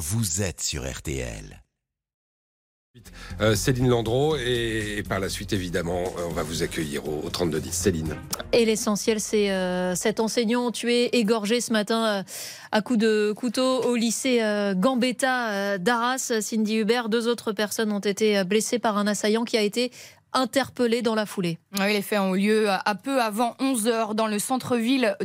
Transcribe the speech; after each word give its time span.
vous 0.00 0.40
êtes 0.40 0.62
sur 0.62 0.90
RTL. 0.90 1.62
Euh, 3.40 3.54
Céline 3.54 3.88
Landreau 3.88 4.34
et, 4.34 5.04
par 5.08 5.20
la 5.20 5.28
suite 5.28 5.52
évidemment 5.52 6.02
euh, 6.18 6.22
on 6.28 6.32
va 6.32 6.42
vous 6.42 6.64
accueillir 6.64 7.06
au, 7.06 7.28
3210 7.30 7.70
Céline. 7.70 8.16
Et 8.52 8.64
l'essentiel 8.64 9.20
c'est 9.20 9.52
euh, 9.52 9.94
cet 9.94 10.18
enseignant 10.18 10.72
tué 10.72 11.14
égorgé 11.16 11.60
ce 11.60 11.72
matin 11.72 12.24
à 12.72 12.82
coups 12.82 12.98
de 12.98 13.32
couteau 13.36 13.82
au 13.82 13.94
lycée 13.94 14.40
Gambetta 14.74 15.78
d'Arras 15.78 16.32
Cindy 16.40 16.78
Hubert 16.78 17.10
deux 17.10 17.28
autres 17.28 17.52
personnes 17.52 17.92
ont 17.92 18.00
été 18.00 18.42
blessées 18.42 18.78
par 18.78 18.96
un 18.96 19.06
assaillant 19.06 19.44
qui 19.44 19.58
a 19.58 19.62
été 19.62 19.92
interpellé 20.32 21.02
dans 21.02 21.14
la 21.14 21.26
foulée. 21.26 21.58
Oui, 21.78 21.92
les 21.92 22.02
faits 22.02 22.20
ont 22.20 22.34
eu 22.34 22.40
lieu 22.40 22.68
à 22.68 22.94
peu 22.94 23.20
avant 23.20 23.54
11 23.60 23.86
heures 23.86 24.14
dans 24.14 24.26
le 24.26 24.38
centre-ville, 24.38 25.16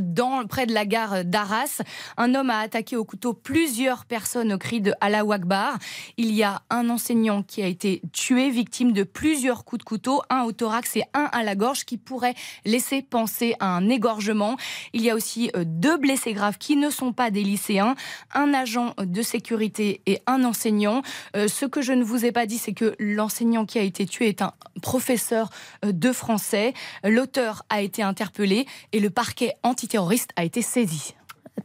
près 0.49 0.65
de 0.65 0.73
la 0.73 0.85
gare 0.85 1.25
d'Arras. 1.25 1.81
Un 2.17 2.35
homme 2.35 2.49
a 2.49 2.59
attaqué 2.59 2.95
au 2.95 3.05
couteau 3.05 3.33
plusieurs 3.33 4.05
personnes 4.05 4.53
au 4.53 4.57
cri 4.57 4.81
de 4.81 4.93
Allah 5.01 5.23
Akbar. 5.29 5.77
Il 6.17 6.31
y 6.31 6.43
a 6.43 6.61
un 6.69 6.89
enseignant 6.89 7.43
qui 7.43 7.61
a 7.61 7.67
été 7.67 8.01
tué, 8.11 8.49
victime 8.49 8.91
de 8.91 9.03
plusieurs 9.03 9.65
coups 9.65 9.79
de 9.79 9.83
couteau, 9.83 10.21
un 10.29 10.43
au 10.43 10.51
thorax 10.51 10.95
et 10.97 11.03
un 11.13 11.29
à 11.31 11.43
la 11.43 11.55
gorge, 11.55 11.85
qui 11.85 11.97
pourrait 11.97 12.35
laisser 12.65 13.01
penser 13.01 13.55
à 13.59 13.67
un 13.67 13.89
égorgement. 13.89 14.57
Il 14.93 15.01
y 15.01 15.09
a 15.09 15.15
aussi 15.15 15.51
euh, 15.55 15.63
deux 15.65 15.97
blessés 15.97 16.33
graves 16.33 16.57
qui 16.57 16.75
ne 16.75 16.89
sont 16.89 17.13
pas 17.13 17.31
des 17.31 17.43
lycéens, 17.43 17.95
un 18.33 18.53
agent 18.53 18.93
de 18.97 19.21
sécurité 19.21 20.01
et 20.05 20.21
un 20.27 20.43
enseignant. 20.43 21.01
Euh, 21.35 21.47
ce 21.47 21.65
que 21.65 21.81
je 21.81 21.93
ne 21.93 22.03
vous 22.03 22.25
ai 22.25 22.31
pas 22.31 22.45
dit, 22.45 22.57
c'est 22.57 22.73
que 22.73 22.95
l'enseignant 22.99 23.65
qui 23.65 23.79
a 23.79 23.81
été 23.81 24.05
tué 24.05 24.27
est 24.27 24.41
un 24.41 24.53
professeur 24.95 25.49
euh, 25.83 25.91
de 25.91 26.13
français. 26.13 26.73
L'auteur 27.03 27.65
a 27.69 27.81
été 27.81 28.01
interpellé 28.01 28.65
et 28.93 29.01
le 29.01 29.09
parquet 29.09 29.51
antiterroriste 29.61 30.29
a 30.37 30.45
été 30.45 30.61
saisi. 30.61 31.15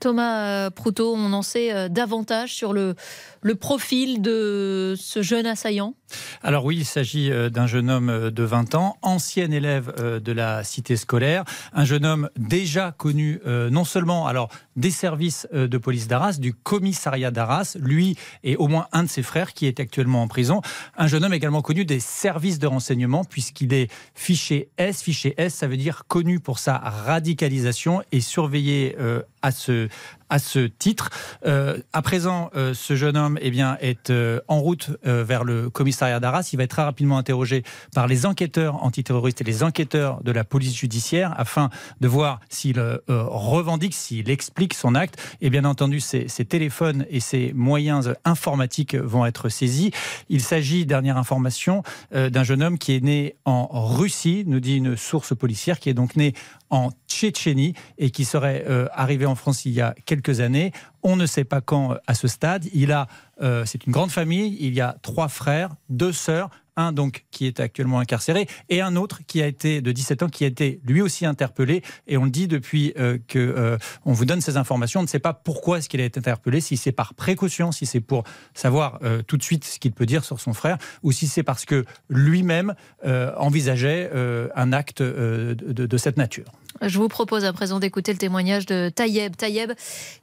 Thomas 0.01 0.67
euh, 0.67 0.71
Proutot, 0.71 1.15
on 1.15 1.33
en 1.33 1.43
sait 1.43 1.73
euh, 1.73 1.89
davantage 1.89 2.53
sur 2.53 2.73
le, 2.73 2.97
le 3.41 3.55
profil 3.55 4.21
de 4.21 4.97
ce 4.99 5.23
jeune 5.23 5.47
assaillant 5.47 5.95
Alors 6.43 6.65
oui, 6.65 6.77
il 6.79 6.85
s'agit 6.85 7.31
euh, 7.31 7.51
d'un 7.51 7.67
jeune 7.67 7.91
homme 7.91 8.31
de 8.31 8.43
20 8.43 8.75
ans, 8.75 8.97
ancien 9.03 9.51
élève 9.51 9.93
de 10.21 10.33
la 10.33 10.65
cité 10.65 10.97
scolaire, 10.97 11.45
un 11.73 11.85
jeune 11.85 12.05
homme 12.05 12.31
déjà 12.37 12.93
connu 12.93 13.41
non 13.47 13.85
seulement 13.85 14.27
alors 14.27 14.49
des 14.77 14.91
services 14.91 15.47
de 15.53 15.79
police 15.79 16.09
d'Arras, 16.09 16.39
du 16.39 16.55
commissariat 16.55 17.31
d'Arras, 17.31 17.77
lui 17.81 18.17
et 18.43 18.57
au 18.57 18.69
moins 18.69 18.87
un 18.93 19.05
de 19.05 19.09
ses 19.09 19.23
frères 19.23 19.53
qui 19.53 19.67
est 19.67 19.81
actuellement 19.81 20.23
en 20.23 20.29
prison, 20.29 20.63
un 20.97 21.07
jeune 21.07 21.25
homme 21.25 21.35
également 21.35 21.63
connu 21.63 21.85
des 21.85 22.01
services 22.01 22.59
de 22.59 22.67
renseignement 22.67 23.25
puisqu'il 23.25 23.73
est 23.75 23.91
fiché 24.15 24.71
S, 24.79 25.03
fiché 25.03 25.35
S 25.37 25.55
ça 25.55 25.67
veut 25.67 25.77
dire 25.77 26.05
connu 26.09 26.41
pour 26.41 26.59
sa 26.59 26.79
radicalisation 26.79 28.03
et 28.13 28.21
surveillé 28.21 28.97
à 29.43 29.51
ce 29.51 29.89
à 30.31 30.39
ce 30.39 30.61
titre. 30.61 31.11
Euh, 31.45 31.79
à 31.93 32.01
présent, 32.03 32.51
euh, 32.57 32.73
ce 32.73 32.97
jeune 32.97 33.17
homme 33.17 33.39
eh 33.43 33.51
bien, 33.51 33.77
est 33.81 34.11
euh, 34.11 34.41
en 34.49 34.61
route 34.61 34.91
vers 35.03 35.45
le 35.45 35.69
commissariat 35.69 36.21
d'Arras. 36.21 36.51
Il 36.53 36.57
va 36.57 36.63
être 36.63 36.71
très 36.71 36.83
rapidement 36.83 37.19
interrogé 37.19 37.65
par 37.95 38.07
les 38.07 38.25
enquêteurs 38.25 38.83
antiterroristes 38.85 39.41
et 39.41 39.45
les 39.45 39.63
enquêteurs 39.63 40.23
de 40.23 40.31
la 40.31 40.45
police 40.45 40.77
judiciaire 40.77 41.35
afin 41.37 41.71
de 42.01 42.09
voir 42.09 42.41
s'il 42.49 42.81
revendique, 43.09 43.95
s'il 43.95 44.31
explique 44.31 44.75
son 44.75 44.95
acte. 44.95 45.21
Et 45.41 45.51
bien 45.51 45.65
entendu, 45.65 46.01
ses, 46.01 46.29
ses, 46.29 46.45
téléphones 46.45 47.05
et 47.11 47.19
ses 47.19 47.53
moyens 47.55 48.15
informatiques 48.25 48.95
vont 48.95 49.27
être 49.27 49.49
saisis. 49.49 49.91
Il 50.29 50.43
s'agit, 50.43 50.87
dernière 50.87 51.17
information, 51.17 51.83
d'un 52.13 52.45
jeune 52.45 52.63
homme 52.63 52.79
qui 52.79 52.95
est 52.95 53.03
né 53.03 53.35
en 53.45 53.67
Russie, 53.67 54.45
nous 54.47 54.61
dit 54.61 54.77
une 54.77 54.97
source 54.97 55.35
policière, 55.35 55.81
qui 55.81 55.89
est 55.89 55.95
donc 55.95 56.15
né 56.15 56.35
en 56.71 56.91
Tchétchénie 57.09 57.75
et 57.99 58.11
qui 58.11 58.25
serait 58.25 58.65
arrivé 58.93 59.27
en 59.27 59.35
France 59.35 59.65
il 59.65 59.73
y 59.73 59.81
a 59.81 59.95
quelques 60.07 60.21
quelques 60.21 60.41
années. 60.41 60.73
On 61.03 61.17
ne 61.17 61.27
sait 61.27 61.45
pas 61.45 61.61
quand 61.61 61.93
euh, 61.93 61.97
à 62.07 62.15
ce 62.15 62.29
stade. 62.29 62.67
Il 62.75 62.93
a, 62.93 63.09
euh, 63.43 63.65
c'est 63.65 63.87
une 63.87 63.93
grande 63.93 64.11
famille. 64.11 64.57
Il 64.61 64.75
y 64.75 64.81
a 64.81 64.97
trois 65.03 65.29
frères, 65.29 65.71
deux 65.89 66.13
sœurs, 66.13 66.51
un 66.77 66.93
donc 66.93 67.25
qui 67.31 67.47
est 67.47 67.59
actuellement 67.59 67.99
incarcéré 67.99 68.47
et 68.69 68.81
un 68.81 68.97
autre 68.97 69.21
qui 69.27 69.43
a 69.43 69.47
été 69.47 69.81
de 69.81 69.93
17 69.93 70.23
ans 70.23 70.29
qui 70.29 70.45
a 70.45 70.47
été 70.47 70.81
lui 70.85 71.03
aussi 71.03 71.27
interpellé 71.27 71.83
et 72.07 72.17
on 72.17 72.25
le 72.25 72.31
dit 72.31 72.49
depuis 72.49 72.95
euh, 72.99 73.19
que 73.27 73.77
on 74.05 74.13
vous 74.13 74.25
donne 74.25 74.41
ces 74.41 74.57
informations 74.57 75.01
on 75.01 75.03
ne 75.03 75.09
sait 75.09 75.19
pas 75.19 75.35
pourquoi 75.35 75.79
est-ce 75.79 75.89
qu'il 75.89 76.01
a 76.01 76.05
été 76.05 76.21
interpellé 76.21 76.61
si 76.61 76.77
c'est 76.77 76.93
par 76.93 77.15
précaution 77.15 77.73
si 77.73 77.87
c'est 77.87 78.01
pour 78.01 78.23
savoir 78.55 79.01
tout 79.27 79.37
de 79.37 79.43
suite 79.43 79.65
ce 79.65 79.79
qu'il 79.79 79.93
peut 79.93 80.07
dire 80.07 80.25
sur 80.25 80.41
son 80.41 80.55
frère 80.55 80.79
ou 81.03 81.11
si 81.11 81.27
c'est 81.27 81.43
parce 81.43 81.65
que 81.65 81.85
lui-même 82.09 82.75
envisageait 83.05 84.11
un 84.55 84.73
acte 84.73 85.03
de 85.03 85.97
cette 85.99 86.17
nature. 86.17 86.53
Je 86.83 86.99
vous 86.99 87.09
propose 87.09 87.45
à 87.45 87.53
présent 87.53 87.79
d'écouter 87.79 88.13
le 88.13 88.19
témoignage 88.19 88.67
de 88.67 88.89
Tayeb. 88.89 89.37
Tayeb, 89.37 89.73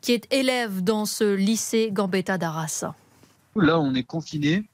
qui 0.02 0.14
est 0.14 0.32
élève 0.34 0.82
dans 0.84 1.06
ce 1.06 1.36
lycée 1.36 1.90
Gambetta 1.92 2.38
d'Arras. 2.38 2.86
Là, 3.56 3.80
on 3.80 3.94
est 3.96 4.04
confiné, 4.04 4.70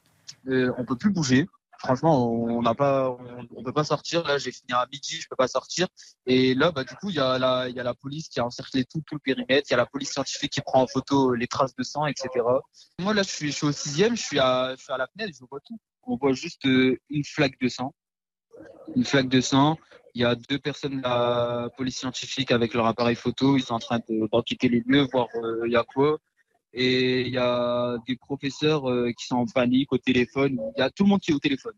euh, 0.48 0.72
on 0.78 0.84
peut 0.84 0.96
plus 0.96 1.10
bouger. 1.10 1.46
Franchement, 1.78 2.32
on 2.32 2.62
n'a 2.62 2.74
pas, 2.74 3.14
on, 3.54 3.62
peut 3.62 3.72
pas 3.72 3.84
sortir. 3.84 4.26
Là, 4.26 4.38
j'ai 4.38 4.52
fini 4.52 4.72
à 4.72 4.86
midi, 4.90 5.20
je 5.20 5.28
peux 5.28 5.36
pas 5.36 5.48
sortir. 5.48 5.86
Et 6.24 6.54
là, 6.54 6.70
bah, 6.70 6.84
du 6.84 6.94
coup, 6.94 7.10
il 7.10 7.16
y 7.16 7.20
a 7.20 7.38
la, 7.38 7.68
y 7.68 7.78
a 7.78 7.82
la 7.82 7.92
police 7.92 8.28
qui 8.28 8.40
a 8.40 8.46
encerclé 8.46 8.84
tout, 8.84 9.02
tout 9.06 9.16
le 9.16 9.20
périmètre. 9.20 9.68
Il 9.68 9.72
y 9.72 9.74
a 9.74 9.76
la 9.76 9.84
police 9.84 10.12
scientifique 10.12 10.52
qui 10.52 10.62
prend 10.62 10.82
en 10.82 10.86
photo 10.86 11.34
les 11.34 11.46
traces 11.46 11.74
de 11.74 11.82
sang, 11.82 12.06
etc. 12.06 12.28
Moi, 13.00 13.12
là, 13.12 13.22
je 13.22 13.28
suis, 13.28 13.48
je 13.48 13.56
suis 13.56 13.66
au 13.66 13.72
sixième, 13.72 14.16
je 14.16 14.22
suis 14.22 14.38
à, 14.38 14.74
je 14.78 14.82
suis 14.82 14.92
à 14.92 14.96
la 14.96 15.08
fenêtre, 15.08 15.36
je 15.38 15.44
vois 15.50 15.60
tout. 15.60 15.78
On 16.04 16.16
voit 16.16 16.32
juste 16.32 16.64
euh, 16.64 16.98
une 17.10 17.24
flaque 17.24 17.60
de 17.60 17.68
sang, 17.68 17.94
une 18.96 19.04
flaque 19.04 19.28
de 19.28 19.42
sang. 19.42 19.76
Il 20.14 20.22
y 20.22 20.24
a 20.24 20.36
deux 20.36 20.60
personnes 20.60 20.98
de 20.98 21.02
la 21.02 21.68
police 21.76 21.98
scientifique 21.98 22.52
avec 22.52 22.72
leur 22.74 22.86
appareil 22.86 23.16
photo. 23.16 23.56
Ils 23.56 23.64
sont 23.64 23.74
en 23.74 23.80
train 23.80 23.98
d'enquêter 24.30 24.68
les 24.68 24.82
lieux, 24.86 25.08
voir 25.12 25.26
euh, 25.34 25.64
il 25.66 25.72
y 25.72 25.76
a 25.76 25.82
quoi. 25.82 26.18
Et 26.72 27.22
il 27.22 27.32
y 27.32 27.38
a 27.38 27.96
des 28.06 28.16
professeurs 28.16 28.88
euh, 28.88 29.10
qui 29.18 29.26
sont 29.26 29.36
en 29.36 29.46
panique 29.46 29.92
au 29.92 29.98
téléphone. 29.98 30.58
Il 30.76 30.80
y 30.80 30.82
a 30.82 30.90
tout 30.90 31.02
le 31.02 31.08
monde 31.08 31.20
qui 31.20 31.32
est 31.32 31.34
au 31.34 31.40
téléphone. 31.40 31.74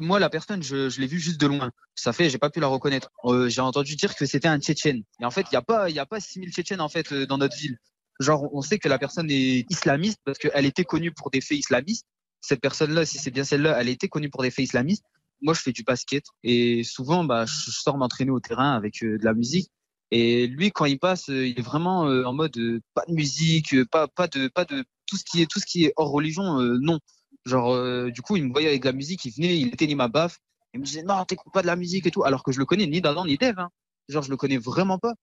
Moi, 0.00 0.20
la 0.20 0.30
personne, 0.30 0.62
je, 0.62 0.90
je 0.90 1.00
l'ai 1.00 1.08
vue 1.08 1.18
juste 1.18 1.40
de 1.40 1.46
loin. 1.48 1.72
Ça 1.96 2.12
fait, 2.12 2.30
j'ai 2.30 2.38
pas 2.38 2.50
pu 2.50 2.60
la 2.60 2.68
reconnaître. 2.68 3.10
Euh, 3.24 3.48
j'ai 3.48 3.60
entendu 3.62 3.96
dire 3.96 4.14
que 4.14 4.26
c'était 4.26 4.48
un 4.48 4.60
Tchétchène. 4.60 5.02
Et 5.20 5.24
en 5.24 5.30
fait, 5.30 5.42
il 5.50 5.54
n'y 5.54 5.56
a 5.56 5.62
pas, 5.62 5.90
il 5.90 5.96
y 5.96 5.98
a 5.98 6.06
pas 6.06 6.20
6000 6.20 6.52
Tchétchènes 6.52 6.80
en 6.80 6.88
fait 6.88 7.12
dans 7.12 7.38
notre 7.38 7.56
ville. 7.56 7.78
Genre, 8.20 8.48
on 8.54 8.62
sait 8.62 8.78
que 8.78 8.88
la 8.88 8.98
personne 8.98 9.28
est 9.28 9.68
islamiste 9.70 10.20
parce 10.24 10.38
qu'elle 10.38 10.66
était 10.66 10.84
connue 10.84 11.10
pour 11.10 11.30
des 11.30 11.40
faits 11.40 11.58
islamistes. 11.58 12.06
Cette 12.40 12.60
personne-là, 12.60 13.06
si 13.06 13.18
c'est 13.18 13.30
bien 13.30 13.44
celle-là, 13.44 13.76
elle 13.80 13.88
était 13.88 14.08
connue 14.08 14.30
pour 14.30 14.42
des 14.42 14.50
faits 14.50 14.66
islamistes 14.66 15.04
moi, 15.42 15.54
je 15.54 15.60
fais 15.60 15.72
du 15.72 15.82
basket 15.82 16.24
et 16.44 16.84
souvent, 16.84 17.24
bah, 17.24 17.44
je 17.46 17.70
sors 17.70 17.98
m'entraîner 17.98 18.30
au 18.30 18.40
terrain 18.40 18.72
avec 18.74 19.02
euh, 19.02 19.18
de 19.18 19.24
la 19.24 19.34
musique. 19.34 19.70
Et 20.10 20.46
lui, 20.46 20.70
quand 20.70 20.84
il 20.84 20.98
passe, 20.98 21.28
euh, 21.30 21.46
il 21.46 21.58
est 21.58 21.62
vraiment 21.62 22.06
euh, 22.06 22.24
en 22.24 22.32
mode 22.32 22.56
pas 22.94 23.04
de 23.08 23.12
musique, 23.12 23.74
pas 23.90 24.08
pas 24.08 24.28
de 24.28 24.48
pas 24.48 24.64
de 24.64 24.84
tout 25.06 25.16
ce 25.16 25.24
qui 25.24 25.42
est 25.42 25.50
tout 25.50 25.58
ce 25.60 25.66
qui 25.66 25.84
est 25.84 25.92
hors 25.96 26.10
religion, 26.10 26.58
non. 26.80 26.98
Genre, 27.44 28.10
du 28.10 28.22
coup, 28.22 28.36
il 28.36 28.44
me 28.46 28.52
voyait 28.52 28.68
avec 28.68 28.82
de 28.82 28.86
la 28.86 28.92
musique, 28.92 29.24
il 29.24 29.32
venait, 29.32 29.58
il 29.58 29.68
éteignait 29.68 29.96
ma 29.96 30.08
baffe, 30.08 30.38
il 30.74 30.80
me 30.80 30.84
disait 30.84 31.02
non, 31.02 31.24
t'écoutes 31.24 31.52
pas 31.52 31.62
de 31.62 31.66
la 31.66 31.76
musique 31.76 32.06
et 32.06 32.10
tout, 32.10 32.24
alors 32.24 32.44
que 32.44 32.52
je 32.52 32.58
le 32.58 32.66
connais 32.66 32.86
ni 32.86 33.00
d'Adam 33.00 33.26
ni 33.26 33.36
d'Eve. 33.36 33.58
Hein. 33.58 33.70
Genre, 34.08 34.22
je 34.22 34.30
le 34.30 34.36
connais 34.36 34.58
vraiment 34.58 34.98
pas. 34.98 35.14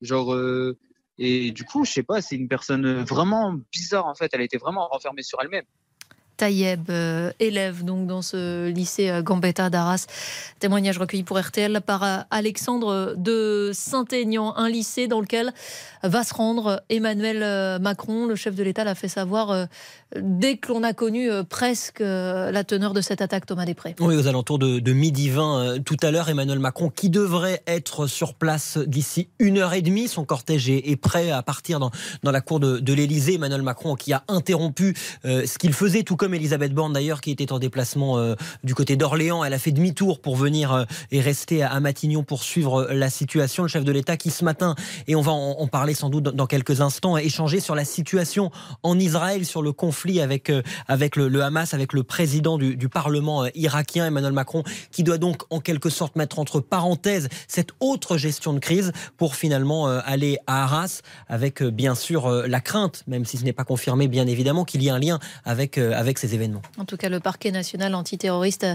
Genre, 0.00 0.36
et 1.18 1.50
du 1.52 1.64
coup, 1.64 1.84
je 1.84 1.92
sais 1.92 2.02
pas, 2.02 2.22
c'est 2.22 2.36
une 2.36 2.48
personne 2.48 3.02
vraiment 3.04 3.54
bizarre 3.72 4.06
en 4.06 4.14
fait. 4.14 4.30
Elle 4.32 4.42
été 4.42 4.58
vraiment 4.58 4.88
renfermée 4.88 5.22
sur 5.22 5.40
elle-même. 5.42 5.64
Taïeb, 6.36 6.90
euh, 6.90 7.30
élève 7.38 7.84
donc 7.84 8.06
dans 8.06 8.22
ce 8.22 8.68
lycée 8.68 9.08
euh, 9.08 9.22
Gambetta 9.22 9.70
d'Arras. 9.70 10.06
Témoignage 10.58 10.98
recueilli 10.98 11.22
pour 11.22 11.38
RTL 11.38 11.80
par 11.80 12.02
euh, 12.02 12.18
Alexandre 12.30 13.14
de 13.16 13.70
Saint-Aignan, 13.72 14.56
un 14.56 14.68
lycée 14.68 15.06
dans 15.06 15.20
lequel 15.20 15.52
va 16.02 16.24
se 16.24 16.34
rendre 16.34 16.82
Emmanuel 16.90 17.80
Macron. 17.80 18.26
Le 18.26 18.36
chef 18.36 18.54
de 18.54 18.62
l'État 18.62 18.84
l'a 18.84 18.94
fait 18.94 19.08
savoir 19.08 19.68
dès 20.20 20.58
que 20.58 20.70
l'on 20.70 20.82
a 20.82 20.92
connu 20.92 21.30
presque 21.48 22.00
la 22.00 22.62
teneur 22.62 22.92
de 22.92 23.00
cette 23.00 23.22
attaque, 23.22 23.46
Thomas 23.46 23.64
Després. 23.64 23.94
Oui, 24.00 24.14
aux 24.14 24.26
alentours 24.26 24.58
de, 24.58 24.92
midi 24.92 25.30
20 25.30 25.82
tout 25.82 25.96
à 26.02 26.10
l'heure, 26.10 26.28
Emmanuel 26.28 26.58
Macron 26.58 26.90
qui 26.90 27.08
devrait 27.08 27.62
être 27.66 28.06
sur 28.06 28.34
place 28.34 28.76
d'ici 28.76 29.28
une 29.38 29.56
heure 29.56 29.72
et 29.72 29.80
demie. 29.80 30.06
Son 30.06 30.26
cortège 30.26 30.68
est, 30.68 30.96
prêt 31.00 31.30
à 31.30 31.42
partir 31.42 31.80
dans, 31.80 31.90
dans 32.22 32.32
la 32.32 32.42
cour 32.42 32.60
de, 32.60 32.80
de 32.80 32.92
l'Élysée. 32.92 33.36
Emmanuel 33.36 33.62
Macron 33.62 33.94
qui 33.94 34.12
a 34.12 34.24
interrompu 34.28 34.94
ce 35.24 35.56
qu'il 35.56 35.72
faisait 35.72 36.02
tout 36.02 36.16
comme 36.16 36.23
Elisabeth 36.32 36.72
Borne 36.72 36.92
d'ailleurs 36.92 37.20
qui 37.20 37.30
était 37.30 37.52
en 37.52 37.58
déplacement 37.58 38.18
euh, 38.18 38.34
du 38.62 38.74
côté 38.74 38.96
d'Orléans. 38.96 39.44
Elle 39.44 39.52
a 39.52 39.58
fait 39.58 39.72
demi-tour 39.72 40.20
pour 40.20 40.36
venir 40.36 40.72
euh, 40.72 40.84
et 41.10 41.20
rester 41.20 41.62
à, 41.62 41.78
Matignon 41.80 42.22
pour 42.22 42.42
suivre 42.42 42.82
euh, 42.82 42.94
la 42.94 43.10
situation. 43.10 43.64
Le 43.64 43.68
chef 43.68 43.84
de 43.84 43.92
l'État 43.92 44.16
qui 44.16 44.30
ce 44.30 44.44
matin, 44.44 44.74
et 45.06 45.14
on 45.16 45.20
va 45.20 45.32
en, 45.32 45.66
parler 45.66 45.94
sans 45.94 46.08
doute 46.08 46.24
dans, 46.24 46.46
quelques 46.46 46.80
instants, 46.80 47.14
a 47.14 47.22
échangé 47.22 47.60
sur 47.60 47.74
la 47.74 47.84
situation 47.84 48.50
en 48.82 48.98
Israël, 48.98 49.44
sur 49.44 49.62
le 49.62 49.72
conflit 49.72 50.20
avec, 50.20 50.52
avec 50.86 51.16
le, 51.16 51.42
Hamas, 51.42 51.74
avec 51.74 51.92
le 51.92 52.02
président 52.02 52.58
du, 52.58 52.76
du 52.76 52.88
Parlement 52.88 53.46
irakien, 53.54 54.06
Emmanuel 54.06 54.32
Macron, 54.32 54.62
qui 54.92 55.02
doit 55.02 55.18
donc 55.18 55.42
en 55.50 55.60
quelque 55.60 55.90
sorte 55.90 56.16
mettre 56.16 56.38
entre 56.38 56.60
parenthèses 56.60 57.28
cette 57.48 57.70
autre 57.80 58.16
gestion 58.16 58.52
de 58.52 58.58
crise 58.58 58.92
pour 59.16 59.34
finalement 59.34 59.86
aller 59.86 60.38
à 60.46 60.64
Arras 60.64 61.00
avec 61.28 61.62
bien 61.62 61.94
sûr 61.94 62.28
la 62.46 62.60
crainte, 62.60 63.02
même 63.06 63.24
si 63.24 63.38
ce 63.38 63.44
n'est 63.44 63.52
pas 63.52 63.64
confirmé 63.64 64.08
bien 64.08 64.26
évidemment, 64.26 64.64
qu'il 64.64 64.82
y 64.82 64.88
ait 64.88 64.90
un 64.90 64.98
lien 64.98 65.18
avec, 65.44 65.78
avec 65.78 66.13
avec 66.14 66.18
ces 66.18 66.34
événements. 66.34 66.62
En 66.78 66.84
tout 66.84 66.96
cas, 66.96 67.08
le 67.08 67.20
parquet 67.20 67.50
national 67.50 67.94
antiterroriste 67.94 68.66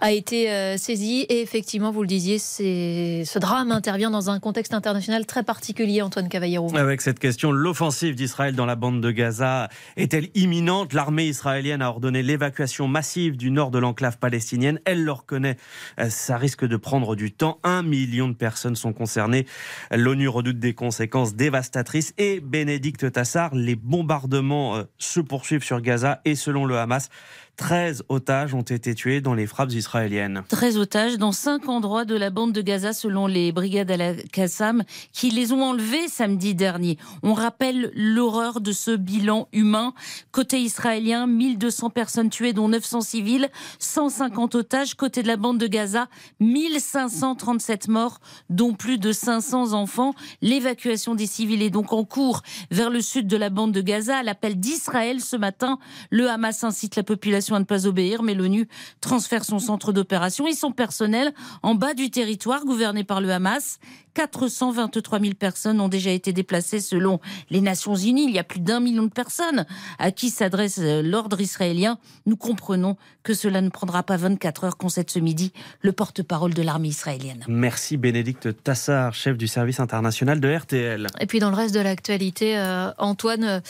a 0.00 0.12
été 0.12 0.50
euh, 0.50 0.76
saisi 0.76 1.20
et 1.28 1.40
effectivement, 1.40 1.90
vous 1.90 2.02
le 2.02 2.06
disiez, 2.06 2.38
ce 2.38 3.38
drame 3.38 3.72
intervient 3.72 4.10
dans 4.10 4.30
un 4.30 4.38
contexte 4.38 4.74
international 4.74 5.24
très 5.26 5.42
particulier, 5.42 6.02
Antoine 6.02 6.28
Cavallero. 6.28 6.76
Avec 6.76 7.00
cette 7.00 7.18
question, 7.18 7.52
l'offensive 7.52 8.14
d'Israël 8.14 8.54
dans 8.54 8.66
la 8.66 8.76
bande 8.76 9.00
de 9.00 9.10
Gaza 9.10 9.68
est-elle 9.96 10.28
imminente? 10.34 10.92
L'armée 10.92 11.26
israélienne 11.26 11.80
a 11.80 11.88
ordonné 11.88 12.22
l'évacuation 12.22 12.86
massive 12.86 13.36
du 13.36 13.50
nord 13.50 13.70
de 13.70 13.78
l'enclave 13.78 14.18
palestinienne. 14.18 14.80
Elle 14.84 15.04
le 15.04 15.12
reconnaît, 15.12 15.56
euh, 15.98 16.10
ça 16.10 16.36
risque 16.36 16.66
de 16.66 16.76
prendre 16.76 17.16
du 17.16 17.32
temps. 17.32 17.58
Un 17.62 17.82
million 17.82 18.28
de 18.28 18.34
personnes 18.34 18.76
sont 18.76 18.92
concernées. 18.92 19.46
L'ONU 19.90 20.28
redoute 20.28 20.58
des 20.58 20.74
conséquences 20.74 21.34
dévastatrices 21.34 22.12
et 22.18 22.40
Bénédicte 22.40 23.10
Tassar, 23.10 23.54
les 23.54 23.76
bombardements 23.76 24.76
euh, 24.76 24.82
se 24.98 25.20
poursuivent 25.20 25.64
sur 25.64 25.80
Gaza 25.80 26.20
et 26.24 26.34
selon 26.34 26.66
le 26.66 26.73
Hamas, 26.80 27.10
13 27.56 28.04
otages 28.08 28.52
ont 28.54 28.62
été 28.62 28.94
tués 28.94 29.20
dans 29.20 29.34
les 29.34 29.46
frappes 29.46 29.72
israéliennes. 29.72 30.42
13 30.48 30.78
otages 30.78 31.18
dans 31.18 31.30
5 31.30 31.68
endroits 31.68 32.04
de 32.04 32.16
la 32.16 32.30
bande 32.30 32.52
de 32.52 32.60
Gaza 32.60 32.92
selon 32.92 33.26
les 33.26 33.52
brigades 33.52 33.90
Al-Qassam 33.90 34.82
qui 35.12 35.30
les 35.30 35.52
ont 35.52 35.62
enlevés 35.62 36.08
samedi 36.08 36.54
dernier. 36.54 36.98
On 37.22 37.32
rappelle 37.32 37.92
l'horreur 37.94 38.60
de 38.60 38.72
ce 38.72 38.90
bilan 38.90 39.48
humain. 39.52 39.94
Côté 40.32 40.60
israélien, 40.60 41.26
1200 41.26 41.90
personnes 41.90 42.28
tuées 42.28 42.52
dont 42.52 42.68
900 42.68 43.02
civils, 43.02 43.48
150 43.78 44.56
otages. 44.56 44.94
Côté 44.94 45.22
de 45.22 45.28
la 45.28 45.36
bande 45.36 45.58
de 45.58 45.66
Gaza, 45.68 46.08
1537 46.40 47.88
morts 47.88 48.18
dont 48.50 48.72
plus 48.72 48.98
de 48.98 49.12
500 49.12 49.74
enfants. 49.74 50.14
L'évacuation 50.42 51.14
des 51.14 51.26
civils 51.26 51.62
est 51.62 51.70
donc 51.70 51.92
en 51.92 52.04
cours 52.04 52.42
vers 52.72 52.90
le 52.90 53.00
sud 53.00 53.28
de 53.28 53.36
la 53.36 53.50
bande 53.50 53.72
de 53.72 53.80
Gaza 53.80 54.18
à 54.18 54.22
l'appel 54.24 54.58
d'Israël 54.58 55.20
ce 55.20 55.36
matin. 55.36 55.78
Le 56.10 56.28
Hamas 56.28 56.64
incite 56.64 56.96
la 56.96 57.04
population 57.04 57.43
à 57.52 57.58
ne 57.58 57.64
pas 57.64 57.86
obéir, 57.86 58.22
mais 58.22 58.34
l'ONU 58.34 58.68
transfère 59.00 59.44
son 59.44 59.58
centre 59.58 59.92
d'opération 59.92 60.46
et 60.46 60.54
son 60.54 60.72
personnel 60.72 61.34
en 61.62 61.74
bas 61.74 61.94
du 61.94 62.10
territoire 62.10 62.64
gouverné 62.64 63.04
par 63.04 63.20
le 63.20 63.30
Hamas. 63.30 63.78
423 64.14 65.20
000 65.20 65.34
personnes 65.34 65.80
ont 65.80 65.88
déjà 65.88 66.10
été 66.10 66.32
déplacées 66.32 66.80
selon 66.80 67.20
les 67.50 67.60
Nations 67.60 67.96
Unies. 67.96 68.26
Il 68.28 68.34
y 68.34 68.38
a 68.38 68.44
plus 68.44 68.60
d'un 68.60 68.80
million 68.80 69.02
de 69.02 69.10
personnes 69.10 69.66
à 69.98 70.12
qui 70.12 70.30
s'adresse 70.30 70.78
euh, 70.80 71.02
l'ordre 71.02 71.40
israélien. 71.40 71.98
Nous 72.24 72.36
comprenons 72.36 72.96
que 73.22 73.34
cela 73.34 73.60
ne 73.60 73.70
prendra 73.70 74.02
pas 74.02 74.16
24 74.16 74.64
heures, 74.64 74.76
concède 74.76 75.10
ce 75.10 75.18
midi 75.18 75.52
le 75.80 75.92
porte-parole 75.92 76.54
de 76.54 76.62
l'armée 76.62 76.88
israélienne. 76.88 77.44
Merci 77.48 77.96
Bénédicte 77.96 78.62
Tassar, 78.62 79.14
chef 79.14 79.36
du 79.36 79.48
service 79.48 79.80
international 79.80 80.40
de 80.40 80.54
RTL. 80.54 81.06
Et 81.20 81.26
puis 81.26 81.40
dans 81.40 81.50
le 81.50 81.56
reste 81.56 81.74
de 81.74 81.80
l'actualité, 81.80 82.56
euh, 82.56 82.92
Antoine... 82.98 83.62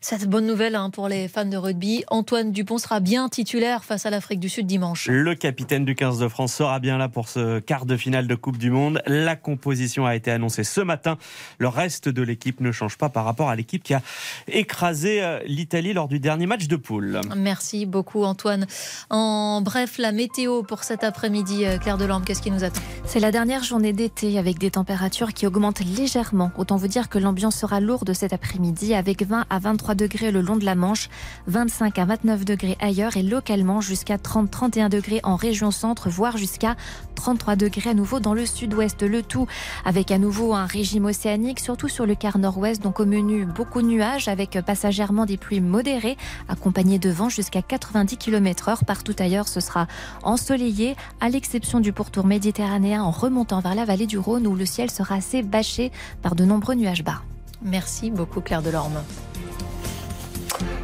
Cette 0.00 0.30
bonne 0.30 0.46
nouvelle 0.46 0.76
hein, 0.76 0.90
pour 0.90 1.08
les 1.08 1.26
fans 1.26 1.44
de 1.44 1.56
rugby, 1.56 2.04
Antoine 2.08 2.52
Dupont 2.52 2.78
sera 2.78 3.00
bien 3.00 3.28
titulaire 3.28 3.84
face 3.84 4.06
à 4.06 4.10
l'Afrique 4.10 4.38
du 4.38 4.48
Sud 4.48 4.64
dimanche. 4.64 5.08
Le 5.10 5.34
capitaine 5.34 5.84
du 5.84 5.96
15 5.96 6.20
de 6.20 6.28
France 6.28 6.54
sera 6.54 6.78
bien 6.78 6.98
là 6.98 7.08
pour 7.08 7.28
ce 7.28 7.58
quart 7.58 7.84
de 7.84 7.96
finale 7.96 8.28
de 8.28 8.34
Coupe 8.36 8.58
du 8.58 8.70
Monde. 8.70 9.02
La 9.06 9.34
composition 9.34 10.06
a 10.06 10.14
été 10.14 10.30
annoncée 10.30 10.62
ce 10.62 10.80
matin. 10.80 11.18
Le 11.58 11.66
reste 11.66 12.08
de 12.08 12.22
l'équipe 12.22 12.60
ne 12.60 12.70
change 12.70 12.96
pas 12.96 13.08
par 13.08 13.24
rapport 13.24 13.48
à 13.48 13.56
l'équipe 13.56 13.82
qui 13.82 13.92
a 13.92 14.00
écrasé 14.46 15.20
euh, 15.20 15.40
l'Italie 15.46 15.92
lors 15.92 16.06
du 16.06 16.20
dernier 16.20 16.46
match 16.46 16.68
de 16.68 16.76
poule. 16.76 17.20
Merci 17.36 17.84
beaucoup 17.84 18.22
Antoine. 18.22 18.66
En 19.10 19.62
bref, 19.62 19.98
la 19.98 20.12
météo 20.12 20.62
pour 20.62 20.84
cet 20.84 21.02
après-midi, 21.02 21.64
euh, 21.64 21.76
Claire 21.76 21.98
Delambre, 21.98 22.24
qu'est-ce 22.24 22.42
qui 22.42 22.52
nous 22.52 22.62
attend? 22.62 22.80
C'est 23.04 23.20
la 23.20 23.32
dernière 23.32 23.64
journée 23.64 23.92
d'été 23.92 24.38
avec 24.38 24.58
des 24.58 24.70
températures 24.70 25.32
qui 25.32 25.44
augmentent 25.44 25.84
légèrement. 25.84 26.52
Autant 26.56 26.76
vous 26.76 26.88
dire 26.88 27.08
que 27.08 27.18
l'ambiance 27.18 27.56
sera 27.56 27.80
lourde 27.80 28.12
cet 28.12 28.32
après-midi 28.32 28.94
avec 28.94 29.26
20 29.26 29.46
à 29.50 29.58
23 29.58 29.87
degrés 29.94 30.30
le 30.30 30.40
long 30.40 30.56
de 30.56 30.64
la 30.64 30.74
Manche, 30.74 31.08
25 31.46 31.98
à 31.98 32.04
29 32.04 32.44
degrés 32.44 32.76
ailleurs 32.80 33.16
et 33.16 33.22
localement 33.22 33.80
jusqu'à 33.80 34.16
30-31 34.16 34.88
degrés 34.88 35.20
en 35.22 35.36
région 35.36 35.70
centre, 35.70 36.08
voire 36.08 36.36
jusqu'à 36.36 36.76
33 37.14 37.56
degrés 37.56 37.90
à 37.90 37.94
nouveau 37.94 38.20
dans 38.20 38.34
le 38.34 38.46
sud-ouest. 38.46 39.02
Le 39.02 39.22
tout 39.22 39.46
avec 39.84 40.10
à 40.10 40.18
nouveau 40.18 40.54
un 40.54 40.66
régime 40.66 41.06
océanique, 41.06 41.60
surtout 41.60 41.88
sur 41.88 42.06
le 42.06 42.14
quart 42.14 42.38
nord-ouest, 42.38 42.82
donc 42.82 43.00
au 43.00 43.06
menu 43.06 43.44
beaucoup 43.44 43.82
de 43.82 43.86
nuages 43.86 44.28
avec 44.28 44.58
passagèrement 44.64 45.26
des 45.26 45.36
pluies 45.36 45.60
modérées, 45.60 46.16
accompagnées 46.48 46.98
de 46.98 47.10
vent 47.10 47.28
jusqu'à 47.28 47.62
90 47.62 48.16
km 48.16 48.68
heure. 48.68 48.84
Partout 48.84 49.14
ailleurs, 49.18 49.48
ce 49.48 49.60
sera 49.60 49.86
ensoleillé, 50.22 50.96
à 51.20 51.28
l'exception 51.28 51.80
du 51.80 51.92
pourtour 51.92 52.26
méditerranéen 52.26 53.02
en 53.02 53.10
remontant 53.10 53.60
vers 53.60 53.74
la 53.74 53.84
vallée 53.84 54.06
du 54.06 54.18
Rhône 54.18 54.46
où 54.46 54.54
le 54.54 54.66
ciel 54.66 54.90
sera 54.90 55.16
assez 55.16 55.42
bâché 55.42 55.92
par 56.22 56.34
de 56.34 56.44
nombreux 56.44 56.74
nuages 56.74 57.04
bas. 57.04 57.22
Merci 57.62 58.10
beaucoup 58.10 58.40
Claire 58.40 58.62
Delorme. 58.62 59.02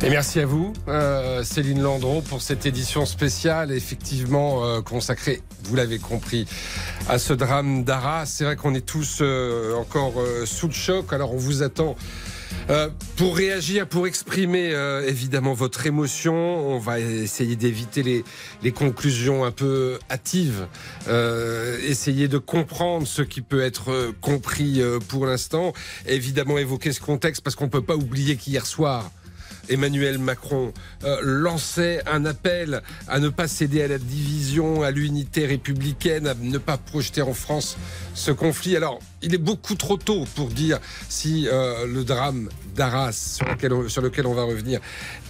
Et 0.04 0.10
merci 0.10 0.38
à 0.38 0.44
vous, 0.44 0.74
euh, 0.86 1.42
Céline 1.44 1.80
Landreau, 1.80 2.20
pour 2.20 2.42
cette 2.42 2.66
édition 2.66 3.06
spéciale, 3.06 3.72
effectivement 3.72 4.62
euh, 4.62 4.82
consacrée, 4.82 5.40
vous 5.62 5.76
l'avez 5.76 5.98
compris, 5.98 6.46
à 7.08 7.18
ce 7.18 7.32
drame 7.32 7.84
d'Arras. 7.84 8.26
C'est 8.26 8.44
vrai 8.44 8.54
qu'on 8.54 8.74
est 8.74 8.84
tous 8.84 9.20
euh, 9.22 9.74
encore 9.74 10.14
sous 10.44 10.66
le 10.66 10.74
choc, 10.74 11.10
alors 11.14 11.32
on 11.32 11.38
vous 11.38 11.62
attend. 11.62 11.96
pour 13.16 13.34
réagir, 13.34 13.88
pour 13.88 14.06
exprimer 14.06 14.74
évidemment 15.06 15.54
votre 15.54 15.86
émotion, 15.86 16.34
on 16.34 16.78
va 16.78 17.00
essayer 17.00 17.56
d'éviter 17.56 18.02
les, 18.02 18.24
les, 18.62 18.72
conclusions 18.72 19.44
un 19.44 19.52
peu 19.52 19.98
hâtives, 20.10 20.66
essayer 21.82 22.28
de 22.28 22.38
comprendre 22.38 23.06
ce 23.06 23.22
qui 23.22 23.40
peut 23.40 23.62
être 23.62 24.12
compris 24.20 24.82
pour 25.08 25.24
l'instant, 25.24 25.72
évidemment 26.06 26.58
évoquer 26.58 26.92
ce 26.92 27.00
contexte 27.00 27.42
parce 27.42 27.56
qu'on 27.56 27.64
ne 27.64 27.70
peut 27.70 27.82
pas 27.82 27.96
oublier 27.96 28.36
qu'hier 28.36 28.66
soir, 28.66 29.10
Emmanuel 29.68 30.18
Macron 30.18 30.72
euh, 31.04 31.18
lançait 31.22 32.02
un 32.06 32.24
appel 32.24 32.82
à 33.08 33.20
ne 33.20 33.28
pas 33.28 33.48
céder 33.48 33.82
à 33.82 33.88
la 33.88 33.98
division, 33.98 34.82
à 34.82 34.90
l'unité 34.90 35.46
républicaine, 35.46 36.26
à 36.26 36.34
ne 36.34 36.58
pas 36.58 36.76
projeter 36.76 37.22
en 37.22 37.34
France 37.34 37.76
ce 38.14 38.30
conflit. 38.30 38.76
Alors, 38.76 39.00
il 39.22 39.34
est 39.34 39.38
beaucoup 39.38 39.74
trop 39.74 39.96
tôt 39.96 40.24
pour 40.34 40.48
dire 40.48 40.78
si 41.08 41.48
euh, 41.48 41.86
le 41.86 42.04
drame 42.04 42.48
d'Arras, 42.74 43.38
sur, 43.88 44.02
lequel 44.02 44.26
on 44.26 44.34
va 44.34 44.42
revenir, 44.42 44.80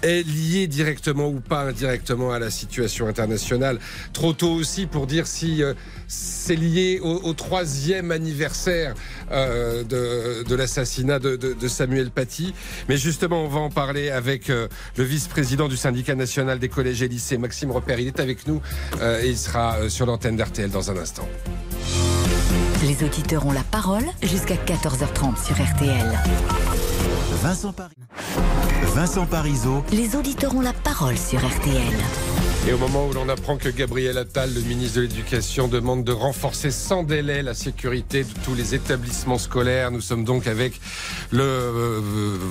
est 0.03 0.27
lié 0.27 0.67
directement 0.67 1.29
ou 1.29 1.41
pas 1.41 1.63
indirectement 1.63 2.33
à 2.33 2.39
la 2.39 2.51
situation 2.51 3.07
internationale. 3.07 3.79
Trop 4.13 4.33
tôt 4.33 4.53
aussi 4.53 4.87
pour 4.87 5.07
dire 5.07 5.27
si 5.27 5.63
euh, 5.63 5.75
c'est 6.09 6.57
lié 6.57 7.01
au, 7.03 7.33
troisième 7.35 8.11
anniversaire 8.11 8.95
euh, 9.31 9.85
de, 9.85 10.55
l'assassinat 10.55 11.19
de, 11.19 11.69
Samuel 11.69 12.11
Paty. 12.11 12.55
Mais 12.89 12.97
justement, 12.97 13.45
on 13.45 13.49
va 13.49 13.61
en 13.61 13.71
parler 13.71 14.11
avec 14.11 14.49
le 14.49 14.69
vice-président 14.97 15.69
du 15.69 15.77
syndicat 15.77 16.15
national 16.15 16.59
des 16.59 16.69
collèges 16.69 17.03
et 17.03 17.09
lycées, 17.09 17.39
Maxime 17.39 17.71
Repère. 17.71 17.99
Il 17.99 18.07
est 18.07 18.21
avec 18.21 18.47
nous 18.47 18.61
et 19.01 19.29
il 19.29 19.39
sera 19.39 19.89
sur 19.89 20.07
l'antenne 20.07 20.37
d'RTL 20.37 20.71
dans 20.71 20.91
un 20.91 20.97
instant. 20.97 21.29
Les 22.87 23.03
auditeurs 23.03 23.47
ont 23.47 23.53
la 23.53 23.63
parole 23.63 24.05
jusqu'à 24.23 24.57
14h30 24.57 25.43
sur 25.43 25.57
RTL. 25.57 26.13
Vincent, 27.45 27.75
Paris. 27.75 27.95
Vincent 28.95 29.27
Parisot. 29.27 29.85
Les 29.93 30.17
auditeurs 30.17 30.55
ont 30.55 30.63
la 30.63 30.73
parole 30.73 31.19
sur 31.19 31.47
RTL. 31.47 31.93
Et 32.67 32.73
au 32.73 32.79
moment 32.79 33.07
où 33.07 33.13
l'on 33.13 33.29
apprend 33.29 33.59
que 33.59 33.69
Gabriel 33.69 34.17
Attal, 34.17 34.55
le 34.55 34.63
ministre 34.63 34.97
de 34.97 35.03
l'Éducation, 35.03 35.69
demande 35.69 36.05
de 36.05 36.13
renforcer 36.13 36.71
sans 36.71 37.03
délai 37.03 37.43
la 37.43 37.53
sécurité 37.53 38.25
de 38.25 38.31
tous 38.47 38.55
les 38.55 38.75
établissements 38.75 39.37
scolaires, 39.37 39.91
nous 39.91 40.01
sommes 40.01 40.25
donc 40.25 40.47
avec 40.47 40.81
le 41.33 41.43
euh, 41.43 42.01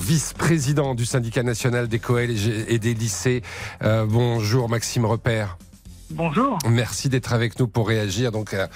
vice-président 0.00 0.94
du 0.94 1.06
syndicat 1.06 1.42
national 1.42 1.88
des 1.88 1.98
collèges 1.98 2.46
et 2.46 2.78
des 2.78 2.94
lycées. 2.94 3.42
Euh, 3.82 4.06
bonjour 4.08 4.68
Maxime 4.68 5.06
Repère. 5.06 5.58
Bonjour. 6.10 6.56
Merci 6.68 7.08
d'être 7.08 7.32
avec 7.32 7.58
nous 7.58 7.66
pour 7.66 7.88
réagir 7.88 8.30
donc 8.30 8.54
à 8.54 8.68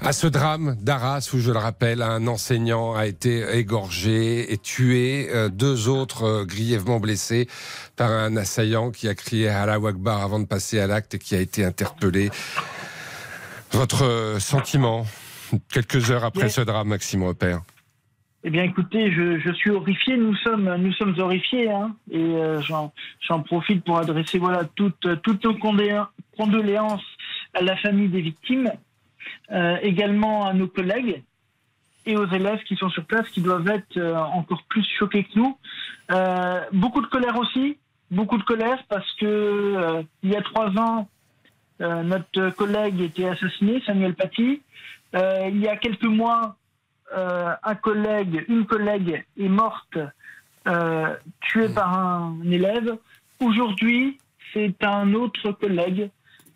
à 0.00 0.12
ce 0.12 0.26
drame 0.26 0.76
d'Arras 0.80 1.30
où, 1.34 1.38
je 1.38 1.50
le 1.50 1.58
rappelle, 1.58 2.02
un 2.02 2.26
enseignant 2.28 2.94
a 2.94 3.06
été 3.06 3.42
égorgé 3.56 4.52
et 4.52 4.58
tué, 4.58 5.28
euh, 5.30 5.48
deux 5.48 5.88
autres 5.88 6.24
euh, 6.24 6.44
grièvement 6.44 7.00
blessés 7.00 7.48
par 7.96 8.10
un 8.10 8.36
assaillant 8.36 8.90
qui 8.90 9.08
a 9.08 9.14
crié 9.14 9.48
à 9.48 9.66
la 9.66 9.78
Wakbar 9.80 10.22
avant 10.22 10.38
de 10.38 10.46
passer 10.46 10.78
à 10.78 10.86
l'acte 10.86 11.14
et 11.14 11.18
qui 11.18 11.34
a 11.34 11.40
été 11.40 11.64
interpellé. 11.64 12.30
Votre 13.72 14.04
euh, 14.04 14.38
sentiment 14.38 15.04
quelques 15.72 16.10
heures 16.10 16.24
après 16.24 16.48
ce 16.48 16.60
drame, 16.60 16.88
Maxime 16.88 17.24
Repère 17.24 17.62
eh 18.44 18.50
bien, 18.50 18.62
écoutez, 18.62 19.10
je, 19.10 19.52
suis 19.52 19.70
horrifié. 19.70 20.16
Nous 20.16 20.34
sommes, 20.36 20.72
nous 20.76 20.92
sommes 20.92 21.18
horrifiés, 21.18 21.68
hein, 21.72 21.96
et 22.08 22.36
j'en 22.60 23.42
profite 23.42 23.84
pour 23.84 23.98
adresser 23.98 24.38
voilà 24.38 24.62
toutes, 24.76 25.08
toutes 25.24 25.44
nos 25.44 25.58
condoléances 25.58 27.04
à 27.52 27.62
la 27.62 27.76
famille 27.76 28.08
des 28.08 28.20
victimes 28.20 28.70
également 29.50 30.46
à 30.46 30.52
nos 30.52 30.68
collègues 30.68 31.22
et 32.06 32.16
aux 32.16 32.26
élèves 32.26 32.62
qui 32.64 32.76
sont 32.76 32.88
sur 32.90 33.04
place, 33.04 33.28
qui 33.30 33.40
doivent 33.40 33.68
être 33.68 33.96
euh, 33.96 34.16
encore 34.16 34.62
plus 34.68 34.86
choqués 34.98 35.24
que 35.24 35.38
nous. 35.38 35.58
Euh, 36.10 36.60
beaucoup 36.72 37.00
de 37.00 37.06
colère 37.06 37.38
aussi, 37.38 37.76
beaucoup 38.10 38.38
de 38.38 38.42
colère 38.42 38.82
parce 38.88 39.10
que 39.14 40.04
il 40.22 40.30
y 40.30 40.36
a 40.36 40.42
trois 40.42 40.70
ans, 40.78 41.08
notre 41.80 42.50
collègue 42.50 43.00
était 43.00 43.26
assassiné, 43.26 43.82
Samuel 43.86 44.14
Paty. 44.14 44.62
il 45.14 45.60
y 45.60 45.68
a 45.68 45.76
quelques 45.76 46.04
mois, 46.04 46.56
un 47.14 47.74
collègue, 47.76 48.44
une 48.48 48.66
collègue 48.66 49.24
est 49.38 49.48
morte, 49.48 49.98
tuée 51.40 51.68
par 51.68 51.92
un 51.98 52.38
élève. 52.50 52.96
Aujourd'hui, 53.40 54.18
c'est 54.52 54.82
un 54.82 55.14
autre 55.14 55.52
collègue 55.52 56.10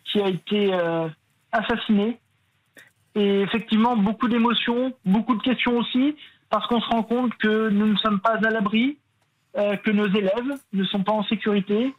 qui 0.05 0.21
a 0.21 0.27
été 0.27 0.73
euh, 0.73 1.07
assassiné. 1.51 2.19
Et 3.15 3.41
effectivement, 3.41 3.95
beaucoup 3.95 4.27
d'émotions, 4.27 4.93
beaucoup 5.05 5.35
de 5.35 5.41
questions 5.41 5.77
aussi, 5.77 6.15
parce 6.49 6.67
qu'on 6.67 6.81
se 6.81 6.89
rend 6.89 7.03
compte 7.03 7.33
que 7.35 7.69
nous 7.69 7.87
ne 7.87 7.97
sommes 7.97 8.19
pas 8.19 8.37
à 8.43 8.49
l'abri, 8.49 8.97
euh, 9.57 9.75
que 9.77 9.91
nos 9.91 10.07
élèves 10.07 10.57
ne 10.73 10.83
sont 10.85 11.03
pas 11.03 11.11
en 11.11 11.23
sécurité, 11.23 11.93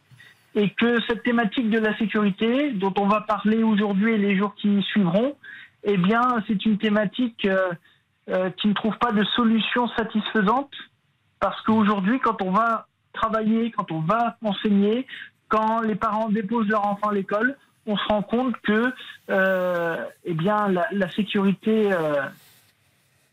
et 0.55 0.69
que 0.69 1.01
cette 1.07 1.23
thématique 1.23 1.69
de 1.69 1.79
la 1.79 1.97
sécurité, 1.97 2.71
dont 2.71 2.93
on 2.97 3.07
va 3.07 3.21
parler 3.21 3.63
aujourd'hui 3.63 4.13
et 4.13 4.17
les 4.17 4.37
jours 4.37 4.55
qui 4.55 4.81
suivront, 4.83 5.35
eh 5.83 5.97
bien, 5.97 6.21
c'est 6.47 6.65
une 6.65 6.77
thématique 6.77 7.45
euh, 7.45 7.71
euh, 8.29 8.49
qui 8.51 8.67
ne 8.67 8.73
trouve 8.73 8.97
pas 8.97 9.11
de 9.11 9.23
solution 9.35 9.87
satisfaisante, 9.89 10.71
parce 11.39 11.61
qu'aujourd'hui, 11.61 12.19
quand 12.19 12.41
on 12.41 12.51
va 12.51 12.87
travailler, 13.13 13.71
quand 13.71 13.91
on 13.91 13.99
va 13.99 14.37
enseigner, 14.43 15.05
quand 15.47 15.81
les 15.81 15.95
parents 15.95 16.29
déposent 16.29 16.67
leur 16.67 16.85
enfant 16.85 17.09
à 17.09 17.13
l'école, 17.13 17.55
on 17.85 17.97
se 17.97 18.03
rend 18.07 18.21
compte 18.21 18.55
que 18.61 18.93
euh, 19.29 20.05
eh 20.23 20.33
bien, 20.33 20.67
la, 20.69 20.87
la 20.91 21.09
sécurité 21.09 21.91
euh, 21.91 22.21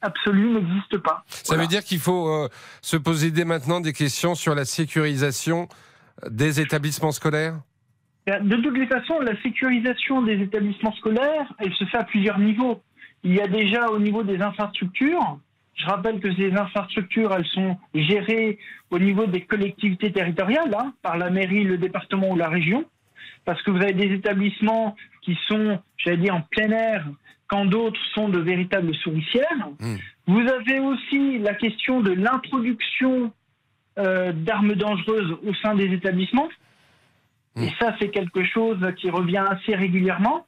absolue 0.00 0.50
n'existe 0.50 0.98
pas. 0.98 1.24
Ça 1.26 1.56
veut 1.56 1.66
dire 1.66 1.82
qu'il 1.82 2.00
faut 2.00 2.28
euh, 2.28 2.48
se 2.80 2.96
poser 2.96 3.30
dès 3.30 3.44
maintenant 3.44 3.80
des 3.80 3.92
questions 3.92 4.34
sur 4.34 4.54
la 4.54 4.64
sécurisation 4.64 5.68
des 6.28 6.60
établissements 6.60 7.12
scolaires? 7.12 7.56
De 8.26 8.56
toutes 8.56 8.78
les 8.78 8.86
façons, 8.86 9.18
la 9.20 9.40
sécurisation 9.42 10.22
des 10.22 10.40
établissements 10.40 10.94
scolaires, 10.94 11.52
elle 11.58 11.74
se 11.74 11.84
fait 11.86 11.98
à 11.98 12.04
plusieurs 12.04 12.38
niveaux. 12.38 12.80
Il 13.24 13.34
y 13.34 13.40
a 13.40 13.48
déjà 13.48 13.88
au 13.88 13.98
niveau 13.98 14.22
des 14.22 14.40
infrastructures. 14.40 15.38
Je 15.74 15.86
rappelle 15.86 16.20
que 16.20 16.32
ces 16.36 16.52
infrastructures, 16.52 17.34
elles 17.34 17.46
sont 17.46 17.76
gérées 17.94 18.58
au 18.90 18.98
niveau 18.98 19.26
des 19.26 19.40
collectivités 19.40 20.12
territoriales, 20.12 20.72
hein, 20.78 20.92
par 21.02 21.16
la 21.16 21.30
mairie, 21.30 21.64
le 21.64 21.78
département 21.78 22.30
ou 22.30 22.36
la 22.36 22.48
région 22.48 22.84
parce 23.44 23.60
que 23.62 23.70
vous 23.70 23.82
avez 23.82 23.92
des 23.92 24.14
établissements 24.14 24.96
qui 25.22 25.38
sont, 25.48 25.80
j'allais 25.96 26.18
dire, 26.18 26.34
en 26.34 26.42
plein 26.42 26.70
air, 26.70 27.06
quand 27.48 27.66
d'autres 27.66 28.00
sont 28.14 28.28
de 28.28 28.38
véritables 28.38 28.94
souricières. 28.96 29.68
Mmh. 29.78 29.96
Vous 30.26 30.40
avez 30.40 30.78
aussi 30.78 31.38
la 31.38 31.54
question 31.54 32.00
de 32.00 32.12
l'introduction 32.12 33.32
euh, 33.98 34.32
d'armes 34.32 34.74
dangereuses 34.74 35.36
au 35.46 35.52
sein 35.54 35.74
des 35.74 35.92
établissements. 35.92 36.48
Mmh. 37.56 37.64
Et 37.64 37.72
ça, 37.78 37.94
c'est 38.00 38.08
quelque 38.08 38.44
chose 38.44 38.78
qui 38.96 39.10
revient 39.10 39.44
assez 39.48 39.74
régulièrement. 39.74 40.46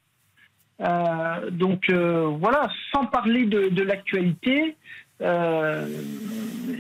Euh, 0.81 1.51
donc 1.51 1.89
euh, 1.91 2.27
voilà, 2.41 2.69
sans 2.93 3.07
parler 3.07 3.45
de, 3.45 3.69
de 3.69 3.83
l'actualité, 3.83 4.77
euh, 5.23 5.87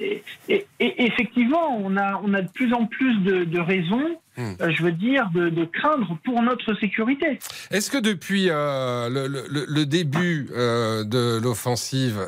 et, 0.00 0.23
et- 0.49 0.67
et 0.81 1.07
effectivement, 1.07 1.76
on 1.79 1.97
a, 1.97 2.21
on 2.25 2.35
a 2.35 2.43
de 2.43 2.49
plus 2.50 2.73
en 2.75 2.87
plus 2.87 3.17
de, 3.21 3.45
de 3.45 3.59
raisons, 3.61 4.21
Hmm. 4.37 4.55
euh, 4.61 4.71
je 4.73 4.83
veux 4.83 4.91
dire, 4.91 5.31
de, 5.33 5.49
de 5.49 5.64
craindre 5.64 6.19
pour 6.25 6.43
notre 6.43 6.75
sécurité. 6.81 7.38
Est-ce 7.71 7.88
que 7.88 7.99
depuis 7.99 8.47
euh, 8.50 9.09
le, 9.09 9.29
le- 9.29 9.64
le 9.69 9.87
début 9.87 10.49
de 10.50 11.38
l'offensive 11.41 12.19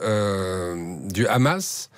du 1.12 1.26
Hamas, 1.26 1.90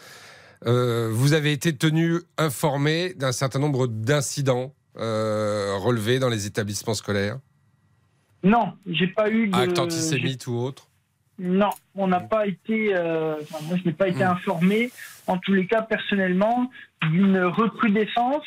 vous 0.65 1.33
avez 1.35 1.53
été 1.53 1.77
tenu 1.77 2.21
informé 2.38 3.12
d'un 3.15 3.33
certain 3.33 3.59
nombre 3.59 3.87
d'incidents 3.87 4.73
relevés 4.97 6.19
dans 6.19 6.31
les 6.31 6.47
établissements 6.47 6.95
scolaires? 6.95 7.38
Non, 8.43 8.73
j'ai 8.87 9.09
pas 9.09 9.29
eu 9.31 9.49
de. 9.49 9.57
Actes 9.57 9.79
antisémites 9.79 10.47
ou 10.47 10.55
autres 10.57 10.88
Non, 11.38 11.71
on 11.95 12.09
n'a 12.09 12.21
pas 12.21 12.47
été. 12.47 12.95
euh, 12.95 13.37
enfin, 13.42 13.64
moi, 13.66 13.76
je 13.80 13.85
n'ai 13.88 13.95
pas 13.95 14.09
été 14.09 14.25
Hmm. 14.25 14.30
informé, 14.33 14.90
en 15.26 15.38
tous 15.38 15.52
les 15.54 15.66
cas, 15.66 15.83
personnellement, 15.83 16.71
d'une 17.02 17.38
recrudescence, 17.45 18.45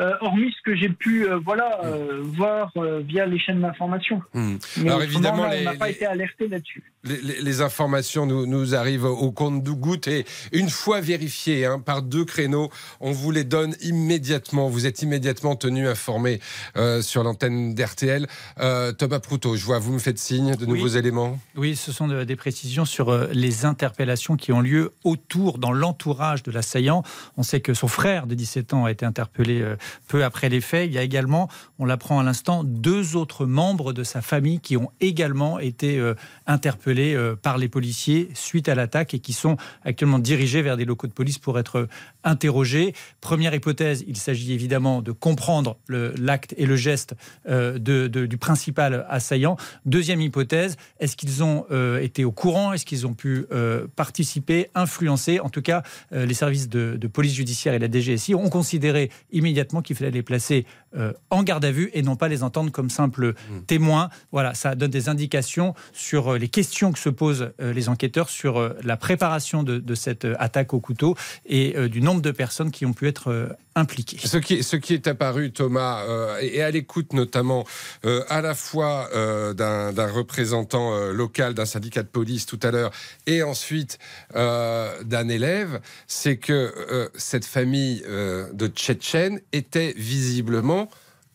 euh, 0.00 0.12
hormis 0.20 0.50
ce 0.56 0.62
que 0.64 0.74
j'ai 0.76 0.88
pu, 0.88 1.24
euh, 1.28 1.38
voilà, 1.44 1.80
euh, 1.84 2.20
voir 2.22 2.72
euh, 2.76 3.00
via 3.06 3.26
les 3.26 3.38
chaînes 3.38 3.60
d'information. 3.60 4.22
Mais 4.34 4.58
Alors 4.88 5.02
évidemment, 5.02 5.48
les- 5.48 5.60
on 5.60 5.64
n'a 5.64 5.74
pas 5.74 5.86
les- 5.86 5.92
été 5.92 6.06
alerté 6.06 6.48
là-dessus. 6.48 6.82
les, 7.04 7.20
les- 7.20 7.40
les 7.42 7.60
informations 7.60 8.26
nous, 8.26 8.46
nous 8.46 8.74
arrivent 8.74 9.04
au 9.04 9.30
compte 9.30 9.62
du 9.62 9.72
goutte 9.74 10.08
et 10.08 10.24
une 10.52 10.68
fois 10.70 11.00
vérifiées 11.00 11.64
hein, 11.66 11.78
par 11.78 12.02
deux 12.02 12.24
créneaux, 12.24 12.70
on 13.00 13.12
vous 13.12 13.30
les 13.30 13.44
donne 13.44 13.74
immédiatement. 13.82 14.68
Vous 14.68 14.86
êtes 14.86 15.02
immédiatement 15.02 15.54
tenu 15.56 15.86
informé 15.86 16.40
euh, 16.76 17.00
sur 17.02 17.22
l'antenne 17.22 17.74
d'RTL. 17.74 18.26
Euh, 18.60 18.92
Thomas 18.92 19.20
Proutot, 19.20 19.56
je 19.56 19.64
vois, 19.64 19.78
vous 19.78 19.92
me 19.92 19.98
faites 19.98 20.18
signe 20.18 20.56
de 20.56 20.64
Oui. 20.66 20.72
nouveaux 20.72 20.88
éléments? 20.88 21.38
Oui, 21.56 21.76
ce 21.76 21.92
sont 21.92 22.08
de- 22.08 22.24
des 22.24 22.36
précisions 22.36 22.84
sur 22.84 23.10
euh, 23.10 23.28
les 23.32 23.64
interpellations 23.64 24.36
qui 24.36 24.50
ont 24.52 24.60
lieu 24.60 24.92
autour, 25.04 25.58
dans 25.58 25.72
l'entourage 25.72 26.42
de 26.42 26.50
l'assaillant. 26.50 27.02
On 27.36 27.42
sait 27.42 27.60
que 27.60 27.74
son 27.74 27.88
frère 27.88 28.26
de 28.26 28.34
17 28.34 28.74
ans 28.74 28.84
a 28.86 28.90
été 28.90 29.06
interpellé 29.06 29.60
euh, 29.62 29.76
peu 30.08 30.24
après 30.24 30.48
les 30.48 30.60
faits. 30.60 30.88
Il 30.88 30.94
y 30.94 30.98
a 30.98 31.02
également, 31.02 31.48
on 31.78 31.84
l'apprend 31.84 32.20
à 32.20 32.22
l'instant, 32.22 32.64
deux 32.64 33.16
autres 33.16 33.46
membres 33.46 33.92
de 33.92 34.02
sa 34.02 34.22
famille 34.22 34.60
qui 34.60 34.76
ont 34.76 34.90
également 35.00 35.58
été 35.58 35.98
euh, 35.98 36.14
interpellés 36.46 37.14
euh, 37.14 37.36
par 37.36 37.58
les 37.58 37.68
policiers 37.68 38.28
suite 38.34 38.68
à 38.68 38.74
l'attaque 38.74 39.14
et 39.14 39.18
qui 39.18 39.32
sont 39.32 39.56
actuellement 39.84 40.18
dirigés 40.18 40.62
vers 40.62 40.76
des 40.76 40.84
locaux 40.84 41.06
de 41.06 41.12
police 41.12 41.38
pour 41.38 41.58
être 41.58 41.80
euh, 41.80 41.88
interrogés. 42.24 42.94
Première 43.20 43.54
hypothèse, 43.54 44.04
il 44.06 44.16
s'agit 44.16 44.52
évidemment 44.52 45.02
de 45.02 45.12
comprendre 45.12 45.76
l'acte 45.88 46.54
et 46.56 46.66
le 46.66 46.76
geste 46.76 47.14
du 47.46 48.38
principal 48.38 49.06
assaillant. 49.08 49.56
Deuxième 49.84 50.20
hypothèse, 50.20 50.76
est-ce 51.00 51.16
qu'ils 51.16 51.44
ont 51.44 51.66
été 52.00 52.24
au 52.24 52.32
courant? 52.32 52.72
Est-ce 52.72 52.86
qu'ils 52.86 53.06
ont 53.06 53.12
pu 53.12 53.46
participer, 53.94 54.70
influencer? 54.74 55.40
En 55.40 55.50
tout 55.50 55.60
cas, 55.60 55.82
les 56.12 56.34
services 56.34 56.68
de, 56.68 56.96
de 56.98 57.06
police 57.08 57.34
judiciaire 57.34 57.74
et 57.74 57.78
la 57.78 57.90
DGSI 57.90 58.34
ont 58.34 58.48
considéré 58.48 59.10
immédiatement 59.32 59.73
qu'il 59.82 59.96
fallait 59.96 60.10
les 60.10 60.22
placer 60.22 60.66
euh, 60.96 61.12
en 61.30 61.42
garde 61.42 61.64
à 61.64 61.70
vue 61.70 61.90
et 61.92 62.02
non 62.02 62.16
pas 62.16 62.28
les 62.28 62.42
entendre 62.42 62.70
comme 62.70 62.90
simples 62.90 63.34
témoins. 63.66 64.10
Voilà, 64.32 64.54
ça 64.54 64.74
donne 64.74 64.90
des 64.90 65.08
indications 65.08 65.74
sur 65.92 66.34
euh, 66.34 66.38
les 66.38 66.48
questions 66.48 66.92
que 66.92 66.98
se 66.98 67.08
posent 67.08 67.50
euh, 67.60 67.72
les 67.72 67.88
enquêteurs 67.88 68.28
sur 68.28 68.74
la 68.82 68.96
préparation 68.96 69.62
de, 69.62 69.78
de 69.78 69.94
cette 69.94 70.26
attaque 70.38 70.74
au 70.74 70.80
couteau 70.80 71.16
et 71.46 71.88
du 71.88 72.00
nombre 72.00 72.22
de 72.22 72.30
personnes 72.30 72.70
qui 72.70 72.86
ont 72.86 72.92
pu 72.92 73.08
être 73.08 73.56
impliquées. 73.74 74.18
Ce 74.24 74.36
qui, 74.36 74.62
ce 74.62 74.76
qui 74.76 74.94
est 74.94 75.06
apparu, 75.06 75.50
Thomas, 75.50 76.04
euh, 76.04 76.38
et 76.40 76.62
à 76.62 76.70
l'écoute 76.70 77.12
notamment 77.12 77.64
euh, 78.04 78.22
à 78.28 78.40
la 78.40 78.54
fois 78.54 79.08
d'un 79.54 80.12
représentant 80.12 81.08
local 81.10 81.54
d'un 81.54 81.66
syndicat 81.66 82.02
de 82.02 82.08
police 82.08 82.46
tout 82.46 82.60
à 82.62 82.70
l'heure, 82.70 82.90
et 83.26 83.42
ensuite 83.42 83.98
d'un 84.34 85.28
élève, 85.28 85.80
c'est 86.06 86.36
que 86.36 87.10
cette 87.14 87.44
famille 87.44 88.02
de 88.02 88.66
Tchétchènes 88.68 89.40
était 89.52 89.94
visiblement 89.96 90.83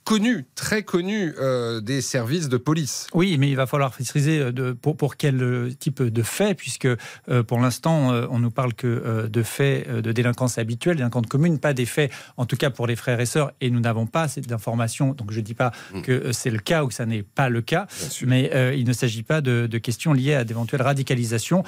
connue, 0.09 0.45
très 0.55 0.81
connue 0.81 1.35
euh, 1.37 1.81
des 1.81 2.01
services 2.01 2.49
de 2.49 2.57
police. 2.57 3.05
Oui, 3.13 3.37
mais 3.37 3.47
il 3.47 3.55
va 3.55 3.67
falloir 3.67 3.91
préciser 3.91 4.39
euh, 4.39 4.51
de, 4.51 4.71
pour, 4.71 4.97
pour 4.97 5.17
quel 5.17 5.39
euh, 5.43 5.69
type 5.71 6.01
de 6.01 6.23
fait, 6.23 6.55
puisque 6.55 6.87
euh, 6.87 7.43
pour 7.43 7.59
l'instant, 7.59 8.11
euh, 8.11 8.25
on 8.31 8.39
nous 8.39 8.49
parle 8.49 8.73
que 8.73 8.87
euh, 8.87 9.27
de 9.27 9.43
faits 9.43 9.87
de 9.87 10.11
délinquance 10.11 10.57
habituelle, 10.57 10.95
délinquance 10.97 11.27
commune, 11.27 11.59
pas 11.59 11.73
des 11.73 11.85
faits, 11.85 12.11
en 12.37 12.47
tout 12.47 12.57
cas 12.57 12.71
pour 12.71 12.87
les 12.87 12.95
frères 12.95 13.19
et 13.19 13.27
sœurs, 13.27 13.51
et 13.61 13.69
nous 13.69 13.81
n'avons 13.81 14.07
pas 14.07 14.27
cette 14.27 14.51
information, 14.51 15.13
donc 15.13 15.31
je 15.31 15.41
ne 15.41 15.45
dis 15.45 15.53
pas 15.53 15.71
que 16.01 16.11
euh, 16.11 16.31
c'est 16.31 16.49
le 16.49 16.57
cas 16.57 16.83
ou 16.83 16.87
que 16.87 16.95
ça 16.95 17.05
n'est 17.05 17.21
pas 17.21 17.49
le 17.49 17.61
cas, 17.61 17.85
mais 18.25 18.49
euh, 18.55 18.73
il 18.73 18.87
ne 18.87 18.93
s'agit 18.93 19.21
pas 19.21 19.41
de, 19.41 19.67
de 19.67 19.77
questions 19.77 20.13
liées 20.13 20.33
à 20.33 20.43
d'éventuelles 20.43 20.81
radicalisations. 20.81 21.63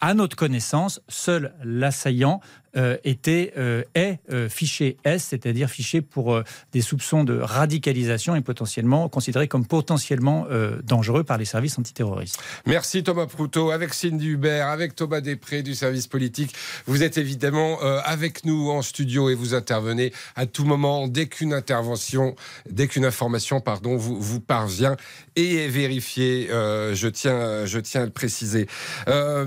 À 0.00 0.14
notre 0.14 0.36
connaissance, 0.36 1.00
seul 1.08 1.54
l'assaillant 1.64 2.40
était, 3.04 3.52
euh, 3.56 3.82
est 3.94 4.18
euh, 4.30 4.48
fiché 4.48 4.96
S, 5.04 5.28
c'est-à-dire 5.30 5.68
fiché 5.68 6.00
pour 6.00 6.34
euh, 6.34 6.44
des 6.72 6.80
soupçons 6.80 7.24
de 7.24 7.38
radicalisation 7.38 8.34
et 8.34 8.40
potentiellement 8.40 9.08
considéré 9.08 9.48
comme 9.48 9.66
potentiellement 9.66 10.46
euh, 10.50 10.80
dangereux 10.82 11.24
par 11.24 11.38
les 11.38 11.44
services 11.44 11.78
antiterroristes. 11.78 12.38
Merci 12.66 13.02
Thomas 13.02 13.26
Proutot, 13.26 13.70
avec 13.70 13.94
Cindy 13.94 14.28
Hubert, 14.28 14.68
avec 14.68 14.94
Thomas 14.94 15.20
Després 15.20 15.62
du 15.62 15.74
service 15.74 16.06
politique. 16.06 16.54
Vous 16.86 17.02
êtes 17.02 17.18
évidemment 17.18 17.78
euh, 17.82 18.00
avec 18.04 18.44
nous 18.44 18.70
en 18.70 18.82
studio 18.82 19.30
et 19.30 19.34
vous 19.34 19.54
intervenez 19.54 20.12
à 20.36 20.46
tout 20.46 20.64
moment 20.64 21.08
dès 21.08 21.26
qu'une 21.26 21.52
intervention, 21.52 22.34
dès 22.70 22.86
qu'une 22.86 23.04
information, 23.04 23.60
pardon, 23.60 23.96
vous, 23.96 24.40
parvient 24.40 24.96
et 25.36 25.64
est 25.64 25.68
vérifiée. 25.68 26.48
euh, 26.50 26.94
je 26.94 27.08
tiens, 27.08 27.66
je 27.66 27.78
tiens 27.78 28.02
à 28.02 28.04
le 28.04 28.10
préciser. 28.10 28.66
Euh, 29.08 29.44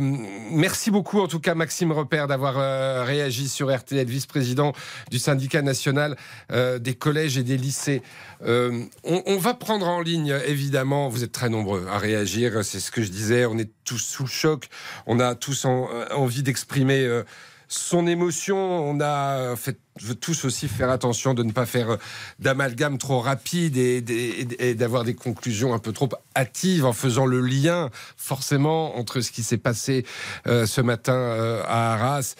merci 0.51 0.91
beaucoup 0.91 1.19
en 1.19 1.27
tout 1.27 1.39
cas 1.39 1.55
Maxime 1.55 1.91
Repère 1.91 2.27
d'avoir 2.27 2.55
euh, 2.57 3.03
réagi 3.11 3.49
sur 3.49 3.75
RTL, 3.75 4.07
vice-président 4.07 4.73
du 5.09 5.19
syndicat 5.19 5.61
national 5.61 6.15
euh, 6.51 6.79
des 6.79 6.93
collèges 6.93 7.37
et 7.37 7.43
des 7.43 7.57
lycées. 7.57 8.01
Euh, 8.45 8.83
on, 9.03 9.37
va 9.37 9.53
prendre 9.53 9.87
en 9.87 9.99
ligne, 9.99 10.33
évidemment, 10.47 11.09
vous 11.09 11.23
êtes 11.23 11.33
très 11.33 11.49
nombreux 11.49 11.85
à 11.89 11.97
réagir, 11.97 12.63
c'est 12.63 12.79
ce 12.79 12.89
que 12.89 13.03
je 13.03 13.09
disais, 13.09 13.45
on 13.45 13.57
est 13.57 13.69
tous 13.83 13.97
sous 13.97 14.23
le 14.23 14.29
choc, 14.29 14.69
on 15.05 15.19
a 15.19 15.35
tous 15.35 15.65
euh, 15.65 16.05
envie 16.15 16.41
d'exprimer 16.41 17.21
son 17.67 18.07
émotion, 18.07 18.57
on 18.57 18.99
a 19.01 19.55
fait, 19.55 19.77
tous 20.19 20.45
aussi 20.45 20.67
faire 20.67 20.89
attention 20.89 21.33
de 21.33 21.43
ne 21.43 21.51
pas 21.51 21.65
faire 21.65 21.97
d'amalgame 22.39 22.97
trop 22.97 23.19
rapide 23.19 23.77
et, 23.77 24.75
d'avoir 24.75 25.03
des 25.03 25.13
conclusions 25.13 25.73
un 25.73 25.79
peu 25.79 25.91
trop 25.91 26.09
hâtives 26.35 26.85
en 26.85 26.93
faisant 26.93 27.25
le 27.25 27.41
lien 27.41 27.89
forcément 28.17 28.97
entre 28.97 29.21
ce 29.21 29.31
qui 29.31 29.43
s'est 29.43 29.57
passé 29.57 30.05
ce 30.45 30.81
matin 30.81 31.61
à 31.65 31.93
Arras 31.93 32.35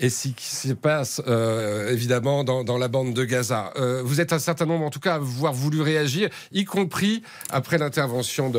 et 0.00 0.08
ce 0.08 0.28
qui 0.28 0.46
se 0.46 0.72
passe 0.72 1.22
euh, 1.28 1.92
évidemment 1.92 2.42
dans, 2.42 2.64
dans, 2.64 2.78
la 2.78 2.88
bande 2.88 3.12
de 3.12 3.24
Gaza. 3.24 3.72
Euh, 3.76 4.02
vous 4.02 4.20
êtes 4.20 4.32
un 4.32 4.38
certain 4.38 4.66
nombre, 4.66 4.84
en 4.84 4.90
tout 4.90 4.98
cas, 4.98 5.12
à 5.12 5.16
avoir 5.16 5.52
voulu 5.52 5.82
réagir, 5.82 6.30
y 6.52 6.64
compris 6.64 7.22
après 7.50 7.78
l'intervention 7.78 8.50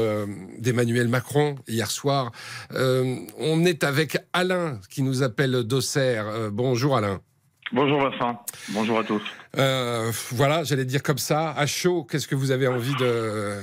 d'Emmanuel 0.60 1.08
Macron 1.08 1.56
hier 1.68 1.90
soir. 1.90 2.32
Euh, 2.74 3.16
on 3.40 3.66
est 3.66 3.84
avec 3.84 4.20
Alain 4.34 4.80
qui 4.90 5.02
nous 5.02 5.24
appelle 5.24 5.64
d'Auxerre. 5.64 6.52
Bonjour 6.52 6.96
Alain. 6.96 7.20
Bonjour 7.74 8.02
Vincent, 8.02 8.44
bonjour 8.70 9.00
à 9.00 9.04
tous. 9.04 9.24
Voilà, 10.32 10.64
j'allais 10.64 10.86
dire 10.86 11.02
comme 11.02 11.18
ça, 11.18 11.52
à 11.52 11.66
chaud, 11.66 12.06
qu'est-ce 12.10 12.28
que 12.28 12.36
vous 12.36 12.52
avez 12.52 12.68
envie 12.68 12.96
de... 12.96 13.56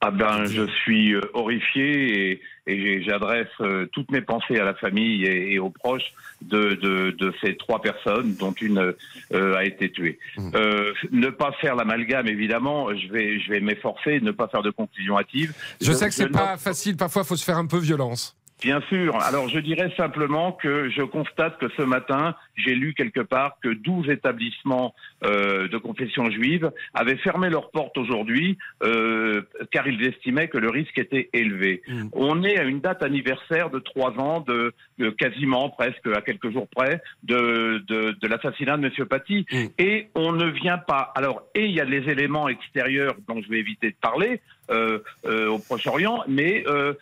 Ah 0.00 0.12
ben, 0.12 0.44
je 0.44 0.64
suis 0.82 1.12
euh, 1.14 1.20
horrifié 1.34 2.30
et, 2.30 2.40
et 2.68 3.02
j'adresse 3.02 3.48
euh, 3.60 3.86
toutes 3.92 4.10
mes 4.12 4.20
pensées 4.20 4.58
à 4.58 4.64
la 4.64 4.74
famille 4.74 5.24
et, 5.24 5.54
et 5.54 5.58
aux 5.58 5.70
proches 5.70 6.12
de, 6.42 6.74
de, 6.74 7.10
de, 7.10 7.34
ces 7.40 7.56
trois 7.56 7.82
personnes, 7.82 8.36
dont 8.36 8.52
une 8.52 8.94
euh, 9.32 9.56
a 9.56 9.64
été 9.64 9.90
tuée. 9.90 10.18
Mmh. 10.36 10.50
Euh, 10.54 10.92
ne 11.10 11.28
pas 11.30 11.50
faire 11.60 11.74
l'amalgame, 11.74 12.28
évidemment, 12.28 12.94
je 12.94 13.08
vais, 13.12 13.40
je 13.40 13.50
vais 13.50 13.60
m'efforcer, 13.60 14.20
ne 14.20 14.30
pas 14.30 14.46
faire 14.46 14.62
de 14.62 14.70
conclusion 14.70 15.18
hâtive. 15.18 15.52
Je, 15.80 15.86
je 15.86 15.92
sais 15.92 16.06
que 16.06 16.14
c'est 16.14 16.28
pas 16.28 16.56
facile, 16.56 16.96
parfois, 16.96 17.22
il 17.22 17.28
faut 17.28 17.36
se 17.36 17.44
faire 17.44 17.58
un 17.58 17.66
peu 17.66 17.78
violence. 17.78 18.36
Bien 18.60 18.80
sûr. 18.88 19.20
Alors 19.22 19.48
je 19.48 19.58
dirais 19.60 19.92
simplement 19.96 20.52
que 20.52 20.90
je 20.90 21.02
constate 21.02 21.58
que 21.58 21.68
ce 21.76 21.82
matin, 21.82 22.34
j'ai 22.56 22.74
lu 22.74 22.92
quelque 22.92 23.20
part 23.20 23.58
que 23.62 23.68
12 23.68 24.10
établissements 24.10 24.94
euh, 25.24 25.68
de 25.68 25.78
confession 25.78 26.28
juive 26.30 26.70
avaient 26.92 27.16
fermé 27.18 27.50
leurs 27.50 27.70
portes 27.70 27.96
aujourd'hui 27.96 28.58
euh, 28.82 29.42
car 29.70 29.86
ils 29.86 30.04
estimaient 30.04 30.48
que 30.48 30.58
le 30.58 30.70
risque 30.70 30.98
était 30.98 31.30
élevé. 31.32 31.82
Mmh. 31.86 32.08
On 32.12 32.42
est 32.42 32.58
à 32.58 32.64
une 32.64 32.80
date 32.80 33.02
anniversaire 33.02 33.70
de 33.70 33.78
trois 33.78 34.10
ans, 34.18 34.40
de, 34.40 34.74
de, 34.98 35.10
quasiment 35.10 35.70
presque 35.70 36.06
à 36.08 36.20
quelques 36.20 36.50
jours 36.50 36.66
près, 36.68 37.00
de, 37.22 37.82
de, 37.86 38.16
de 38.20 38.28
l'assassinat 38.28 38.76
de 38.76 38.86
M. 38.86 39.06
Paty. 39.06 39.46
Mmh. 39.50 39.56
Et 39.78 40.08
on 40.16 40.32
ne 40.32 40.46
vient 40.46 40.78
pas. 40.78 41.12
Alors, 41.14 41.42
et 41.54 41.66
il 41.66 41.72
y 41.72 41.80
a 41.80 41.84
les 41.84 42.10
éléments 42.10 42.48
extérieurs 42.48 43.14
dont 43.28 43.40
je 43.40 43.48
vais 43.48 43.58
éviter 43.58 43.90
de 43.90 43.96
parler. 44.00 44.40
Euh, 44.70 44.98
euh, 45.24 45.48
au 45.48 45.58
Proche-Orient, 45.58 46.24
mais 46.28 46.62
euh, 46.66 46.92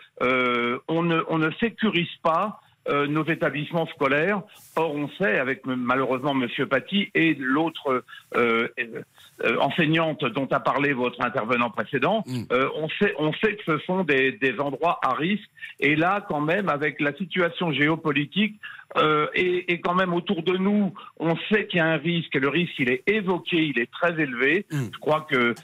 on 0.86 1.02
ne, 1.02 1.20
on, 1.28 1.38
ne, 1.38 1.50
sécurise 1.58 2.14
pas 2.22 2.60
euh, 2.88 3.08
nos 3.08 3.24
établissements 3.24 3.86
scolaires. 3.86 4.42
Or, 4.76 4.94
on 4.94 5.08
sait, 5.18 5.40
avec 5.40 5.66
malheureusement 5.66 6.34
Monsieur 6.34 6.66
Paty 6.66 7.10
et 7.14 7.34
l'autre 7.34 8.04
euh, 8.36 8.68
euh, 8.78 9.58
enseignante 9.58 10.24
dont 10.24 10.46
a 10.52 10.60
parlé 10.60 10.92
votre 10.92 11.20
intervenant 11.20 11.70
précédent, 11.70 12.22
mm. 12.26 12.44
on 12.76 12.88
sait, 13.00 13.14
on 13.18 13.32
sait 13.32 13.56
que 13.56 13.64
ce 13.64 13.78
sont 13.84 14.04
des, 14.04 14.32
des, 14.32 14.60
endroits 14.60 15.00
à 15.02 15.14
risque. 15.14 15.48
Et 15.80 15.96
là, 15.96 16.24
quand 16.28 16.40
même, 16.40 16.68
avec 16.68 17.00
la 17.00 17.12
situation 17.14 17.72
géopolitique, 17.72 18.60
euh, 18.96 19.26
et, 19.34 19.72
et, 19.72 19.80
quand 19.80 19.94
même 19.94 20.14
autour 20.14 20.42
de 20.42 20.56
nous, 20.56 20.92
on 21.18 21.36
sait 21.50 21.66
qu'il 21.66 21.78
y 21.78 21.80
a 21.80 21.86
un 21.86 21.96
risque, 21.96 22.34
et 22.34 22.38
le 22.38 22.48
risque 22.48 22.74
il 22.78 22.90
est 22.90 23.02
évoqué, 23.06 23.56
il 23.56 23.78
est 23.78 23.90
très 23.90 24.12
élevé. 24.20 24.64
Mmh. 24.70 24.84
Je 24.94 24.98
crois 24.98 25.26
que 25.28 25.54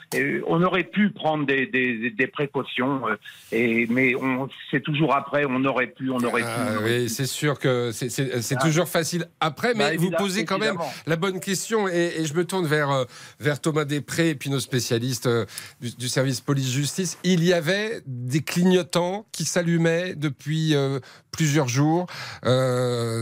on 0.45 0.61
aurait 0.61 0.83
pu 0.83 1.09
prendre 1.09 1.45
des, 1.45 1.65
des, 1.65 2.11
des 2.11 2.27
précautions, 2.27 3.07
euh, 3.07 3.15
et, 3.51 3.87
mais 3.87 4.13
c'est 4.71 4.83
toujours 4.83 5.15
après, 5.15 5.45
on 5.47 5.63
aurait 5.65 5.87
pu, 5.87 6.09
on 6.09 6.19
aurait 6.19 6.43
ah, 6.45 6.77
pu. 6.77 6.83
Oui, 6.83 7.09
c'est 7.09 7.25
sûr 7.25 7.59
que 7.59 7.91
c'est 7.91 8.55
ah. 8.55 8.61
toujours 8.61 8.87
facile 8.87 9.25
après, 9.39 9.73
mais 9.73 9.91
bah, 9.91 9.97
vous 9.97 10.11
posez 10.11 10.45
quand 10.45 10.59
même 10.59 10.77
la 11.07 11.15
bonne 11.15 11.39
question, 11.39 11.87
et, 11.87 12.13
et 12.17 12.25
je 12.25 12.33
me 12.33 12.45
tourne 12.45 12.67
vers, 12.67 12.91
euh, 12.91 13.05
vers 13.39 13.59
Thomas 13.59 13.85
Després 13.85 14.29
et 14.29 14.35
puis 14.35 14.49
nos 14.49 14.59
spécialistes 14.59 15.27
euh, 15.27 15.45
du, 15.81 15.95
du, 15.95 16.07
service 16.07 16.41
police-justice. 16.41 17.17
Il 17.23 17.43
y 17.43 17.53
avait 17.53 18.01
des 18.05 18.41
clignotants 18.41 19.25
qui 19.31 19.45
s'allumaient 19.45 20.15
depuis 20.15 20.75
euh, 20.75 20.99
plusieurs 21.31 21.67
jours. 21.67 22.07
Euh, 22.45 23.12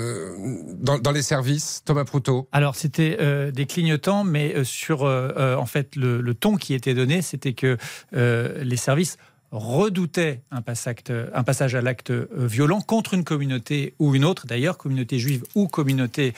dans, 0.80 0.98
dans, 0.98 1.12
les 1.12 1.22
services, 1.22 1.84
Thomas 1.86 2.06
Proutot 2.06 2.48
Alors, 2.52 2.76
c'était 2.76 3.18
euh, 3.20 3.52
des 3.52 3.66
clignotants, 3.66 4.24
mais 4.24 4.56
euh, 4.56 4.64
sur 4.64 5.04
euh, 5.04 5.56
en 5.56 5.66
fait 5.66 5.96
le, 5.96 6.34
ton 6.34 6.56
qui 6.56 6.74
était 6.74 6.94
donné, 6.94 7.22
c'était 7.22 7.54
que 7.54 7.78
les 8.14 8.78
services 8.78 9.18
redoutaient 9.52 10.42
un 10.52 10.62
passage 10.62 11.76
à 11.76 11.82
l'acte 11.82 12.12
violent 12.34 12.80
contre 12.80 13.14
une 13.14 13.26
communauté 13.26 13.94
ou 14.00 14.16
une 14.16 14.24
autre, 14.24 14.48
d'ailleurs, 14.48 14.78
communauté 14.78 15.20
juive 15.20 15.44
ou 15.56 15.68
communauté 15.68 16.34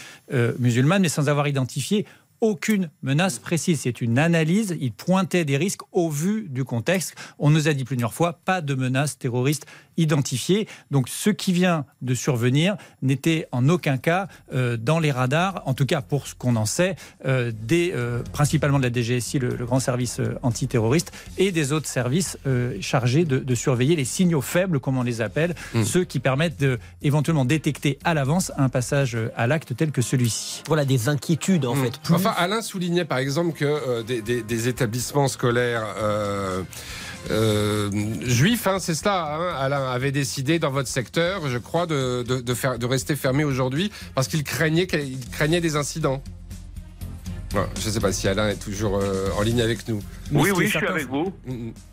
musulmane, 0.57 1.03
mais 1.03 1.09
sans 1.09 1.29
avoir 1.29 1.47
identifié 1.47 2.07
aucune 2.43 2.89
menace 3.03 3.39
précise. 3.39 3.79
C'est 3.81 4.01
une 4.01 4.19
analyse. 4.19 4.75
Il 4.81 4.91
pointait 4.91 5.45
des 5.45 5.55
risques 5.55 5.83
au 5.93 6.09
vu 6.09 6.47
du 6.49 6.65
contexte. 6.65 7.15
On 7.39 7.49
nous 7.49 7.69
a 7.69 7.73
dit 7.73 7.85
plusieurs 7.85 8.13
fois, 8.13 8.33
pas 8.33 8.59
de 8.59 8.75
menace 8.75 9.17
terroriste 9.17 9.65
identifiée. 9.97 10.67
Donc 10.91 11.09
ce 11.09 11.29
qui 11.29 11.53
vient 11.53 11.85
de 12.01 12.13
survenir 12.13 12.75
n'était 13.01 13.47
en 13.51 13.69
aucun 13.69 13.97
cas 13.97 14.27
euh, 14.53 14.77
dans 14.77 14.99
les 14.99 15.11
radars, 15.11 15.61
en 15.65 15.73
tout 15.73 15.85
cas 15.85 16.01
pour 16.01 16.27
ce 16.27 16.35
qu'on 16.35 16.55
en 16.55 16.65
sait, 16.65 16.95
euh, 17.25 17.51
des, 17.53 17.91
euh, 17.93 18.23
principalement 18.31 18.79
de 18.79 18.83
la 18.83 18.91
DGSI, 18.91 19.39
le, 19.39 19.55
le 19.55 19.65
grand 19.65 19.79
service 19.79 20.19
euh, 20.19 20.35
antiterroriste, 20.41 21.11
et 21.37 21.51
des 21.51 21.71
autres 21.71 21.87
services 21.87 22.37
euh, 22.47 22.75
chargés 22.81 23.25
de, 23.25 23.37
de, 23.39 23.55
surveiller 23.55 23.95
les 23.95 24.05
signaux 24.05 24.41
faibles, 24.41 24.79
comme 24.79 24.97
on 24.97 25.03
les 25.03 25.21
appelle, 25.21 25.55
mmh. 25.73 25.83
ceux 25.83 26.03
qui 26.03 26.19
permettent 26.19 26.59
de 26.59 26.79
éventuellement 27.01 27.45
détecter 27.45 27.99
à 28.03 28.13
l'avance 28.13 28.51
un 28.57 28.69
passage 28.69 29.17
à 29.35 29.47
l'acte 29.47 29.75
tel 29.75 29.91
que 29.91 30.01
celui-ci. 30.01 30.63
Voilà 30.67 30.85
des 30.85 31.07
inquiétudes 31.07 31.65
en 31.65 31.75
mmh. 31.75 31.83
fait. 31.83 31.99
Plus... 31.99 32.15
Enfin, 32.15 32.32
Alain 32.37 32.61
soulignait 32.61 33.05
par 33.05 33.17
exemple 33.17 33.57
que 33.57 33.65
euh, 33.65 34.03
des, 34.03 34.67
établissements 34.67 35.27
scolaires 35.27 35.85
euh, 35.97 36.63
euh, 37.31 37.89
juifs, 38.21 38.67
hein, 38.67 38.79
c'est 38.79 38.95
cela, 38.95 39.35
hein, 39.35 39.55
Alain, 39.57 39.89
avait 39.89 40.11
décidé 40.11 40.59
dans 40.59 40.71
votre 40.71 40.89
secteur, 40.89 41.47
je 41.47 41.57
crois, 41.57 41.85
de, 41.85 42.85
rester 42.85 43.15
fermé 43.15 43.43
aujourd'hui 43.43 43.91
parce 44.15 44.27
qu'il 44.27 44.43
craignait, 44.43 44.87
qu 44.87 44.97
craignait 45.31 45.61
des 45.61 45.75
incidents. 45.75 46.21
Ouais, 47.53 47.61
je 47.79 47.87
ne 47.87 47.91
sais 47.93 47.99
pas 47.99 48.11
si 48.11 48.27
Alain 48.27 48.49
est 48.49 48.55
toujours 48.55 48.97
euh, 48.97 49.29
en 49.37 49.41
ligne 49.41 49.61
avec 49.61 49.87
nous. 49.87 50.01
Oui, 50.31 50.49
oui, 50.55 50.65
je 50.65 50.71
certain, 50.71 50.87
suis 50.87 50.95
avec 50.95 51.09
vous. 51.09 51.33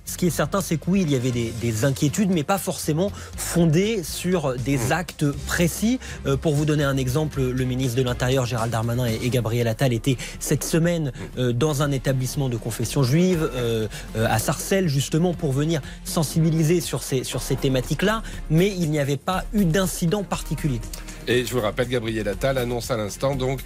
Ce 0.07 0.17
qui 0.17 0.27
est 0.27 0.31
certain, 0.31 0.61
c'est 0.61 0.77
que 0.77 0.85
oui, 0.89 1.03
il 1.03 1.11
y 1.11 1.17
avait 1.17 1.31
des, 1.31 1.53
des, 1.61 1.85
inquiétudes, 1.85 2.31
mais 2.31 2.43
pas 2.43 2.59
forcément 2.59 3.13
fondées 3.37 4.03
sur 4.03 4.57
des 4.57 4.79
mmh. 4.79 4.93
actes 4.93 5.31
précis. 5.47 6.01
Euh, 6.27 6.37
pour 6.37 6.55
vous 6.55 6.65
donner 6.65 6.85
un 6.85 6.97
exemple, 6.97 7.43
le 7.43 7.65
ministre 7.65 7.97
de 7.97 8.03
l'Intérieur, 8.03 8.47
Gérald 8.47 8.73
Darmanin 8.73 9.07
et, 9.07 9.19
et, 9.23 9.31
Gabriel 9.31 9.69
Attal 9.69 9.93
étaient 9.93 10.17
cette 10.39 10.65
semaine 10.65 11.13
euh, 11.39 11.53
dans 11.53 11.83
un 11.83 11.93
établissement 11.93 12.49
de 12.49 12.57
confession 12.57 13.03
juive 13.03 13.49
euh, 13.55 13.87
à 14.17 14.39
Sarcelles, 14.39 14.89
justement 14.89 15.35
pour 15.35 15.53
venir 15.53 15.81
sensibiliser 16.05 16.81
sur 16.81 17.03
ces, 17.03 17.23
sur 17.23 17.43
ces 17.43 17.57
thématiques-là, 17.57 18.23
mais 18.49 18.69
il 18.69 18.91
n'y 18.91 18.99
avait 18.99 19.17
pas 19.17 19.45
eu 19.53 19.65
d'incident 19.65 20.23
particulier. 20.23 20.81
Et 21.29 21.45
je 21.45 21.53
vous 21.53 21.61
rappelle, 21.61 21.89
Gabriel 21.89 22.29
Attal 22.29 22.59
annonce 22.59 22.91
à 22.91 22.97
l'instant 22.97 23.35
donc 23.35 23.61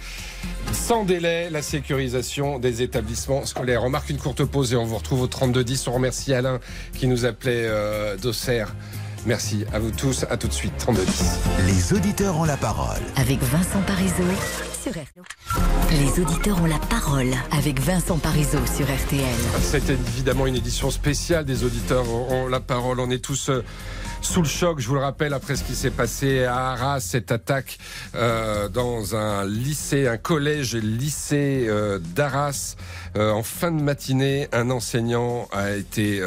sans 0.71 1.03
délai 1.03 1.49
la 1.49 1.61
sécurisation 1.61 2.59
des 2.59 2.81
établissements 2.81 3.45
scolaires. 3.45 3.83
On 3.83 3.89
marque 3.89 4.09
une 4.09 4.17
courte 4.17 4.43
pause 4.43 4.73
et 4.73 4.75
on 4.75 4.85
vous 4.85 4.97
retrouve 4.97 5.21
au 5.21 5.27
3210. 5.27 5.87
On 5.87 5.93
remercie 5.93 6.33
Alain 6.33 6.59
qui 6.93 7.07
nous 7.07 7.25
appelait 7.25 7.65
euh, 7.65 8.17
d'Auxerre. 8.17 8.75
Merci 9.25 9.65
à 9.73 9.79
vous 9.79 9.91
tous. 9.91 10.25
À 10.29 10.37
tout 10.37 10.47
de 10.47 10.53
suite. 10.53 10.73
3210. 10.77 11.39
Les 11.65 11.97
auditeurs 11.97 12.37
ont 12.37 12.43
la 12.43 12.57
parole. 12.57 13.01
Avec 13.15 13.39
Vincent 13.41 13.81
Parisot 13.81 14.23
sur 14.83 14.91
RTL. 14.91 15.15
Les 15.91 16.21
auditeurs 16.21 16.61
ont 16.61 16.67
la 16.67 16.77
parole 16.77 17.31
avec 17.51 17.79
Vincent 17.79 18.19
Parisot 18.19 18.59
sur 18.75 18.85
RTL. 18.85 19.25
C'est 19.61 19.89
évidemment 19.89 20.45
une 20.45 20.55
édition 20.55 20.91
spéciale 20.91 21.45
des 21.45 21.63
auditeurs 21.63 22.05
ont 22.07 22.47
la 22.47 22.59
parole. 22.59 22.99
On 22.99 23.09
est 23.09 23.23
tous. 23.23 23.49
Euh, 23.49 23.63
sous 24.25 24.41
le 24.41 24.47
choc, 24.47 24.79
je 24.79 24.87
vous 24.87 24.95
le 24.95 25.01
rappelle, 25.01 25.33
après 25.33 25.55
ce 25.55 25.63
qui 25.63 25.75
s'est 25.75 25.91
passé 25.91 26.45
à 26.45 26.71
Arras, 26.71 26.99
cette 26.99 27.31
attaque 27.31 27.77
euh, 28.15 28.69
dans 28.69 29.15
un 29.15 29.45
lycée, 29.45 30.07
un 30.07 30.17
collège 30.17 30.75
lycée 30.75 31.67
euh, 31.69 31.99
d'Arras. 31.99 32.75
Euh, 33.17 33.31
en 33.31 33.43
fin 33.43 33.71
de 33.71 33.81
matinée, 33.81 34.49
un 34.51 34.71
enseignant 34.71 35.47
a 35.51 35.71
été 35.71 36.21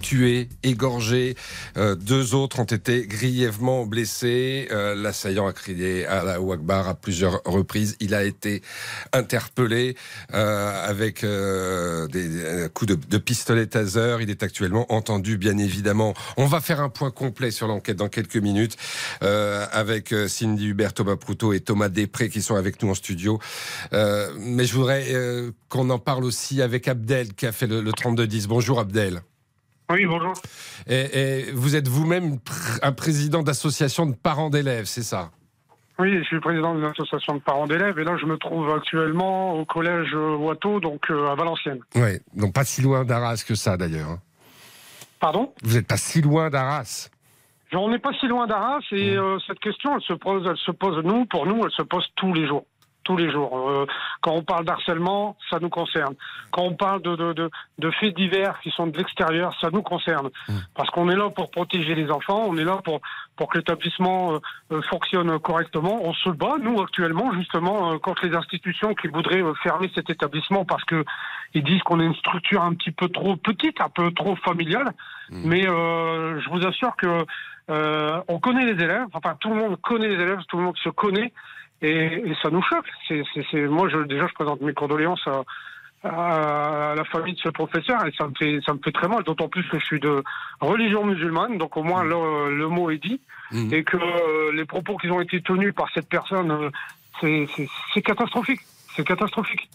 tué, 0.00 0.48
égorgé. 0.62 1.34
Deux 1.76 2.34
autres 2.34 2.58
ont 2.58 2.64
été 2.64 3.06
grièvement 3.06 3.86
blessés. 3.86 4.68
L'assaillant 4.70 5.46
a 5.46 5.52
crié 5.52 6.06
à 6.06 6.24
la 6.24 6.40
Wakbar 6.40 6.88
à 6.88 6.94
plusieurs 6.94 7.40
reprises. 7.44 7.96
Il 8.00 8.14
a 8.14 8.24
été 8.24 8.60
interpellé 9.14 9.96
avec 10.30 11.22
des, 11.24 12.08
des, 12.08 12.68
coups 12.74 12.90
de, 12.90 12.98
de 13.08 13.18
pistolet 13.18 13.66
taser. 13.66 14.18
Il 14.20 14.28
est 14.28 14.42
actuellement 14.42 14.92
entendu, 14.92 15.38
bien 15.38 15.56
évidemment. 15.56 16.12
On 16.36 16.46
va 16.46 16.60
faire 16.60 16.80
un 16.80 16.90
point 16.90 17.10
complet 17.10 17.35
sur 17.50 17.66
l'enquête 17.68 17.96
dans 17.96 18.08
quelques 18.08 18.36
minutes 18.36 18.76
avec 19.20 20.14
Cindy 20.28 20.68
Hubert, 20.68 20.92
Thomas 20.94 21.16
Proutot 21.16 21.52
et 21.52 21.60
Thomas 21.60 21.88
Després 21.88 22.28
qui 22.28 22.42
sont 22.42 22.56
avec 22.56 22.82
nous 22.82 22.90
en 22.90 22.94
studio. 22.94 23.38
mais 23.92 24.64
je 24.64 24.74
voudrais 24.74 25.04
qu'on 25.68 25.90
en 25.90 25.98
parle 25.98 26.24
aussi 26.24 26.62
avec 26.62 26.88
Abdel 26.88 27.34
qui 27.34 27.46
a 27.46 27.52
fait 27.52 27.66
le, 27.66 27.80
le 27.80 27.90
32-10. 27.92 28.46
Bonjour 28.46 28.80
Abdel. 28.80 29.20
Oui, 29.90 30.04
bonjour. 30.06 30.32
Et, 30.88 31.18
et 31.44 31.52
vous 31.52 31.76
êtes 31.76 31.86
vous-même 31.86 32.38
un 32.82 32.92
président 32.92 33.42
d'association 33.42 34.06
de 34.06 34.14
parents 34.14 34.50
d'élèves, 34.50 34.86
c'est 34.86 35.04
ça? 35.04 35.30
Oui, 35.98 36.18
je 36.18 36.24
suis 36.24 36.40
président 36.40 36.74
d'une 36.74 36.84
association 36.84 37.36
de 37.36 37.40
parents 37.40 37.66
d'élèves 37.66 37.98
et 37.98 38.04
là 38.04 38.16
je 38.20 38.26
me 38.26 38.36
trouve 38.36 38.70
actuellement 38.70 39.54
au 39.54 39.64
collège 39.64 40.12
Watteau, 40.14 40.78
donc 40.80 41.10
euh, 41.10 41.28
à 41.28 41.34
Valenciennes. 41.36 41.80
Oui, 41.94 42.18
donc 42.34 42.52
pas 42.52 42.64
si 42.64 42.82
loin 42.82 43.04
d'Arras 43.04 43.42
que 43.46 43.54
ça 43.54 43.76
d'ailleurs. 43.76 44.18
Pardon? 45.20 45.54
Vous 45.62 45.74
n'êtes 45.76 45.86
pas 45.86 45.96
si 45.96 46.20
loin 46.20 46.50
d'Arras? 46.50 47.08
On 47.84 47.88
n'est 47.88 47.98
pas 47.98 48.12
si 48.14 48.26
loin 48.26 48.46
d'Arras 48.46 48.80
et 48.92 49.16
euh, 49.16 49.38
cette 49.46 49.60
question, 49.60 49.94
elle 49.96 50.02
se 50.02 50.12
pose, 50.12 50.46
elle 50.48 50.56
se 50.56 50.70
pose 50.70 51.04
nous, 51.04 51.26
pour 51.26 51.46
nous, 51.46 51.64
elle 51.64 51.72
se 51.72 51.82
pose 51.82 52.06
tous 52.16 52.32
les 52.32 52.46
jours 52.46 52.64
tous 53.06 53.16
les 53.16 53.30
jours. 53.30 53.70
Euh, 53.70 53.86
quand 54.20 54.32
on 54.32 54.42
parle 54.42 54.64
d'harcèlement, 54.64 55.36
ça 55.48 55.58
nous 55.60 55.68
concerne. 55.68 56.14
Quand 56.50 56.62
on 56.62 56.74
parle 56.74 57.00
de, 57.02 57.14
de, 57.14 57.32
de, 57.32 57.50
de 57.78 57.90
faits 57.92 58.14
divers 58.16 58.58
qui 58.60 58.70
sont 58.70 58.88
de 58.88 58.98
l'extérieur, 58.98 59.54
ça 59.60 59.70
nous 59.72 59.82
concerne. 59.82 60.28
Parce 60.74 60.90
qu'on 60.90 61.08
est 61.08 61.16
là 61.16 61.30
pour 61.30 61.50
protéger 61.50 61.94
les 61.94 62.10
enfants, 62.10 62.44
on 62.46 62.58
est 62.58 62.64
là 62.64 62.80
pour, 62.84 63.00
pour 63.36 63.48
que 63.48 63.58
l'établissement 63.58 64.34
euh, 64.34 64.38
euh, 64.72 64.82
fonctionne 64.82 65.38
correctement. 65.38 66.00
On 66.02 66.12
se 66.14 66.30
bat, 66.30 66.56
nous, 66.60 66.80
actuellement, 66.82 67.32
justement, 67.32 67.92
euh, 67.92 67.98
contre 67.98 68.26
les 68.26 68.34
institutions 68.34 68.94
qui 68.94 69.06
voudraient 69.06 69.42
euh, 69.42 69.54
fermer 69.62 69.90
cet 69.94 70.10
établissement 70.10 70.64
parce 70.64 70.84
que 70.84 71.04
ils 71.54 71.62
disent 71.62 71.82
qu'on 71.82 72.00
est 72.00 72.04
une 72.04 72.16
structure 72.16 72.62
un 72.62 72.74
petit 72.74 72.90
peu 72.90 73.08
trop 73.08 73.36
petite, 73.36 73.80
un 73.80 73.88
peu 73.88 74.10
trop 74.10 74.34
familiale. 74.36 74.92
Mais 75.30 75.66
euh, 75.66 76.40
je 76.40 76.50
vous 76.50 76.64
assure 76.66 76.94
que 76.96 77.24
euh, 77.70 78.20
on 78.28 78.38
connaît 78.38 78.64
les 78.72 78.82
élèves, 78.82 79.06
enfin 79.12 79.36
tout 79.40 79.48
le 79.50 79.56
monde 79.56 79.80
connaît 79.80 80.08
les 80.08 80.22
élèves, 80.22 80.40
tout 80.48 80.56
le 80.58 80.64
monde 80.64 80.76
se 80.78 80.88
connaît, 80.90 81.32
et, 81.82 81.90
et 82.28 82.36
ça 82.42 82.50
nous 82.50 82.62
choque. 82.62 82.86
C'est, 83.08 83.22
moi, 83.66 83.88
je, 83.88 83.98
déjà, 84.04 84.26
je 84.26 84.34
présente 84.34 84.60
mes 84.60 84.72
condoléances 84.74 85.26
à, 85.26 85.42
à 86.04 86.94
la 86.94 87.04
famille 87.04 87.34
de 87.34 87.40
ce 87.40 87.48
professeur, 87.48 88.06
et 88.06 88.12
ça 88.16 88.28
me 88.28 88.32
fait, 88.38 88.60
ça 88.64 88.72
me 88.74 88.78
fait 88.84 88.92
très 88.92 89.08
mal, 89.08 89.22
d'autant 89.24 89.48
plus 89.48 89.66
que 89.68 89.78
je 89.78 89.84
suis 89.84 90.00
de 90.00 90.22
religion 90.60 91.04
musulmane, 91.04 91.58
donc 91.58 91.76
au 91.76 91.82
moins 91.82 92.04
le, 92.04 92.54
le 92.56 92.68
mot 92.68 92.90
est 92.90 92.98
dit, 92.98 93.20
et 93.72 93.82
que 93.84 93.96
euh, 93.96 94.52
les 94.52 94.64
propos 94.64 94.96
qui 94.96 95.08
ont 95.10 95.20
été 95.20 95.40
tenus 95.42 95.74
par 95.74 95.88
cette 95.94 96.08
personne, 96.08 96.50
euh, 96.50 96.70
c'est, 97.20 98.02
catastrophique. 98.02 98.60
C'est 98.94 99.04
catastrophique. 99.04 99.68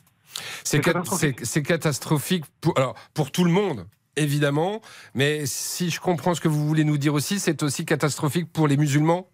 C'est 0.64 0.80
cat- 0.82 1.04
c'est- 1.18 1.46
c'est 1.46 1.64
catastrophique 1.64 2.46
pour, 2.62 2.78
alors, 2.78 2.96
pour 3.14 3.32
tout 3.32 3.44
le 3.44 3.52
monde, 3.52 3.86
évidemment. 4.16 4.82
Mais 5.14 5.46
si 5.46 5.90
je 5.90 6.00
comprends 6.00 6.34
ce 6.34 6.42
que 6.42 6.48
vous 6.48 6.68
voulez 6.68 6.84
nous 6.84 6.98
dire 6.98 7.14
aussi, 7.14 7.40
c'est 7.40 7.64
aussi 7.64 7.86
catastrophique 7.86 8.52
pour 8.52 8.68
les 8.68 8.78
musulmans 8.78 9.28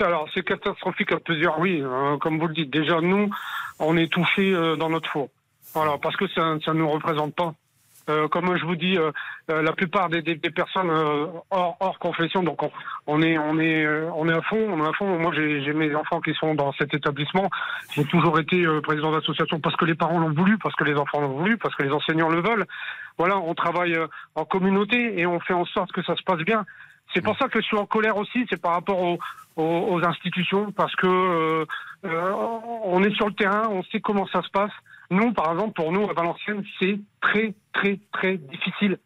Alors, 0.00 0.28
c'est 0.34 0.44
catastrophique 0.44 1.12
à 1.12 1.20
plusieurs, 1.20 1.58
oui. 1.58 1.80
euh, 1.82 2.18
comme 2.18 2.38
vous 2.38 2.48
le 2.48 2.54
dites, 2.54 2.70
déjà, 2.70 3.00
nous, 3.00 3.30
on 3.78 3.96
est 3.96 4.12
touchés 4.12 4.52
euh, 4.52 4.76
dans 4.76 4.90
notre 4.90 5.10
four. 5.10 5.28
Voilà, 5.74 5.98
parce 5.98 6.16
que 6.16 6.26
ça 6.28 6.54
ne 6.54 6.72
nous 6.72 6.90
représente 6.90 7.34
pas. 7.34 7.54
Euh, 8.08 8.28
comme 8.28 8.56
je 8.56 8.64
vous 8.64 8.76
dis, 8.76 8.96
euh, 8.96 9.10
euh, 9.50 9.62
la 9.62 9.72
plupart 9.72 10.08
des, 10.08 10.22
des- 10.22 10.36
des 10.36 10.50
personnes 10.50 10.90
euh, 10.90 11.26
hors, 11.50 11.76
hors 11.80 11.98
confession, 11.98 12.44
donc 12.44 12.62
on, 12.62 12.70
on 13.08 13.20
est 13.20 13.36
on 13.36 13.58
est 13.58 13.84
euh, 13.84 14.08
on 14.14 14.28
est 14.28 14.32
à 14.32 14.42
fond, 14.42 14.64
on 14.70 14.84
est 14.84 14.88
à 14.88 14.92
fond. 14.92 15.18
Moi, 15.18 15.32
j'ai 15.34 15.72
mes 15.72 15.92
enfants 15.94 16.20
qui 16.20 16.32
sont 16.34 16.54
dans 16.54 16.72
cet 16.74 16.94
établissement. 16.94 17.50
J'ai 17.94 18.04
toujours 18.04 18.38
été 18.38 18.64
euh, 18.64 18.80
président 18.80 19.10
d'association 19.10 19.58
parce 19.58 19.74
que 19.74 19.84
les 19.84 19.96
parents 19.96 20.20
l'ont 20.20 20.32
voulu, 20.32 20.56
parce 20.58 20.74
que 20.76 20.84
les 20.84 20.94
enfants 20.94 21.20
l'ont 21.20 21.36
voulu, 21.36 21.56
parce 21.58 21.74
que 21.74 21.82
les 21.82 21.90
enseignants 21.90 22.28
le 22.28 22.40
veulent. 22.42 22.66
Voilà, 23.18 23.38
on 23.38 23.54
travaille 23.54 23.96
en 24.36 24.44
communauté 24.44 25.18
et 25.18 25.26
on 25.26 25.40
fait 25.40 25.54
en 25.54 25.64
sorte 25.64 25.90
que 25.90 26.02
ça 26.04 26.14
se 26.14 26.22
passe 26.22 26.40
bien. 26.44 26.64
C'est 27.14 27.22
pour 27.24 27.36
ça 27.38 27.48
que 27.48 27.60
je 27.60 27.66
suis 27.66 27.76
en 27.78 27.86
colère 27.86 28.16
aussi, 28.18 28.46
c'est 28.50 28.60
par 28.60 28.72
rapport 28.74 29.00
aux, 29.00 29.18
aux- 29.56 29.86
aux 29.94 30.04
institutions, 30.04 30.70
parce 30.72 30.94
que 30.96 31.66
on 32.04 33.02
est 33.02 33.14
sur 33.14 33.26
le 33.26 33.34
terrain, 33.34 33.62
on 33.70 33.82
sait 33.84 34.00
comment 34.00 34.26
ça 34.28 34.42
se 34.42 34.50
passe. 34.50 34.70
Nous, 35.10 35.32
par 35.32 35.52
exemple, 35.52 35.72
pour 35.74 35.92
nous, 35.92 36.08
à 36.08 36.12
Valenciennes, 36.12 36.64
c'est 36.80 36.98
très, 37.20 37.54
très, 37.72 38.00
très 38.12 38.36
difficile. 38.38 38.98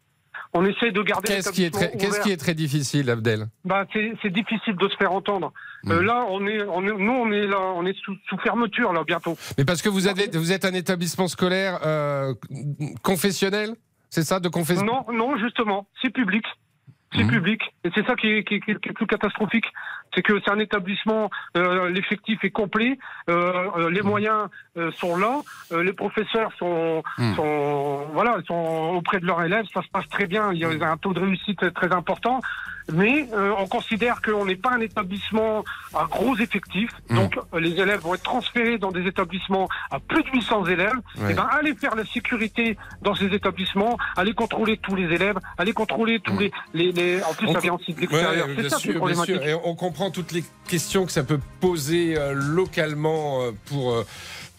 On 0.53 0.65
essaie 0.65 0.91
de 0.91 1.01
garder 1.01 1.27
Qu'est-ce 1.27 1.51
qui, 1.51 1.63
est 1.63 1.69
très- 1.73 1.95
qu'est-ce 1.97 2.19
qui 2.21 2.31
est 2.31 2.37
très 2.37 2.53
difficile, 2.53 3.09
Abdel? 3.09 3.47
Bah, 3.63 3.85
c'est 3.93 4.11
c'est 4.21 4.31
difficile 4.33 4.75
de 4.75 4.89
se 4.89 4.97
faire 4.97 5.13
entendre. 5.13 5.53
Euh, 5.87 6.01
là, 6.03 6.25
on 6.27 6.45
est, 6.45 6.61
on 6.63 6.83
est, 6.85 6.91
nous, 6.91 7.11
on 7.11 7.31
est 7.31 7.47
là, 7.47 7.59
on 7.75 7.85
est 7.85 7.97
sous, 8.03 8.15
sous 8.27 8.37
fermeture 8.39 8.91
là 8.91 9.03
bientôt. 9.05 9.37
Mais 9.57 9.63
parce 9.63 9.81
que 9.81 9.87
vous, 9.89 10.07
avez, 10.07 10.27
vous 10.33 10.51
êtes 10.51 10.65
un 10.65 10.73
établissement 10.73 11.27
scolaire 11.29 11.79
euh, 11.85 12.33
confessionnel 13.01 13.75
C'est 14.09 14.23
ça, 14.23 14.39
de 14.39 14.49
confession? 14.49 14.85
Non, 14.85 15.05
non, 15.13 15.37
justement, 15.37 15.87
c'est 16.01 16.09
public. 16.09 16.43
C'est 17.15 17.27
public. 17.27 17.61
Et 17.83 17.89
c'est 17.93 18.05
ça 18.05 18.15
qui 18.15 18.27
est, 18.27 18.43
qui 18.45 18.55
est- 18.55 18.59
qui 18.61 18.71
est- 18.71 18.79
qui 18.81 18.89
est 18.89 18.93
plus 18.93 19.05
catastrophique. 19.07 19.65
C'est 20.13 20.21
que 20.21 20.39
c'est 20.43 20.51
un 20.51 20.59
établissement, 20.59 21.29
euh, 21.55 21.89
l'effectif 21.89 22.43
est 22.43 22.49
complet, 22.51 22.97
euh, 23.29 23.69
euh, 23.77 23.89
les 23.89 24.01
moyens 24.01 24.47
euh, 24.77 24.91
sont 24.91 25.17
là, 25.17 25.41
euh, 25.71 25.83
les 25.83 25.93
professeurs 25.93 26.51
sont, 26.57 27.03
Hmm. 27.17 27.35
sont, 27.35 28.07
voilà, 28.13 28.37
sont 28.47 28.93
auprès 28.95 29.19
de 29.19 29.25
leurs 29.25 29.43
élèves, 29.43 29.65
ça 29.73 29.81
se 29.81 29.87
passe 29.89 30.07
très 30.09 30.27
bien, 30.27 30.51
il 30.53 30.59
y 30.59 30.65
a 30.65 30.91
un 30.91 30.97
taux 30.97 31.13
de 31.13 31.19
réussite 31.19 31.73
très 31.73 31.93
important. 31.93 32.39
Mais 32.91 33.27
euh, 33.33 33.53
on 33.57 33.67
considère 33.67 34.21
qu'on 34.21 34.45
n'est 34.45 34.55
pas 34.55 34.71
un 34.71 34.79
établissement 34.81 35.63
à 35.93 36.05
gros 36.05 36.35
effectifs, 36.37 36.91
donc 37.09 37.37
euh, 37.53 37.59
les 37.59 37.71
élèves 37.71 38.01
vont 38.01 38.13
être 38.15 38.23
transférés 38.23 38.77
dans 38.77 38.91
des 38.91 39.05
établissements 39.07 39.67
à 39.91 39.99
plus 39.99 40.23
de 40.23 40.29
800 40.33 40.65
élèves. 40.65 40.91
Ouais. 41.19 41.31
Et 41.31 41.33
ben, 41.33 41.47
allez 41.51 41.73
faire 41.75 41.95
la 41.95 42.05
sécurité 42.05 42.77
dans 43.01 43.15
ces 43.15 43.25
établissements, 43.27 43.97
allez 44.17 44.33
contrôler 44.33 44.77
tous 44.77 44.95
les 44.95 45.03
élèves, 45.13 45.37
allez 45.57 45.73
contrôler 45.73 46.19
tous 46.19 46.37
les, 46.39 46.51
les, 46.73 46.91
les- 46.91 47.21
En 47.23 47.33
plus, 47.33 47.47
On 47.47 47.53
ça 47.53 47.59
vient 47.59 47.73
aussi 47.75 47.93
de 47.93 48.01
l'extérieur. 48.01 48.47
Ouais, 48.47 48.55
c'est 48.63 48.69
ça 48.69 48.77
sûr, 48.77 49.05
bien 49.05 49.23
sûr. 49.23 49.45
Et 49.45 49.53
on 49.53 49.75
comprend 49.75 50.11
toutes 50.11 50.31
les 50.31 50.43
questions 50.67 51.05
que 51.05 51.11
ça 51.11 51.23
peut 51.23 51.39
poser 51.59 52.17
euh, 52.17 52.33
localement 52.33 53.41
euh, 53.43 53.51
pour. 53.65 54.03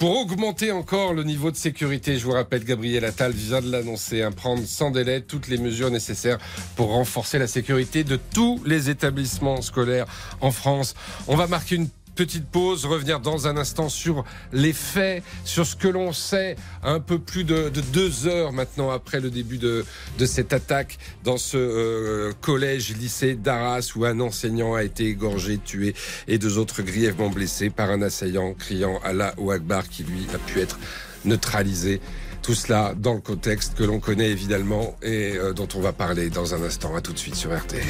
Pour 0.03 0.19
augmenter 0.19 0.73
encore 0.73 1.15
le 1.15 1.23
niveau 1.23 1.53
de 1.53 1.57
sécurité, 1.57 2.19
je 2.19 2.25
vous 2.25 2.33
rappelle, 2.33 2.65
Gabriel 2.65 3.05
Attal 3.05 3.31
vient 3.31 3.61
de 3.61 3.71
l'annoncer, 3.71 4.23
hein, 4.23 4.33
prendre 4.33 4.65
sans 4.67 4.91
délai 4.91 5.21
toutes 5.21 5.47
les 5.47 5.59
mesures 5.59 5.93
nécessaires 5.93 6.38
pour 6.75 6.88
renforcer 6.88 7.38
la 7.38 7.47
sécurité 7.47 8.03
de 8.03 8.19
tous 8.35 8.61
les 8.67 8.91
établissements 8.91 9.62
scolaires 9.62 10.07
en 10.41 10.51
France. 10.51 10.97
On 11.29 11.37
va 11.37 11.47
marquer 11.47 11.77
une 11.77 11.88
petite 12.14 12.46
pause, 12.46 12.85
revenir 12.85 13.20
dans 13.20 13.46
un 13.46 13.57
instant 13.57 13.88
sur 13.88 14.25
les 14.53 14.72
faits, 14.72 15.22
sur 15.44 15.66
ce 15.66 15.77
que 15.77 15.88
l'on 15.88 16.12
sait 16.12 16.57
un 16.83 17.01
peu 17.01 17.18
plus 17.18 17.44
de, 17.44 17.68
de 17.68 17.81
deux 17.81 18.27
heures 18.27 18.53
maintenant 18.53 18.90
après 18.90 19.20
le 19.20 19.31
début 19.31 19.59
de, 19.59 19.85
de 20.18 20.27
cette 20.27 20.53
attaque 20.53 20.98
dans 21.25 21.37
ce 21.37 21.57
euh, 21.57 22.33
collège 22.40 22.94
lycée 22.96 23.35
d'Arras 23.35 23.92
où 23.96 24.05
un 24.05 24.20
enseignant 24.20 24.75
a 24.75 24.83
été 24.83 25.07
égorgé, 25.07 25.59
tué 25.59 25.94
et 26.29 26.38
deux 26.38 26.59
autres 26.59 26.83
grièvement 26.83 27.31
blessés 27.31 27.70
par 27.70 27.90
un 27.90 28.03
assaillant 28.03 28.55
criant 28.55 29.01
Allah 29.05 29.35
ou 29.38 29.51
Akbar 29.51 29.88
qui 29.88 30.05
lui 30.05 30.27
a 30.35 30.38
pu 30.38 30.61
être 30.61 30.79
neutralisé. 31.25 32.01
Tout 32.42 32.55
cela 32.55 32.94
dans 32.96 33.14
le 33.14 33.20
contexte 33.20 33.75
que 33.77 33.85
l'on 33.85 34.01
connaît 34.01 34.31
évidemment 34.31 34.96
et 35.01 35.37
euh, 35.37 35.53
dont 35.53 35.68
on 35.77 35.81
va 35.81 35.92
parler 35.92 36.29
dans 36.29 36.55
un 36.55 36.62
instant. 36.64 36.96
À 36.96 37.01
tout 37.01 37.12
de 37.12 37.18
suite 37.18 37.37
sur 37.37 37.57
RTL. 37.57 37.85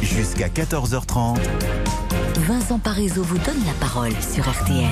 Jusqu'à 0.00 0.48
14h30. 0.48 1.38
Vincent 2.38 2.78
Parisot 2.78 3.22
vous 3.22 3.38
donne 3.38 3.64
la 3.64 3.72
parole 3.74 4.12
sur 4.20 4.48
RTL. 4.48 4.90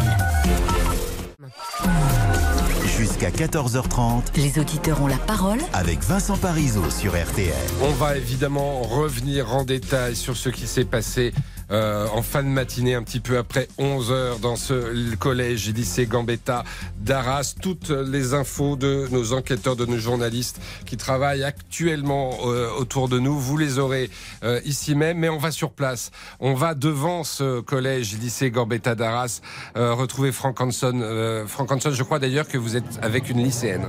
Jusqu'à 2.86 3.30
14h30. 3.30 4.36
Les 4.36 4.58
auditeurs 4.58 5.02
ont 5.02 5.06
la 5.06 5.16
parole 5.16 5.58
Avec 5.72 6.00
Vincent 6.00 6.36
Parisot 6.36 6.88
sur 6.90 7.12
RTL. 7.12 7.52
On 7.82 7.90
va 7.92 8.16
évidemment 8.16 8.82
revenir 8.82 9.52
en 9.54 9.64
détail 9.64 10.14
sur 10.14 10.36
ce 10.36 10.48
qui 10.48 10.66
s'est 10.66 10.84
passé 10.84 11.32
euh, 11.72 12.06
en 12.12 12.22
fin 12.22 12.42
de 12.42 12.48
matinée, 12.48 12.94
un 12.94 13.02
petit 13.02 13.20
peu 13.20 13.38
après 13.38 13.68
11 13.78 14.12
heures, 14.12 14.38
dans 14.38 14.56
ce 14.56 15.14
collège 15.16 15.68
lycée 15.70 16.06
Gambetta 16.06 16.64
d'Arras. 16.98 17.54
Toutes 17.60 17.90
les 17.90 18.34
infos 18.34 18.76
de 18.76 19.08
nos 19.10 19.32
enquêteurs, 19.32 19.76
de 19.76 19.86
nos 19.86 19.98
journalistes 19.98 20.60
qui 20.86 20.96
travaillent 20.96 21.44
actuellement 21.44 22.38
euh, 22.44 22.70
autour 22.78 23.08
de 23.08 23.18
nous, 23.18 23.38
vous 23.38 23.56
les 23.56 23.78
aurez 23.78 24.10
euh, 24.44 24.60
ici 24.64 24.94
même. 24.94 25.18
Mais 25.18 25.28
on 25.28 25.38
va 25.38 25.50
sur 25.50 25.72
place. 25.72 26.10
On 26.40 26.54
va 26.54 26.74
devant 26.74 27.24
ce 27.24 27.60
collège 27.60 28.16
lycée 28.18 28.50
Gambetta 28.50 28.94
d'Arras 28.94 29.40
euh, 29.76 29.94
retrouver 29.94 30.32
Franck 30.32 30.60
Hanson. 30.60 31.44
Franck 31.46 31.72
Hanson, 31.72 31.90
je 31.92 32.02
crois 32.02 32.18
d'ailleurs 32.18 32.48
que 32.48 32.58
vous 32.58 32.76
êtes 32.76 32.98
avec 33.02 33.30
une 33.30 33.42
lycéenne. 33.42 33.86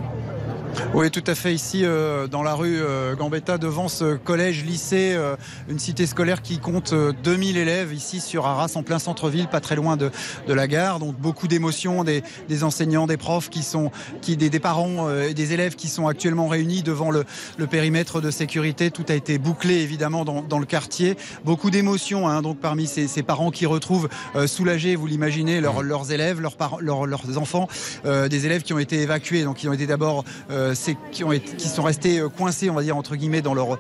Oui, 0.94 1.10
tout 1.10 1.24
à 1.26 1.36
fait. 1.36 1.54
Ici, 1.54 1.82
euh, 1.84 2.28
dans 2.28 2.44
la 2.44 2.54
rue 2.54 2.80
euh, 2.80 3.16
Gambetta, 3.16 3.58
devant 3.58 3.88
ce 3.88 4.16
collège-lycée, 4.16 5.14
euh, 5.16 5.36
une 5.68 5.80
cité 5.80 6.06
scolaire 6.06 6.42
qui 6.42 6.60
compte 6.60 6.94
euh, 6.94 7.12
2000 7.24 7.58
élèves, 7.58 7.94
ici 7.94 8.20
sur 8.20 8.46
Arras, 8.46 8.74
en 8.76 8.84
plein 8.84 9.00
centre-ville, 9.00 9.48
pas 9.48 9.60
très 9.60 9.76
loin 9.76 9.98
de, 9.98 10.12
la 10.48 10.68
gare. 10.68 11.00
Donc 11.00 11.18
beaucoup 11.18 11.48
d'émotions, 11.48 12.04
des, 12.04 12.24
enseignants, 12.64 13.08
des 13.08 13.18
profs 13.18 13.50
qui 13.50 13.64
sont, 13.64 13.92
des, 14.28 14.60
parents 14.60 15.10
et 15.10 15.34
des 15.34 15.54
élèves 15.54 15.76
qui 15.76 15.88
sont 15.88 16.08
actuellement 16.08 16.48
réunis 16.48 16.84
devant 16.84 17.10
le, 17.12 17.26
périmètre 17.70 18.22
de 18.22 18.30
sécurité. 18.30 18.92
Tout 18.92 19.06
a 19.10 19.14
été 19.14 19.38
bouclé, 19.38 19.76
évidemment, 19.76 20.26
dans, 20.26 20.60
le 20.60 20.66
quartier. 20.66 21.18
Beaucoup 21.44 21.72
d'émotions, 21.72 22.28
hein, 22.28 22.42
donc 22.42 22.60
parmi 22.60 22.86
ces, 22.86 23.24
parents 23.24 23.52
qui 23.52 23.66
retrouvent 23.66 24.10
soulagés, 24.46 24.96
vous 24.96 25.08
l'imaginez, 25.08 25.60
leurs, 25.62 26.12
élèves, 26.12 26.40
leurs, 26.40 26.56
leurs, 26.82 27.38
enfants, 27.38 27.68
des 28.06 28.46
élèves 28.46 28.62
qui 28.62 28.74
ont 28.74 28.80
été 28.80 29.02
évacués, 29.02 29.44
donc 29.44 29.58
qui 29.58 29.68
ont 29.68 29.74
été 29.74 29.88
d'abord 29.88 30.24
euh, 30.64 30.74
c'est 30.76 30.98
qui, 31.12 31.24
ont 31.24 31.32
été, 31.32 31.56
qui 31.56 31.68
sont 31.68 31.84
restés 31.84 32.20
euh, 32.20 32.30
coincés, 32.30 32.70
on 32.70 32.74
va 32.74 32.84
dire 32.84 32.98
entre 32.98 33.16
guillemets, 33.16 33.42
dans 33.42 33.54
leur 33.54 33.78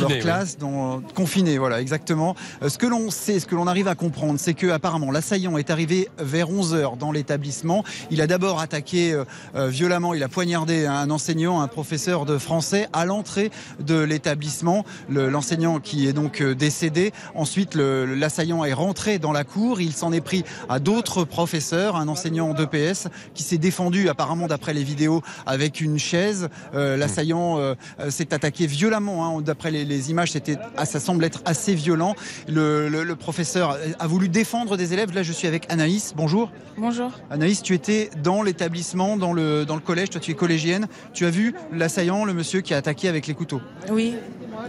dans 0.00 0.06
oui. 0.06 0.18
classe, 0.20 0.58
dans, 0.58 1.00
confinés, 1.14 1.58
voilà, 1.58 1.80
exactement. 1.80 2.34
Euh, 2.62 2.68
ce 2.68 2.78
que 2.78 2.86
l'on 2.86 3.10
sait, 3.10 3.40
ce 3.40 3.46
que 3.46 3.54
l'on 3.54 3.66
arrive 3.66 3.88
à 3.88 3.94
comprendre, 3.94 4.38
c'est 4.38 4.54
que 4.54 4.68
apparemment 4.68 5.10
l'assaillant 5.10 5.56
est 5.58 5.70
arrivé 5.70 6.08
vers 6.18 6.50
11 6.50 6.74
heures 6.74 6.96
dans 6.96 7.12
l'établissement. 7.12 7.84
Il 8.10 8.20
a 8.20 8.26
d'abord 8.26 8.60
attaqué 8.60 9.12
euh, 9.12 9.68
violemment, 9.68 10.14
il 10.14 10.22
a 10.22 10.28
poignardé 10.28 10.86
un 10.86 11.10
enseignant, 11.10 11.60
un 11.60 11.68
professeur 11.68 12.24
de 12.26 12.38
français 12.38 12.88
à 12.92 13.04
l'entrée 13.04 13.50
de 13.80 13.98
l'établissement. 13.98 14.84
Le- 15.08 15.28
L'enseignant 15.28 15.78
qui 15.80 16.06
est 16.06 16.12
donc 16.12 16.42
décédé. 16.42 17.12
Ensuite, 17.34 17.74
le- 17.74 18.04
l'assaillant 18.14 18.64
est 18.64 18.72
rentré 18.72 19.18
dans 19.18 19.32
la 19.32 19.44
cour. 19.44 19.80
Il 19.80 19.92
s'en 19.92 20.12
est 20.12 20.20
pris 20.20 20.44
à 20.68 20.78
d'autres 20.78 21.24
professeurs, 21.24 21.96
un 21.96 22.08
enseignant 22.08 22.52
d'EPS 22.54 23.08
qui 23.34 23.42
s'est 23.42 23.58
défendu 23.58 24.08
apparemment 24.08 24.46
d'après 24.46 24.74
les 24.74 24.84
vidéos 24.84 25.22
avec 25.46 25.80
une 25.80 25.98
chaise 25.98 26.19
chaise. 26.20 26.48
L'assaillant 26.74 27.74
s'est 28.08 28.34
attaqué 28.34 28.66
violemment. 28.66 29.38
Hein. 29.38 29.42
D'après 29.42 29.70
les, 29.70 30.10
images, 30.10 30.32
c'était, 30.32 30.56
ah, 30.76 30.84
ça 30.84 31.00
semble 31.00 31.24
être 31.24 31.42
assez 31.44 31.74
violent. 31.74 32.14
Le, 32.48 33.14
professeur 33.14 33.76
a 33.98 34.06
voulu 34.06 34.28
défendre 34.28 34.76
des 34.76 34.92
élèves. 34.92 35.14
Là, 35.14 35.22
je 35.22 35.32
suis 35.32 35.48
avec 35.48 35.70
Anaïs. 35.70 36.14
Bonjour. 36.16 36.50
Bonjour. 36.78 37.10
Anaïs, 37.30 37.62
tu 37.62 37.74
étais 37.74 38.10
dans 38.22 38.42
l'établissement, 38.42 39.16
dans 39.16 39.32
le, 39.32 39.64
dans 39.64 39.74
le 39.74 39.80
collège. 39.80 40.10
Toi, 40.10 40.20
tu 40.20 40.30
es 40.30 40.34
collégienne. 40.34 40.86
Tu 41.12 41.26
as 41.26 41.30
vu 41.30 41.54
l'assaillant, 41.72 42.24
le 42.24 42.34
monsieur 42.34 42.60
qui 42.60 42.74
a 42.74 42.76
attaqué 42.76 43.08
avec 43.08 43.26
les 43.26 43.34
couteaux? 43.34 43.60
Oui. 43.90 44.14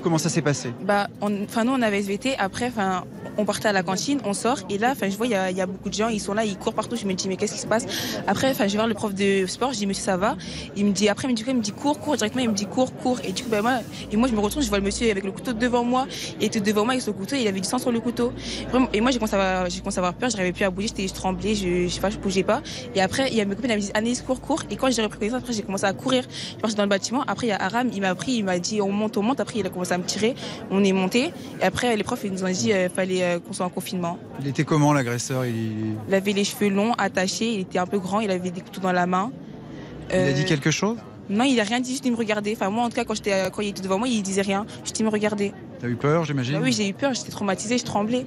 Comment 0.01 0.17
ça 0.17 0.29
s'est 0.29 0.41
passé? 0.41 0.73
Bah, 0.81 1.07
enfin 1.21 1.63
nous 1.63 1.71
on 1.71 1.81
avait 1.81 1.99
SVT. 1.99 2.35
Après, 2.37 2.67
enfin, 2.67 3.03
on 3.37 3.45
partait 3.45 3.69
à 3.69 3.71
la 3.71 3.83
cantine, 3.83 4.19
on 4.25 4.33
sort 4.33 4.59
et 4.69 4.77
là, 4.77 4.91
enfin, 4.91 5.09
je 5.09 5.17
vois 5.17 5.27
il 5.27 5.31
y, 5.31 5.61
a 5.61 5.65
beaucoup 5.65 5.89
de 5.89 5.93
gens, 5.93 6.09
ils 6.09 6.19
sont 6.19 6.33
là, 6.33 6.45
ils 6.45 6.57
courent 6.57 6.73
partout. 6.73 6.95
Je 6.95 7.05
me 7.05 7.13
dis 7.13 7.27
mais 7.27 7.37
qu'est-ce 7.37 7.53
qui 7.53 7.59
se 7.59 7.67
passe? 7.67 7.85
Après, 8.27 8.51
enfin, 8.51 8.67
je 8.67 8.71
vais 8.71 8.77
voir 8.77 8.87
le 8.87 8.93
prof 8.93 9.13
de 9.13 9.45
sport. 9.47 9.73
Je 9.73 9.79
dis 9.79 9.87
monsieur 9.87 10.03
ça 10.03 10.17
va? 10.17 10.35
Il 10.75 10.85
me 10.85 10.91
dit 10.91 11.09
après, 11.09 11.27
il 11.27 11.31
me 11.31 11.35
dit 11.35 11.43
il 11.47 11.55
me 11.55 11.61
dit 11.61 11.71
cours, 11.71 11.99
cours 11.99 12.17
directement. 12.17 12.43
Il 12.43 12.49
me 12.49 12.55
dit 12.55 12.65
cours, 12.65 12.93
cours. 12.95 13.19
Et 13.23 13.31
du 13.31 13.43
coup, 13.43 13.49
bah, 13.49 13.61
moi, 13.61 13.79
et 14.11 14.17
moi 14.17 14.27
je 14.27 14.33
me 14.33 14.39
retourne, 14.39 14.63
je 14.63 14.69
vois 14.69 14.79
le 14.79 14.83
monsieur 14.83 15.09
avec 15.09 15.23
le 15.23 15.31
couteau 15.31 15.53
devant 15.53 15.83
moi. 15.83 16.07
Et 16.39 16.45
était 16.45 16.59
devant 16.59 16.83
moi 16.83 16.93
avec 16.93 17.03
son 17.03 17.13
couteau, 17.13 17.35
il 17.35 17.47
avait 17.47 17.59
du 17.59 17.67
sang 17.67 17.77
sur 17.77 17.91
le 17.91 17.99
couteau. 17.99 18.33
Et 18.93 19.01
moi 19.01 19.11
j'ai 19.11 19.19
commencé 19.19 19.35
à 19.35 19.67
commencé 19.79 19.97
à 19.97 20.01
avoir 20.01 20.13
peur. 20.13 20.29
J'arrivais 20.29 20.51
plus 20.51 20.65
à 20.65 20.69
bouger, 20.69 20.87
je 20.97 21.13
tremblais, 21.13 21.55
je, 21.55 21.87
je 21.87 21.93
sais 21.93 22.01
pas, 22.01 22.09
je 22.09 22.17
bougeais 22.17 22.43
pas. 22.43 22.61
Et 22.95 23.01
après, 23.01 23.29
il 23.29 23.35
y 23.35 23.41
a 23.41 23.45
mes 23.45 23.55
copines, 23.55 23.71
elles 23.71 23.77
me 23.77 23.83
dit 23.83 23.91
Anaïs 23.93 24.21
cours, 24.21 24.41
cours. 24.41 24.63
Et 24.69 24.75
quand 24.75 24.89
j'ai 24.91 25.01
repris 25.01 25.19
connaissance, 25.19 25.41
après 25.41 25.53
j'ai 25.53 25.63
commencé 25.63 25.85
à 25.85 25.93
courir. 25.93 26.23
Je 26.61 26.67
suis 26.67 26.75
dans 26.75 26.83
le 26.83 26.89
bâtiment. 26.89 27.23
Après 27.27 27.47
il 27.47 27.49
y 27.49 27.53
a 27.53 27.61
Aram, 27.61 27.89
il 27.93 28.01
m'a 28.01 28.15
pris, 28.15 28.33
il 28.33 28.45
m'a 28.45 28.59
dit 28.59 28.81
on 28.81 28.91
monte, 28.91 29.17
on 29.17 29.23
monte. 29.23 29.39
Après 29.39 29.59
il 29.59 29.65
a 29.65 29.69
commencé 29.71 29.93
à 29.93 29.97
me 29.97 30.03
tirer 30.03 30.35
on 30.69 30.83
est 30.83 30.91
monté. 30.91 31.33
Et 31.61 31.63
après, 31.63 31.95
les 31.95 32.03
profs 32.03 32.23
ils 32.23 32.31
nous 32.31 32.43
ont 32.43 32.47
dit 32.47 32.65
qu'il 32.65 32.73
euh, 32.73 32.89
fallait 32.89 33.23
euh, 33.23 33.39
qu'on 33.39 33.53
soit 33.53 33.65
en 33.65 33.69
confinement. 33.69 34.17
Il 34.39 34.47
était 34.47 34.63
comment 34.63 34.93
l'agresseur? 34.93 35.45
Il... 35.45 35.95
avait 36.13 36.33
les 36.33 36.43
cheveux 36.43 36.69
longs, 36.69 36.93
attachés, 36.93 37.53
il 37.53 37.59
était 37.61 37.79
un 37.79 37.87
peu 37.87 37.99
grand, 37.99 38.19
il 38.19 38.31
avait 38.31 38.51
des 38.51 38.61
couteaux 38.61 38.81
dans 38.81 38.91
la 38.91 39.05
main. 39.05 39.31
Il 40.11 40.15
a 40.17 40.31
dit 40.33 40.43
euh, 40.43 40.45
quelque 40.45 40.71
chose? 40.71 40.97
Non, 41.29 41.45
il 41.45 41.59
a 41.59 41.63
rien 41.63 41.79
dit, 41.79 41.91
juste 41.91 42.05
il 42.05 42.11
me 42.11 42.17
regardait. 42.17 42.53
Enfin, 42.53 42.69
moi, 42.69 42.83
en 42.83 42.89
tout 42.89 42.95
cas, 42.95 43.05
quand, 43.05 43.15
quand 43.53 43.61
il 43.61 43.69
était 43.69 43.81
devant 43.81 43.97
moi, 43.97 44.07
il 44.07 44.21
disait 44.21 44.41
rien, 44.41 44.65
juste 44.83 44.99
il 44.99 45.05
me 45.05 45.09
regardait. 45.09 45.53
T'as 45.79 45.87
eu 45.87 45.95
peur, 45.95 46.25
j'imagine? 46.25 46.55
Ah 46.57 46.61
Oui, 46.61 46.73
j'ai 46.73 46.89
eu 46.89 46.93
peur, 46.93 47.13
j'étais 47.13 47.31
traumatisée, 47.31 47.77
je 47.77 47.85
tremblais. 47.85 48.25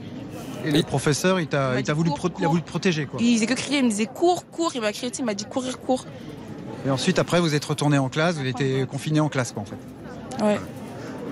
Et 0.65 0.71
le 0.71 0.83
professeur, 0.83 1.39
il 1.41 1.47
t'a 1.47 1.75
voulu, 1.93 2.11
voulu 2.41 2.63
te 2.63 2.67
protéger 2.67 3.05
quoi. 3.05 3.21
Il 3.21 3.35
faisait 3.35 3.47
que 3.47 3.55
crier, 3.55 3.79
il 3.81 3.85
me 3.85 3.91
disait 3.91 4.07
cours, 4.07 4.49
cours, 4.49 4.73
il 4.75 4.81
m'a 4.81 4.93
crié, 4.93 5.13
il 5.19 5.25
m'a 5.25 5.35
dit 5.35 5.45
courir, 5.45 5.79
cours. 5.79 6.07
Et 6.87 6.91
ensuite, 6.91 7.19
après, 7.19 7.41
vous 7.41 7.55
êtes 7.55 7.65
retourné 7.65 7.99
en 7.99 8.09
classe, 8.09 8.37
vous 8.37 8.47
étiez 8.47 8.87
confiné 8.87 9.21
en 9.21 9.29
classe, 9.29 9.53
quoi, 9.53 9.63
en 9.63 9.67
fait. 9.67 10.45
Ouais. 10.45 10.59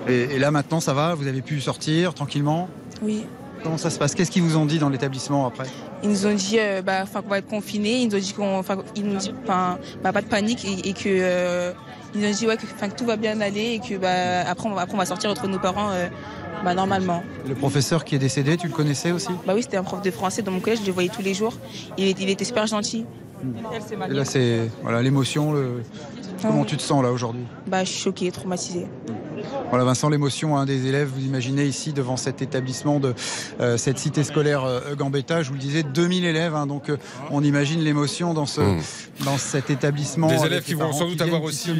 Et, 0.07 0.39
là 0.39 0.51
maintenant 0.51 0.79
ça 0.79 0.93
va, 0.93 1.15
vous 1.15 1.27
avez 1.27 1.41
pu 1.41 1.61
sortir 1.61 2.13
tranquillement? 2.13 2.69
Oui. 3.01 3.25
Comment 3.63 3.77
ça 3.77 3.89
se 3.89 3.97
passe? 3.97 4.13
Qu'est-ce 4.13 4.31
qu'ils 4.31 4.43
vous 4.43 4.57
ont 4.57 4.65
dit 4.65 4.77
dans 4.77 4.89
l'établissement 4.89 5.47
après? 5.47 5.65
Ils 6.03 6.09
nous 6.09 6.25
ont 6.27 6.33
dit 6.33 6.57
euh, 6.59 6.81
bah, 6.81 7.05
qu'on 7.05 7.29
va 7.29 7.37
être 7.37 7.47
confinés, 7.47 8.01
ils 8.01 8.09
nous 8.09 8.15
ont 8.15 8.19
dit 8.19 8.33
qu'on 8.33 8.61
nous 8.97 9.17
dit 9.17 9.33
bah, 9.47 9.77
pas 10.03 10.21
de 10.21 10.27
panique 10.27 10.65
et, 10.85 10.93
que 10.93 11.07
euh, 11.07 11.71
ils 12.13 12.21
nous 12.21 12.27
ont 12.27 12.31
dit 12.31 12.45
ouais, 12.45 12.57
que, 12.57 12.63
que, 12.63 12.95
tout 12.97 13.05
va 13.05 13.15
bien 13.15 13.39
aller 13.39 13.75
et 13.75 13.79
que 13.79 13.97
bah, 13.97 14.41
après, 14.49 14.67
on 14.67 14.73
va, 14.73 14.81
après 14.81 14.95
on 14.95 14.97
va 14.97 15.05
sortir 15.05 15.29
entre 15.29 15.47
nos 15.47 15.59
parents 15.59 15.91
euh, 15.91 16.09
bah, 16.63 16.73
normalement. 16.73 17.23
Le 17.47 17.55
professeur 17.55 18.03
qui 18.03 18.15
est 18.15 18.19
décédé, 18.19 18.57
tu 18.57 18.67
le 18.67 18.73
connaissais 18.73 19.11
aussi? 19.11 19.31
Bah 19.47 19.53
oui, 19.55 19.63
c'était 19.63 19.77
un 19.77 19.83
prof 19.83 20.01
de 20.01 20.11
français 20.11 20.41
dans 20.41 20.51
mon 20.51 20.59
collège, 20.59 20.79
je 20.81 20.87
le 20.87 20.91
voyais 20.91 21.09
tous 21.09 21.21
les 21.21 21.33
jours. 21.33 21.53
Il, 21.97 22.07
était, 22.07 22.23
il 22.23 22.29
était 22.29 22.45
super 22.45 22.67
gentil. 22.67 23.05
Et 24.09 24.13
là, 24.13 24.25
c'est 24.25 24.69
voilà 24.81 25.01
l'émotion. 25.01 25.53
Le... 25.53 25.83
Comment 26.41 26.65
tu 26.65 26.77
te 26.77 26.81
sens 26.81 27.03
là 27.03 27.11
aujourd'hui? 27.11 27.43
Bah, 27.67 27.83
je 27.83 27.89
suis 27.89 28.01
choquée, 28.01 28.31
traumatisée. 28.31 28.87
Voilà 29.69 29.85
Vincent, 29.85 30.09
l'émotion 30.09 30.55
hein, 30.55 30.65
des 30.65 30.85
élèves, 30.87 31.09
vous 31.13 31.25
imaginez 31.25 31.65
ici 31.65 31.93
devant 31.93 32.15
cet 32.15 32.41
établissement 32.41 32.99
de 32.99 33.13
euh, 33.59 33.77
cette 33.77 33.97
cité 33.97 34.23
scolaire 34.23 34.63
euh, 34.63 34.95
Gambetta, 34.95 35.41
je 35.41 35.49
vous 35.49 35.55
le 35.55 35.59
disais, 35.59 35.83
2000 35.83 36.25
élèves, 36.25 36.55
hein, 36.55 36.67
donc 36.67 36.89
euh, 36.89 36.97
on 37.31 37.43
imagine 37.43 37.81
l'émotion 37.81 38.33
dans, 38.33 38.45
ce, 38.45 38.61
hmm. 38.61 38.79
dans 39.25 39.37
cet 39.37 39.69
établissement. 39.69 40.27
Des 40.27 40.45
élèves 40.45 40.63
qui 40.63 40.75
vont 40.75 40.93
sans 40.93 41.07
doute 41.07 41.21
avoir 41.21 41.43
aussi 41.43 41.71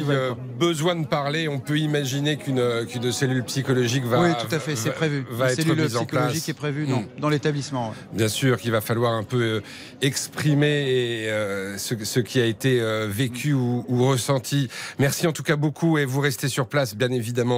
besoin 0.58 0.96
de 0.96 1.06
parler, 1.06 1.48
on 1.48 1.60
peut 1.60 1.78
imaginer 1.78 2.36
qu'une 2.36 3.12
cellule 3.12 3.44
psychologique 3.44 4.04
va... 4.04 4.20
Oui, 4.20 4.30
tout 4.40 4.54
à 4.54 4.58
fait, 4.58 4.76
c'est 4.76 4.90
prévu. 4.90 5.24
Va 5.30 5.50
Une 5.50 5.56
cellule 5.56 5.86
psychologique 5.86 6.48
est 6.48 6.54
prévue 6.54 6.88
dans 7.18 7.28
l'établissement. 7.28 7.94
Bien 8.12 8.28
sûr 8.28 8.58
qu'il 8.58 8.72
va 8.72 8.80
falloir 8.80 9.12
un 9.12 9.22
peu 9.22 9.62
exprimer 10.02 11.28
ce, 11.76 12.20
qui 12.20 12.40
a 12.40 12.46
été 12.46 12.80
vécu 13.08 13.52
ou, 13.52 13.84
ou 13.88 14.04
ressenti. 14.06 14.68
Merci 14.98 15.26
en 15.26 15.32
tout 15.32 15.42
cas 15.42 15.56
beaucoup 15.56 15.98
et 15.98 16.04
vous 16.04 16.20
restez 16.20 16.48
sur 16.48 16.66
place, 16.66 16.96
bien 16.96 17.10
évidemment 17.10 17.53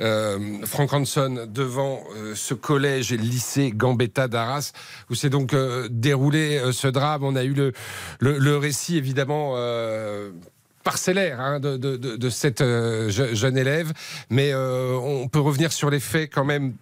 euh, 0.00 0.38
Frank 0.64 0.92
Hanson 0.92 1.46
devant 1.48 2.02
euh, 2.16 2.34
ce 2.34 2.54
collège 2.54 3.12
et 3.12 3.16
lycée 3.16 3.72
Gambetta 3.74 4.28
d'Arras, 4.28 4.72
où 5.10 5.14
s'est 5.14 5.30
donc 5.30 5.52
euh, 5.52 5.88
déroulé 5.90 6.60
ce 6.72 6.88
drame. 6.88 7.24
On 7.24 7.36
a 7.36 7.44
eu 7.44 7.54
le, 7.54 7.72
le, 8.20 8.56
récit 8.56 8.96
évidemment 8.96 9.54
parcellaire 10.84 11.40
hein, 11.40 11.60
de, 11.60 11.76
de, 11.76 12.30
cette 12.30 12.62
jeune 12.62 13.56
élève, 13.56 13.92
mais 14.28 14.54
on 14.54 15.28
peut 15.28 15.40
revenir 15.40 15.72
sur 15.72 15.90
les 15.90 16.00
faits 16.00 16.30
quand 16.32 16.44
même 16.44 16.74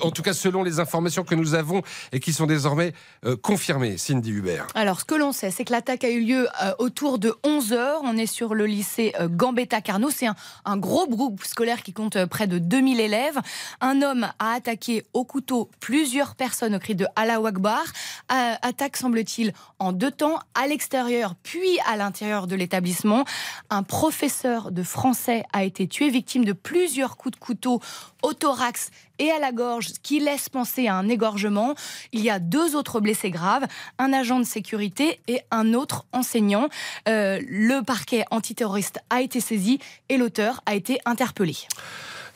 en 0.00 0.10
tout 0.10 0.22
cas 0.22 0.32
selon 0.32 0.62
les 0.62 0.80
informations 0.80 1.24
que 1.24 1.34
nous 1.34 1.54
avons 1.54 1.82
et 2.12 2.20
qui 2.20 2.32
sont 2.32 2.46
désormais 2.46 2.92
euh, 3.24 3.36
confirmées, 3.36 3.98
Cindy 3.98 4.30
Hubert. 4.30 4.66
Alors, 4.74 5.00
ce 5.00 5.04
que 5.04 5.14
l'on 5.14 5.32
sait, 5.32 5.50
c'est 5.50 5.64
que 5.64 5.72
l'attaque 5.72 6.04
a 6.04 6.10
eu 6.10 6.20
lieu 6.20 6.48
euh, 6.62 6.72
autour 6.78 7.18
de 7.18 7.34
11 7.44 7.72
h 7.72 7.98
On 8.02 8.16
est 8.16 8.26
sur 8.26 8.54
le 8.54 8.66
lycée 8.66 9.12
euh, 9.20 9.28
Gambetta 9.28 9.80
Carnot. 9.80 10.10
C'est 10.10 10.26
un, 10.64 10.76
gros 10.76 11.06
groupe 11.06 11.42
scolaire 11.44 11.82
qui 11.82 11.92
compte 11.92 12.24
près 12.26 12.46
de 12.46 12.58
2000 12.58 13.00
élèves. 13.00 13.38
Un 13.80 14.02
homme 14.02 14.28
a 14.38 14.52
attaqué 14.52 15.04
au 15.12 15.24
couteau 15.24 15.70
plusieurs 15.80 16.34
personnes 16.34 16.74
au 16.74 16.78
cri 16.78 16.94
de 16.94 17.06
Allah 17.16 17.40
Akbar. 17.44 17.82
attaque, 18.28 18.96
semble-t-il, 18.96 19.52
en 19.78 19.92
deux 19.92 20.10
temps, 20.10 20.38
à 20.54 20.66
l'extérieur 20.66 21.34
puis 21.42 21.78
à 21.86 21.96
l'intérieur 21.96 22.46
de 22.46 22.56
l'établissement. 22.56 23.24
Un 23.70 23.82
professeur 23.82 24.70
de 24.70 24.82
français 24.82 25.44
a 25.52 25.64
été 25.64 25.86
tué, 25.88 26.10
victime 26.10 26.44
de 26.44 26.52
plusieurs 26.52 27.16
coups 27.16 27.38
de 27.38 27.40
couteau 27.40 27.80
au 28.22 28.32
thorax 28.32 28.90
et 29.18 29.30
à 29.30 29.38
la 29.38 29.52
gorge, 29.52 29.92
qui 30.02 30.20
laisse 30.20 30.48
penser 30.48 30.88
à 30.88 30.94
un 30.94 31.08
égorgement. 31.08 31.74
Il 32.12 32.20
y 32.20 32.30
a 32.30 32.38
deux 32.38 32.76
autres 32.76 33.00
blessés 33.00 33.30
graves, 33.30 33.66
un 33.98 34.12
agent 34.12 34.38
de 34.38 34.44
sécurité 34.44 35.20
et 35.28 35.40
un 35.50 35.74
autre 35.74 36.06
enseignant. 36.12 36.68
Euh, 37.08 37.40
le 37.46 37.82
parquet 37.82 38.24
antiterroriste 38.30 38.98
a 39.10 39.20
été 39.20 39.40
saisi 39.40 39.78
et 40.08 40.16
l'auteur 40.16 40.62
a 40.66 40.74
été 40.74 40.98
interpellé. 41.04 41.56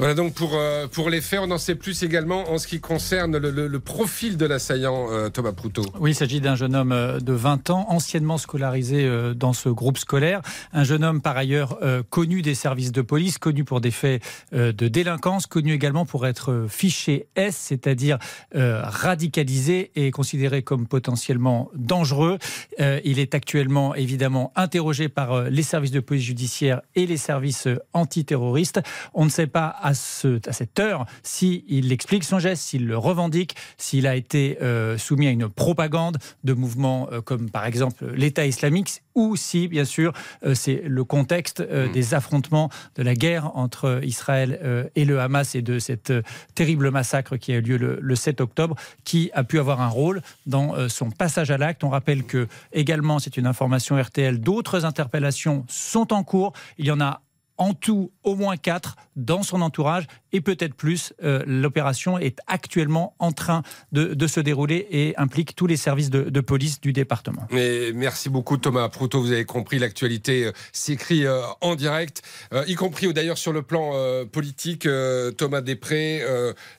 Voilà 0.00 0.14
donc 0.14 0.32
pour, 0.32 0.54
euh, 0.54 0.86
pour 0.86 1.10
les 1.10 1.20
faits, 1.20 1.40
on 1.42 1.50
en 1.50 1.58
sait 1.58 1.74
plus 1.74 2.02
également 2.02 2.50
en 2.50 2.56
ce 2.56 2.66
qui 2.66 2.80
concerne 2.80 3.36
le, 3.36 3.80
profil 3.80 4.38
de 4.38 4.46
l'assaillant, 4.46 5.08
euh, 5.10 5.28
Thomas 5.28 5.52
Proutot. 5.52 5.84
Oui, 6.00 6.12
il 6.12 6.14
s'agit 6.14 6.40
d'un 6.40 6.54
jeune 6.54 6.74
homme 6.74 6.92
euh, 6.92 7.20
de 7.20 7.34
20 7.34 7.68
ans, 7.68 7.84
anciennement 7.90 8.38
scolarisé 8.38 9.06
dans 9.36 9.52
ce 9.52 9.68
groupe 9.68 9.98
scolaire. 9.98 10.40
Un 10.72 10.84
jeune 10.84 11.04
homme 11.04 11.20
par 11.20 11.36
ailleurs 11.36 11.78
connu 12.08 12.40
des 12.40 12.54
services 12.54 12.92
de 12.92 13.02
police, 13.02 13.36
connu 13.36 13.64
pour 13.64 13.82
des 13.82 13.90
faits 13.90 14.22
de 14.52 14.88
délinquance, 14.88 15.46
connu 15.46 15.72
également 15.74 16.06
pour 16.06 16.26
être 16.26 16.66
fiché 16.68 17.28
S, 17.36 17.56
c'est-à-dire 17.56 18.18
radicalisé 18.54 19.90
et 19.96 20.10
considéré 20.10 20.62
comme 20.62 20.86
potentiellement 20.86 21.70
dangereux. 21.74 22.38
il 22.78 23.18
est 23.18 23.34
actuellement 23.34 23.94
évidemment 23.94 24.52
interrogé 24.56 25.08
par 25.08 25.44
les 25.44 25.62
services 25.62 25.90
de 25.90 26.00
police 26.00 26.24
judiciaire 26.24 26.80
et 26.94 27.06
les 27.06 27.18
services 27.18 27.68
antiterroristes. 27.92 28.80
On 29.12 29.24
ne 29.24 29.30
sait 29.30 29.46
pas 29.46 29.74
à, 29.82 29.89
cette 29.94 30.81
heure 30.81 31.07
s'il 31.22 31.92
explique 31.92 32.24
son 32.24 32.38
geste, 32.38 32.62
s'il 32.62 32.87
le 32.87 32.98
revendique, 32.98 33.57
s'il 33.76 34.07
a 34.07 34.16
été 34.16 34.59
euh, 34.62 34.98
soumis 34.98 35.26
à 35.26 35.31
une 35.31 35.48
propagande 35.48 36.18
de 36.44 36.53
mouvements 36.53 37.09
euh, 37.12 37.20
comme 37.20 37.50
par 37.50 37.66
exemple 37.66 38.07
l'État 38.14 38.46
islamique 38.46 39.03
ou 39.14 39.37
si, 39.37 39.68
bien 39.68 39.85
sûr, 39.85 40.12
euh, 40.44 40.55
c'est 40.55 40.83
le 40.87 41.05
contexte 41.05 41.61
mm. 41.61 41.92
des 41.92 42.14
affrontements 42.14 42.70
de 42.96 43.03
la 43.03 43.14
guerre 43.14 43.57
entre 43.57 44.00
Israël 44.03 44.90
et 44.94 45.05
le 45.05 45.20
Hamas 45.20 45.55
et 45.55 45.62
de 45.62 45.79
cette 45.79 46.12
terrible 46.55 46.90
massacre 46.90 47.37
qui 47.37 47.53
a 47.53 47.57
eu 47.57 47.61
lieu 47.61 47.76
le, 47.76 47.98
le 48.00 48.16
7 48.16 48.40
octobre, 48.40 48.76
qui 49.05 49.31
a 49.35 49.44
pu 49.44 49.59
avoir 49.59 49.81
un 49.81 49.88
rôle 49.88 50.22
dans 50.46 50.88
son 50.88 51.11
passage 51.11 51.50
à 51.50 51.59
l'acte. 51.59 51.85
On 51.85 51.88
rappelle 51.88 52.24
que 52.24 52.48
également, 52.72 53.18
c'est 53.18 53.37
une 53.37 53.46
information 53.46 54.00
RTL, 54.00 54.40
d'autres 54.40 54.85
interpellations 54.85 55.64
sont 55.68 56.12
en 56.12 56.22
cours. 56.24 56.53
Il 56.79 56.87
y 56.87 56.90
en 56.90 57.00
a 57.00 57.22
en 57.61 57.75
tout 57.75 58.11
au 58.25 58.35
moins 58.35 58.57
quatre 58.57 58.96
dans 59.16 59.42
son 59.42 59.61
entourage 59.61 60.07
et 60.33 60.40
peut-être 60.40 60.75
plus. 60.75 61.12
Euh, 61.23 61.42
l'opération 61.46 62.18
est 62.18 62.38
actuellement 62.46 63.14
en 63.18 63.33
train 63.33 63.62
de, 63.92 64.27
se 64.27 64.40
dérouler 64.40 64.87
et 64.90 65.14
implique 65.18 65.55
tous 65.55 65.66
les 65.66 65.77
services 65.77 66.09
de, 66.09 66.40
police 66.40 66.81
du 66.81 66.92
département. 66.92 67.46
Mais 67.51 67.92
merci 67.92 68.31
beaucoup 68.31 68.57
Thomas 68.57 68.88
Proutot, 68.88 69.20
vous 69.20 69.33
avez 69.33 69.44
compris, 69.44 69.79
l'actualité 69.79 70.46
euh, 70.46 70.53
s'écrit 70.73 71.27
euh, 71.27 71.42
en 71.61 71.75
direct, 71.75 72.23
y 72.66 72.75
compris 72.77 73.12
d'ailleurs 73.12 73.37
sur 73.37 73.53
le 73.53 73.62
plan 73.62 73.92
politique. 74.33 74.88
Thomas 75.37 75.61
Després, 75.61 76.25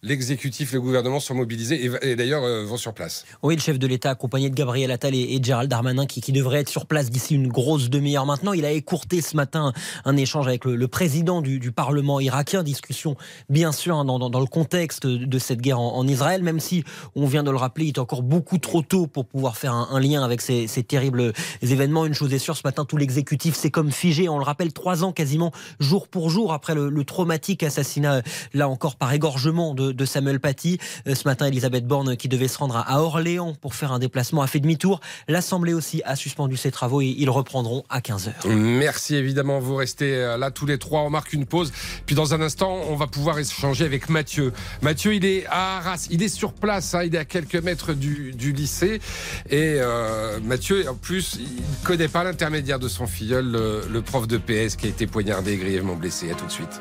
l'exécutif, 0.02 0.74
le 0.74 0.82
gouvernement 0.82 1.20
sont 1.20 1.36
mobilisés 1.36 1.91
et, 2.02 2.15
d'ailleurs 2.15 2.41
vont 2.65 2.78
sur 2.78 2.94
place. 2.94 3.26
Oui, 3.44 3.56
le 3.56 3.62
chef 3.62 3.78
de 3.78 3.86
l'État 3.86 4.10
accompagné 4.10 4.50
de 4.50 4.56
Gabriel 4.56 4.89
Attal 4.89 5.13
et, 5.13 5.39
Gérald 5.44 5.70
Darmanin 5.70 6.08
qui, 6.08 6.22
qui 6.22 6.32
devrait 6.32 6.62
être 6.62 6.70
sur 6.70 6.88
place 6.88 7.12
d'ici 7.12 7.36
une 7.36 7.48
grosse 7.48 7.89
demi-heure 7.89 8.26
maintenant. 8.26 8.54
Il 8.54 8.65
a 8.65 8.72
écourté 8.72 9.22
ce 9.22 9.36
matin 9.36 9.74
un 10.06 10.17
échange 10.17 10.48
avec 10.48 10.65
le 10.65 10.70
le, 10.75 10.88
président 10.88 11.41
du, 11.41 11.71
Parlement 11.71 12.19
irakien. 12.19 12.63
Discussion, 12.63 13.15
bien 13.49 13.71
sûr, 13.71 13.95
hein, 13.95 14.05
dans, 14.05 14.39
le 14.39 14.45
contexte 14.45 15.05
de 15.07 15.39
cette 15.39 15.62
guerre 15.62 15.79
en, 15.79 16.07
Israël, 16.07 16.43
même 16.43 16.60
si, 16.60 16.84
on 17.15 17.25
vient 17.25 17.43
de 17.43 17.51
le 17.51 17.57
rappeler, 17.57 17.86
il 17.86 17.89
est 17.89 17.99
encore 17.99 18.23
beaucoup 18.23 18.57
trop 18.57 18.81
tôt 18.81 19.07
pour 19.07 19.25
pouvoir 19.25 19.57
faire 19.57 19.73
un, 19.73 19.99
lien 19.99 20.23
avec 20.23 20.41
ces, 20.41 20.67
terribles 20.84 21.34
événements. 21.62 22.05
Une 22.05 22.13
chose 22.13 22.34
est 22.34 22.39
sûre, 22.39 22.57
ce 22.57 22.62
matin, 22.65 22.86
tout 22.86 22.97
l'exécutif 22.97 23.55
s'est 23.55 23.71
comme 23.71 23.91
figé. 23.91 24.27
On 24.29 24.38
le 24.38 24.43
rappelle, 24.43 24.73
trois 24.73 25.03
ans 25.03 25.12
quasiment, 25.12 25.51
jour 25.79 26.07
pour 26.07 26.29
jour, 26.29 26.53
après 26.53 26.75
le, 26.75 26.89
le 26.89 27.03
traumatique 27.03 27.63
assassinat, 27.63 28.21
là 28.53 28.67
encore, 28.67 28.95
par 28.95 29.13
égorgement 29.13 29.73
de, 29.73 30.05
Samuel 30.05 30.39
Paty. 30.39 30.79
Euh, 31.07 31.15
ce 31.15 31.27
matin, 31.27 31.45
Elisabeth 31.45 31.86
Borne, 31.86 32.17
qui 32.17 32.27
devait 32.27 32.47
se 32.47 32.57
rendre 32.57 32.75
à, 32.75 32.81
à 32.81 32.99
Orléans 32.99 33.53
pour 33.53 33.75
faire 33.75 33.91
un 33.91 33.99
déplacement, 33.99 34.41
a 34.41 34.47
fait 34.47 34.60
demi-tour. 34.60 34.99
L'Assemblée 35.27 35.73
aussi 35.73 36.01
a 36.05 36.15
suspendu 36.15 36.57
ses 36.57 36.71
travaux 36.71 37.01
et 37.01 37.15
ils 37.17 37.29
reprendront 37.29 37.84
à 37.89 37.99
15h. 37.99 38.47
Merci 38.47 39.15
évidemment, 39.15 39.60
vous 39.60 39.75
restez 39.75 40.15
euh, 40.15 40.38
là 40.38 40.51
tous 40.62 40.67
les 40.67 40.78
trois, 40.78 41.02
on 41.02 41.10
marque 41.10 41.34
une 41.34 41.47
pause. 41.47 41.74
Puis 42.06 42.13
dans 42.13 42.36
un 42.36 42.41
instant, 42.41 42.82
on 42.88 42.95
va 42.95 43.08
pouvoir 43.08 43.39
échanger 43.39 43.84
avec 43.84 44.10
Mathieu. 44.10 44.54
Mathieu, 44.84 45.15
il 45.15 45.26
est 45.26 45.47
à 45.47 45.78
Arras, 45.78 46.08
il 46.12 46.21
est 46.21 46.28
sur 46.28 46.54
place, 46.54 46.93
hein, 46.93 47.02
il 47.04 47.15
est 47.15 47.17
à 47.17 47.26
quelques 47.26 47.56
mètres 47.56 47.93
du, 47.93 48.32
du 48.32 48.52
lycée. 48.52 49.02
Et 49.50 49.78
euh, 49.80 50.39
Mathieu, 50.43 50.88
en 50.88 50.93
plus, 50.93 51.39
il 51.39 51.63
ne 51.63 51.84
connaît 51.84 52.10
pas 52.10 52.24
l'intermédiaire 52.24 52.78
de 52.78 52.88
son 52.88 53.08
filleul, 53.08 53.52
le, 53.52 53.82
le, 53.91 54.02
prof 54.04 54.28
de 54.28 54.38
PS 54.38 54.76
qui 54.76 54.86
a 54.86 54.89
été 54.89 55.08
poignardé 55.08 55.54
et 55.54 55.58
grièvement 55.58 55.95
blessé. 55.95 56.30
À 56.30 56.36
tout 56.36 56.45
de 56.45 56.52
suite. 56.52 56.80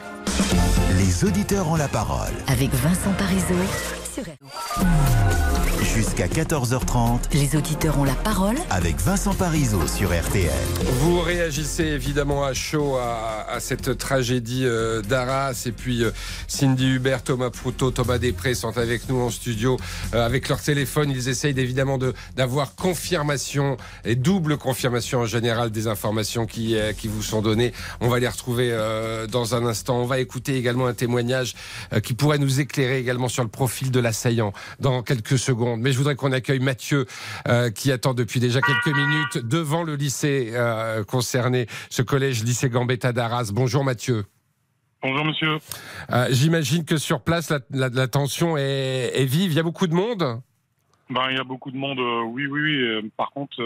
Les 0.98 1.24
auditeurs 1.24 1.66
ont 1.70 1.76
la 1.76 1.88
parole. 1.88 2.34
Avec 2.48 2.68
Vincent 2.74 3.12
Parisot 3.16 3.54
sur 4.12 4.24
Jusqu'à 6.00 6.28
14h30, 6.28 7.34
les 7.34 7.56
auditeurs 7.56 7.98
ont 7.98 8.04
la 8.04 8.14
parole 8.14 8.56
avec 8.70 8.96
Vincent 9.02 9.34
Parisot 9.34 9.86
sur 9.86 10.18
RTL. 10.18 10.50
Vous 11.00 11.20
réagissez 11.20 11.84
évidemment 11.84 12.42
à 12.42 12.54
chaud 12.54 12.96
à, 12.96 13.44
à 13.46 13.60
cette 13.60 13.98
tragédie 13.98 14.64
euh, 14.64 15.02
d'Arras 15.02 15.64
et 15.66 15.72
puis 15.72 16.02
euh, 16.02 16.10
Cindy 16.48 16.86
Hubert, 16.86 17.22
Thomas 17.22 17.50
Proutot, 17.50 17.90
Thomas 17.90 18.16
Després 18.16 18.54
sont 18.54 18.78
avec 18.78 19.10
nous 19.10 19.20
en 19.20 19.28
studio 19.28 19.76
euh, 20.14 20.24
avec 20.24 20.48
leur 20.48 20.62
téléphone. 20.62 21.10
Ils 21.10 21.28
essayent 21.28 21.60
évidemment 21.60 21.98
d'avoir 22.34 22.76
confirmation 22.76 23.76
et 24.06 24.16
double 24.16 24.56
confirmation 24.56 25.20
en 25.20 25.26
général 25.26 25.70
des 25.70 25.86
informations 25.86 26.46
qui, 26.46 26.76
euh, 26.76 26.94
qui 26.94 27.08
vous 27.08 27.22
sont 27.22 27.42
données. 27.42 27.74
On 28.00 28.08
va 28.08 28.20
les 28.20 28.28
retrouver 28.28 28.70
euh, 28.72 29.26
dans 29.26 29.54
un 29.54 29.66
instant. 29.66 29.98
On 30.00 30.06
va 30.06 30.18
écouter 30.18 30.56
également 30.56 30.86
un 30.86 30.94
témoignage 30.94 31.54
euh, 31.92 32.00
qui 32.00 32.14
pourrait 32.14 32.38
nous 32.38 32.60
éclairer 32.60 32.98
également 32.98 33.28
sur 33.28 33.42
le 33.42 33.50
profil 33.50 33.90
de 33.90 34.00
l'assaillant 34.00 34.54
dans 34.78 35.02
quelques 35.02 35.38
secondes. 35.38 35.80
Mais 35.80 35.89
je 35.92 35.98
voudrais 35.98 36.16
qu'on 36.16 36.32
accueille 36.32 36.60
Mathieu 36.60 37.06
euh, 37.48 37.70
qui 37.70 37.92
attend 37.92 38.14
depuis 38.14 38.40
déjà 38.40 38.60
quelques 38.60 38.96
minutes 38.96 39.38
devant 39.38 39.82
le 39.82 39.94
lycée 39.94 40.50
euh, 40.52 41.04
concerné, 41.04 41.66
ce 41.88 42.02
collège 42.02 42.44
lycée 42.44 42.68
Gambetta 42.68 43.12
d'Arras. 43.12 43.50
Bonjour 43.52 43.84
Mathieu. 43.84 44.24
Bonjour 45.02 45.24
monsieur. 45.24 45.58
Euh, 46.12 46.26
J'imagine 46.30 46.84
que 46.84 46.96
sur 46.96 47.22
place 47.22 47.50
la, 47.50 47.60
la, 47.70 47.88
la 47.88 48.08
tension 48.08 48.56
est, 48.56 49.12
est, 49.14 49.24
vive. 49.24 49.52
Il 49.52 49.56
y 49.56 49.60
a 49.60 49.62
beaucoup 49.62 49.86
de 49.86 49.94
monde? 49.94 50.40
Ben, 51.08 51.26
il 51.30 51.36
y 51.36 51.40
a 51.40 51.44
beaucoup 51.44 51.70
de 51.70 51.76
monde, 51.76 51.98
oui, 52.28 52.46
oui, 52.46 52.60
oui. 52.60 53.10
Par 53.16 53.30
contre, 53.30 53.56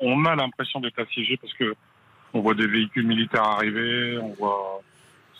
on 0.00 0.24
a 0.26 0.34
l'impression 0.36 0.80
d'être 0.80 0.98
assiégé 0.98 1.36
parce 1.36 1.54
que 1.54 1.74
on 2.34 2.40
voit 2.40 2.54
des 2.54 2.66
véhicules 2.66 3.06
militaires 3.06 3.44
arriver, 3.44 4.18
on 4.18 4.32
voit 4.34 4.82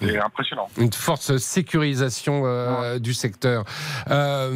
c'est 0.00 0.18
impressionnant. 0.18 0.68
Une 0.78 0.92
forte 0.92 1.38
sécurisation 1.38 2.42
euh, 2.44 2.94
ouais. 2.94 3.00
du 3.00 3.14
secteur. 3.14 3.64
Euh, 4.10 4.50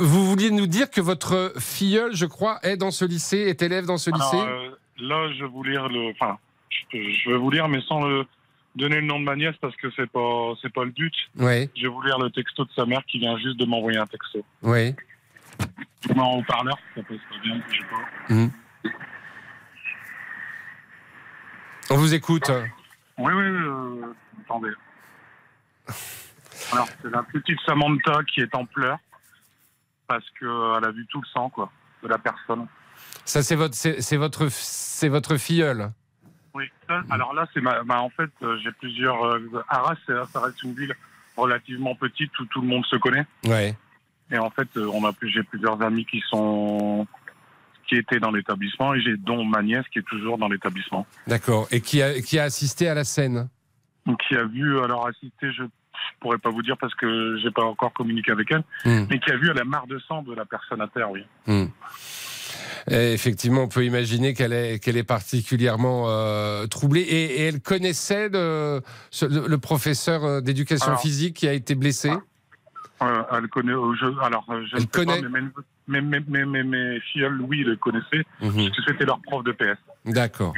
vous 0.00 0.26
vouliez 0.26 0.50
nous 0.50 0.66
dire 0.66 0.90
que 0.90 1.00
votre 1.00 1.52
filleul, 1.58 2.14
je 2.14 2.26
crois, 2.26 2.58
est 2.62 2.76
dans 2.76 2.90
ce 2.90 3.04
lycée, 3.04 3.38
est 3.38 3.62
élève 3.62 3.86
dans 3.86 3.98
ce 3.98 4.10
Alors, 4.10 4.32
lycée? 4.32 4.44
euh, 4.46 4.70
Là, 5.00 5.32
je 5.32 5.44
vais 5.44 5.50
vous 5.50 5.62
lire 5.62 5.88
le. 5.88 6.10
Enfin, 6.10 6.38
je, 6.92 7.30
vais 7.30 7.36
vous 7.36 7.50
lire, 7.50 7.68
mais 7.68 7.80
sans 7.82 8.06
le 8.06 8.26
donner 8.76 8.96
le 8.96 9.06
nom 9.06 9.18
de 9.18 9.24
ma 9.24 9.34
nièce 9.34 9.56
parce 9.60 9.74
que 9.76 9.88
c'est 9.96 10.10
pas 10.10 10.52
c'est 10.62 10.72
pas 10.72 10.84
le 10.84 10.90
but. 10.90 11.14
Oui. 11.38 11.68
Je 11.76 11.82
vais 11.82 11.88
vous 11.88 12.02
lire 12.02 12.18
le 12.18 12.30
texto 12.30 12.64
de 12.64 12.70
sa 12.76 12.84
mère 12.86 13.02
qui 13.06 13.18
vient 13.18 13.36
juste 13.38 13.58
de 13.58 13.64
m'envoyer 13.64 13.98
un 13.98 14.06
texto. 14.06 14.44
Oui. 14.62 14.94
En 16.16 16.38
haut-parleur, 16.38 16.78
ça 16.94 17.02
passe 17.02 17.18
pas 17.30 17.38
bien, 17.42 17.60
je 17.70 17.76
sais 17.78 17.84
pas. 17.90 18.34
Mmh. 18.34 18.50
On 21.90 21.96
vous 21.96 22.14
écoute. 22.14 22.50
Oui, 23.18 23.32
oui, 23.32 23.44
euh, 23.44 24.14
attendez. 24.50 24.70
Alors, 26.72 26.88
c'est 27.02 27.10
la 27.10 27.22
petite 27.22 27.58
Samantha 27.64 28.20
qui 28.32 28.40
est 28.40 28.54
en 28.54 28.66
pleurs 28.66 28.98
parce 30.06 30.24
qu'elle 30.38 30.84
a 30.84 30.90
vu 30.90 31.06
tout 31.06 31.20
le 31.20 31.26
sang, 31.28 31.48
quoi, 31.50 31.70
de 32.02 32.08
la 32.08 32.18
personne. 32.18 32.66
Ça, 33.24 33.42
c'est 33.42 33.56
votre, 33.56 33.74
c'est 33.74 34.16
votre, 34.16 34.48
c'est 34.50 35.08
votre 35.08 35.36
filleule. 35.36 35.90
Oui. 36.52 36.64
Alors 37.10 37.32
là, 37.32 37.46
c'est 37.54 37.60
ma, 37.60 37.84
ma, 37.84 38.00
en 38.00 38.10
fait, 38.10 38.30
euh, 38.42 38.58
j'ai 38.62 38.72
plusieurs. 38.72 39.24
Euh, 39.24 39.64
Arras, 39.68 39.94
ça 40.06 40.40
reste 40.40 40.62
une 40.64 40.74
ville 40.74 40.94
relativement 41.36 41.94
petite 41.94 42.36
où 42.40 42.44
tout 42.46 42.60
le 42.60 42.66
monde 42.66 42.84
se 42.86 42.96
connaît. 42.96 43.24
Ouais. 43.44 43.76
Et 44.32 44.38
en 44.38 44.50
fait, 44.50 44.68
euh, 44.76 44.90
on 44.92 45.04
a 45.04 45.12
plus, 45.12 45.30
j'ai 45.30 45.44
plusieurs 45.44 45.80
amis 45.80 46.04
qui 46.06 46.22
sont 46.28 47.06
qui 47.86 47.96
étaient 47.96 48.20
dans 48.20 48.30
l'établissement 48.30 48.94
et 48.94 49.00
j'ai 49.00 49.16
dont 49.16 49.44
ma 49.44 49.62
nièce 49.62 49.84
qui 49.92 50.00
est 50.00 50.06
toujours 50.06 50.38
dans 50.38 50.48
l'établissement. 50.48 51.06
D'accord. 51.26 51.66
Et 51.70 51.80
qui 51.80 52.02
a, 52.02 52.20
qui 52.20 52.38
a 52.38 52.44
assisté 52.44 52.88
à 52.88 52.94
la 52.94 53.04
scène? 53.04 53.48
Qui 54.28 54.34
a 54.34 54.44
vu, 54.44 54.80
alors 54.80 55.06
assister, 55.06 55.52
je 55.52 55.62
pourrais 56.20 56.38
pas 56.38 56.50
vous 56.50 56.62
dire 56.62 56.76
parce 56.78 56.94
que 56.94 57.38
j'ai 57.42 57.50
pas 57.50 57.64
encore 57.64 57.92
communiqué 57.92 58.32
avec 58.32 58.50
elle, 58.50 58.64
mmh. 58.84 59.06
mais 59.10 59.18
qui 59.18 59.30
a 59.30 59.36
vu 59.36 59.52
la 59.52 59.64
mare 59.64 59.86
de 59.86 59.98
sang 59.98 60.22
de 60.22 60.34
la 60.34 60.44
personne 60.44 60.80
à 60.80 60.88
terre, 60.88 61.10
oui. 61.10 61.24
Mmh. 61.46 61.66
Et 62.90 63.12
effectivement, 63.12 63.64
on 63.64 63.68
peut 63.68 63.84
imaginer 63.84 64.34
qu'elle 64.34 64.52
est, 64.52 64.82
qu'elle 64.82 64.96
est 64.96 65.04
particulièrement 65.04 66.06
euh, 66.08 66.66
troublée. 66.66 67.02
Et, 67.02 67.42
et, 67.42 67.42
elle 67.42 67.60
connaissait 67.60 68.28
le, 68.30 68.80
ce, 69.10 69.26
le, 69.26 69.46
le 69.46 69.58
professeur 69.58 70.42
d'éducation 70.42 70.96
physique 70.96 71.36
qui 71.36 71.48
a 71.48 71.52
été 71.52 71.74
blessé? 71.74 72.10
Euh, 73.02 73.22
Elle 73.32 73.48
connaît. 73.48 73.72
Je, 73.72 74.24
alors, 74.24 74.44
je 74.48 74.76
elle 74.76 74.86
connaît. 74.86 75.22
Pas, 75.22 75.28
mais, 75.88 76.00
mes 76.00 77.00
filles, 77.00 77.26
oui, 77.40 77.64
le 77.64 77.76
connaissaient, 77.76 78.24
mmh. 78.40 78.50
parce 78.54 78.70
que 78.70 78.82
c'était 78.86 79.04
leur 79.04 79.20
prof 79.20 79.42
de 79.44 79.52
PS. 79.52 79.78
D'accord. 80.06 80.54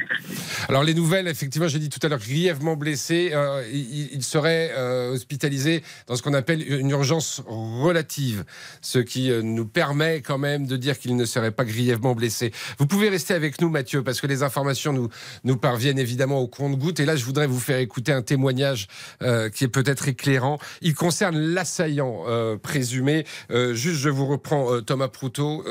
Alors 0.69 0.85
les 0.85 0.93
nouvelles, 0.93 1.27
effectivement, 1.27 1.67
j'ai 1.67 1.79
dit 1.79 1.89
tout 1.89 1.99
à 2.01 2.07
l'heure, 2.07 2.19
grièvement 2.19 2.77
blessé, 2.77 3.31
euh, 3.33 3.61
il, 3.73 4.23
serait 4.23 4.71
euh, 4.73 5.11
hospitalisé 5.11 5.83
dans 6.07 6.15
ce 6.15 6.21
qu'on 6.21 6.33
appelle 6.33 6.63
une 6.65 6.91
urgence 6.91 7.43
relative, 7.45 8.45
ce 8.81 8.99
qui 8.99 9.29
euh, 9.29 9.41
nous 9.41 9.65
permet 9.65 10.21
quand 10.21 10.37
même 10.37 10.65
de 10.65 10.77
dire 10.77 10.97
qu'il 10.97 11.17
ne 11.17 11.25
serait 11.25 11.51
pas 11.51 11.65
grièvement 11.65 12.15
blessé. 12.15 12.53
Vous 12.79 12.87
pouvez 12.87 13.09
rester 13.09 13.33
avec 13.33 13.59
nous, 13.59 13.69
Mathieu, 13.69 14.01
parce 14.01 14.21
que 14.21 14.27
les 14.27 14.43
informations 14.43 14.93
nous, 14.93 15.09
nous 15.43 15.57
parviennent 15.57 15.99
évidemment 15.99 16.39
au 16.39 16.47
compte-goutte. 16.47 17.01
Et 17.01 17.05
là, 17.05 17.17
je 17.17 17.25
voudrais 17.25 17.47
vous 17.47 17.59
faire 17.59 17.79
écouter 17.79 18.13
un 18.13 18.21
témoignage 18.21 18.87
qui 19.53 19.63
est 19.63 19.71
peut-être 19.71 20.07
éclairant. 20.07 20.57
Il 20.81 20.95
concerne 20.95 21.37
l'assaillant 21.37 22.23
présumé. 22.61 23.25
juste, 23.49 23.99
je 23.99 24.09
vous 24.09 24.25
reprends 24.25 24.81
Thomas 24.81 25.07
Proutot, 25.07 25.63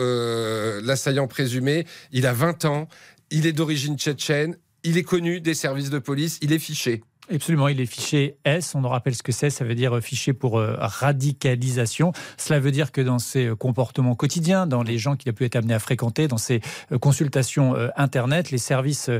l'assaillant 0.82 1.26
présumé. 1.26 1.86
Il 2.12 2.26
a 2.26 2.32
20 2.32 2.64
ans. 2.66 2.88
Il 3.34 3.46
est 3.46 3.52
d'origine 3.52 3.98
tchétchène, 3.98 4.58
il 4.84 4.98
est 4.98 5.02
connu 5.02 5.40
des 5.40 5.54
services 5.54 5.88
de 5.88 5.98
police, 5.98 6.38
il 6.42 6.52
est 6.52 6.58
fiché. 6.58 7.02
Absolument, 7.34 7.68
il 7.68 7.80
est 7.80 7.86
fiché 7.86 8.36
S. 8.44 8.74
On 8.74 8.82
nous 8.82 8.90
rappelle 8.90 9.14
ce 9.14 9.22
que 9.22 9.32
c'est. 9.32 9.48
Ça 9.48 9.64
veut 9.64 9.74
dire 9.74 9.98
fiché 10.02 10.34
pour 10.34 10.58
euh, 10.58 10.76
radicalisation. 10.78 12.12
Cela 12.36 12.60
veut 12.60 12.70
dire 12.70 12.92
que 12.92 13.00
dans 13.00 13.18
ses 13.18 13.46
euh, 13.46 13.56
comportements 13.56 14.14
quotidiens, 14.14 14.66
dans 14.66 14.82
les 14.82 14.98
gens 14.98 15.16
qu'il 15.16 15.30
a 15.30 15.32
pu 15.32 15.46
être 15.46 15.56
amené 15.56 15.72
à 15.72 15.78
fréquenter, 15.78 16.28
dans 16.28 16.36
ses 16.36 16.60
euh, 16.92 16.98
consultations 16.98 17.74
internet, 17.96 18.50
les 18.50 18.58
services 18.58 19.10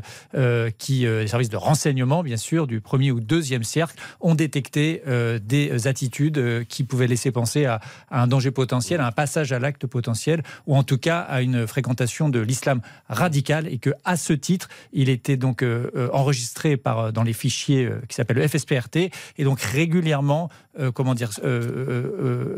qui, 0.79 1.01
les 1.01 1.27
services 1.27 1.49
de 1.49 1.57
renseignement, 1.57 2.23
bien 2.23 2.37
sûr, 2.37 2.67
du 2.67 2.81
premier 2.81 3.11
ou 3.11 3.21
deuxième 3.21 3.65
cercle, 3.65 3.97
ont 4.21 4.35
détecté 4.35 5.03
des 5.43 5.87
attitudes 5.87 6.67
qui 6.69 6.85
pouvaient 6.85 7.07
laisser 7.07 7.31
penser 7.31 7.65
à, 7.65 7.81
à, 8.11 8.23
un 8.23 8.27
danger 8.27 8.51
potentiel, 8.51 9.01
à 9.01 9.07
un 9.07 9.13
passage 9.13 9.53
à 9.53 9.59
l'acte 9.59 9.87
potentiel, 9.87 10.43
ou 10.67 10.77
en 10.77 10.83
tout 10.83 10.99
cas 10.99 11.21
à 11.21 11.43
une 11.43 11.67
fréquentation 11.67 12.29
de 12.29 12.41
l'islam 12.41 12.81
radical, 13.09 13.67
et 13.69 13.79
que 13.79 13.91
à 14.05 14.17
ce 14.17 14.33
titre, 14.33 14.69
il 14.93 15.09
était 15.09 15.37
donc 15.37 15.65
enregistré 16.13 16.77
par 16.77 17.13
dans 17.13 17.23
les 17.23 17.33
fichiers 17.33 17.89
qui 18.09 18.15
s'appelle 18.15 18.39
le 18.39 18.49
FSPRT, 18.49 18.97
et 19.39 19.45
donc 19.45 19.61
régulièrement, 19.61 20.49
euh, 20.79 20.91
comment 20.91 21.15
dire, 21.15 21.31
euh, 21.45 21.61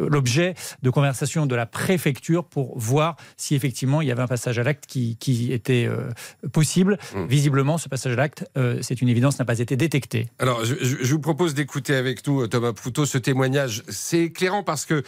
euh, 0.05 0.09
l'objet 0.09 0.55
de 0.83 0.91
conversation 0.91 1.47
de 1.47 1.55
la 1.57 1.67
préfecture 1.67 2.45
pour 2.45 2.79
voir 2.79 3.17
si 3.37 3.57
effectivement 3.57 4.03
il 4.03 4.09
y 4.09 4.13
avait 4.13 4.23
un 4.23 4.29
passage 4.29 4.57
à 4.59 4.63
l'acte 4.63 4.87
qui, 4.87 5.17
qui, 5.17 5.53
était 5.53 5.89
possible. 6.53 6.99
Mmh. 7.15 7.27
Visiblement, 7.27 7.79
ce 7.79 7.89
passage 7.89 8.13
à 8.13 8.17
l'acte, 8.17 8.45
c'est 8.81 9.01
une 9.01 9.09
évidence, 9.09 9.39
n'a 9.39 9.45
pas 9.45 9.59
été 9.59 9.77
détecté. 9.77 10.29
Alors, 10.39 10.65
je, 10.65 10.75
je 10.81 11.13
vous 11.13 11.21
propose 11.21 11.55
d'écouter 11.55 11.95
avec 11.95 12.27
nous, 12.27 12.47
Thomas 12.47 12.73
Proutot, 12.73 13.05
ce 13.05 13.19
témoignage. 13.19 13.83
C'est 13.89 14.21
éclairant 14.21 14.63
parce 14.63 14.87
que 14.87 15.03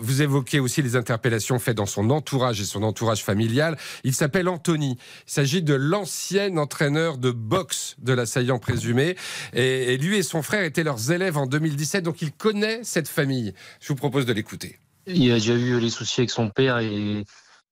vous 0.00 0.22
évoquez 0.22 0.60
aussi 0.60 0.82
les 0.82 0.96
interpellations 0.96 1.58
faites 1.58 1.76
dans 1.76 1.86
son 1.86 2.10
entourage 2.10 2.60
et 2.60 2.64
son 2.64 2.82
entourage 2.82 3.24
familial. 3.24 3.76
Il 4.04 4.14
s'appelle 4.14 4.48
Anthony. 4.48 4.98
Il 5.26 5.32
s'agit 5.32 5.62
de 5.62 5.74
l'ancien 5.74 6.56
entraîneur 6.56 7.18
de 7.18 7.30
boxe 7.30 7.96
de 7.98 8.12
l'assaillant 8.12 8.58
présumé. 8.58 9.16
Et, 9.52 9.94
et, 9.94 9.98
lui 9.98 10.16
et 10.16 10.22
son 10.22 10.42
frère 10.42 10.64
étaient 10.64 10.84
leurs 10.84 11.10
élèves 11.10 11.38
en 11.38 11.46
2017, 11.46 12.04
donc 12.04 12.22
il 12.22 12.25
connaît 12.32 12.84
cette 12.84 13.08
famille. 13.08 13.54
Je 13.80 13.88
vous 13.88 13.94
propose 13.96 14.26
de 14.26 14.32
l'écouter. 14.32 14.78
Il 15.06 15.30
a 15.30 15.34
déjà 15.34 15.54
eu 15.54 15.78
les 15.78 15.90
soucis 15.90 16.20
avec 16.20 16.30
son 16.30 16.50
père 16.50 16.78
et, 16.78 17.24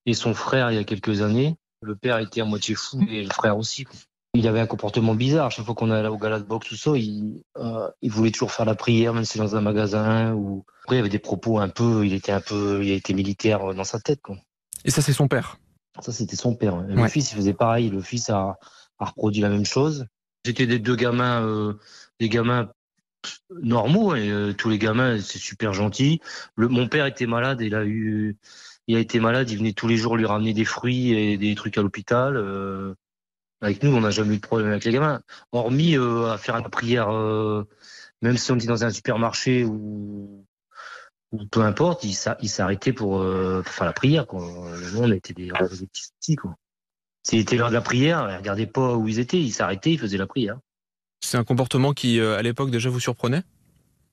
et, 0.07 0.15
son 0.15 0.35
frère 0.35 0.71
il 0.71 0.77
y 0.77 0.79
a 0.79 0.85
quelques 0.85 1.23
années. 1.23 1.57
Le 1.83 1.97
père 1.97 2.19
était 2.19 2.41
à 2.41 2.45
moitié 2.45 2.75
fou 2.75 3.05
et 3.11 3.25
le 3.25 3.31
frère 3.31 3.59
aussi. 3.59 3.87
il 4.35 4.47
avait 4.49 4.61
un 4.61 4.67
comportement 4.67 5.15
bizarre. 5.15 5.51
Chaque 5.51 5.67
fois 5.67 5.75
qu'on 5.75 5.91
allait 5.91 6.09
au 6.09 6.17
gala 6.17 6.39
de 6.39 6.45
boxe 6.45 6.71
ou 6.71 6.77
ça, 6.77 6.93
il, 6.97 7.43
euh, 7.57 7.91
il 8.03 8.11
voulait 8.11 8.31
toujours 8.31 8.53
faire 8.53 8.67
la 8.67 8.75
prière, 8.75 9.13
même 9.13 9.25
si 9.25 9.33
c'est 9.33 9.39
dans 9.41 9.57
un 9.57 9.61
magasin. 9.61 10.33
Ou 10.35 10.65
après, 10.85 10.97
il 10.97 11.01
avait 11.01 11.09
des 11.09 11.19
propos 11.19 11.59
un 11.59 11.69
peu. 11.69 12.07
Il 12.07 12.15
était 12.15 12.33
un 12.33 12.41
peu. 12.41 12.85
Il 12.85 12.93
a 12.93 12.95
été 12.95 13.15
militaire 13.15 13.75
dans 13.75 13.85
sa 13.85 14.01
tête. 14.01 14.21
Quoi. 14.23 14.37
Et 14.85 14.91
ça, 14.91 15.03
c'est 15.03 15.13
son 15.13 15.29
père. 15.29 15.59
Ça, 16.01 16.13
c'était 16.13 16.37
son 16.37 16.55
père. 16.55 16.77
ouais. 16.77 16.87
Le 16.89 17.09
fils, 17.09 17.33
il 17.33 17.37
faisait 17.37 17.55
pareil. 17.55 17.91
Le 17.91 18.01
fils 18.01 18.31
a, 18.31 18.57
a 18.99 19.05
reproduit 19.05 19.43
la 19.43 19.49
même 19.49 19.67
chose. 19.67 20.07
C'était 20.45 20.67
des 20.67 20.79
deux 20.79 20.97
gamins, 20.97 21.43
euh, 21.43 21.75
des 22.21 22.29
gamins 22.29 22.71
normaux. 23.63 24.15
Et 24.15 24.31
euh, 24.31 24.53
tous 24.53 24.69
les 24.71 24.79
gamins, 24.79 25.19
c'est 25.21 25.39
super 25.39 25.73
gentil. 25.73 26.21
Mon 26.57 26.89
père 26.89 27.07
était 27.07 27.27
malade. 27.27 27.61
Il 27.61 27.75
a 27.75 27.85
eu. 27.85 28.37
Il 28.87 28.97
a 28.97 29.01
été 29.01 29.21
malade. 29.21 29.51
Il 29.51 29.59
venait 29.59 29.73
tous 29.73 29.89
les 29.89 29.97
jours 29.97 30.17
lui 30.17 30.27
ramener 30.27 30.53
des 30.53 30.65
fruits 30.65 31.13
et 31.13 31.39
des 31.39 31.55
trucs 31.55 31.79
à 31.79 31.83
l'hôpital. 31.83 32.37
euh, 32.37 32.95
avec 33.61 33.83
nous, 33.83 33.95
on 33.95 34.01
n'a 34.03 34.11
jamais 34.11 34.35
eu 34.35 34.39
de 34.39 34.47
problème 34.47 34.69
avec 34.71 34.85
les 34.85 34.93
gamins. 34.93 35.23
Hormis 35.53 35.97
euh, 35.97 36.31
à 36.31 36.39
faire 36.39 36.61
la 36.61 36.69
prière, 36.69 37.09
même 38.21 38.37
si 38.37 38.53
on 38.53 38.57
était 38.57 38.67
dans 38.67 38.85
un 38.85 38.91
supermarché 38.91 39.65
ou, 39.65 40.45
peu 41.51 41.63
importe, 41.63 42.05
il 42.05 42.13
s'a- 42.15 42.37
il 42.43 42.51
s'arrêtait 42.51 42.93
pour, 42.93 43.25
faire 43.65 43.87
la 43.87 43.93
prière. 43.95 44.27
Quoi. 44.27 44.43
Nous, 44.93 44.99
on 45.01 45.11
était 45.13 45.33
des, 45.33 45.49
petits 45.49 46.11
petits, 46.21 46.37
quoi. 46.37 46.57
S'il 47.25 47.39
était 47.39 47.57
l'heure 47.57 47.71
de 47.71 47.75
la 47.75 47.81
prière, 47.81 48.29
il 48.31 48.37
regardait 48.37 48.67
pas 48.67 48.95
où 48.97 49.09
ils 49.09 49.19
étaient, 49.19 49.41
il 49.41 49.51
s'arrêtait, 49.51 49.93
il 49.93 49.99
faisait 49.99 50.19
la 50.19 50.27
prière. 50.27 50.59
C'est 51.25 51.39
un 51.39 51.45
comportement 51.45 51.95
qui, 51.95 52.21
euh, 52.21 52.37
à 52.37 52.43
l'époque, 52.43 52.71
déjà 52.71 52.91
vous 52.91 53.01
surprenait? 53.01 53.43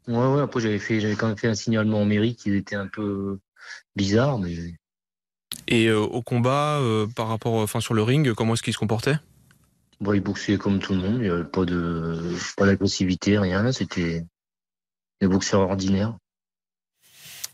Ouais, 0.08 0.16
ouais, 0.16 0.42
après 0.42 0.62
j'avais 0.62 0.80
fait, 0.80 1.02
j'avais 1.02 1.16
quand 1.16 1.28
même 1.28 1.38
fait 1.38 1.50
un 1.50 1.56
signalement 1.56 2.02
en 2.02 2.06
mairie 2.06 2.36
qui 2.36 2.56
était 2.56 2.78
un 2.78 2.88
peu 2.88 3.38
bizarre, 3.98 4.40
mais 4.40 4.56
Et 5.68 5.88
euh, 5.88 6.00
au 6.00 6.22
combat, 6.22 6.80
euh, 6.80 7.08
par 7.08 7.28
rapport, 7.28 7.56
enfin 7.56 7.82
sur 7.82 7.94
le 7.94 8.02
ring, 8.02 8.34
comment 8.34 8.54
est-ce 8.54 8.64
qu'il 8.64 8.74
se 8.74 8.80
comportait? 8.80 9.18
Bon, 10.00 10.14
il 10.14 10.22
boxait 10.22 10.58
comme 10.58 10.80
tout 10.80 10.94
le 10.94 11.00
monde, 11.00 11.16
il 11.18 11.24
n'y 11.24 11.30
avait 11.30 11.44
pas 11.44 11.66
de, 11.66 12.34
pas 12.56 12.66
d'agressivité, 12.66 13.38
rien, 13.38 13.72
c'était 13.74 14.26
des 15.20 15.28
boxeurs 15.28 15.62
ordinaires. 15.62 16.16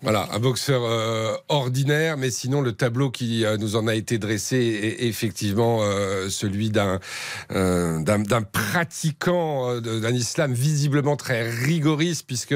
Voilà, 0.03 0.29
un 0.31 0.37
boxeur 0.37 0.83
euh, 0.85 1.33
ordinaire, 1.49 2.17
mais 2.17 2.29
sinon 2.29 2.61
le 2.61 2.71
tableau 2.71 3.09
qui 3.09 3.43
euh, 3.43 3.57
nous 3.57 3.75
en 3.75 3.87
a 3.87 3.95
été 3.95 4.19
dressé 4.19 4.57
est 4.57 5.05
effectivement 5.07 5.79
euh, 5.81 6.29
celui 6.29 6.69
d'un 6.69 6.99
d'un 7.49 8.41
pratiquant 8.43 9.81
d'un 9.81 10.13
islam 10.13 10.53
visiblement 10.53 11.15
très 11.15 11.49
rigoriste, 11.49 12.25
puisque 12.27 12.55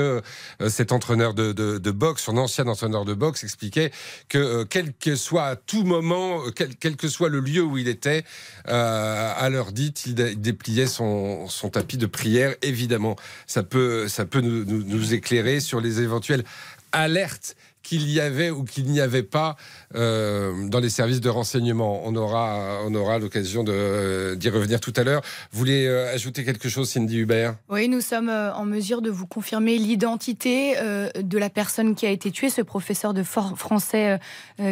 cet 0.68 0.92
entraîneur 0.92 1.34
de, 1.34 1.52
de, 1.52 1.92
boxe, 1.92 2.24
son 2.24 2.38
ancien 2.38 2.68
entraîneur 2.68 3.06
de 3.06 3.14
boxe, 3.16 3.44
expliquait 3.44 3.92
que 4.30 4.64
quel 4.64 4.94
que 4.94 5.16
soit 5.16 5.46
à 5.46 5.56
tout 5.56 5.84
moment, 5.84 6.42
quel, 6.80 6.96
que 6.96 7.08
soit 7.08 7.30
le 7.30 7.40
lieu 7.40 7.64
où 7.64 7.78
il 7.78 7.88
était, 7.88 8.24
à 8.66 9.48
l'heure 9.50 9.72
dite, 9.72 10.04
il, 10.06 10.16
dé- 10.16 10.32
il 10.34 10.42
dépliait 10.42 10.88
son, 10.88 11.48
tapis 11.72 11.98
de 11.98 12.06
prière. 12.06 12.56
Évidemment, 12.62 13.16
ça 13.48 13.64
peut, 13.64 14.08
ça 14.08 14.26
peut 14.26 14.42
nous, 14.42 14.64
nous- 14.66 14.84
nous 14.84 15.14
éclairer 15.14 15.60
sur 15.60 15.82
les 15.82 16.02
éventuelles 16.02 16.44
alertes 16.92 17.56
qu'il 17.84 18.10
y 18.10 18.20
avait 18.20 18.50
ou 18.52 18.64
qu'il 18.64 18.86
n'y 18.86 19.02
avait 19.02 19.24
pas 19.24 19.56
euh, 19.96 20.68
dans 20.68 20.80
les 20.80 20.90
services 20.90 21.22
de 21.22 21.30
renseignement. 21.30 22.02
On 22.06 22.16
aura, 22.16 22.80
on 22.86 22.94
aura 22.94 23.20
l'occasion 23.20 23.66
euh, 23.68 24.36
d'y 24.36 24.50
revenir 24.50 24.80
tout 24.80 24.94
à 24.96 25.04
l'heure. 25.04 25.22
Vous 25.52 25.60
voulez 25.60 25.88
euh, 25.88 26.14
ajouter 26.14 26.46
quelque 26.46 26.70
chose, 26.70 26.90
Cindy 26.90 27.18
Hubert? 27.18 27.56
Oui, 27.70 27.88
nous 27.88 28.02
sommes 28.02 28.30
en 28.30 28.66
mesure 28.66 29.02
de 29.02 29.10
vous 29.10 29.28
confirmer 29.28 29.78
l'identité 29.78 30.76
de 31.20 31.38
la 31.38 31.50
personne 31.50 31.96
qui 31.96 32.06
a 32.06 32.10
été 32.10 32.32
tuée, 32.32 32.50
ce 32.50 32.62
professeur 32.62 33.14
de 33.14 33.24
français 33.24 34.20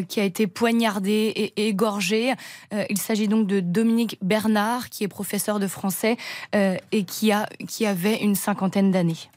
qui 0.08 0.20
a 0.20 0.24
été 0.24 0.48
poignardé 0.48 1.34
et 1.36 1.68
égorgé. 1.68 2.34
Euh, 2.74 2.84
il 2.90 2.98
s'agit 2.98 3.28
donc 3.28 3.48
de 3.48 3.60
Dominique 3.60 4.18
Bernard, 4.22 4.90
qui 4.90 5.04
est 5.04 5.08
professeur 5.08 5.60
de 5.60 5.68
français 5.68 6.18
et 6.54 7.04
qui, 7.04 7.32
a, 7.32 7.48
qui 7.68 7.86
avait 7.86 8.18
une 8.18 8.36
cinquantaine 8.36 8.92
d'années. 8.92 9.30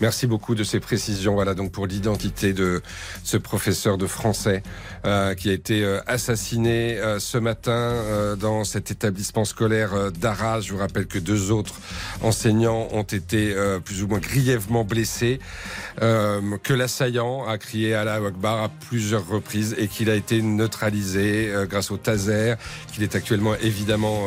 Merci 0.00 0.26
beaucoup 0.26 0.54
de 0.54 0.64
ces 0.64 0.80
précisions. 0.80 1.34
Voilà 1.34 1.54
donc 1.54 1.70
pour 1.70 1.86
l'identité 1.86 2.52
de 2.52 2.82
ce 3.22 3.36
professeur 3.36 3.96
de 3.96 4.06
français 4.06 4.62
euh, 5.04 5.34
qui 5.34 5.50
a 5.50 5.52
été 5.52 5.84
euh, 5.84 6.00
assassiné 6.06 6.98
euh, 6.98 7.20
ce 7.20 7.38
matin 7.38 8.34
dans 8.38 8.64
cet 8.64 8.90
établissement 8.90 9.44
scolaire 9.44 10.10
d'Arras. 10.12 10.62
Je 10.62 10.72
vous 10.72 10.78
rappelle 10.78 11.06
que 11.06 11.18
deux 11.18 11.52
autres 11.52 11.74
enseignants 12.22 12.88
ont 12.92 13.02
été 13.02 13.54
plus 13.84 14.02
ou 14.02 14.08
moins 14.08 14.18
grièvement 14.18 14.84
blessés, 14.84 15.38
que 16.00 16.72
l'assaillant 16.72 17.46
a 17.46 17.58
crié 17.58 17.94
à 17.94 18.04
la 18.04 18.14
Akbar 18.14 18.62
à 18.64 18.68
plusieurs 18.68 19.26
reprises 19.26 19.74
et 19.78 19.88
qu'il 19.88 20.10
a 20.10 20.14
été 20.14 20.42
neutralisé 20.42 21.52
grâce 21.68 21.90
au 21.90 21.96
taser, 21.96 22.54
qu'il 22.92 23.02
est 23.02 23.14
actuellement 23.14 23.54
évidemment 23.56 24.26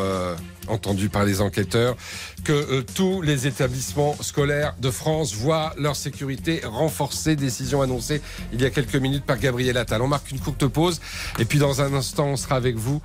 entendu 0.68 1.10
par 1.10 1.26
les 1.26 1.42
enquêteurs, 1.42 1.96
que 2.44 2.52
euh, 2.52 2.84
tous 2.96 3.22
les 3.22 3.48
établissements 3.48 4.16
scolaires 4.22 4.76
de 4.80 4.92
France 4.92 5.34
voient 5.34 5.74
leur 5.78 5.96
sécurité 5.96 6.62
renforcée. 6.66 7.36
Décision 7.36 7.82
annoncée 7.82 8.22
il 8.54 8.62
y 8.62 8.66
a 8.66 8.70
quelques 8.70 8.96
minutes 8.96 9.26
par 9.26 9.38
Gabriel 9.38 9.78
Attal. 9.78 10.02
On 10.02 10.08
marque 10.08 10.32
une 10.32 10.40
courte 10.40 10.68
pause 10.68 11.02
et 11.40 11.46
puis 11.46 11.60
dans 11.60 11.82
un 11.82 11.94
instant, 11.94 12.28
on 12.28 12.36
sera 12.38 12.56
avec 12.56 12.76
vous 12.76 13.02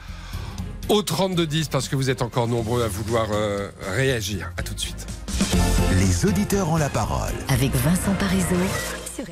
au 0.89 1.03
32-10 1.03 1.69
parce 1.71 1.89
que 1.89 1.97
vous 1.97 2.11
êtes 2.11 2.23
encore 2.23 2.49
nombreux 2.49 2.83
à 2.83 2.89
vouloir 2.89 3.29
euh, 3.33 3.71
réagir. 3.95 4.53
À 4.57 4.63
tout 4.63 4.75
de 4.75 4.81
suite. 4.81 5.07
Les 5.99 6.27
auditeurs 6.27 6.71
ont 6.71 6.77
la 6.77 6.89
parole. 6.89 7.33
Avec 7.49 7.75
Vincent 7.75 8.15
Parisot 8.19 8.57
sur 9.15 9.25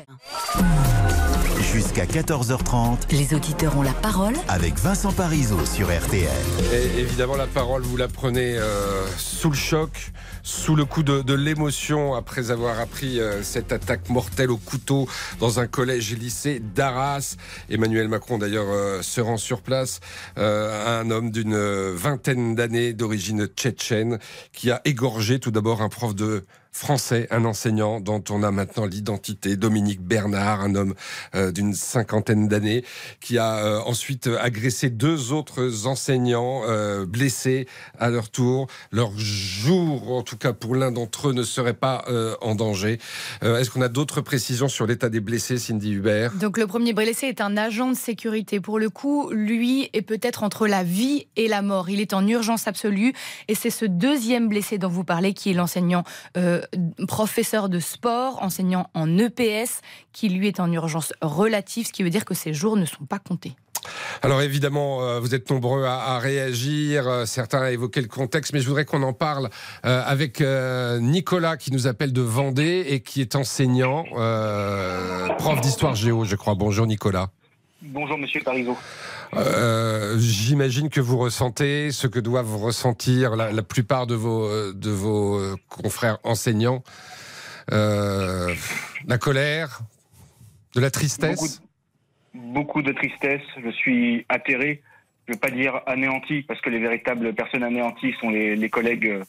Jusqu'à 1.73 2.05
14h30 2.05 2.97
Les 3.11 3.33
auditeurs 3.33 3.77
ont 3.77 3.81
la 3.81 3.93
parole 3.93 4.33
avec 4.47 4.75
Vincent 4.77 5.11
Parisot 5.11 5.65
sur 5.65 5.87
RTL. 5.87 6.29
Et 6.73 6.99
évidemment, 6.99 7.35
la 7.35 7.47
parole, 7.47 7.81
vous 7.83 7.97
la 7.97 8.07
prenez 8.07 8.57
euh, 8.57 9.05
sous 9.17 9.49
le 9.49 9.55
choc, 9.55 10.11
sous 10.43 10.75
le 10.75 10.85
coup 10.85 11.03
de, 11.03 11.21
de 11.21 11.33
l'émotion, 11.33 12.13
après 12.13 12.51
avoir 12.51 12.79
appris 12.79 13.19
euh, 13.19 13.41
cette 13.43 13.71
attaque 13.71 14.09
mortelle 14.09 14.51
au 14.51 14.57
couteau 14.57 15.07
dans 15.39 15.59
un 15.59 15.67
collège 15.67 16.11
et 16.13 16.15
lycée 16.15 16.59
d'Arras. 16.59 17.37
Emmanuel 17.69 18.07
Macron, 18.07 18.37
d'ailleurs, 18.37 18.67
euh, 18.69 19.01
se 19.01 19.21
rend 19.21 19.37
sur 19.37 19.61
place. 19.61 19.99
Euh, 20.37 21.01
un 21.01 21.09
homme 21.09 21.31
d'une 21.31 21.57
vingtaine 21.91 22.55
d'années, 22.55 22.93
d'origine 22.93 23.47
tchétchène, 23.47 24.19
qui 24.51 24.71
a 24.71 24.81
égorgé 24.85 25.39
tout 25.39 25.51
d'abord 25.51 25.81
un 25.81 25.89
prof 25.89 26.15
de 26.15 26.43
français, 26.71 27.27
un 27.31 27.45
enseignant 27.45 27.99
dont 27.99 28.23
on 28.29 28.43
a 28.43 28.51
maintenant 28.51 28.85
l'identité, 28.85 29.57
Dominique 29.57 30.01
Bernard, 30.01 30.61
un 30.61 30.75
homme 30.75 30.93
euh, 31.35 31.51
d'une 31.51 31.73
cinquantaine 31.73 32.47
d'années, 32.47 32.83
qui 33.19 33.37
a 33.37 33.57
euh, 33.57 33.79
ensuite 33.81 34.29
agressé 34.39 34.89
deux 34.89 35.33
autres 35.33 35.85
enseignants 35.85 36.61
euh, 36.65 37.05
blessés 37.05 37.67
à 37.99 38.09
leur 38.09 38.29
tour. 38.29 38.67
Leur 38.91 39.11
jour, 39.17 40.13
en 40.13 40.23
tout 40.23 40.37
cas 40.37 40.53
pour 40.53 40.75
l'un 40.75 40.91
d'entre 40.91 41.29
eux, 41.29 41.33
ne 41.33 41.43
serait 41.43 41.73
pas 41.73 42.05
en 42.41 42.55
danger. 42.55 42.99
Est-ce 43.41 43.69
qu'on 43.69 43.81
a 43.81 43.87
d'autres 43.87 44.21
précisions 44.21 44.67
sur 44.67 44.85
l'état 44.85 45.09
des 45.09 45.19
blessés, 45.19 45.57
Cindy 45.57 45.91
Hubert? 45.91 46.33
Donc 46.33 46.57
le 46.57 46.67
premier 46.67 46.93
blessé 46.93 47.27
est 47.27 47.41
un 47.41 47.57
agent 47.57 47.91
de 47.91 47.95
sécurité. 47.95 48.59
Pour 48.59 48.79
le 48.79 48.89
coup, 48.89 49.29
lui 49.31 49.89
est 49.93 50.01
peut-être 50.01 50.43
entre 50.43 50.67
la 50.67 50.83
vie 50.83 51.27
et 51.35 51.47
la 51.47 51.61
mort. 51.61 51.89
Il 51.89 51.99
est 52.01 52.13
en 52.13 52.25
urgence 52.27 52.67
absolue. 52.67 53.13
Et 53.47 53.55
c'est 53.55 53.69
ce 53.69 53.85
deuxième 53.85 54.49
blessé 54.49 54.77
dont 54.77 54.89
vous 54.89 55.03
parlez, 55.03 55.33
qui 55.33 55.51
est 55.51 55.53
l'enseignant 55.53 56.03
professeur 57.07 57.69
de 57.69 57.79
sport, 57.79 58.41
enseignant 58.41 58.89
en 58.93 59.17
EPS, 59.17 59.81
qui 60.13 60.29
lui 60.29 60.47
est 60.47 60.59
en 60.59 60.71
urgence 60.71 61.13
relative, 61.21 61.87
ce 61.87 61.93
qui 61.93 62.03
veut 62.03 62.09
dire 62.09 62.25
que 62.25 62.33
ses 62.33 62.53
jours 62.53 62.77
ne 62.77 62.85
sont 62.85 63.05
pas 63.05 63.19
comptés. 63.19 63.55
Alors 64.21 64.41
évidemment, 64.41 65.03
euh, 65.03 65.19
vous 65.19 65.33
êtes 65.33 65.49
nombreux 65.49 65.83
à, 65.85 66.19
réagir. 66.19 67.07
Euh, 67.07 67.25
Certains 67.25 67.61
à 67.61 67.71
évoquer 67.71 68.01
le 68.01 68.07
contexte, 68.07 68.53
mais 68.53 68.59
je 68.59 68.67
voudrais 68.67 68.85
qu'on 68.85 69.03
en 69.03 69.13
parle 69.13 69.49
euh, 69.85 70.03
avec 70.05 70.41
euh, 70.41 70.99
Nicolas 70.99 71.57
qui 71.57 71.71
nous 71.71 71.87
appelle 71.87 72.13
de 72.13 72.21
Vendée 72.21 72.85
et 72.87 72.99
qui 73.01 73.21
est 73.21 73.35
enseignant, 73.35 74.05
euh, 74.17 75.27
prof 75.37 75.61
d'histoire 75.61 75.95
géo, 75.95 76.25
je 76.25 76.35
crois. 76.35 76.55
Bonjour 76.55 76.85
Nicolas. 76.85 77.29
Bonjour 77.91 78.17
Monsieur 78.17 78.41
Parisot. 78.41 78.77
Euh, 79.33 80.17
J'imagine 80.17 80.89
que 80.89 81.01
vous 81.01 81.17
ressentez 81.17 81.91
ce 81.91 82.07
que 82.07 82.19
doivent 82.19 82.55
ressentir 82.55 83.35
la, 83.35 83.51
la 83.51 83.63
plupart 83.63 84.07
de 84.07 84.15
vos, 84.15 84.71
de 84.71 84.89
vos 84.89 85.57
confrères 85.67 86.17
enseignants. 86.23 86.83
Euh, 87.71 88.53
la 89.07 89.17
colère, 89.17 89.81
de 90.75 90.81
la 90.81 90.89
tristesse. 90.89 91.61
Beaucoup 92.33 92.81
de 92.81 92.93
tristesse. 92.93 93.41
Je 93.63 93.69
suis 93.71 94.25
atterré. 94.29 94.81
Je 95.27 95.33
ne 95.33 95.35
veux 95.35 95.39
pas 95.39 95.51
dire 95.51 95.81
anéanti 95.85 96.43
parce 96.43 96.59
que 96.61 96.69
les 96.69 96.79
véritables 96.79 97.33
personnes 97.33 97.63
anéanties 97.63 98.13
sont 98.19 98.29
les, 98.29 98.55
les 98.55 98.69
collègues, 98.69 99.07
euh, 99.07 99.23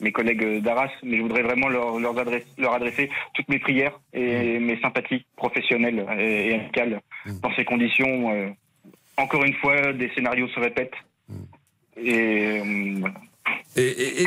mes 0.00 0.12
collègues 0.12 0.62
d'Arras. 0.62 0.90
Mais 1.02 1.16
je 1.16 1.22
voudrais 1.22 1.42
vraiment 1.42 1.68
leur, 1.68 1.98
leur, 1.98 2.18
adresse- 2.18 2.46
leur 2.58 2.74
adresser 2.74 3.10
toutes 3.34 3.48
mes 3.48 3.58
prières 3.58 3.98
et 4.12 4.58
mes 4.58 4.80
sympathies 4.80 5.24
professionnelles 5.36 6.04
et, 6.18 6.48
et 6.48 6.54
amicales 6.54 7.00
dans 7.42 7.54
ces 7.54 7.64
conditions. 7.64 8.32
euh, 8.32 8.48
encore 9.18 9.44
une 9.44 9.54
fois, 9.54 9.92
des 9.94 10.10
scénarios 10.14 10.48
se 10.48 10.60
répètent. 10.60 10.92
Et 11.96 12.60
euh, 12.60 12.96
voilà. 13.00 13.14
Et, 13.76 13.82
et- 13.82 14.22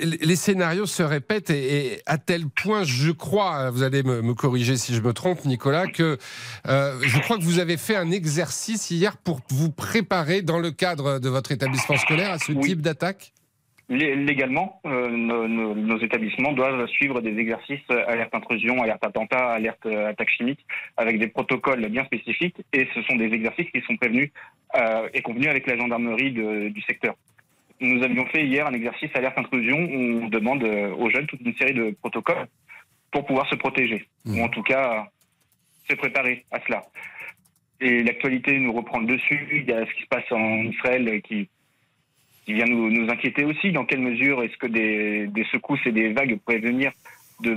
et- 0.00 0.26
les- 0.26 0.36
scénarios 0.36 0.86
se 0.86 1.02
répètent 1.02 1.50
et, 1.50 2.00
à 2.06 2.18
tel 2.18 2.46
point, 2.48 2.84
je 2.84 3.10
crois, 3.10 3.70
vous 3.70 3.82
allez 3.82 4.02
me, 4.02 4.20
me 4.20 4.34
corriger 4.34 4.76
si 4.76 4.94
je 4.94 5.00
me 5.00 5.12
trompe, 5.12 5.44
Nicolas, 5.44 5.86
que 5.86 6.18
euh, 6.68 6.98
je 7.02 7.18
crois 7.20 7.38
que 7.38 7.42
vous 7.42 7.58
avez 7.60 7.76
fait 7.76 7.96
un 7.96 8.10
exercice 8.10 8.90
hier 8.90 9.16
pour 9.16 9.40
vous 9.48 9.70
préparer 9.70 10.42
dans 10.42 10.58
le 10.58 10.70
cadre 10.72 11.18
de 11.20 11.28
votre 11.28 11.52
établissement 11.52 11.96
scolaire 11.96 12.30
à 12.32 12.38
ce 12.38 12.52
type 12.52 12.80
d'attaque. 12.80 13.32
Légalement, 13.88 14.80
euh, 14.86 15.08
nos, 15.08 15.98
établissements 15.98 16.52
doivent 16.52 16.86
suivre 16.88 17.20
des 17.20 17.36
exercices 17.38 17.80
euh, 17.90 18.04
alerte 18.06 18.34
intrusion, 18.34 18.82
alerte 18.82 19.04
attentat, 19.04 19.50
alerte 19.52 19.84
euh, 19.86 20.08
attaque 20.08 20.30
chimique, 20.30 20.64
avec 20.96 21.18
des 21.18 21.28
protocoles 21.28 21.86
bien 21.88 22.04
spécifiques. 22.04 22.56
Et 22.72 22.88
ce 22.94 23.02
sont 23.02 23.16
des 23.16 23.32
exercices 23.32 23.70
qui 23.70 23.80
sont 23.82 23.96
prévenus 23.96 24.30
et 25.12 25.22
convenus 25.22 25.46
avec 25.48 25.68
la 25.68 25.76
gendarmerie 25.76 26.32
du 26.32 26.82
secteur. 26.82 27.14
Nous 27.78 28.02
avions 28.02 28.26
fait 28.26 28.44
hier 28.44 28.66
un 28.66 28.72
exercice 28.72 29.10
alerte 29.14 29.38
intrusion 29.38 29.78
où 29.78 30.24
on 30.24 30.28
demande 30.28 30.64
aux 30.64 31.10
jeunes 31.10 31.26
toute 31.26 31.42
une 31.42 31.54
série 31.54 31.74
de 31.74 31.94
protocoles 32.00 32.48
pour 33.12 33.24
pouvoir 33.24 33.48
se 33.48 33.54
protéger, 33.54 34.08
ou 34.26 34.42
en 34.42 34.48
tout 34.48 34.64
cas 34.64 35.06
se 35.88 35.94
préparer 35.94 36.44
à 36.50 36.58
cela. 36.66 36.82
Et 37.80 38.02
l'actualité 38.02 38.58
nous 38.58 38.72
reprend 38.72 38.98
le 38.98 39.06
dessus. 39.06 39.46
Il 39.52 39.70
y 39.70 39.72
a 39.72 39.86
ce 39.86 39.94
qui 39.94 40.02
se 40.02 40.08
passe 40.08 40.32
en 40.32 40.64
Israël 40.64 41.22
qui 41.22 41.48
qui 42.44 42.54
vient 42.54 42.66
nous, 42.66 42.90
nous, 42.90 43.10
inquiéter 43.10 43.44
aussi. 43.44 43.72
Dans 43.72 43.84
quelle 43.84 44.00
mesure 44.00 44.42
est-ce 44.42 44.56
que 44.56 44.66
des, 44.66 45.26
des, 45.28 45.44
secousses 45.44 45.86
et 45.86 45.92
des 45.92 46.12
vagues 46.12 46.38
pourraient 46.38 46.58
venir 46.58 46.92
de 47.40 47.56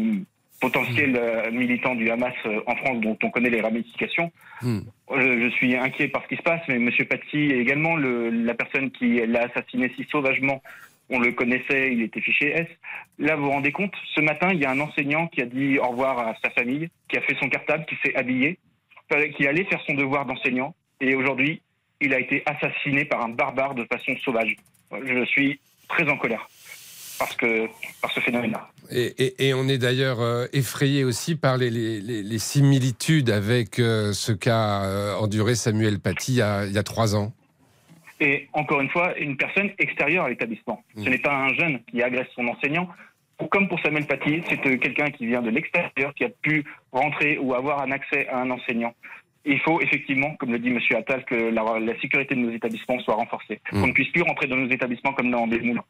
potentiels 0.60 1.16
euh, 1.16 1.52
militants 1.52 1.96
du 1.96 2.10
Hamas 2.10 2.34
euh, 2.46 2.62
en 2.66 2.76
France 2.78 3.00
dont 3.02 3.18
on 3.22 3.30
connaît 3.30 3.50
les 3.50 3.62
ramifications 3.62 4.32
mm. 4.62 4.80
je, 5.16 5.42
je, 5.42 5.50
suis 5.50 5.76
inquiet 5.76 6.08
par 6.08 6.24
ce 6.24 6.30
qui 6.30 6.38
se 6.38 6.42
passe, 6.42 6.62
mais 6.68 6.76
M. 6.76 6.90
Paty 7.08 7.52
également, 7.52 7.96
le, 7.96 8.30
la 8.30 8.56
personne 8.56 8.90
qui 8.92 9.18
l'a 9.26 9.44
assassiné 9.44 9.92
si 9.96 10.06
sauvagement, 10.06 10.64
on 11.10 11.20
le 11.20 11.32
connaissait, 11.32 11.94
il 11.94 12.02
était 12.02 12.22
fiché 12.22 12.50
S. 12.50 12.68
Là, 13.20 13.36
vous 13.36 13.46
vous 13.46 13.52
rendez 13.52 13.72
compte, 13.72 13.94
ce 14.16 14.22
matin, 14.22 14.50
il 14.52 14.60
y 14.60 14.66
a 14.66 14.72
un 14.72 14.80
enseignant 14.80 15.28
qui 15.28 15.42
a 15.42 15.46
dit 15.46 15.78
au 15.80 15.90
revoir 15.90 16.20
à 16.20 16.36
sa 16.44 16.50
famille, 16.50 16.90
qui 17.08 17.18
a 17.18 17.22
fait 17.22 17.36
son 17.40 17.50
cartable, 17.50 17.86
qui 17.86 17.96
s'est 18.04 18.16
habillé, 18.16 18.58
qui 19.38 19.48
allait 19.48 19.64
faire 19.66 19.82
son 19.86 19.94
devoir 19.94 20.26
d'enseignant, 20.26 20.76
et 21.00 21.16
aujourd'hui, 21.16 21.62
il 22.02 22.14
a 22.14 22.20
été 22.20 22.44
assassiné 22.46 23.06
par 23.06 23.24
un 23.24 23.30
barbare 23.30 23.76
de 23.76 23.86
façon 23.86 24.16
sauvage 24.24 24.56
je 24.92 25.26
suis 25.26 25.60
très 25.88 26.08
en 26.10 26.18
colère 26.18 26.48
parce 27.20 27.36
que 27.36 27.68
par 28.02 28.12
ce 28.12 28.20
phénomène-là. 28.20 28.70
Et, 28.92 29.06
et, 29.18 29.48
et, 29.48 29.54
on 29.54 29.68
est 29.68 29.78
d'ailleurs 29.78 30.22
euh, 30.22 30.46
effrayé 30.54 31.04
aussi 31.04 31.36
par 31.36 31.58
les, 31.58 31.70
les, 31.70 32.00
les 32.00 32.40
similitudes 32.40 33.30
avec 33.30 33.80
euh, 33.80 34.14
ce 34.14 34.32
qu'a 34.32 34.84
euh, 34.84 35.16
enduré 35.16 35.56
Samuel 35.56 36.00
Paty 36.00 36.34
il 36.34 36.38
y, 36.38 36.42
a, 36.42 36.66
il 36.66 36.74
y, 36.74 36.78
a, 36.78 36.84
trois 36.84 37.16
ans. 37.16 37.34
Et 38.20 38.48
encore 38.54 38.82
une 38.82 38.90
fois, 38.90 39.18
une 39.18 39.36
personne 39.36 39.72
extérieure 39.78 40.26
à 40.26 40.30
l'établissement. 40.30 40.84
Mmh. 40.96 41.04
Ce 41.04 41.10
n'est 41.10 41.18
pas 41.18 41.36
un 41.36 41.54
jeune 41.54 41.80
qui 41.86 42.02
agresse 42.02 42.28
son 42.36 42.48
enseignant. 42.48 42.88
Comme 43.52 43.68
pour 43.68 43.80
Samuel 43.82 44.08
Paty, 44.08 44.42
c'est 44.50 44.60
quelqu'un 44.62 45.12
qui 45.12 45.28
vient 45.28 45.44
de 45.44 45.52
l'extérieur, 45.52 46.14
qui 46.16 46.24
a 46.24 46.30
pu 46.30 46.66
rentrer 46.92 47.38
ou 47.38 47.54
avoir 47.54 47.82
un 47.82 47.92
accès 47.92 48.28
à 48.30 48.40
un 48.40 48.50
enseignant 48.50 48.96
il 49.48 49.60
faut 49.62 49.82
effectivement, 49.82 50.36
comme 50.36 50.52
le 50.52 50.60
dit 50.60 50.70
M. 50.70 50.80
Attal, 50.96 51.24
que 51.26 51.36
la, 51.36 51.80
la, 51.80 52.00
sécurité 52.02 52.36
de 52.36 52.42
nos 52.42 52.52
établissements 52.52 53.00
soit 53.00 53.16
renforcée. 53.16 53.62
Mmh. 53.72 53.82
Qu'on 53.82 53.88
ne 53.88 53.94
puisse 53.94 54.10
plus 54.10 54.22
rentrer 54.22 54.48
dans 54.48 54.58
nos 54.58 54.70
établissements 54.70 55.14
comme 55.14 55.32
dans 55.32 55.48
des 55.48 55.60
moulins. 55.60 55.86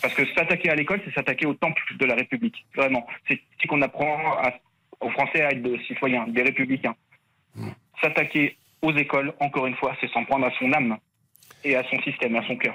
Parce 0.00 0.14
que 0.14 0.24
s'attaquer 0.34 0.70
à 0.70 0.74
l'école, 0.74 1.00
c'est 1.04 1.14
s'attaquer 1.14 1.46
au 1.46 1.54
temple 1.54 1.82
de 1.98 2.04
la 2.06 2.14
République. 2.14 2.64
Vraiment. 2.74 3.06
C'est 3.28 3.34
ici 3.58 3.66
qu'on 3.68 3.82
apprend 3.82 4.16
à, 4.38 4.52
aux 5.00 5.10
Français 5.10 5.42
à 5.42 5.50
être 5.50 5.62
des 5.62 5.78
citoyens, 5.86 6.26
des 6.28 6.42
républicains. 6.42 6.94
Mmh. 7.54 7.68
S'attaquer 8.00 8.56
aux 8.82 8.92
écoles, 8.92 9.34
encore 9.40 9.66
une 9.66 9.76
fois, 9.76 9.94
c'est 10.00 10.10
s'en 10.10 10.24
prendre 10.24 10.46
à 10.46 10.50
son 10.58 10.72
âme 10.72 10.96
et 11.62 11.76
à 11.76 11.84
son 11.90 12.00
système, 12.02 12.36
à 12.36 12.46
son 12.46 12.56
cœur. 12.56 12.74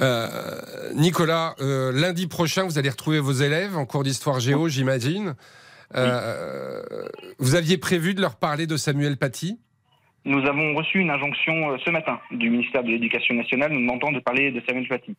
Euh, 0.00 0.92
Nicolas, 0.94 1.54
euh, 1.60 1.92
lundi 1.92 2.26
prochain, 2.26 2.64
vous 2.64 2.78
allez 2.78 2.90
retrouver 2.90 3.20
vos 3.20 3.32
élèves 3.32 3.76
en 3.76 3.86
cours 3.86 4.04
d'histoire 4.04 4.40
géo, 4.40 4.68
j'imagine. 4.68 5.34
Euh, 5.94 6.82
vous 7.38 7.54
aviez 7.54 7.78
prévu 7.78 8.14
de 8.14 8.20
leur 8.20 8.36
parler 8.36 8.66
de 8.66 8.76
Samuel 8.76 9.16
Paty? 9.16 9.58
Nous 10.24 10.44
avons 10.44 10.74
reçu 10.74 10.98
une 10.98 11.10
injonction 11.10 11.70
euh, 11.70 11.76
ce 11.84 11.90
matin 11.90 12.18
du 12.32 12.50
ministère 12.50 12.82
de 12.82 12.88
l'Éducation 12.88 13.34
nationale 13.36 13.72
nous 13.72 13.80
demandant 13.80 14.10
de 14.10 14.18
parler 14.18 14.50
de 14.50 14.60
Samuel 14.66 14.88
Paty. 14.88 15.14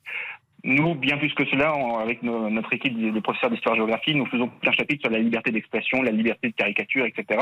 Nous, 0.64 0.96
bien 0.96 1.18
plus 1.18 1.34
que 1.34 1.46
cela, 1.46 1.72
avec 2.02 2.24
notre 2.24 2.74
équipe 2.74 3.00
de 3.00 3.20
professeurs 3.20 3.52
d'histoire-géographie, 3.52 4.16
nous 4.16 4.26
faisons 4.26 4.50
un 4.66 4.72
chapitre 4.72 5.04
sur 5.04 5.12
la 5.12 5.20
liberté 5.20 5.52
d'expression, 5.52 6.02
la 6.02 6.12
liberté 6.12 6.50
de 6.50 6.54
caricature, 6.54 7.06
etc. 7.06 7.40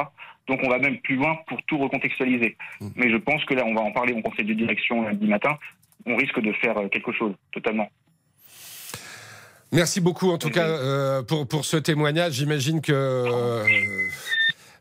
Donc 0.48 0.60
on 0.64 0.70
va 0.70 0.78
même 0.78 1.00
plus 1.00 1.16
loin 1.16 1.36
pour 1.48 1.60
tout 1.64 1.78
recontextualiser. 1.78 2.56
Mmh. 2.82 2.88
Mais 2.98 3.10
je 3.10 3.18
pense 3.18 3.44
que 3.46 3.56
là, 3.56 3.64
on 3.66 3.74
va 3.74 3.82
en 3.82 3.92
parler 3.92 4.14
au 4.14 4.22
conseil 4.22 4.46
de 4.46 4.54
direction 4.54 5.02
lundi 5.02 5.26
matin. 5.26 5.58
On 6.06 6.16
risque 6.18 6.40
de 6.40 6.52
faire 6.54 6.78
euh, 6.78 6.88
quelque 6.88 7.14
chose, 7.14 7.34
totalement. 7.52 7.90
Merci 9.72 10.00
beaucoup 10.02 10.32
en 10.32 10.38
tout 10.38 10.50
cas 10.50 10.68
euh, 10.68 11.22
pour, 11.24 11.48
pour 11.48 11.66
ce 11.66 11.78
témoignage. 11.78 12.34
J'imagine 12.34 12.82
que 12.82 12.94
euh, 12.94 13.64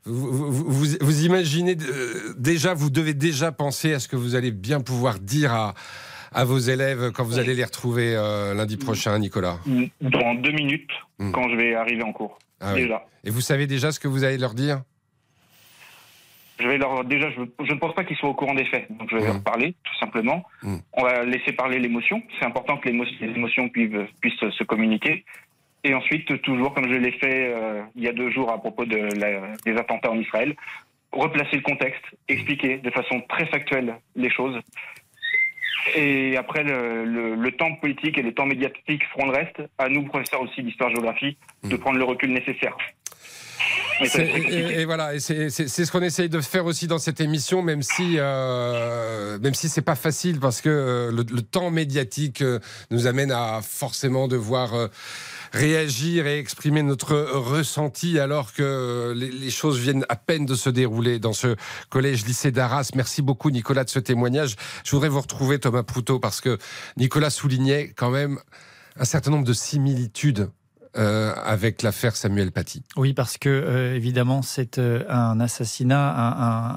vous, 0.04 0.52
vous, 0.52 0.96
vous, 1.00 1.24
imaginez 1.24 1.76
euh, 1.80 2.34
déjà, 2.36 2.74
vous 2.74 2.90
devez 2.90 3.14
déjà 3.14 3.52
penser 3.52 3.94
à 3.94 4.00
ce 4.00 4.08
que 4.08 4.16
vous 4.16 4.34
allez 4.34 4.50
bien 4.52 4.80
pouvoir 4.80 5.18
dire 5.18 5.52
à, 5.52 5.74
à 6.32 6.44
vos 6.44 6.58
élèves 6.58 7.10
quand 7.12 7.24
vous 7.24 7.38
allez 7.38 7.54
les 7.54 7.64
retrouver 7.64 8.14
euh, 8.14 8.54
lundi 8.54 8.76
prochain, 8.76 9.18
Nicolas 9.18 9.58
Dans 10.00 10.34
deux 10.34 10.52
minutes, 10.52 10.90
mmh. 11.18 11.32
quand 11.32 11.48
je 11.48 11.56
vais 11.56 11.74
arriver 11.74 12.02
en 12.02 12.12
cours. 12.12 12.38
Ah 12.60 12.74
déjà. 12.74 12.96
Oui. 12.96 13.28
Et 13.28 13.30
vous 13.30 13.40
savez 13.40 13.66
déjà 13.66 13.92
ce 13.92 13.98
que 13.98 14.08
vous 14.08 14.24
allez 14.24 14.38
leur 14.38 14.54
dire? 14.54 14.82
Je 16.60 16.68
vais 16.68 16.78
leur 16.78 17.04
déjà, 17.04 17.30
je, 17.30 17.64
je 17.64 17.72
ne 17.72 17.78
pense 17.78 17.94
pas 17.94 18.04
qu'ils 18.04 18.16
soient 18.16 18.28
au 18.28 18.34
courant 18.34 18.54
des 18.54 18.64
faits, 18.64 18.86
donc 18.90 19.10
je 19.10 19.16
vais 19.16 19.22
mmh. 19.22 19.26
leur 19.26 19.42
parler 19.42 19.74
tout 19.82 19.96
simplement. 19.98 20.44
Mmh. 20.62 20.76
On 20.92 21.02
va 21.02 21.24
laisser 21.24 21.52
parler 21.52 21.78
l'émotion. 21.78 22.22
C'est 22.38 22.46
important 22.46 22.76
que 22.76 22.88
les 22.88 23.26
émotions 23.34 23.68
puissent, 23.68 24.08
puissent 24.20 24.50
se 24.50 24.64
communiquer. 24.64 25.24
Et 25.82 25.92
ensuite, 25.94 26.40
toujours 26.42 26.72
comme 26.72 26.88
je 26.88 26.98
l'ai 26.98 27.12
fait 27.12 27.52
euh, 27.52 27.82
il 27.96 28.04
y 28.04 28.08
a 28.08 28.12
deux 28.12 28.30
jours 28.30 28.50
à 28.50 28.58
propos 28.58 28.86
de 28.86 28.96
la, 29.20 29.52
des 29.66 29.76
attentats 29.76 30.10
en 30.10 30.18
Israël, 30.18 30.54
replacer 31.12 31.56
le 31.56 31.62
contexte, 31.62 32.04
expliquer 32.28 32.78
de 32.78 32.90
façon 32.90 33.20
très 33.28 33.46
factuelle 33.46 33.96
les 34.16 34.30
choses. 34.30 34.58
Et 35.94 36.38
après, 36.38 36.62
le, 36.64 37.04
le, 37.04 37.34
le 37.34 37.52
temps 37.52 37.74
politique 37.74 38.16
et 38.16 38.22
le 38.22 38.32
temps 38.32 38.46
médiatique 38.46 39.04
feront 39.12 39.26
le 39.26 39.32
reste. 39.32 39.62
À 39.76 39.90
nous, 39.90 40.04
professeurs 40.04 40.40
aussi 40.40 40.62
d'histoire-géographie, 40.62 41.36
mmh. 41.62 41.68
de 41.68 41.76
prendre 41.76 41.98
le 41.98 42.04
recul 42.04 42.32
nécessaire. 42.32 42.76
Et, 44.00 44.80
et, 44.80 44.84
voilà, 44.84 45.18
c'est 45.20 45.50
ce 45.50 45.92
qu'on 45.92 46.02
essaye 46.02 46.28
de 46.28 46.40
faire 46.40 46.66
aussi 46.66 46.86
dans 46.86 46.98
cette 46.98 47.20
émission, 47.20 47.62
même 47.62 47.82
si, 47.82 48.16
euh, 48.18 49.38
même 49.38 49.54
si 49.54 49.68
c'est 49.68 49.82
pas 49.82 49.94
facile 49.94 50.40
parce 50.40 50.60
que 50.60 50.68
euh, 50.68 51.10
le, 51.12 51.22
le, 51.22 51.42
temps 51.42 51.70
médiatique 51.70 52.42
euh, 52.42 52.58
nous 52.90 53.06
amène 53.06 53.30
à 53.30 53.60
forcément 53.62 54.26
devoir 54.26 54.74
euh, 54.74 54.88
réagir 55.52 56.26
et 56.26 56.38
exprimer 56.38 56.82
notre 56.82 57.14
ressenti 57.14 58.18
alors 58.18 58.52
que 58.52 59.14
les, 59.16 59.30
les, 59.30 59.50
choses 59.50 59.78
viennent 59.78 60.04
à 60.08 60.16
peine 60.16 60.44
de 60.44 60.56
se 60.56 60.70
dérouler 60.70 61.20
dans 61.20 61.32
ce 61.32 61.54
collège-lycée 61.90 62.50
d'Arras. 62.50 62.90
Merci 62.96 63.22
beaucoup 63.22 63.50
Nicolas 63.50 63.84
de 63.84 63.90
ce 63.90 64.00
témoignage. 64.00 64.56
Je 64.84 64.90
voudrais 64.90 65.08
vous 65.08 65.20
retrouver 65.20 65.60
Thomas 65.60 65.84
Proutot 65.84 66.18
parce 66.18 66.40
que 66.40 66.58
Nicolas 66.96 67.30
soulignait 67.30 67.92
quand 67.96 68.10
même 68.10 68.40
un 68.98 69.04
certain 69.04 69.30
nombre 69.30 69.46
de 69.46 69.52
similitudes 69.52 70.48
euh, 70.96 71.34
avec 71.44 71.82
l'affaire 71.82 72.14
Samuel 72.14 72.52
Paty. 72.52 72.84
Oui, 72.96 73.14
parce 73.14 73.36
que 73.36 73.48
euh, 73.48 73.96
évidemment, 73.96 74.42
c'est 74.42 74.78
euh, 74.78 75.02
un 75.08 75.40
assassinat, 75.40 76.14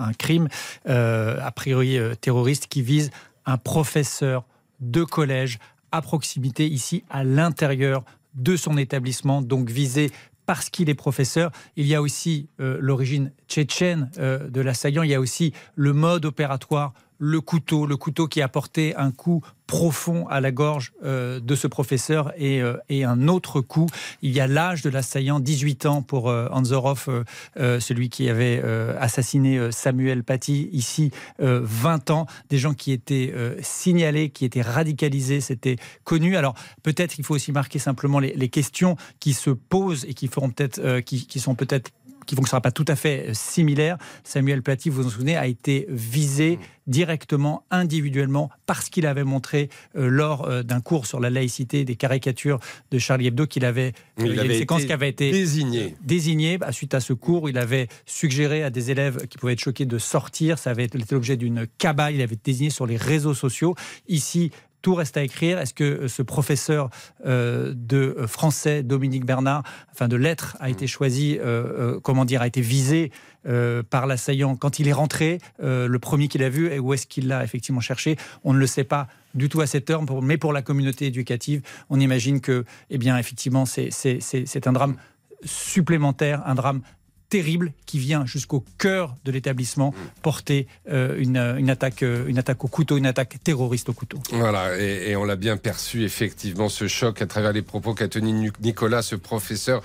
un, 0.02 0.12
crime 0.14 0.48
a 0.88 1.52
priori 1.52 2.00
terroriste 2.20 2.66
qui 2.66 2.82
vise 2.82 3.12
un 3.46 3.58
professeur 3.58 4.46
de 4.80 5.04
collège 5.04 5.60
à 5.92 6.02
proximité, 6.02 6.68
ici 6.68 7.04
à 7.12 7.24
l'intérieur 7.24 8.04
de 8.34 8.56
son 8.56 8.78
établissement, 8.78 9.44
donc 9.44 9.70
visé 9.70 10.12
parce 10.48 10.72
qu'il 10.72 10.90
est 10.90 10.96
professeur. 10.96 11.52
Il 11.76 11.86
y 11.86 11.94
a 11.94 12.02
aussi 12.02 12.50
l'origine 12.58 13.32
tchétchène 13.48 14.10
de 14.18 14.62
l'assaillant, 14.62 15.04
il 15.04 15.12
y 15.12 15.16
a 15.16 15.20
aussi 15.20 15.54
le 15.76 15.94
mode 15.94 16.26
opératoire 16.26 16.94
le 17.18 17.42
couteau, 17.42 17.86
le 17.86 17.98
couteau 17.98 18.28
qui 18.28 18.42
a 18.42 18.48
porté 18.48 18.96
un 18.96 19.12
coup 19.12 19.42
profond 19.68 20.26
à 20.28 20.40
la 20.40 20.52
gorge 20.52 20.94
euh, 21.04 21.42
de 21.42 21.54
ce 21.54 21.68
professeur 21.68 22.32
et, 22.38 22.62
euh, 22.62 22.78
et, 22.88 23.04
un 23.04 23.28
autre 23.28 23.60
coup. 23.60 23.88
Il 24.22 24.32
y 24.32 24.40
a 24.40 24.48
l'âge 24.48 24.82
de 24.82 24.90
l'assaillant, 24.90 25.42
18 25.42 25.86
ans 25.86 26.02
pour 26.02 26.30
euh, 26.30 26.48
Anzorov, 26.52 27.26
euh, 27.60 27.80
celui 27.82 28.10
qui 28.10 28.30
avait 28.30 28.64
assassiné 29.00 29.72
Samuel 29.72 30.24
Paty, 30.24 30.70
ici 30.72 31.12
20 31.40 32.12
ans, 32.12 32.28
des 32.50 32.58
gens 32.58 32.74
qui 32.74 32.94
étaient 32.94 33.34
signalés, 33.62 34.30
qui 34.30 34.46
étaient 34.46 34.62
radicalisés, 34.62 35.42
c'était 35.42 35.76
connu. 36.06 36.38
Alors 36.38 36.56
peut-être 36.84 37.18
il 37.18 37.26
faut 37.26 37.36
aussi 37.36 37.52
marquer 37.52 37.80
simplement 37.80 38.20
les, 38.20 38.50
questions 38.50 38.96
qui 39.20 39.34
se 39.34 39.50
posent 39.50 40.06
et 40.06 40.14
qui 40.14 40.28
feront 40.30 40.50
peut-être, 40.50 41.02
qui 41.02 41.40
sont 41.40 41.56
peut-être 41.56 41.92
qui 42.28 42.40
ne 42.40 42.46
sera 42.46 42.62
pas 42.62 42.72
tout 42.72 42.86
à 42.88 42.96
fait 42.96 43.30
euh, 43.30 43.34
similaire. 43.34 43.98
Samuel 44.24 44.62
Paty, 44.62 44.90
vous 44.90 45.02
vous 45.02 45.08
en 45.08 45.12
souvenez, 45.12 45.36
a 45.36 45.48
été 45.48 45.88
visé 45.90 46.60
directement, 46.88 47.64
individuellement, 47.70 48.50
parce 48.66 48.90
qu'il 48.90 49.06
avait 49.06 49.26
montré 49.26 49.70
euh, 49.96 50.08
lors 50.08 50.48
euh, 50.48 50.64
d'un 50.64 50.82
cours 50.82 51.06
sur 51.06 51.20
la 51.20 51.30
laïcité 51.30 51.84
des 51.86 51.96
caricatures 51.96 52.60
de 52.92 52.98
Charlie 52.98 53.28
Hebdo 53.28 53.46
qu'il 53.46 53.66
avait, 53.66 53.94
euh, 54.20 54.26
il 54.26 54.40
avait 54.40 54.54
une 54.54 54.60
séquence 54.60 54.86
qui 54.86 54.94
avait 54.94 55.10
été 55.10 55.32
désignée. 55.32 55.96
Désignée 56.02 56.58
bah, 56.58 56.72
suite 56.72 56.94
à 56.94 57.00
ce 57.00 57.14
cours 57.14 57.44
où 57.44 57.50
il 57.50 57.58
avait 57.58 57.88
suggéré 58.06 58.64
à 58.64 58.70
des 58.70 58.90
élèves 58.90 59.28
qui 59.28 59.38
pouvaient 59.38 59.54
être 59.54 59.60
choqués 59.60 59.86
de 59.86 59.98
sortir. 59.98 60.58
Ça 60.58 60.72
avait 60.72 60.86
été 60.86 60.98
l'objet 61.12 61.36
d'une 61.36 61.68
cabale. 61.78 62.16
Il 62.16 62.22
avait 62.22 62.36
été 62.36 62.52
désigné 62.52 62.70
sur 62.70 62.86
les 62.86 62.98
réseaux 62.98 63.34
sociaux. 63.34 63.76
Ici, 64.08 64.52
tout 64.82 64.96
reste 64.96 65.18
à 65.18 65.24
écrire. 65.24 65.60
Est-ce 65.60 65.74
que 65.74 66.08
ce 66.08 66.22
professeur 66.22 66.90
de 67.26 68.16
français, 68.28 68.84
Dominique 68.84 69.26
Bernard, 69.26 69.64
enfin 69.92 70.08
de 70.08 70.16
lettres, 70.16 70.56
a 70.60 70.70
été 70.70 70.88
choisi, 70.88 71.40
comment 72.04 72.26
dire, 72.26 72.42
a 72.42 72.48
été 72.48 72.62
visé 72.62 73.12
par 73.90 74.08
l'assaillant 74.08 74.56
quand 74.56 74.80
il 74.80 74.88
est 74.88 74.94
rentré, 74.94 75.40
le 75.60 75.98
premier 75.98 76.28
qu'il 76.28 76.44
a 76.44 76.50
vu, 76.50 76.72
et 76.72 76.80
où 76.80 76.94
est-ce 76.94 77.08
qu'il 77.08 77.28
l'a 77.28 77.44
effectivement 77.44 77.82
cherché? 77.82 78.18
On 78.44 78.54
ne 78.54 78.60
le 78.60 78.68
sait 78.68 78.84
pas 78.84 79.08
du 79.36 79.50
tout 79.50 79.62
à 79.62 79.68
cette 79.68 79.90
heure, 79.90 80.04
mais 80.22 80.38
pour 80.38 80.54
la 80.54 80.62
communauté 80.62 81.06
éducative, 81.06 81.62
on 81.90 82.00
imagine 82.00 82.42
que, 82.42 82.66
eh 82.90 82.98
bien, 82.98 83.18
effectivement, 83.18 83.66
c'est 83.66 84.68
un 84.68 84.72
drame 84.72 84.96
supplémentaire, 85.44 86.42
un 86.46 86.56
drame 86.56 86.82
terrible 87.30 87.74
qui 87.86 88.00
vient 88.00 88.26
jusqu'au 88.26 88.64
cœur 88.78 89.16
de 89.26 89.32
l'établissement 89.32 89.94
porter 90.22 90.68
euh, 90.90 91.16
une, 91.18 91.38
une, 91.38 91.70
attaque, 91.70 92.04
euh, 92.04 92.26
une 92.28 92.38
attaque 92.38 92.64
au 92.64 92.68
couteau, 92.68 92.98
une 92.98 93.06
attaque 93.06 93.38
terroriste 93.44 93.90
au 93.90 93.94
couteau. 93.94 94.20
Voilà, 94.32 94.78
et, 94.78 95.16
on 95.16 95.26
l'a 95.26 95.36
bien 95.36 95.58
perçu 95.58 96.04
effectivement 96.04 96.70
ce 96.70 96.88
choc 96.88 97.22
à 97.22 97.26
travers 97.26 97.52
les 97.52 97.62
propos 97.62 97.94
qu'a 97.94 98.08
tenu 98.08 98.52
Nicolas, 98.62 99.02
ce 99.02 99.16
professeur 99.16 99.82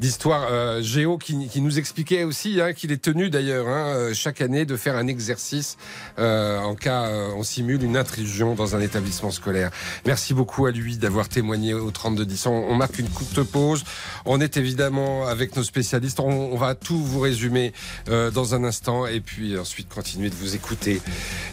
d'histoire 0.00 0.48
euh, 0.50 0.82
géo, 0.82 1.18
qui, 1.18 1.60
nous 1.60 1.78
expliquait 1.78 2.24
aussi 2.24 2.60
hein, 2.60 2.72
qu'il 2.72 2.90
est 2.92 3.00
tenu 3.02 3.30
d'ailleurs 3.30 3.68
hein, 3.68 4.12
chaque 4.12 4.40
année 4.40 4.64
de 4.64 4.76
faire 4.76 4.96
un 4.96 5.06
exercice 5.06 5.76
en 6.18 6.74
cas 6.74 7.08
on 7.36 7.42
simule 7.42 7.82
une 7.82 7.96
intrusion 7.96 8.54
dans 8.54 8.74
un 8.74 8.80
établissement 8.80 9.30
scolaire. 9.30 9.70
Merci 10.06 10.34
beaucoup 10.34 10.66
à 10.66 10.72
lui 10.72 10.96
d'avoir 10.96 11.28
témoigné 11.28 11.74
au 11.74 11.90
3210. 11.90 12.46
On, 12.46 12.50
on 12.50 12.74
marque 12.74 12.98
une 12.98 13.08
courte 13.08 13.42
pause. 13.44 13.84
On 14.24 14.40
est 14.40 14.56
évidemment 14.56 15.26
avec 15.26 15.56
nos 15.56 15.62
spécialistes. 15.62 16.20
On 16.20 16.56
va 16.56 16.74
tout 16.82 16.98
vous 16.98 17.20
résumer 17.20 17.72
euh, 18.08 18.30
dans 18.30 18.54
un 18.54 18.64
instant 18.64 19.06
et 19.06 19.20
puis 19.20 19.58
ensuite 19.58 19.88
continuer 19.88 20.30
de 20.30 20.34
vous 20.34 20.54
écouter, 20.54 21.00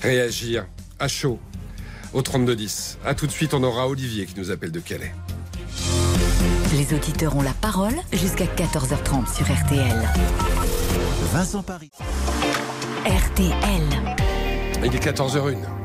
réagir 0.01 0.65
à 0.99 1.07
chaud 1.07 1.39
au 2.13 2.21
3210. 2.21 2.99
A 3.05 3.15
tout 3.15 3.27
de 3.27 3.32
suite, 3.32 3.53
on 3.53 3.63
aura 3.63 3.88
Olivier 3.88 4.25
qui 4.25 4.38
nous 4.38 4.51
appelle 4.51 4.71
de 4.71 4.80
Calais. 4.80 5.13
Les 6.73 6.93
auditeurs 6.93 7.36
ont 7.36 7.41
la 7.41 7.53
parole 7.53 7.95
jusqu'à 8.13 8.45
14h30 8.45 9.36
sur 9.36 9.45
RTL. 9.45 10.09
Vincent 11.32 11.63
Paris. 11.63 11.91
RTL. 13.05 13.82
Il 14.84 14.95
est 14.95 15.03
14h01. 15.03 15.78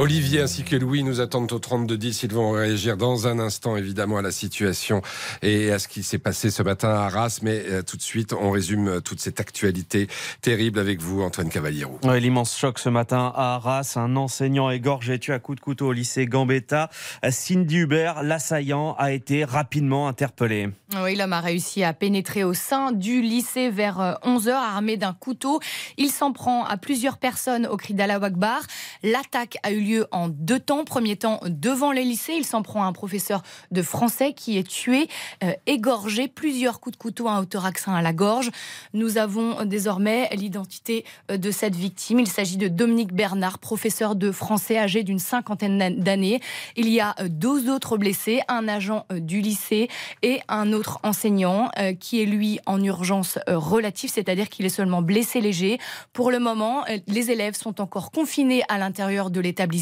Olivier 0.00 0.40
ainsi 0.40 0.62
que 0.62 0.76
Louis 0.76 1.02
nous 1.02 1.20
attendent 1.20 1.52
au 1.52 1.58
32-10. 1.58 2.20
Ils 2.22 2.32
vont 2.32 2.52
réagir 2.52 2.96
dans 2.96 3.26
un 3.26 3.38
instant, 3.38 3.76
évidemment, 3.76 4.16
à 4.16 4.22
la 4.22 4.30
situation 4.30 5.02
et 5.42 5.70
à 5.72 5.78
ce 5.78 5.88
qui 5.88 6.02
s'est 6.02 6.18
passé 6.18 6.50
ce 6.50 6.62
matin 6.62 6.88
à 6.88 7.02
Arras. 7.02 7.40
Mais 7.42 7.62
euh, 7.68 7.82
tout 7.82 7.98
de 7.98 8.02
suite, 8.02 8.32
on 8.32 8.50
résume 8.50 8.88
euh, 8.88 9.00
toute 9.00 9.20
cette 9.20 9.40
actualité 9.40 10.08
terrible 10.40 10.78
avec 10.78 11.02
vous, 11.02 11.20
Antoine 11.20 11.50
Cavaliero. 11.50 11.98
L'immense 12.18 12.56
choc 12.56 12.78
ce 12.78 12.88
matin 12.88 13.30
à 13.36 13.56
Arras. 13.56 13.92
Un 13.96 14.16
enseignant 14.16 14.70
égorgé 14.70 15.18
tué 15.18 15.34
à 15.34 15.38
coups 15.38 15.56
de 15.56 15.60
couteau 15.62 15.88
au 15.88 15.92
lycée 15.92 16.24
Gambetta. 16.24 16.88
Cindy 17.28 17.80
Hubert, 17.80 18.22
l'assaillant, 18.22 18.96
a 18.98 19.12
été 19.12 19.44
rapidement 19.44 20.08
interpellé. 20.08 20.70
Oui, 21.02 21.14
l'homme 21.14 21.34
a 21.34 21.40
réussi 21.40 21.84
à 21.84 21.92
pénétrer 21.92 22.42
au 22.42 22.54
sein 22.54 22.92
du 22.92 23.20
lycée 23.20 23.68
vers 23.68 24.18
11h, 24.24 24.48
euh, 24.48 24.54
armé 24.54 24.96
d'un 24.96 25.12
couteau. 25.12 25.60
Il 25.98 26.08
s'en 26.08 26.32
prend 26.32 26.64
à 26.64 26.78
plusieurs 26.78 27.18
personnes 27.18 27.66
au 27.66 27.76
cri 27.76 27.92
d'Allah 27.92 28.18
Akbar. 28.22 28.62
L'attaque 29.02 29.58
a 29.62 29.72
eu 29.72 29.80
lieu 29.80 29.89
en 30.10 30.28
deux 30.28 30.60
temps. 30.60 30.84
Premier 30.84 31.16
temps, 31.16 31.40
devant 31.46 31.92
les 31.92 32.04
lycées, 32.04 32.34
il 32.36 32.44
s'en 32.44 32.62
prend 32.62 32.82
à 32.84 32.86
un 32.86 32.92
professeur 32.92 33.42
de 33.70 33.82
français 33.82 34.32
qui 34.32 34.58
est 34.58 34.66
tué, 34.66 35.08
euh, 35.44 35.52
égorgé, 35.66 36.28
plusieurs 36.28 36.80
coups 36.80 36.96
de 36.96 37.02
couteau, 37.02 37.28
un 37.28 37.40
autoraxin 37.40 37.94
à 37.94 38.02
la 38.02 38.12
gorge. 38.12 38.50
Nous 38.94 39.18
avons 39.18 39.64
désormais 39.64 40.28
l'identité 40.32 41.04
euh, 41.30 41.36
de 41.36 41.50
cette 41.50 41.74
victime. 41.74 42.20
Il 42.20 42.28
s'agit 42.28 42.56
de 42.56 42.68
Dominique 42.68 43.12
Bernard, 43.12 43.58
professeur 43.58 44.14
de 44.14 44.32
français 44.32 44.78
âgé 44.78 45.02
d'une 45.02 45.18
cinquantaine 45.18 45.98
d'années. 45.98 46.40
Il 46.76 46.88
y 46.88 47.00
a 47.00 47.14
euh, 47.20 47.28
deux 47.28 47.70
autres 47.70 47.96
blessés, 47.96 48.40
un 48.48 48.68
agent 48.68 49.06
du 49.10 49.40
lycée 49.40 49.88
et 50.22 50.40
un 50.48 50.72
autre 50.72 50.98
enseignant 51.02 51.70
qui 51.98 52.22
est 52.22 52.26
lui 52.26 52.60
en 52.66 52.82
urgence 52.82 53.38
relative, 53.46 54.10
c'est-à-dire 54.12 54.48
qu'il 54.48 54.66
est 54.66 54.70
seulement 54.70 55.02
blessé 55.02 55.40
léger. 55.40 55.78
Pour 56.12 56.30
le 56.30 56.38
moment, 56.38 56.84
les 57.06 57.30
élèves 57.30 57.54
sont 57.54 57.80
encore 57.80 58.10
confinés 58.10 58.62
à 58.68 58.78
l'intérieur 58.78 59.30
de 59.30 59.40
l'établissement 59.40 59.79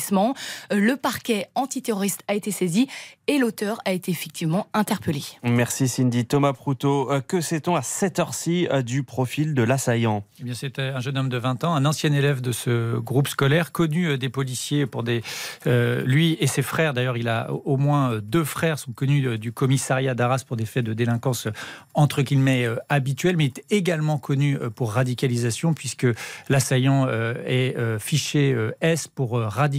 euh, 0.72 0.78
le 0.78 0.96
parquet 0.96 1.46
antiterroriste 1.54 2.22
a 2.28 2.34
été 2.34 2.50
saisi 2.50 2.88
et 3.26 3.38
l'auteur 3.38 3.78
a 3.84 3.92
été 3.92 4.10
effectivement 4.10 4.66
interpellé. 4.72 5.22
Merci 5.42 5.88
Cindy. 5.88 6.24
Thomas 6.24 6.52
Proutot, 6.52 7.10
euh, 7.10 7.20
que 7.20 7.40
sait-on 7.40 7.76
à 7.76 7.82
cette 7.82 8.18
heure-ci 8.18 8.66
euh, 8.70 8.82
du 8.82 9.02
profil 9.02 9.54
de 9.54 9.62
l'assaillant? 9.62 10.24
Eh 10.40 10.44
bien, 10.44 10.54
C'était 10.54 10.82
un 10.82 11.00
jeune 11.00 11.18
homme 11.18 11.28
de 11.28 11.36
20 11.36 11.64
ans, 11.64 11.74
un 11.74 11.84
ancien 11.84 12.12
élève 12.12 12.40
de 12.40 12.52
ce 12.52 12.98
groupe 12.98 13.28
scolaire, 13.28 13.72
connu 13.72 14.16
des 14.18 14.28
policiers 14.28 14.86
pour 14.86 15.02
des... 15.02 15.22
lui 15.66 16.36
et 16.40 16.46
ses 16.46 16.62
frères, 16.62 16.94
d'ailleurs, 16.94 17.16
il 17.16 17.28
a 17.28 17.50
au 17.52 17.76
moins 17.76 18.18
deux 18.22 18.44
frères, 18.44 18.78
sont 18.78 18.92
connus 18.92 19.38
du 19.38 19.52
commissariat 19.52 20.14
d'Arras 20.14 20.44
pour 20.46 20.56
des 20.56 20.66
faits 20.66 20.84
de 20.84 20.94
délinquance 20.94 21.48
entre 21.94 22.22
guillemets 22.22 22.66
habituels, 22.88 23.36
mais 23.36 23.46
est 23.46 23.64
également 23.70 24.18
connu 24.18 24.58
pour 24.74 24.92
radicalisation, 24.92 25.74
puisque 25.74 26.06
l'assaillant 26.48 27.08
est 27.46 27.76
fiché 27.98 28.56
S 28.80 29.08
pour 29.08 29.38
radicalisation 29.38 29.77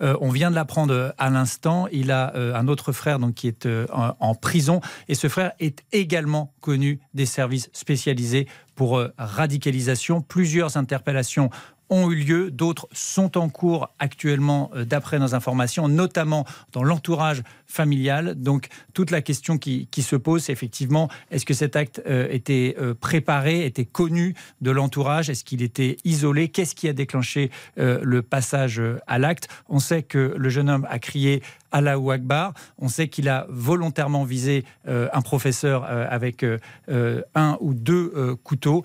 euh, 0.00 0.16
on 0.20 0.30
vient 0.30 0.50
de 0.50 0.54
l'apprendre 0.54 1.14
à 1.18 1.30
l'instant. 1.30 1.86
Il 1.92 2.10
a 2.10 2.34
euh, 2.34 2.54
un 2.54 2.68
autre 2.68 2.92
frère 2.92 3.18
donc, 3.18 3.34
qui 3.34 3.48
est 3.48 3.66
euh, 3.66 3.86
en, 3.90 4.34
prison 4.34 4.80
et 5.08 5.14
ce 5.14 5.28
frère 5.28 5.52
est 5.60 5.82
également 5.92 6.52
connu 6.60 7.00
des 7.14 7.26
services 7.26 7.70
spécialisés 7.72 8.46
pour 8.74 9.02
radicalisation. 9.16 10.20
Plusieurs 10.20 10.76
interpellations 10.76 11.50
ont 11.90 12.10
eu 12.10 12.16
lieu, 12.16 12.50
d'autres 12.50 12.88
sont 12.92 13.38
en 13.38 13.48
cours 13.48 13.88
actuellement 13.98 14.70
d'après 14.74 15.18
nos 15.18 15.34
informations, 15.34 15.88
notamment 15.88 16.44
dans 16.72 16.82
l'entourage 16.82 17.42
familiale. 17.66 18.34
Donc 18.34 18.68
toute 18.94 19.10
la 19.10 19.22
question 19.22 19.58
qui, 19.58 19.88
se 20.02 20.16
pose, 20.16 20.44
c'est 20.44 20.52
effectivement, 20.52 21.08
est-ce 21.30 21.44
que 21.44 21.54
cet 21.54 21.76
acte 21.76 22.02
euh, 22.06 22.28
était 22.30 22.76
euh, 22.78 22.94
préparé, 22.94 23.66
était 23.66 23.84
connu 23.84 24.34
de 24.60 24.70
l'entourage? 24.70 25.30
Est-ce 25.30 25.44
qu'il 25.44 25.62
était 25.62 25.96
isolé? 26.04 26.48
Qu'est-ce 26.48 26.74
qui 26.74 26.88
a 26.88 26.92
déclenché 26.92 27.50
euh, 27.78 28.00
le 28.02 28.22
passage 28.22 28.80
à 29.06 29.18
l'acte? 29.18 29.48
On 29.68 29.78
sait 29.78 30.02
que 30.02 30.34
le 30.36 30.48
jeune 30.48 30.70
homme 30.70 30.86
a 30.88 30.98
crié 30.98 31.42
Allahu 31.72 32.12
Akbar. 32.12 32.54
On 32.78 32.88
sait 32.88 33.08
qu'il 33.08 33.28
a 33.28 33.46
volontairement 33.50 34.24
visé 34.24 34.64
un 34.86 35.20
professeur 35.20 35.84
avec 35.84 36.44
un 36.88 37.58
ou 37.60 37.74
deux 37.74 38.36
couteaux. 38.44 38.82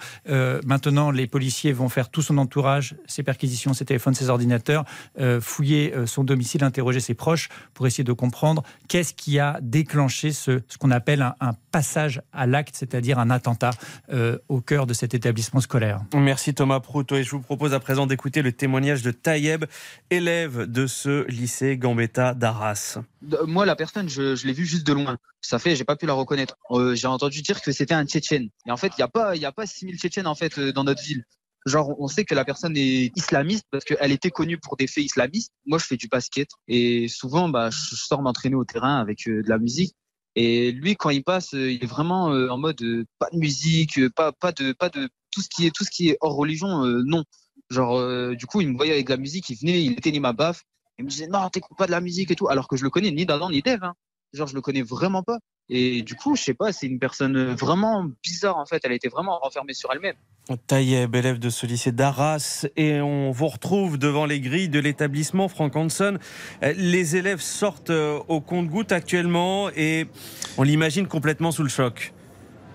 maintenant, 0.66 1.12
les 1.12 1.28
policiers 1.28 1.72
vont 1.72 1.90
faire 1.90 2.10
tout 2.10 2.22
son 2.22 2.38
entourage, 2.38 2.91
ses 3.06 3.24
perquisitions, 3.24 3.74
ses 3.74 3.86
téléphones, 3.86 4.14
ses 4.14 4.30
ordinateurs, 4.30 4.86
fouiller 5.40 5.94
son 6.06 6.24
domicile, 6.24 6.64
interroger 6.64 7.00
ses 7.00 7.14
proches 7.14 7.50
pour 7.74 7.88
essayer 7.88 8.04
de 8.04 8.14
comprendre 8.14 8.64
Qu'est-ce 8.88 9.14
qui 9.14 9.40
a 9.40 9.60
déclenché 9.62 10.32
ce, 10.32 10.62
ce 10.68 10.78
qu'on 10.78 10.92
appelle 10.92 11.22
un, 11.40 11.54
passage 11.72 12.22
à 12.34 12.48
l'acte, 12.48 12.76
c'est-à-dire 12.76 13.18
un 13.18 13.30
attentat 13.30 13.70
euh, 14.12 14.38
au 14.50 14.60
cœur 14.60 14.86
de 14.86 14.94
cet 14.94 15.14
établissement 15.14 15.62
scolaire 15.62 16.02
Merci 16.14 16.54
Thomas 16.54 16.82
Proutot. 16.82 17.16
Et 17.16 17.24
je 17.24 17.32
vous 17.32 17.40
propose 17.40 17.74
à 17.74 17.80
présent 17.80 18.08
d'écouter 18.08 18.42
le 18.42 18.52
témoignage 18.52 19.02
de 19.04 19.12
Taïeb, 19.12 19.64
élève 20.10 20.66
de 20.66 20.88
ce 20.88 21.26
lycée 21.30 21.78
Gambetta 21.78 22.34
d'Arras. 22.34 22.98
Moi, 23.48 23.66
la 23.66 23.78
personne, 23.78 24.10
je, 24.10 24.46
l'ai 24.46 24.52
vue 24.52 24.66
juste 24.66 24.86
de 24.86 24.92
loin. 24.92 25.18
Ça 25.40 25.60
fait, 25.60 25.78
j'ai 25.78 25.86
pas 25.86 25.96
pu 25.96 26.06
la 26.06 26.14
reconnaître. 26.14 26.58
Euh, 26.72 26.94
j'ai 26.94 27.08
entendu 27.08 27.42
dire 27.42 27.62
que 27.62 27.72
c'était 27.72 27.94
un 27.94 28.06
Tchétchène. 28.06 28.50
Et 28.66 28.72
en 28.72 28.78
fait, 28.78 28.88
il 28.98 29.00
n'y 29.00 29.04
a 29.04 29.08
pas, 29.08 29.36
il 29.38 29.46
a 29.46 29.54
pas 29.54 29.66
6000 29.66 29.98
Tchétchènes 29.98 30.28
en 30.28 30.36
fait 30.36 30.58
euh, 30.58 30.74
dans 30.74 30.84
notre 30.84 31.02
ville. 31.02 31.24
Genre, 31.66 31.96
on 32.00 32.08
sait 32.08 32.26
que 32.26 32.34
la 32.34 32.44
personne 32.44 32.76
est 32.76 33.16
islamiste 33.16 33.66
parce 33.70 33.86
qu'elle 33.86 34.12
était 34.12 34.32
connue 34.32 34.58
pour 34.58 34.78
des 34.78 34.88
faits 34.88 35.04
islamistes. 35.04 35.54
Moi, 35.66 35.78
je 35.78 35.86
fais 35.86 35.98
du 35.98 36.08
basket 36.08 36.50
et 36.68 37.08
souvent, 37.08 37.50
bah, 37.50 37.70
je 37.70 37.96
sors 37.96 38.22
m'entraîner 38.22 38.56
au 38.56 38.66
terrain 38.66 39.00
avec 39.00 39.28
euh, 39.28 39.44
de 39.44 39.50
la 39.50 39.60
musique. 39.60 39.94
Et 40.36 40.72
lui, 40.72 40.96
quand 40.96 41.12
il 41.12 41.24
passe, 41.24 41.54
euh, 41.54 41.72
il 41.72 41.84
est 41.84 41.88
vraiment 41.88 42.34
euh, 42.34 42.50
en 42.50 42.58
mode 42.58 42.82
pas 43.20 43.28
de 43.32 43.38
musique, 43.38 44.10
pas 44.16 44.32
pas 44.32 44.52
de 44.54 44.72
pas 44.72 44.90
de 44.90 45.10
tout 45.32 45.42
ce 45.42 45.50
qui 45.50 45.68
est 45.68 45.76
tout 45.76 45.84
ce 45.84 45.92
qui 45.92 46.10
est 46.10 46.18
hors 46.22 46.36
religion, 46.36 46.84
non. 47.06 47.24
Genre, 47.70 48.36
du 48.36 48.46
coup, 48.48 48.60
il 48.60 48.70
me 48.70 48.76
voyait 48.76 48.92
avec 48.94 49.06
de 49.06 49.12
la 49.12 49.18
musique, 49.18 49.50
il 49.50 49.56
venait, 49.56 49.84
il 49.84 49.94
éteignait 49.94 50.20
ma 50.20 50.34
baffe, 50.34 50.64
il 50.98 51.06
me 51.06 51.10
disait 51.10 51.28
non, 51.28 51.50
t'écoutes 51.50 51.78
pas 51.78 51.86
de 51.86 51.92
la 51.92 52.02
musique 52.02 52.32
et 52.32 52.36
tout, 52.36 52.50
alors 52.50 52.68
que 52.68 52.76
je 52.76 52.84
le 52.84 52.90
connais 52.90 53.12
ni 53.12 53.26
d'Adam 53.26 53.50
ni 53.50 53.62
d'Ève. 53.62 53.84
Hein. 53.84 53.94
Genre, 54.34 54.48
je 54.48 54.56
le 54.56 54.62
connais 54.62 54.82
vraiment 54.82 55.24
pas. 55.24 55.40
Et 55.70 56.02
du 56.02 56.16
coup, 56.16 56.36
je 56.36 56.44
sais 56.44 56.54
pas, 56.54 56.74
c'est 56.74 56.88
une 56.88 57.00
personne 57.00 57.54
vraiment 57.54 58.06
bizarre 58.24 58.58
en 58.58 58.66
fait. 58.66 58.82
Elle 58.84 58.92
était 58.92 59.10
vraiment 59.10 59.40
renfermée 59.40 59.74
sur 59.74 59.92
elle-même. 59.92 60.16
Taïeb, 60.68 61.16
élève 61.16 61.40
de 61.40 61.50
ce 61.50 61.66
lycée 61.66 61.92
d'Arras, 61.92 62.68
et 62.76 63.00
on 63.00 63.32
vous 63.32 63.48
retrouve 63.48 63.98
devant 63.98 64.26
les 64.26 64.40
grilles 64.40 64.70
de 64.70 64.80
l'établissement 64.80 65.48
Frank 65.48 65.76
Hanson. 65.76 66.18
Les 66.62 67.16
élèves 67.16 67.42
sortent 67.42 67.90
euh, 67.90 68.20
au 68.28 68.42
compte-goutte 68.42 68.92
actuellement 68.92 69.70
et 69.76 70.08
on 70.58 70.64
l'imagine 70.64 71.08
complètement 71.08 71.52
sous 71.52 71.64
le 71.64 71.70
choc. 71.70 72.14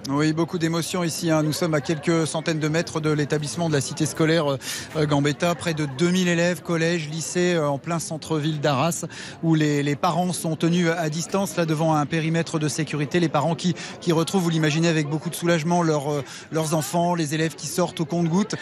Oui, 0.08 0.32
beaucoup 0.32 0.58
d'émotions 0.58 1.02
ici. 1.02 1.32
Hein. 1.32 1.42
Nous 1.42 1.52
sommes 1.52 1.74
à 1.74 1.80
quelques 1.80 2.28
centaines 2.28 2.60
de 2.60 2.68
mètres 2.68 3.00
de 3.00 3.10
l'établissement 3.10 3.68
de 3.68 3.74
la 3.74 3.80
cité 3.80 4.06
scolaire 4.06 4.56
euh, 4.96 5.04
Gambetta. 5.04 5.56
Près 5.56 5.74
de 5.74 5.84
2000 5.98 6.28
élèves, 6.28 6.62
collèges, 6.62 7.08
lycées, 7.08 7.54
euh, 7.54 7.68
en 7.68 7.78
plein 7.78 7.98
centre-ville 7.98 8.60
d'Arras, 8.60 9.06
où 9.42 9.56
les, 9.56 9.96
parents 9.96 10.32
sont 10.32 10.54
tenus 10.54 10.90
à 10.96 11.10
distance, 11.10 11.56
là 11.56 11.66
devant 11.66 11.96
un 11.96 12.06
périmètre 12.06 12.60
de 12.60 12.68
sécurité. 12.68 13.18
Les 13.18 13.28
parents 13.28 13.56
qui, 13.56 13.74
qui 14.00 14.12
retrouvent, 14.12 14.42
vous 14.42 14.50
l'imaginez, 14.50 14.86
avec 14.86 15.08
beaucoup 15.08 15.28
de 15.28 15.34
soulagement, 15.34 15.82
euh, 15.84 16.22
leurs 16.52 16.74
enfants, 16.74 17.16
les 17.16 17.34
élèves 17.34 17.56
qui 17.56 17.66
sortent 17.66 18.00
au 18.00 18.04
compte-gouttes, 18.04 18.54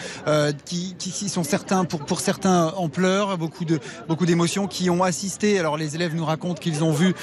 qui, 0.64 0.95
qui, 0.99 1.28
sont 1.28 1.45
certains, 1.45 1.84
pour, 1.84 2.07
pour 2.07 2.20
certains 2.20 2.68
en 2.76 2.88
pleurs, 2.88 3.36
beaucoup 3.36 3.66
de 3.66 3.80
beaucoup 4.09 4.24
d'émotions, 4.24 4.66
qui 4.66 4.88
ont 4.88 5.03
assisté. 5.03 5.59
Alors 5.59 5.76
les 5.76 5.95
élèves 5.95 6.14
nous 6.14 6.24
racontent 6.24 6.61
qu'ils 6.61 6.84
ont 6.84 6.92
vu 6.92 7.14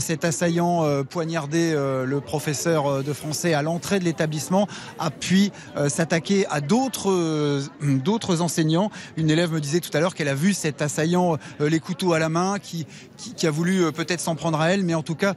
cet 0.00 0.24
assaillant 0.24 1.04
poignarder 1.04 1.72
le 1.72 2.20
professeur 2.20 3.02
de 3.02 3.12
français 3.12 3.54
à 3.54 3.62
l'entrée 3.70 4.00
de 4.00 4.04
l'établissement, 4.04 4.66
a 4.98 5.10
pu 5.10 5.50
s'attaquer 5.88 6.46
à 6.48 6.60
d'autres 6.60 7.62
d'autres 8.04 8.40
enseignants. 8.40 8.90
Une 9.16 9.30
élève 9.30 9.52
me 9.52 9.60
disait 9.60 9.80
tout 9.80 9.96
à 9.96 10.00
l'heure 10.00 10.14
qu'elle 10.14 10.28
a 10.28 10.34
vu 10.34 10.52
cet 10.54 10.82
assaillant 10.82 11.38
les 11.60 11.78
couteaux 11.78 12.12
à 12.12 12.18
la 12.18 12.28
main, 12.28 12.58
qui, 12.58 12.86
qui, 13.16 13.46
a 13.46 13.50
voulu 13.50 13.92
peut-être 13.92 14.20
s'en 14.20 14.34
prendre 14.34 14.60
à 14.60 14.70
elle, 14.70 14.82
mais 14.82 14.94
en 14.94 15.02
tout 15.02 15.14
cas 15.14 15.34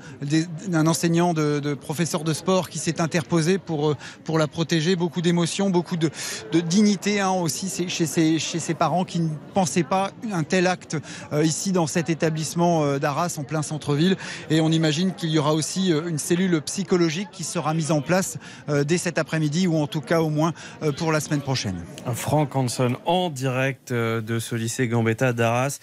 d'un 0.68 0.88
enseignant 0.88 1.34
de, 1.34 1.74
professeur 1.76 2.24
de 2.24 2.34
sport 2.34 2.70
qui 2.70 2.80
s'est 2.80 3.00
interposé 3.02 3.58
pour 3.58 3.96
pour 4.24 4.40
la 4.40 4.48
protéger. 4.48 4.96
Beaucoup 4.96 5.22
d'émotions, 5.22 5.70
beaucoup 5.70 5.98
de, 5.98 6.10
de 6.52 6.60
dignité 6.60 7.20
hein, 7.20 7.32
aussi 7.32 7.70
chez 7.88 8.06
ses, 8.06 8.40
chez 8.40 8.60
ses 8.60 8.74
parents 8.74 9.06
qui 9.06 9.20
ne 9.20 9.30
pensaient 9.54 9.84
pas 9.84 10.12
un 10.32 10.44
tel 10.44 10.68
acte 10.68 10.98
ici 11.44 11.72
dans 11.72 11.88
cet 11.88 12.10
établissement 12.10 12.98
d'Arras 12.98 13.36
en 13.38 13.44
plein 13.44 13.62
centre-ville. 13.62 14.18
Et 14.50 14.62
on 14.62 14.72
imagine 14.72 15.14
qu'il 15.14 15.30
y 15.30 15.40
aura 15.40 15.54
aussi 15.54 15.92
une 15.92 16.18
cellule 16.18 16.62
psychologique 16.62 17.30
qui 17.32 17.44
sera 17.44 17.74
mise 17.74 17.92
en 17.92 18.02
place 18.02 18.23
euh, 18.70 18.84
dès 18.84 18.98
cet 18.98 19.18
après-midi 19.18 19.68
ou 19.68 19.78
en 19.78 19.88
tout 19.88 20.02
cas 20.02 20.22
au 20.22 20.30
moins 20.30 20.54
euh, 20.82 20.92
pour 20.92 21.12
la 21.12 21.20
semaine 21.20 21.42
prochaine. 21.42 21.84
Franck 22.14 22.56
Hanson 22.56 22.96
en 23.06 23.30
direct 23.30 23.92
euh, 23.92 24.22
de 24.22 24.40
ce 24.40 24.56
lycée 24.56 24.88
Gambetta 24.88 25.34
d'Arras. 25.34 25.80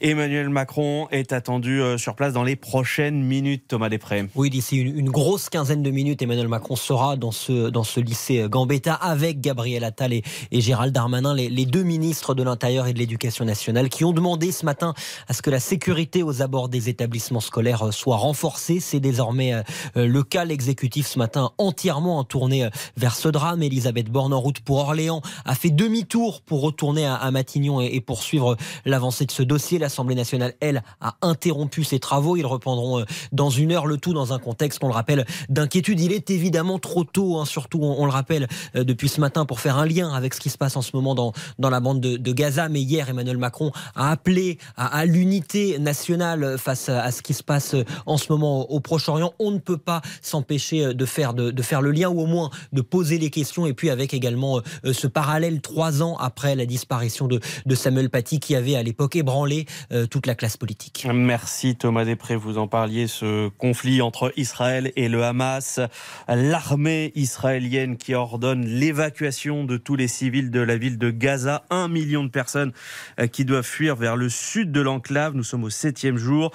Emmanuel 0.00 0.48
Macron 0.48 1.08
est 1.10 1.32
attendu 1.32 1.82
sur 1.98 2.14
place 2.14 2.32
dans 2.32 2.42
les 2.42 2.56
prochaines 2.56 3.22
minutes, 3.22 3.64
Thomas 3.68 3.90
Després. 3.90 4.28
Oui, 4.34 4.48
d'ici 4.48 4.78
une, 4.78 5.10
grosse 5.10 5.50
quinzaine 5.50 5.82
de 5.82 5.90
minutes, 5.90 6.22
Emmanuel 6.22 6.48
Macron 6.48 6.74
sera 6.74 7.16
dans 7.16 7.32
ce, 7.32 7.68
dans 7.68 7.84
ce 7.84 8.00
lycée 8.00 8.46
Gambetta 8.48 8.94
avec 8.94 9.40
Gabriel 9.40 9.84
Attal 9.84 10.12
et, 10.12 10.22
Gérald 10.52 10.94
Darmanin, 10.94 11.34
les, 11.34 11.66
deux 11.66 11.82
ministres 11.82 12.34
de 12.34 12.42
l'Intérieur 12.42 12.86
et 12.86 12.94
de 12.94 12.98
l'Éducation 12.98 13.44
nationale, 13.44 13.90
qui 13.90 14.04
ont 14.04 14.12
demandé 14.12 14.52
ce 14.52 14.64
matin 14.64 14.94
à 15.28 15.34
ce 15.34 15.42
que 15.42 15.50
la 15.50 15.60
sécurité 15.60 16.22
aux 16.22 16.40
abords 16.40 16.70
des 16.70 16.88
établissements 16.88 17.40
scolaires 17.40 17.92
soit 17.92 18.16
renforcée. 18.16 18.80
C'est 18.80 19.00
désormais 19.00 19.62
le 19.94 20.22
cas. 20.22 20.44
L'exécutif 20.44 21.06
ce 21.06 21.18
matin 21.18 21.50
entièrement 21.58 22.18
en 22.18 22.24
tournée 22.24 22.64
euh, 22.64 22.70
vers 22.96 23.14
ce 23.14 23.28
drame. 23.28 23.62
Elisabeth 23.62 24.10
Borne 24.10 24.32
en 24.32 24.40
route 24.40 24.60
pour 24.60 24.78
Orléans 24.78 25.20
a 25.44 25.54
fait 25.54 25.70
demi-tour 25.70 26.40
pour 26.40 26.62
retourner 26.62 27.06
à 27.06 27.30
Matignon 27.30 27.80
et 27.80 28.00
poursuivre 28.00 28.56
l'avancée 28.84 29.26
de 29.26 29.30
ce 29.30 29.42
dossier. 29.42 29.78
L'Assemblée 29.90 30.14
nationale, 30.14 30.54
elle, 30.60 30.84
a 31.00 31.16
interrompu 31.20 31.82
ses 31.82 31.98
travaux. 31.98 32.36
Ils 32.36 32.46
reprendront 32.46 33.00
euh, 33.00 33.04
dans 33.32 33.50
une 33.50 33.72
heure 33.72 33.86
le 33.86 33.96
tout 33.96 34.12
dans 34.12 34.32
un 34.32 34.38
contexte, 34.38 34.84
on 34.84 34.86
le 34.86 34.94
rappelle, 34.94 35.26
d'inquiétude. 35.48 36.00
Il 36.00 36.12
est 36.12 36.30
évidemment 36.30 36.78
trop 36.78 37.02
tôt, 37.02 37.38
hein, 37.38 37.44
surtout 37.44 37.80
on, 37.82 38.04
le 38.04 38.12
rappelle 38.12 38.46
euh, 38.76 38.84
depuis 38.84 39.08
ce 39.08 39.20
matin, 39.20 39.44
pour 39.44 39.58
faire 39.58 39.78
un 39.78 39.86
lien 39.86 40.12
avec 40.12 40.34
ce 40.34 40.40
qui 40.40 40.48
se 40.48 40.56
passe 40.56 40.76
en 40.76 40.82
ce 40.82 40.92
moment 40.94 41.16
dans, 41.16 41.32
dans 41.58 41.70
la 41.70 41.80
bande 41.80 42.00
de, 42.00 42.32
Gaza. 42.32 42.68
Mais 42.68 42.80
hier, 42.80 43.08
Emmanuel 43.08 43.36
Macron 43.36 43.72
a 43.96 44.12
appelé 44.12 44.58
à, 44.76 45.04
l'unité 45.04 45.80
nationale 45.80 46.56
face 46.56 46.88
à, 46.88 47.10
ce 47.10 47.22
qui 47.22 47.34
se 47.34 47.42
passe 47.42 47.74
en 48.06 48.16
ce 48.16 48.30
moment 48.30 48.70
au, 48.70 48.78
Proche-Orient. 48.78 49.32
On 49.40 49.50
ne 49.50 49.58
peut 49.58 49.76
pas 49.76 50.02
s'empêcher 50.22 50.94
de 50.94 51.04
faire, 51.04 51.34
de, 51.34 51.50
de 51.50 51.62
faire 51.62 51.82
le 51.82 51.90
lien 51.90 52.08
ou 52.08 52.20
au 52.20 52.26
moins 52.26 52.50
de 52.72 52.80
poser 52.80 53.18
les 53.18 53.30
questions. 53.30 53.66
Et 53.66 53.74
puis 53.74 53.90
avec 53.90 54.14
également 54.14 54.60
euh, 54.84 54.92
ce 54.92 55.06
parallèle 55.06 55.60
trois 55.60 56.02
ans 56.02 56.16
après 56.18 56.54
la 56.54 56.66
disparition 56.66 57.26
de, 57.26 57.40
de 57.66 57.74
Samuel 57.74 58.10
Paty 58.10 58.40
qui 58.40 58.54
avait 58.54 58.76
à 58.76 58.82
l'époque 58.82 59.16
ébranlé 59.16 59.66
euh, 59.66 59.79
toute 60.10 60.26
la 60.26 60.34
classe 60.34 60.56
politique. 60.56 61.06
Merci 61.12 61.76
Thomas 61.76 62.04
Després, 62.04 62.36
vous 62.36 62.58
en 62.58 62.68
parliez, 62.68 63.06
ce 63.06 63.48
conflit 63.48 64.02
entre 64.02 64.32
Israël 64.36 64.92
et 64.96 65.08
le 65.08 65.24
Hamas. 65.24 65.80
L'armée 66.28 67.12
israélienne 67.14 67.96
qui 67.96 68.14
ordonne 68.14 68.64
l'évacuation 68.64 69.64
de 69.64 69.76
tous 69.76 69.96
les 69.96 70.08
civils 70.08 70.50
de 70.50 70.60
la 70.60 70.76
ville 70.76 70.98
de 70.98 71.10
Gaza. 71.10 71.64
Un 71.70 71.88
million 71.88 72.24
de 72.24 72.30
personnes 72.30 72.72
euh, 73.18 73.26
qui 73.26 73.44
doivent 73.44 73.66
fuir 73.66 73.96
vers 73.96 74.16
le 74.16 74.28
sud 74.28 74.72
de 74.72 74.80
l'enclave. 74.80 75.34
Nous 75.34 75.44
sommes 75.44 75.64
au 75.64 75.70
septième 75.70 76.16
jour. 76.16 76.52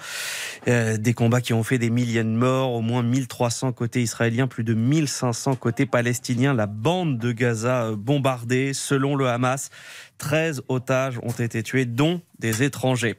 Des 0.65 1.13
combats 1.13 1.41
qui 1.41 1.53
ont 1.53 1.63
fait 1.63 1.77
des 1.77 1.89
milliers 1.89 2.23
de 2.23 2.29
morts, 2.29 2.73
au 2.73 2.81
moins 2.81 3.03
1300 3.03 3.71
côté 3.71 4.01
israélien, 4.01 4.47
plus 4.47 4.63
de 4.63 4.73
1500 4.73 5.55
côté 5.55 5.85
palestinien, 5.85 6.53
la 6.53 6.67
bande 6.67 7.17
de 7.17 7.31
Gaza 7.31 7.85
euh, 7.85 7.95
bombardée. 7.95 8.73
Selon 8.73 9.15
le 9.15 9.27
Hamas, 9.27 9.69
13 10.17 10.63
otages 10.67 11.19
ont 11.23 11.31
été 11.31 11.63
tués, 11.63 11.85
dont 11.85 12.21
des 12.39 12.63
étrangers. 12.63 13.15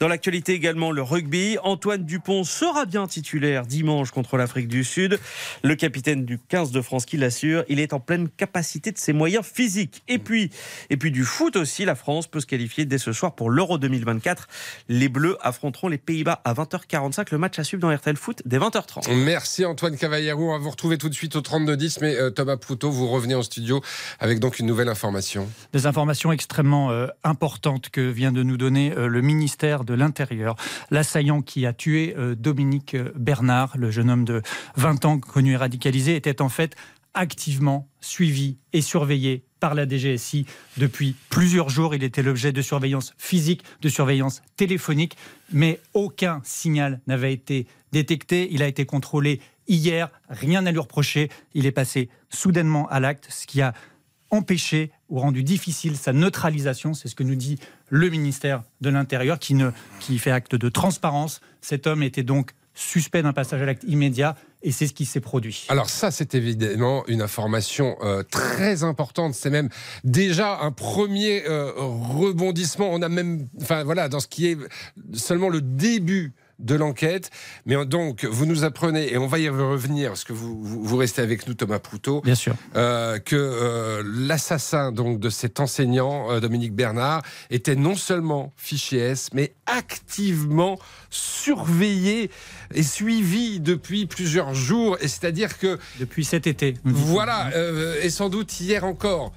Dans 0.00 0.08
l'actualité 0.08 0.52
également, 0.52 0.90
le 0.90 1.02
rugby. 1.02 1.56
Antoine 1.62 2.04
Dupont 2.04 2.44
sera 2.44 2.84
bien 2.84 3.06
titulaire 3.06 3.66
dimanche 3.66 4.10
contre 4.10 4.36
l'Afrique 4.36 4.68
du 4.68 4.84
Sud. 4.84 5.18
Le 5.62 5.74
capitaine 5.74 6.24
du 6.24 6.38
15 6.38 6.70
de 6.70 6.80
France 6.80 7.06
qui 7.06 7.16
l'assure, 7.16 7.64
il 7.68 7.80
est 7.80 7.92
en 7.92 8.00
pleine 8.00 8.28
capacité 8.28 8.92
de 8.92 8.98
ses 8.98 9.12
moyens 9.12 9.44
physiques. 9.44 10.02
Et 10.08 10.18
puis, 10.18 10.50
et 10.90 10.96
puis 10.96 11.10
du 11.10 11.24
foot 11.24 11.56
aussi, 11.56 11.84
la 11.84 11.94
France 11.94 12.26
peut 12.26 12.40
se 12.40 12.46
qualifier 12.46 12.84
dès 12.84 12.98
ce 12.98 13.12
soir 13.12 13.34
pour 13.34 13.50
l'Euro 13.50 13.78
2024. 13.78 14.48
Les 14.88 15.08
Bleus 15.08 15.36
affronteront 15.40 15.88
les 15.88 15.98
Pays-Bas 15.98 16.40
à 16.44 16.54
20h45. 16.54 17.28
Le 17.32 17.38
match 17.38 17.58
à 17.58 17.64
suivre 17.64 17.80
dans 17.80 17.94
RTL 17.94 18.16
Foot 18.16 18.42
dès 18.44 18.58
20h30. 18.58 19.12
Merci 19.14 19.64
Antoine 19.64 19.96
Cavallero. 19.96 20.50
On 20.50 20.52
va 20.52 20.58
vous 20.58 20.70
retrouver 20.70 20.98
tout 20.98 21.08
de 21.08 21.14
suite 21.14 21.36
au 21.36 21.40
32-10. 21.40 21.98
Mais 22.00 22.16
euh, 22.16 22.30
Thomas 22.30 22.56
Proutot, 22.56 22.90
vous 22.90 23.08
revenez 23.08 23.34
en 23.34 23.42
studio 23.42 23.80
avec 24.20 24.38
donc 24.38 24.58
une 24.58 24.66
nouvelle 24.66 24.88
information. 24.88 25.48
Des 25.72 25.86
informations 25.86 26.32
extrêmement 26.32 26.90
euh, 26.90 27.06
importante 27.24 27.90
que 27.90 28.00
vient 28.00 28.32
de 28.32 28.42
nous 28.42 28.55
donner 28.56 28.92
euh, 28.92 29.08
le 29.08 29.20
ministère 29.20 29.84
de 29.84 29.94
l'Intérieur. 29.94 30.56
L'assaillant 30.90 31.42
qui 31.42 31.66
a 31.66 31.72
tué 31.72 32.14
euh, 32.16 32.34
Dominique 32.34 32.96
Bernard, 33.14 33.76
le 33.76 33.90
jeune 33.90 34.10
homme 34.10 34.24
de 34.24 34.42
20 34.76 35.04
ans 35.04 35.18
connu 35.18 35.52
et 35.52 35.56
radicalisé, 35.56 36.16
était 36.16 36.42
en 36.42 36.48
fait 36.48 36.76
activement 37.14 37.88
suivi 38.00 38.58
et 38.72 38.82
surveillé 38.82 39.44
par 39.58 39.74
la 39.74 39.88
DGSI 39.88 40.46
depuis 40.76 41.16
plusieurs 41.30 41.70
jours. 41.70 41.94
Il 41.94 42.04
était 42.04 42.22
l'objet 42.22 42.52
de 42.52 42.62
surveillance 42.62 43.14
physique, 43.16 43.64
de 43.80 43.88
surveillance 43.88 44.42
téléphonique, 44.56 45.16
mais 45.50 45.80
aucun 45.94 46.40
signal 46.44 47.00
n'avait 47.06 47.32
été 47.32 47.66
détecté. 47.90 48.48
Il 48.50 48.62
a 48.62 48.68
été 48.68 48.84
contrôlé 48.84 49.40
hier, 49.66 50.10
rien 50.28 50.66
à 50.66 50.72
lui 50.72 50.78
reprocher. 50.78 51.30
Il 51.54 51.66
est 51.66 51.72
passé 51.72 52.10
soudainement 52.28 52.86
à 52.88 53.00
l'acte, 53.00 53.28
ce 53.30 53.46
qui 53.46 53.62
a 53.62 53.72
empêché 54.30 54.90
ou 55.08 55.18
rendu 55.18 55.42
difficile 55.42 55.96
sa 55.96 56.12
neutralisation. 56.12 56.94
C'est 56.94 57.08
ce 57.08 57.14
que 57.14 57.22
nous 57.22 57.34
dit 57.34 57.58
le 57.88 58.08
ministère 58.08 58.62
de 58.80 58.90
l'Intérieur 58.90 59.38
qui, 59.38 59.56
qui 60.00 60.18
fait 60.18 60.30
acte 60.30 60.54
de 60.54 60.68
transparence. 60.68 61.40
Cet 61.60 61.86
homme 61.86 62.02
était 62.02 62.22
donc 62.22 62.52
suspect 62.74 63.22
d'un 63.22 63.32
passage 63.32 63.62
à 63.62 63.64
l'acte 63.64 63.84
immédiat 63.84 64.36
et 64.62 64.70
c'est 64.70 64.86
ce 64.86 64.92
qui 64.92 65.06
s'est 65.06 65.20
produit. 65.20 65.64
Alors 65.68 65.88
ça, 65.88 66.10
c'est 66.10 66.34
évidemment 66.34 67.06
une 67.06 67.22
information 67.22 67.96
euh, 68.02 68.22
très 68.22 68.84
importante. 68.84 69.34
C'est 69.34 69.50
même 69.50 69.70
déjà 70.04 70.60
un 70.60 70.72
premier 70.72 71.46
euh, 71.46 71.72
rebondissement. 71.76 72.90
On 72.92 73.00
a 73.02 73.08
même, 73.08 73.48
enfin 73.62 73.82
voilà, 73.84 74.08
dans 74.08 74.20
ce 74.20 74.28
qui 74.28 74.48
est 74.48 74.58
seulement 75.14 75.48
le 75.48 75.62
début 75.62 76.34
de 76.58 76.74
l'enquête. 76.74 77.30
Mais 77.66 77.84
donc, 77.86 78.24
vous 78.24 78.46
nous 78.46 78.64
apprenez, 78.64 79.12
et 79.12 79.18
on 79.18 79.26
va 79.26 79.38
y 79.38 79.48
revenir, 79.48 80.10
parce 80.10 80.24
que 80.24 80.32
vous, 80.32 80.62
vous, 80.62 80.96
restez 80.96 81.22
avec 81.22 81.46
nous, 81.46 81.54
Thomas 81.54 81.78
Proutot. 81.78 82.22
Bien 82.22 82.34
sûr. 82.34 82.54
Euh, 82.76 83.18
que 83.18 83.36
euh, 83.36 84.02
l'assassin 84.06 84.92
donc 84.92 85.20
de 85.20 85.30
cet 85.30 85.60
enseignant, 85.60 86.30
euh, 86.30 86.40
Dominique 86.40 86.74
Bernard, 86.74 87.22
était 87.50 87.76
non 87.76 87.94
seulement 87.94 88.52
fiché 88.56 88.98
S, 88.98 89.30
mais 89.32 89.54
activement 89.66 90.78
surveillé 91.10 92.30
et 92.74 92.82
suivi 92.82 93.60
depuis 93.60 94.06
plusieurs 94.06 94.54
jours. 94.54 94.96
Et 95.00 95.08
c'est-à-dire 95.08 95.58
que. 95.58 95.78
Depuis 95.98 96.24
cet 96.24 96.46
été. 96.46 96.74
Voilà, 96.84 97.50
et 98.02 98.10
sans 98.10 98.28
doute 98.28 98.60
hier 98.60 98.84
encore. 98.84 99.32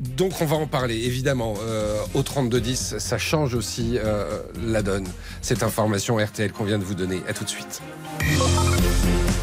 Donc 0.00 0.40
on 0.40 0.46
va 0.46 0.56
en 0.56 0.66
parler, 0.66 0.96
évidemment. 1.04 1.54
Euh, 1.62 1.98
au 2.14 2.22
32-10, 2.22 2.98
ça 2.98 3.18
change 3.18 3.54
aussi 3.54 3.98
euh, 3.98 4.40
la 4.64 4.82
donne. 4.82 5.06
Cette 5.42 5.62
information 5.62 6.16
RTL 6.16 6.52
qu'on 6.52 6.64
vient 6.64 6.78
de 6.78 6.84
vous 6.84 6.94
donner. 6.94 7.20
À 7.28 7.34
tout 7.34 7.44
de 7.44 7.50
suite. 7.50 7.82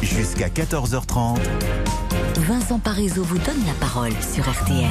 Jusqu'à 0.02 0.48
14h30. 0.48 1.38
Vincent 2.38 2.80
Parisot 2.80 3.22
vous 3.22 3.38
donne 3.38 3.64
la 3.66 3.74
parole 3.74 4.12
sur 4.34 4.50
RTL. 4.50 4.90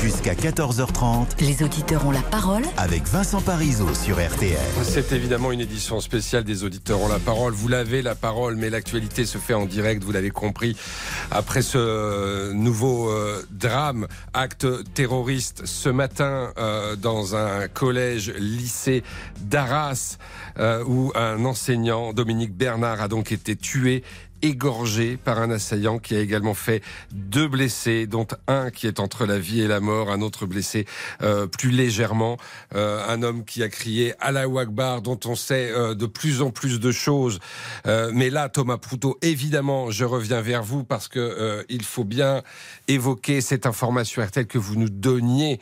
Jusqu'à 0.00 0.34
14h30. 0.34 1.40
Les 1.40 1.64
auditeurs 1.64 2.06
ont 2.06 2.12
la 2.12 2.22
parole 2.22 2.62
avec 2.76 3.02
Vincent 3.08 3.40
Parisot 3.40 3.94
sur 3.94 4.24
RTL. 4.24 4.56
C'est 4.84 5.10
évidemment 5.10 5.50
une 5.50 5.60
édition 5.60 5.98
spéciale 5.98 6.44
des 6.44 6.62
auditeurs 6.62 7.00
ont 7.00 7.08
la 7.08 7.18
parole. 7.18 7.52
Vous 7.52 7.66
l'avez 7.66 8.00
la 8.00 8.14
parole, 8.14 8.54
mais 8.54 8.70
l'actualité 8.70 9.26
se 9.26 9.38
fait 9.38 9.54
en 9.54 9.66
direct, 9.66 10.04
vous 10.04 10.12
l'avez 10.12 10.30
compris. 10.30 10.76
Après 11.32 11.62
ce 11.62 12.52
nouveau 12.52 13.10
euh, 13.10 13.42
drame, 13.50 14.06
acte 14.34 14.66
terroriste 14.94 15.66
ce 15.66 15.88
matin 15.88 16.52
euh, 16.58 16.94
dans 16.94 17.34
un 17.34 17.66
collège 17.66 18.32
lycée 18.38 19.02
d'Arras 19.40 20.18
euh, 20.60 20.84
où 20.86 21.10
un 21.16 21.44
enseignant, 21.44 22.12
Dominique 22.12 22.54
Bernard, 22.54 23.00
a 23.00 23.08
donc 23.08 23.32
été 23.32 23.56
tué 23.56 24.04
égorgé 24.42 25.16
par 25.16 25.40
un 25.40 25.50
assaillant 25.50 25.98
qui 25.98 26.14
a 26.14 26.20
également 26.20 26.54
fait 26.54 26.82
deux 27.12 27.48
blessés, 27.48 28.06
dont 28.06 28.26
un 28.46 28.70
qui 28.70 28.86
est 28.86 29.00
entre 29.00 29.26
la 29.26 29.38
vie 29.38 29.60
et 29.60 29.68
la 29.68 29.80
mort, 29.80 30.10
un 30.10 30.20
autre 30.20 30.46
blessé 30.46 30.86
euh, 31.22 31.46
plus 31.46 31.70
légèrement, 31.70 32.36
euh, 32.74 33.04
un 33.08 33.22
homme 33.22 33.44
qui 33.44 33.62
a 33.62 33.68
crié 33.68 34.14
la 34.20 34.42
Akbar, 34.42 35.02
dont 35.02 35.18
on 35.24 35.34
sait 35.34 35.70
euh, 35.70 35.94
de 35.94 36.06
plus 36.06 36.42
en 36.42 36.50
plus 36.50 36.80
de 36.80 36.92
choses. 36.92 37.38
mais 37.84 38.30
là, 38.30 38.48
Thomas 38.48 38.78
Proutot, 38.78 39.18
évidemment, 39.22 39.90
je 39.90 40.04
reviens 40.04 40.40
vers 40.40 40.62
vous 40.62 40.84
parce 40.84 41.08
que 41.08 41.64
il 41.68 41.84
faut 41.84 42.04
bien 42.04 42.42
évoquer 42.86 43.40
cette 43.40 43.66
information 43.66 44.22
RTL 44.22 44.46
que 44.46 44.58
vous 44.58 44.76
nous 44.76 44.90
donniez. 44.90 45.60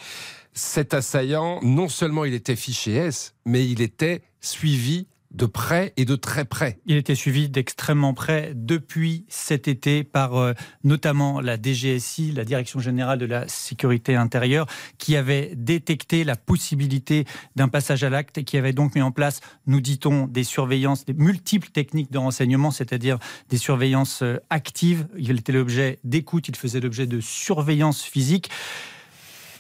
Cet 0.53 0.95
assaillant, 0.95 1.61
non 1.63 1.89
seulement 1.89 2.25
il 2.25 2.33
était 2.33 2.57
fiché 2.57 2.95
S, 2.95 3.35
mais 3.45 3.67
il 3.69 3.83
était 3.83 4.23
suivi 4.41 5.07
de 5.37 5.47
près 5.47 5.93
et 5.97 6.05
de 6.05 6.17
très 6.17 6.45
près. 6.45 6.81
Il 6.87 6.97
était 6.97 7.15
suivi 7.15 7.49
d'extrêmement 7.49 8.15
près 8.15 8.53
depuis 8.55 9.27
cet 9.29 9.69
été 9.69 10.03
par 10.03 10.37
euh, 10.37 10.55
notamment 10.83 11.41
la 11.41 11.61
DGSI, 11.61 12.33
la 12.33 12.45
Direction 12.45 12.81
générale 12.81 13.19
de 13.19 13.27
la 13.27 13.47
sécurité 13.47 14.17
intérieure, 14.17 14.67
qui 14.99 15.15
avait 15.15 15.53
détecté 15.55 16.25
la 16.25 16.37
possibilité 16.37 17.27
d'un 17.55 17.69
passage 17.69 18.03
à 18.03 18.11
l'acte 18.11 18.39
et 18.39 18.45
qui 18.45 18.57
avait 18.57 18.73
donc 18.73 18.95
mis 18.95 19.03
en 19.03 19.13
place, 19.13 19.41
nous 19.67 19.81
dit-on, 19.81 20.27
des 20.27 20.45
surveillances, 20.45 21.05
des 21.05 21.15
multiples 21.15 21.69
techniques 21.69 22.11
de 22.11 22.19
renseignement, 22.19 22.71
c'est-à-dire 22.71 23.19
des 23.51 23.59
surveillances 23.59 24.23
euh, 24.23 24.39
actives. 24.49 25.07
Il 25.19 25.39
était 25.39 25.53
l'objet 25.53 25.99
d'écoute, 26.03 26.49
il 26.49 26.57
faisait 26.57 26.81
l'objet 26.81 27.07
de 27.07 27.21
surveillance 27.21 28.03
physique. 28.03 28.51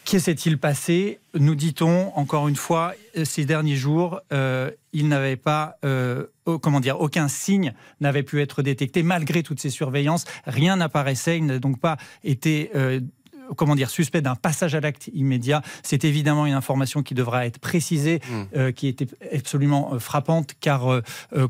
Qu'est 0.07 0.21
s'est-il 0.21 0.57
passé? 0.57 1.19
Nous 1.35 1.57
dit-on, 1.57 2.17
encore 2.17 2.47
une 2.47 2.55
fois, 2.55 2.95
ces 3.25 3.45
derniers 3.45 3.75
jours, 3.75 4.21
euh, 4.33 4.71
il 4.93 5.09
n'avait 5.09 5.35
pas, 5.35 5.79
euh, 5.85 6.27
comment 6.63 6.79
dire, 6.79 7.01
aucun 7.01 7.27
signe 7.27 7.75
n'avait 8.01 8.23
pu 8.23 8.41
être 8.41 8.63
détecté 8.63 9.03
malgré 9.03 9.43
toutes 9.43 9.59
ces 9.59 9.69
surveillances. 9.69 10.25
Rien 10.47 10.77
n'apparaissait. 10.77 11.39
Il 11.39 11.47
n'a 11.47 11.59
donc 11.59 11.81
pas 11.81 11.97
été 12.23 12.71
euh, 12.77 13.01
comment 13.57 13.75
dire, 13.75 13.91
suspect 13.91 14.21
d'un 14.21 14.35
passage 14.35 14.75
à 14.75 14.81
l'acte 14.81 15.09
immédiat. 15.13 15.63
C'est 15.83 16.05
évidemment 16.05 16.47
une 16.47 16.55
information 16.55 17.03
qui 17.03 17.15
devra 17.15 17.47
être 17.47 17.59
précisée, 17.59 18.21
mm. 18.29 18.43
euh, 18.57 18.73
qui 18.73 18.89
était 18.89 19.07
absolument 19.33 19.95
euh, 19.95 19.99
frappante, 19.99 20.55
car 20.61 20.93
euh, 20.93 21.03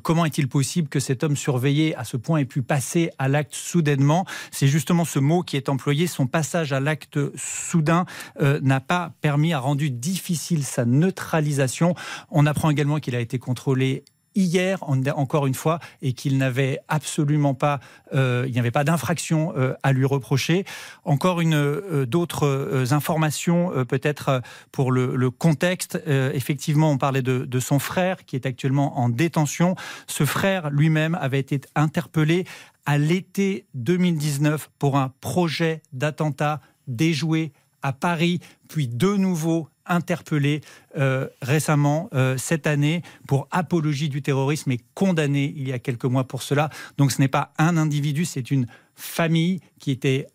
comment 0.03 0.25
est-il 0.25 0.49
possible 0.49 0.89
que 0.89 1.01
cet 1.01 1.25
homme 1.25 1.37
surveillé 1.37 1.95
à 1.97 2.05
ce 2.05 2.17
point 2.17 2.39
ait 2.39 2.45
pu 2.45 2.63
passer 2.63 3.11
à 3.19 3.29
l'acte 3.29 3.55
soudainement? 3.55 4.27
C'est 4.51 4.69
justement 4.69 5.05
ce 5.05 5.19
mot 5.19 5.43
qui 5.43 5.57
est 5.57 5.69
employé. 5.69 6.07
Son 6.07 6.27
passage 6.27 6.73
à 6.73 6.81
l'acte 6.81 7.19
soudain 7.37 8.07
n'a 8.41 8.81
pas 8.81 9.13
permis, 9.21 9.53
a 9.53 9.59
rendu 9.59 9.91
difficile 9.91 10.65
sa 10.65 10.85
neutralisation. 10.85 11.95
On 12.31 12.47
apprend 12.47 12.71
également 12.71 12.99
qu'il 12.99 13.15
a 13.15 13.21
été 13.21 13.39
contrôlé 13.39 14.05
hier, 14.37 14.79
encore 14.83 15.47
une 15.47 15.55
fois, 15.55 15.81
et 16.03 16.13
qu'il 16.13 16.39
n'avait 16.39 16.79
absolument 16.89 17.55
pas, 17.55 17.81
euh, 18.15 18.45
il 18.47 18.53
n'y 18.53 18.59
avait 18.59 18.71
pas 18.71 18.85
d'infraction 18.85 19.53
euh, 19.57 19.75
à 19.83 19.93
lui 19.93 20.05
reprocher. 20.05 20.65
Encore 21.05 21.41
une 21.41 21.55
euh, 21.55 22.07
d'autres 22.07 22.93
informations, 22.93 23.73
peut-être 23.89 24.43
pour 24.71 24.93
le, 24.93 25.31
contexte. 25.31 26.01
effectivement, 26.07 26.91
on 26.91 26.99
parlait 26.99 27.23
de, 27.23 27.45
de, 27.45 27.61
son 27.61 27.79
frère 27.79 28.25
qui 28.25 28.37
est 28.37 28.47
actuellement 28.47 28.99
en 28.99 29.09
détention. 29.09 29.75
Ce 30.07 30.25
frère 30.25 30.71
lui-même 30.71 31.17
avait 31.21 31.41
été 31.41 31.61
interpellé 31.75 32.45
à 32.85 32.99
l'été 32.99 33.67
2019 33.75 34.71
pour 34.79 34.97
un 34.97 35.13
projet 35.21 35.83
d'attentat 35.93 36.61
déjoué 36.87 37.53
à 37.83 37.93
Paris, 37.93 38.41
puis 38.69 38.89
de 38.89 39.17
nouveau 39.17 39.69
interpellé 39.87 40.61
euh, 40.97 41.29
récemment 41.43 42.09
euh, 42.13 42.37
cette 42.37 42.67
année 42.67 43.03
pour 43.27 43.49
apologie 43.51 44.09
du 44.09 44.23
terrorisme 44.23 44.71
et 44.73 44.81
condamné 44.95 45.53
il 45.57 45.69
y 45.69 45.73
a 45.73 45.79
quelques 45.79 46.05
mois 46.05 46.25
pour 46.25 46.43
cela. 46.43 46.71
Donc 46.99 47.13
ce 47.13 47.21
n'est 47.21 47.29
pas 47.29 47.53
un 47.59 47.77
individu, 47.77 48.25
c'est 48.25 48.51
une 48.51 48.67
famille 48.95 49.61
qui 49.79 49.91
était 49.91 50.27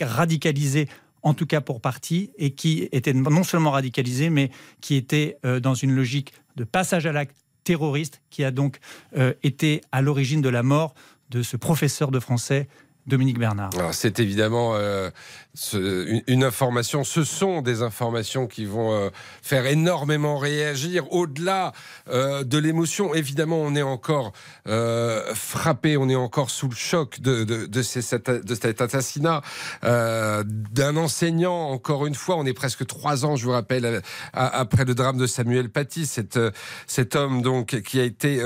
radicalisée 0.00 0.88
en 1.22 1.34
tout 1.34 1.46
cas 1.46 1.60
pour 1.60 1.80
partie, 1.80 2.30
et 2.38 2.52
qui 2.52 2.88
était 2.92 3.12
non 3.12 3.42
seulement 3.42 3.72
radicalisée, 3.72 4.30
mais 4.30 4.50
qui 4.80 4.94
était 4.94 5.36
euh, 5.44 5.58
dans 5.58 5.74
une 5.74 5.92
logique 5.92 6.32
de 6.54 6.62
passage 6.62 7.04
à 7.04 7.10
l'acte 7.10 7.36
terroriste, 7.64 8.22
qui 8.30 8.44
a 8.44 8.52
donc 8.52 8.78
été 9.42 9.80
à 9.90 10.00
l'origine 10.00 10.40
de 10.40 10.48
la 10.48 10.62
mort 10.62 10.94
de 11.30 11.42
ce 11.42 11.56
professeur 11.56 12.12
de 12.12 12.20
français 12.20 12.68
Dominique 13.06 13.38
Bernard. 13.38 13.70
C'est 13.92 14.18
évidemment 14.18 14.74
euh, 15.74 16.20
une, 16.26 16.42
information, 16.42 17.04
ce 17.04 17.22
sont 17.22 17.62
des 17.62 17.82
informations 17.82 18.48
qui 18.48 18.64
vont 18.64 18.92
euh, 18.92 19.10
faire 19.42 19.66
énormément 19.66 20.38
réagir 20.38 21.12
au-delà 21.12 21.72
euh, 22.08 22.42
de 22.42 22.58
l'émotion. 22.58 23.14
Évidemment, 23.14 23.58
on 23.58 23.74
est 23.74 23.82
encore 23.82 24.32
frappé, 25.34 25.96
on 25.96 26.08
est 26.08 26.16
encore 26.16 26.50
sous 26.50 26.68
le 26.68 26.74
choc 26.74 27.20
de, 27.20 27.82
cet 27.82 28.80
assassinat 28.80 29.42
d'un 29.82 30.96
enseignant. 30.96 31.70
Encore 31.70 32.06
une 32.06 32.14
fois, 32.14 32.36
on 32.36 32.44
est 32.44 32.54
presque 32.54 32.86
trois 32.86 33.24
ans, 33.24 33.36
je 33.36 33.44
vous 33.44 33.52
rappelle, 33.52 34.02
après 34.32 34.84
le 34.84 34.94
drame 34.94 35.16
de 35.16 35.26
Samuel 35.26 35.70
Paty, 35.70 36.06
cet, 36.06 36.38
cet 36.86 37.16
homme 37.16 37.42
donc 37.42 37.80
qui 37.82 38.00
a 38.00 38.04
été 38.04 38.40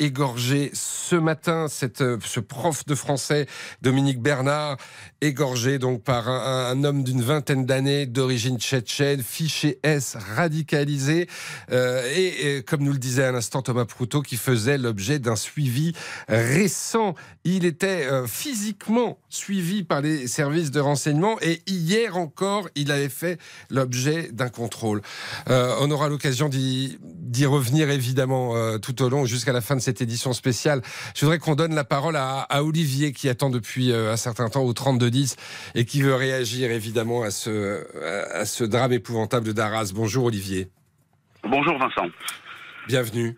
égorgé 0.00 0.70
ce 0.72 1.14
matin, 1.14 1.66
euh, 2.00 2.18
ce 2.24 2.40
prof 2.40 2.84
de 2.86 2.94
français, 2.94 3.46
Dominique 3.82 4.20
Bernard, 4.20 4.78
égorgé 5.20 5.78
donc 5.78 6.02
par 6.02 6.28
un, 6.28 6.82
homme 6.82 7.04
d'une 7.04 7.20
vingtaine 7.20 7.66
d'années, 7.66 8.06
d'origine 8.06 8.58
tchétchène, 8.58 9.22
fiché 9.22 9.78
S, 9.82 10.16
radicalisé, 10.36 11.28
euh, 11.70 12.02
et, 12.16 12.62
comme 12.62 12.82
nous 12.82 12.92
le 12.92 12.98
disait 12.98 13.24
à 13.24 13.32
l'instant 13.32 13.60
Thomas 13.60 13.84
Proutot, 13.84 14.22
qui 14.22 14.36
faisait 14.36 14.78
l'objet 14.78 15.18
d'un 15.18 15.36
suivi 15.36 15.92
récent. 16.28 17.14
Il 17.44 17.66
était 17.66 18.06
euh, 18.06 18.26
physiquement 18.26 19.18
suivi 19.28 19.82
par 19.82 20.00
les 20.00 20.26
services 20.26 20.70
de 20.70 20.80
renseignement, 20.80 21.36
et 21.42 21.60
hier 21.66 22.16
encore, 22.16 22.68
il 22.74 22.90
avait 22.90 23.10
fait 23.10 23.38
l'objet 23.68 24.30
d'un 24.32 24.48
contrôle. 24.48 25.02
on 25.46 25.90
aura 25.90 26.08
l'occasion 26.08 26.48
d'y 26.48 27.46
revenir 27.46 27.90
évidemment 27.90 28.78
tout 28.78 29.02
au 29.02 29.08
long, 29.08 29.26
jusqu'à 29.26 29.52
la 29.52 29.60
fin 29.60 29.76
de 29.76 29.80
cette 29.80 29.89
cette 29.90 30.02
édition 30.02 30.32
spéciale. 30.32 30.82
Je 31.16 31.24
voudrais 31.24 31.38
qu'on 31.38 31.56
donne 31.56 31.74
la 31.74 31.82
parole 31.84 32.14
à, 32.16 32.46
Olivier 32.62 33.12
qui 33.12 33.28
attend 33.28 33.50
depuis 33.50 33.90
euh, 33.90 34.12
un 34.12 34.16
certain 34.16 34.48
temps 34.48 34.62
au 34.62 34.72
32-10 34.72 35.36
et 35.74 35.84
qui 35.84 36.02
veut 36.02 36.14
réagir 36.14 36.70
évidemment 36.70 37.22
à 37.22 37.30
ce, 37.30 37.84
à 38.32 38.44
ce 38.44 38.62
drame 38.62 38.92
épouvantable 38.92 39.52
d'Arras. 39.52 39.90
Bonjour 39.92 40.26
Olivier. 40.26 40.68
Bonjour 41.42 41.76
Vincent. 41.78 42.06
Bienvenue. 42.86 43.36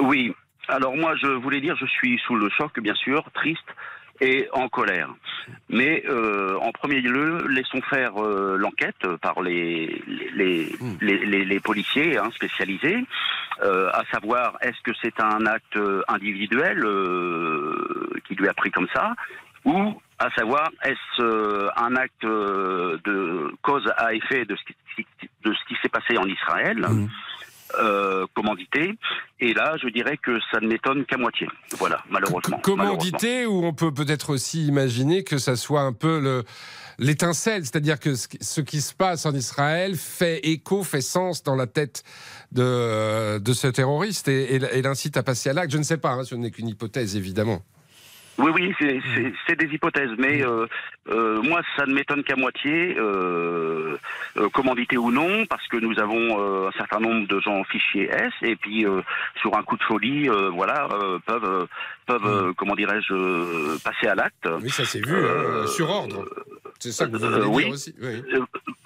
Oui, 0.00 0.32
alors 0.68 0.96
moi 0.96 1.14
je 1.20 1.26
voulais 1.26 1.60
dire, 1.60 1.76
je 1.76 1.86
suis 1.86 2.20
sous 2.26 2.36
le 2.36 2.48
choc 2.50 2.78
bien 2.80 2.94
sûr, 2.94 3.28
triste 3.34 3.66
et 4.20 4.48
en 4.52 4.68
colère. 4.68 5.10
Mais 5.68 6.04
euh, 6.08 6.56
en 6.60 6.72
premier 6.72 7.00
lieu, 7.00 7.46
laissons 7.48 7.82
faire 7.82 8.22
euh, 8.22 8.56
l'enquête 8.56 9.06
par 9.20 9.42
les 9.42 10.02
les, 10.34 10.74
hmm. 10.80 10.96
les, 11.00 11.44
les, 11.44 11.60
policiers 11.60 12.16
hein, 12.18 12.30
spécialisés, 12.34 13.04
euh, 13.62 13.90
à 13.92 14.02
savoir 14.12 14.56
est-ce 14.62 14.80
que 14.82 14.92
c'est 15.02 15.20
un 15.20 15.46
acte 15.46 15.78
individuel 16.08 16.84
qui 18.26 18.34
lui 18.34 18.48
a 18.48 18.54
pris 18.54 18.70
comme 18.70 18.88
ça, 18.94 19.14
ou 19.64 20.00
à 20.18 20.30
savoir 20.30 20.70
est-ce 20.82 21.70
un 21.76 21.96
acte 21.96 22.24
de 22.24 23.52
cause 23.62 23.92
à 23.96 24.14
effet 24.14 24.44
de 24.44 24.56
ce 24.56 24.64
qui, 24.64 25.06
de 25.44 25.52
ce 25.52 25.64
qui 25.66 25.74
s'est 25.82 25.88
passé 25.88 26.16
en 26.16 26.26
Israël. 26.26 26.78
Hmm 26.78 27.08
euh, 27.78 28.26
commandité. 28.34 28.94
Et 29.40 29.52
là, 29.52 29.76
je 29.82 29.88
dirais 29.88 30.16
que 30.16 30.38
ça 30.52 30.60
ne 30.60 30.68
m'étonne 30.68 31.04
qu'à 31.06 31.16
moitié. 31.16 31.48
Voilà, 31.78 32.00
malheureusement. 32.08 32.58
Commandité, 32.58 33.46
ou 33.46 33.64
on 33.64 33.72
peut 33.72 33.92
peut-être 33.92 34.30
aussi 34.30 34.66
imaginer 34.66 35.24
que 35.24 35.38
ça 35.38 35.56
soit 35.56 35.82
un 35.82 35.92
peu 35.92 36.20
le 36.20 36.44
l'étincelle, 36.98 37.62
c'est-à-dire 37.62 37.98
que 37.98 38.14
ce 38.14 38.60
qui 38.60 38.80
se 38.80 38.94
passe 38.94 39.26
en 39.26 39.34
Israël 39.34 39.96
fait 39.96 40.38
écho, 40.46 40.84
fait 40.84 41.00
sens 41.00 41.42
dans 41.42 41.56
la 41.56 41.66
tête 41.66 42.04
de, 42.52 43.38
de 43.38 43.52
ce 43.52 43.66
terroriste 43.66 44.28
et, 44.28 44.54
et, 44.54 44.82
l'incite 44.82 45.16
à 45.16 45.24
passer 45.24 45.50
à 45.50 45.52
l'acte. 45.52 45.72
Je 45.72 45.78
ne 45.78 45.82
sais 45.82 45.98
pas, 45.98 46.12
hein, 46.12 46.24
ce 46.24 46.36
n'est 46.36 46.52
qu'une 46.52 46.68
hypothèse, 46.68 47.16
évidemment. 47.16 47.62
Oui, 48.38 48.50
oui, 48.52 48.74
c'est 49.46 49.56
des 49.56 49.72
hypothèses, 49.72 50.10
mais 50.18 50.42
euh, 50.42 50.66
euh, 51.08 51.40
moi, 51.42 51.60
ça 51.76 51.86
ne 51.86 51.94
m'étonne 51.94 52.24
qu'à 52.24 52.34
moitié, 52.34 52.96
euh, 52.98 53.96
euh, 54.36 54.48
commandité 54.48 54.96
ou 54.96 55.12
non, 55.12 55.46
parce 55.46 55.66
que 55.68 55.76
nous 55.76 55.98
avons 56.00 56.40
euh, 56.40 56.68
un 56.68 56.72
certain 56.72 56.98
nombre 56.98 57.28
de 57.28 57.38
gens 57.40 57.62
fichiers 57.64 58.10
S, 58.10 58.32
et 58.42 58.56
puis 58.56 58.86
sur 59.40 59.56
un 59.56 59.62
coup 59.62 59.76
de 59.76 59.82
folie, 59.84 60.28
voilà, 60.52 60.88
peuvent, 61.26 61.68
peuvent, 62.06 62.48
mm. 62.48 62.54
comment 62.54 62.74
dirais-je, 62.74 63.78
passer 63.84 64.08
à 64.08 64.14
l'acte. 64.14 64.48
Oui, 64.62 64.70
ça 64.70 64.84
s'est 64.84 65.00
vu 65.00 65.16
sur 65.68 65.88
ordre. 65.90 66.24
C'est 66.78 66.92
ça 66.92 67.06
que 67.06 67.16
vous 67.16 67.18
voulez 67.18 67.64
dire 67.64 67.72
aussi. 67.72 67.94
Oui. 68.00 68.22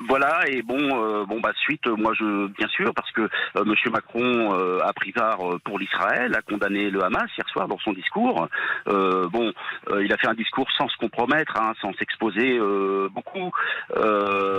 voilà, 0.09 0.49
et 0.49 0.63
bon, 0.63 0.79
euh, 0.79 1.25
bon 1.25 1.41
bah 1.41 1.53
suite, 1.61 1.87
moi 1.87 2.13
je, 2.15 2.47
bien 2.49 2.69
sûr, 2.69 2.95
parce 2.95 3.11
que 3.13 3.23
euh, 3.23 3.65
Monsieur 3.65 3.91
Macron 3.91 4.55
euh, 4.55 4.79
a 4.85 4.93
pris 4.93 5.13
part 5.13 5.39
pour 5.65 5.79
l'Israël, 5.79 6.35
a 6.35 6.43
condamné 6.43 6.91
le 6.91 7.03
Hamas 7.03 7.29
hier 7.37 7.49
soir 7.49 7.69
dans 7.69 7.79
son 7.79 7.93
discours. 7.93 8.49
bon, 8.87 9.53
il 10.01 10.13
a 10.13 10.17
fait 10.17 10.29
un 10.29 10.35
discours 10.35 10.69
sans 10.77 10.89
se 10.89 10.97
compromettre, 10.97 11.57
hein, 11.61 11.73
sans 11.81 11.93
s'exposer 11.95 12.59
beaucoup. 13.11 13.51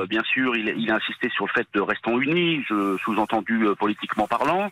bien 0.09 0.23
sûr, 0.23 0.55
il, 0.55 0.73
il, 0.77 0.91
a 0.91 0.95
insisté 0.95 1.30
sur 1.30 1.45
le 1.45 1.51
fait 1.51 1.67
de 1.73 1.82
rester 1.82 2.11
unis, 2.11 2.63
sous-entendu 3.03 3.67
politiquement 3.80 4.27
parlant, 4.27 4.71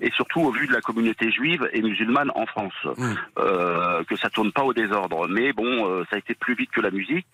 et 0.00 0.10
surtout 0.12 0.40
au 0.40 0.50
vu 0.50 0.66
de 0.66 0.72
la 0.72 0.80
communauté 0.80 1.30
juive 1.30 1.68
et 1.72 1.82
musulmane 1.82 2.30
en 2.34 2.46
France, 2.46 2.74
mmh. 2.84 4.04
que 4.08 4.16
ça 4.16 4.30
tourne 4.30 4.52
pas 4.52 4.62
au 4.62 4.72
désordre. 4.72 5.28
Mais 5.28 5.52
bon, 5.52 6.04
ça 6.10 6.16
a 6.16 6.18
été 6.18 6.34
plus 6.34 6.54
vite 6.54 6.70
que 6.70 6.80
la 6.80 6.90
musique, 6.90 7.26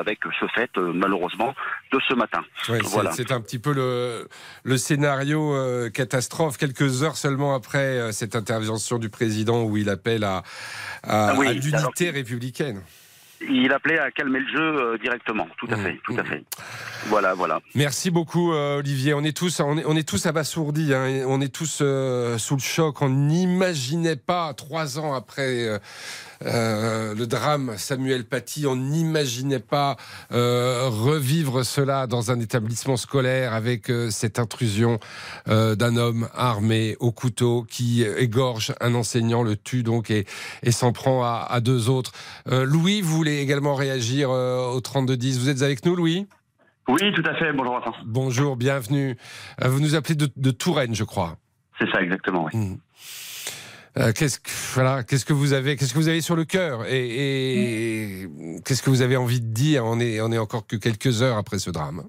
avec 0.00 0.18
ce 0.40 0.46
fait 0.54 0.70
malheureusement 0.76 1.54
de 1.92 1.98
ce 2.08 2.14
matin. 2.14 2.42
C'est 3.12 3.30
un 3.32 3.40
petit 3.40 3.58
peu 3.58 3.72
le, 3.72 4.26
le 4.64 4.76
scénario 4.76 5.54
euh, 5.54 5.90
catastrophe, 5.90 6.56
quelques 6.56 7.02
heures 7.02 7.16
seulement 7.16 7.54
après 7.54 7.78
euh, 7.78 8.12
cette 8.12 8.34
intervention 8.34 8.98
du 8.98 9.10
président 9.10 9.62
où 9.62 9.76
il 9.76 9.88
appelle 9.88 10.24
à, 10.24 10.42
à, 11.02 11.34
ah 11.36 11.52
l'unité 11.52 12.10
républicaine. 12.10 12.82
Il 13.42 13.72
appelait 13.72 13.98
à 13.98 14.10
calmer 14.10 14.40
le 14.40 14.48
jeu 14.48 14.82
euh, 14.82 14.98
directement, 14.98 15.48
tout 15.56 15.66
à 15.70 15.76
mmh, 15.76 15.82
fait, 15.82 16.00
tout 16.04 16.14
à 16.18 16.22
mmh. 16.22 16.26
fait. 16.26 16.44
Voilà, 17.06 17.32
voilà. 17.32 17.60
Merci 17.74 18.10
beaucoup, 18.10 18.52
Olivier. 18.52 19.14
On 19.14 19.24
est 19.24 19.34
tous, 19.34 19.60
on 19.60 19.78
est, 19.78 19.84
on 19.86 19.96
est 19.96 20.06
tous 20.06 20.26
abasourdis, 20.26 20.92
hein, 20.92 21.24
on 21.26 21.40
est 21.40 21.54
tous 21.54 21.76
sous 21.76 22.56
le 22.56 22.60
choc. 22.60 23.00
On 23.00 23.08
n'imaginait 23.08 24.16
pas 24.16 24.52
trois 24.52 24.98
ans 24.98 25.14
après 25.14 25.66
euh, 25.66 25.78
le 26.42 27.24
drame 27.24 27.74
Samuel 27.76 28.24
Paty. 28.24 28.66
On 28.66 28.76
n'imaginait 28.76 29.60
pas 29.60 29.96
euh, 30.32 30.88
revivre 30.88 31.64
cela 31.64 32.06
dans 32.06 32.30
un 32.30 32.40
établissement 32.40 32.96
scolaire 32.96 33.52
avec 33.52 33.90
euh, 33.90 34.10
cette 34.10 34.38
intrusion 34.38 34.98
d'un 35.46 35.96
homme 35.96 36.28
armé 36.34 36.96
au 37.00 37.12
couteau 37.12 37.64
qui 37.68 38.02
égorge 38.02 38.72
un 38.80 38.94
enseignant, 38.94 39.42
le 39.42 39.56
tue 39.56 39.82
donc 39.82 40.10
et, 40.10 40.26
s'en 40.70 40.92
prend 40.92 41.24
à, 41.24 41.60
deux 41.60 41.88
autres. 41.88 42.12
Louis, 42.46 43.00
vous 43.00 43.16
voulez 43.16 43.38
également 43.38 43.74
réagir 43.74 44.30
au 44.30 44.78
32-10. 44.80 45.38
Vous 45.38 45.48
êtes 45.48 45.62
avec 45.62 45.84
nous, 45.84 45.96
Louis? 45.96 46.26
Oui, 46.88 47.12
tout 47.14 47.22
à 47.26 47.34
fait. 47.34 47.52
Bonjour, 47.52 47.78
Vincent. 47.78 47.94
Bonjour, 48.04 48.56
bienvenue. 48.56 49.16
vous 49.62 49.80
nous 49.80 49.94
appelez 49.94 50.14
de, 50.14 50.50
Touraine, 50.50 50.94
je 50.94 51.04
crois. 51.04 51.36
C'est 51.78 51.90
ça, 51.90 52.02
exactement, 52.02 52.46
oui. 52.52 52.58
Mmh. 52.58 52.78
Euh, 53.96 54.12
qu'est-ce 54.12 54.38
que 54.38 54.50
voilà, 54.74 55.02
qu'est-ce 55.02 55.24
que 55.24 55.32
vous 55.32 55.52
avez, 55.52 55.76
qu'est-ce 55.76 55.92
que 55.92 55.98
vous 55.98 56.08
avez 56.08 56.20
sur 56.20 56.36
le 56.36 56.44
cœur 56.44 56.84
et, 56.86 58.28
qu'est-ce 58.64 58.82
que 58.82 58.90
vous 58.90 59.02
avez 59.02 59.16
envie 59.16 59.40
de 59.40 59.52
dire? 59.52 59.84
On 59.84 59.98
est 59.98 60.20
on 60.20 60.30
est 60.30 60.38
encore 60.38 60.66
que 60.66 60.76
quelques 60.76 61.22
heures 61.22 61.36
après 61.36 61.58
ce 61.58 61.70
drame. 61.70 62.02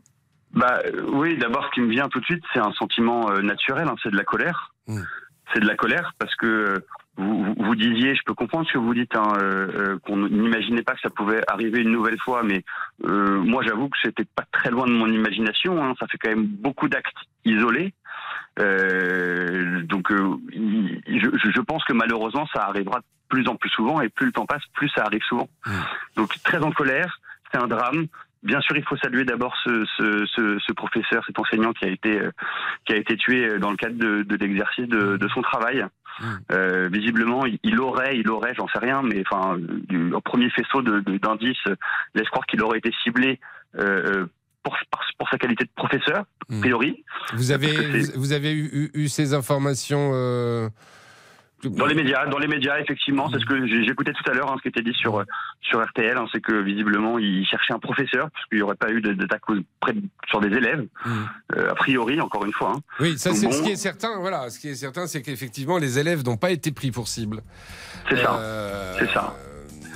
Bah 0.53 0.79
oui, 1.13 1.37
d'abord 1.37 1.65
ce 1.65 1.71
qui 1.71 1.81
me 1.81 1.89
vient 1.89 2.07
tout 2.09 2.19
de 2.19 2.25
suite, 2.25 2.43
c'est 2.53 2.59
un 2.59 2.71
sentiment 2.73 3.31
euh, 3.31 3.41
naturel, 3.41 3.87
hein, 3.87 3.95
c'est 4.03 4.11
de 4.11 4.17
la 4.17 4.23
colère. 4.23 4.73
Mmh. 4.87 5.01
C'est 5.53 5.59
de 5.59 5.67
la 5.67 5.75
colère 5.75 6.13
parce 6.19 6.35
que 6.35 6.85
vous, 7.17 7.55
vous, 7.57 7.75
disiez, 7.75 8.15
je 8.15 8.21
peux 8.25 8.33
comprendre 8.33 8.67
ce 8.67 8.73
que 8.73 8.77
vous 8.77 8.93
dites, 8.93 9.15
hein, 9.15 9.33
euh, 9.41 9.97
qu'on 10.05 10.17
n'imaginait 10.29 10.83
pas 10.83 10.93
que 10.93 11.01
ça 11.01 11.09
pouvait 11.09 11.41
arriver 11.47 11.81
une 11.81 11.91
nouvelle 11.91 12.19
fois, 12.19 12.41
mais 12.43 12.63
moi 13.03 13.63
j'avoue 13.63 13.89
que 13.89 13.97
c'était 14.01 14.25
pas 14.35 14.45
très 14.51 14.69
loin 14.69 14.85
de 14.85 14.93
mon 14.93 15.07
imagination. 15.07 15.83
Hein, 15.83 15.93
ça 15.99 16.05
fait 16.07 16.17
quand 16.19 16.29
même 16.29 16.45
beaucoup 16.45 16.87
d'actes 16.87 17.17
isolés. 17.43 17.93
Euh, 18.59 19.81
donc, 19.83 20.11
euh, 20.11 20.37
je, 21.07 21.51
je, 21.51 21.61
pense 21.61 21.83
que 21.85 21.93
malheureusement, 21.93 22.47
ça 22.53 22.65
arrivera 22.65 22.99
de 22.99 23.05
plus 23.29 23.47
en 23.47 23.55
plus 23.55 23.69
souvent, 23.69 24.01
et 24.01 24.09
plus 24.09 24.27
le 24.27 24.31
temps 24.31 24.45
passe, 24.45 24.63
plus 24.73 24.89
ça 24.89 25.03
arrive 25.05 25.23
souvent. 25.23 25.49
Mmh. 25.65 25.71
Donc, 26.17 26.35
très 26.43 26.59
en 26.59 26.71
colère, 26.71 27.19
c'est 27.51 27.61
un 27.61 27.67
drame. 27.67 28.07
Bien 28.43 28.59
sûr, 28.61 28.75
il 28.75 28.83
faut 28.83 28.97
saluer 28.97 29.23
d'abord 29.23 29.55
ce, 29.63 29.85
ce, 29.97 30.25
ce, 30.25 30.57
ce, 30.59 30.73
professeur, 30.73 31.23
cet 31.27 31.37
enseignant 31.37 31.73
qui 31.73 31.85
a 31.85 31.89
été 31.89 32.19
euh, 32.19 32.31
qui 32.85 32.93
a 32.93 32.97
été 32.97 33.15
tué 33.15 33.59
dans 33.59 33.69
le 33.69 33.77
cadre 33.77 33.97
de, 33.97 34.23
de 34.23 34.35
l'exercice 34.35 34.87
de, 34.87 35.17
de, 35.17 35.27
son 35.29 35.41
travail. 35.41 35.85
Mmh. 36.19 36.25
Euh, 36.51 36.89
visiblement, 36.91 37.45
il, 37.63 37.79
aurait, 37.79 38.17
il 38.17 38.29
aurait, 38.29 38.53
j'en 38.55 38.67
sais 38.67 38.79
rien, 38.79 39.01
mais 39.01 39.23
enfin, 39.25 39.57
un 39.91 40.21
premier 40.21 40.49
faisceau 40.49 40.81
d'indices 40.81 41.63
laisse 42.15 42.29
croire 42.29 42.45
qu'il 42.47 42.61
aurait 42.63 42.79
été 42.79 42.91
ciblé 43.03 43.39
euh, 43.79 44.25
pour, 44.63 44.77
pour, 45.17 45.29
sa 45.29 45.37
qualité 45.37 45.63
de 45.63 45.69
professeur, 45.75 46.19
a 46.19 46.25
hmm. 46.49 46.59
priori. 46.59 47.03
Vous 47.33 47.51
avez, 47.51 48.01
vous 48.15 48.33
avez 48.33 48.53
eu, 48.53 48.91
eu, 48.93 49.07
ces 49.07 49.33
informations 49.33 50.11
euh, 50.13 50.69
dans 51.63 51.85
les 51.85 51.95
médias, 51.95 52.25
dans 52.25 52.39
les 52.39 52.47
médias, 52.47 52.79
effectivement, 52.79 53.29
c'est 53.31 53.39
ce 53.39 53.45
que 53.45 53.67
j'écoutais 53.85 54.13
tout 54.13 54.29
à 54.29 54.33
l'heure, 54.33 54.51
hein, 54.51 54.55
ce 54.57 54.63
qui 54.63 54.67
était 54.69 54.81
dit 54.81 54.93
sur 54.93 55.23
sur 55.61 55.83
RTL, 55.83 56.17
hein, 56.17 56.25
c'est 56.31 56.41
que 56.41 56.53
visiblement 56.53 57.19
il 57.19 57.45
cherchait 57.45 57.73
un 57.73 57.79
professeur 57.79 58.29
parce 58.31 58.45
qu'il 58.47 58.57
n'y 58.57 58.63
aurait 58.63 58.75
pas 58.75 58.89
eu 58.89 59.01
d'attaque 59.01 59.43
sur 60.27 60.41
des 60.41 60.55
élèves, 60.55 60.85
hmm. 61.05 61.23
euh, 61.55 61.71
a 61.71 61.75
priori, 61.75 62.19
encore 62.19 62.45
une 62.45 62.53
fois. 62.53 62.73
Hein. 62.75 62.81
Oui, 62.99 63.17
ça 63.17 63.33
c'est 63.33 63.51
ce 63.51 63.61
qui 63.61 63.71
est 63.71 63.75
certain. 63.75 64.19
Voilà, 64.19 64.49
ce 64.49 64.59
qui 64.59 64.69
est 64.69 64.75
certain, 64.75 65.07
c'est 65.07 65.21
qu'effectivement 65.21 65.77
les 65.77 65.99
élèves 65.99 66.23
n'ont 66.25 66.37
pas 66.37 66.51
été 66.51 66.71
pris 66.71 66.91
pour 66.91 67.07
cible. 67.07 67.41
C'est 68.09 68.17
ça. 68.17 68.35
Euh, 68.35 68.95
c'est 68.99 69.13
ça. 69.13 69.35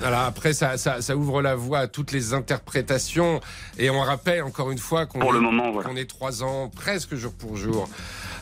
Alors 0.04 0.22
après, 0.22 0.54
ça, 0.54 0.78
ça, 0.78 1.16
ouvre 1.16 1.42
la 1.42 1.56
voie 1.56 1.80
à 1.80 1.88
toutes 1.88 2.12
les 2.12 2.34
interprétations. 2.34 3.40
Et 3.78 3.90
on 3.90 4.02
rappelle 4.02 4.44
encore 4.44 4.72
une 4.72 4.78
fois 4.78 5.06
qu'on 5.06 5.22
est, 5.22 6.02
est 6.02 6.06
trois 6.06 6.44
ans, 6.44 6.70
presque 6.70 7.16
jour 7.16 7.34
pour 7.34 7.56
jour, 7.56 7.88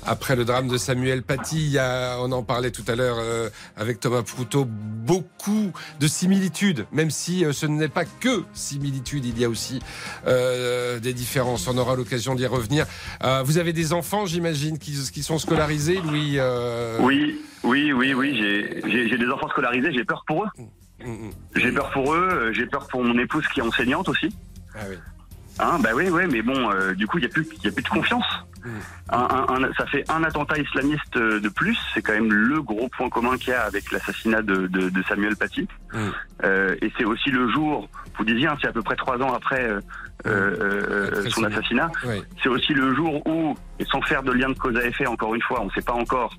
après 0.06 0.36
le 0.36 0.46
drame 0.46 0.68
de 0.68 0.78
Samuel 0.78 1.22
Paty. 1.22 1.58
Il 1.58 1.72
y 1.72 1.80
a, 1.80 2.18
on 2.20 2.32
en 2.32 2.44
parlait 2.44 2.72
tout 2.72 2.84
à 2.88 2.96
l'heure 2.96 3.18
euh, 3.20 3.50
avec 3.78 4.00
Thomas 4.00 4.24
Proutot, 4.24 4.66
beaucoup 4.68 5.72
de 6.00 6.08
similitudes, 6.08 6.86
même 6.92 7.12
si 7.12 7.46
euh, 7.46 7.54
ce 7.54 7.66
n'est 7.66 7.88
pas 7.88 8.06
que 8.06 8.44
similitudes, 8.54 9.26
il 9.26 9.40
y 9.40 9.46
a 9.46 9.50
aussi 9.50 9.80
euh, 10.28 11.00
des 11.00 11.14
différences. 11.14 11.68
On 11.68 11.78
aura 11.78 11.96
l'occasion 11.96 12.36
d'y 12.36 12.46
revenir. 12.46 12.86
vous 13.46 13.58
avez 13.58 13.74
des 13.74 13.94
enfants, 13.94 14.26
j'imagine, 14.26 14.80
qui, 14.80 14.98
qui, 15.12 15.24
sont 15.24 15.40
scolarisés, 15.40 16.00
Louis 16.04 16.40
Oui, 17.00 17.42
oui, 17.64 17.94
oui, 17.94 18.14
oui. 18.14 18.36
J'ai 18.86 19.18
des 19.18 19.28
enfants 19.28 19.50
scolarisés, 19.50 19.94
j'ai 19.94 20.04
peur 20.04 20.24
pour 20.28 20.46
eux. 20.46 20.48
J'ai 21.56 21.72
peur 21.72 21.92
pour 21.92 22.14
eux, 22.14 22.30
euh, 22.32 22.54
j'ai 22.54 22.66
peur 22.66 22.88
pour 22.88 23.04
mon 23.04 23.18
épouse 23.18 23.46
qui 23.48 23.60
est 23.60 23.64
enseignante 23.64 24.10
aussi. 24.10 24.36
Ah 24.76 24.80
oui. 24.90 24.96
Hein, 25.60 25.78
bah 25.82 25.90
oui, 25.94 26.10
oui, 26.10 26.24
mais 26.32 26.42
bon, 26.42 26.72
euh, 26.72 26.94
du 26.96 27.06
coup, 27.06 27.20
il 27.20 27.22
n'y 27.22 27.28
a, 27.28 27.30
plus, 27.30 27.48
a 27.66 27.72
plus 27.72 27.84
de 27.84 27.90
confiance. 27.90 28.26
Mm. 28.66 29.74
ça 29.78 29.86
fait 29.88 30.10
un 30.10 30.24
attentat 30.24 30.58
islamiste 30.58 31.18
euh, 31.18 31.40
de 31.42 31.50
plus, 31.50 31.78
c'est 31.94 32.02
quand 32.02 32.14
même 32.14 32.32
le 32.32 32.62
gros 32.62 32.88
point 32.88 33.10
commun 33.10 33.38
qu'il 33.38 33.50
y 33.50 33.54
a 33.54 33.64
avec 33.64 33.92
l'assassinat 33.92 34.42
de, 34.42 35.04
Samuel 35.08 35.36
Paty. 35.36 35.68
Mm. 35.94 36.10
et 36.82 36.92
c'est 36.98 37.04
aussi 37.04 37.30
le 37.30 37.52
jour, 37.52 37.90
vous 38.18 38.26
disiez, 38.26 38.48
hein, 38.48 38.58
c'est 38.62 38.70
à 38.70 38.72
peu 38.72 38.82
près 38.82 38.96
trois 38.96 39.18
ans 39.18 39.34
après 39.34 39.70
euh, 40.26 41.12
euh, 41.26 41.30
son 41.30 41.44
assassinat. 41.44 41.92
C'est 42.42 42.50
aussi 42.50 42.74
le 42.74 42.96
jour 42.96 43.26
où, 43.28 43.56
et 43.80 43.86
sans 43.86 44.02
faire 44.02 44.24
de 44.24 44.32
lien 44.32 44.50
de 44.50 44.58
cause 44.58 44.76
à 44.78 44.86
effet, 44.86 45.06
encore 45.06 45.36
une 45.36 45.42
fois, 45.42 45.62
on 45.62 45.66
ne 45.66 45.72
sait 45.72 45.82
pas 45.82 45.94
encore, 45.94 46.34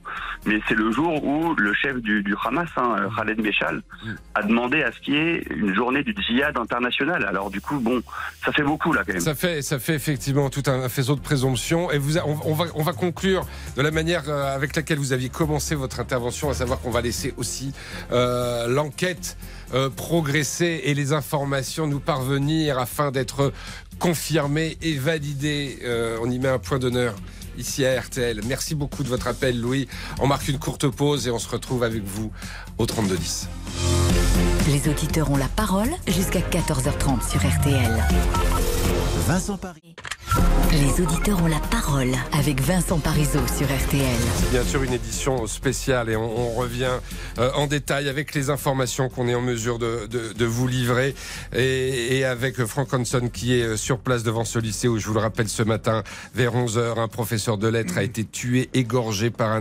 mais 0.47 0.59
c'est 0.69 0.75
le 0.75 0.91
jour 0.91 1.23
où 1.23 1.55
le 1.55 1.75
chef 1.75 1.97
du, 2.01 2.23
du 2.23 2.35
Hamas, 2.45 2.69
hein, 2.77 3.09
Khaled 3.15 3.41
Meshal, 3.41 3.83
mm. 4.05 4.11
a 4.35 4.43
demandé 4.43 4.83
à 4.83 4.93
ce 4.93 5.01
qu'il 5.01 5.15
y 5.15 5.19
ait 5.19 5.45
une 5.51 5.75
journée 5.75 6.03
du 6.03 6.15
djihad 6.17 6.57
international. 6.57 7.27
Alors 7.27 7.51
du 7.51 7.61
coup, 7.61 7.79
bon, 7.79 8.03
ça 8.45 8.53
fait 8.53 8.63
beaucoup 8.63 8.93
là 8.93 9.03
quand 9.05 9.13
même. 9.13 9.21
Ça 9.21 9.35
fait, 9.35 9.61
ça 9.61 9.79
fait 9.79 9.95
effectivement 9.95 10.49
tout 10.49 10.63
un 10.67 10.89
faisceau 10.89 11.15
de 11.15 11.21
présomption. 11.21 11.91
Et 11.91 11.99
vous, 11.99 12.17
on, 12.19 12.55
va, 12.55 12.65
on 12.75 12.83
va 12.83 12.93
conclure 12.93 13.47
de 13.77 13.83
la 13.83 13.91
manière 13.91 14.29
euh, 14.29 14.55
avec 14.55 14.77
laquelle 14.77 14.99
vous 14.99 15.13
aviez 15.13 15.29
commencé 15.29 15.75
votre 15.75 16.01
intervention, 16.01 16.51
à 16.51 16.55
savoir 16.55 16.81
qu'on 16.81 16.91
va 16.91 17.01
laisser 17.01 17.35
aussi 17.37 17.75
euh, 18.13 18.67
l'enquête 18.69 19.37
euh, 19.75 19.91
progresser 19.91 20.83
et 20.85 20.95
les 20.95 21.13
informations 21.13 21.87
nous 21.87 22.01
parvenir 22.01 22.79
afin 22.79 23.11
d'être 23.11 23.53
confirmées 23.99 24.77
et 24.83 24.95
validées. 24.95 25.79
Euh, 25.85 26.19
on 26.23 26.31
y 26.31 26.39
met 26.39 26.49
un 26.49 26.59
point 26.59 26.79
d'honneur 26.79 27.15
ici 27.59 27.85
à 27.85 28.01
RTL. 28.01 28.41
Merci 28.47 28.75
beaucoup 28.75 29.03
de 29.03 29.09
votre 29.09 29.27
appel, 29.27 29.61
Louis. 29.61 29.89
On 30.21 30.27
marque 30.27 30.49
une 30.49 30.59
courte 30.59 30.89
pause 30.89 31.27
et 31.27 31.31
on 31.31 31.39
se 31.39 31.49
retrouve 31.49 31.83
avec 31.83 32.03
vous 32.05 32.31
au 32.79 32.87
3210. 32.87 33.49
Les 34.69 34.89
auditeurs 34.89 35.31
ont 35.31 35.37
la 35.37 35.49
parole 35.49 35.91
jusqu'à 36.07 36.41
14h30 36.41 37.29
sur 37.29 37.41
RTL. 37.41 38.05
Vincent 39.27 39.57
Paris. 39.57 39.95
Les 40.73 41.01
auditeurs 41.01 41.41
ont 41.41 41.47
la 41.47 41.61
parole 41.71 42.11
avec 42.33 42.61
Vincent 42.61 42.99
Parisot 42.99 43.47
sur 43.47 43.67
RTL. 43.67 44.17
C'est 44.41 44.51
bien 44.51 44.65
sûr 44.65 44.83
une 44.83 44.93
édition 44.93 45.47
spéciale 45.47 46.11
et 46.11 46.17
on, 46.17 46.51
revient 46.55 46.99
euh, 47.39 47.51
en 47.55 47.69
détail 47.69 48.09
avec 48.09 48.35
les 48.35 48.51
informations 48.51 49.09
qu'on 49.09 49.29
est 49.29 49.35
en 49.35 49.41
mesure 49.41 49.79
de, 49.79 50.45
vous 50.45 50.67
livrer 50.67 51.15
et, 51.55 52.25
avec 52.25 52.65
Frank 52.65 52.93
Hanson 52.93 53.29
qui 53.33 53.59
est 53.59 53.63
euh, 53.63 53.77
sur 53.77 53.99
place 53.99 54.25
devant 54.25 54.45
ce 54.45 54.59
lycée 54.59 54.89
où 54.89 54.99
je 54.99 55.07
vous 55.07 55.15
le 55.15 55.21
rappelle 55.21 55.49
ce 55.49 55.63
matin 55.63 56.03
vers 56.35 56.55
11h 56.55 56.99
un 56.99 57.09
professeur 57.09 57.57
de 57.57 57.69
lettres 57.69 57.99
a 57.99 58.03
été 58.03 58.25
tué, 58.25 58.69
égorgé 58.75 59.31
par 59.31 59.53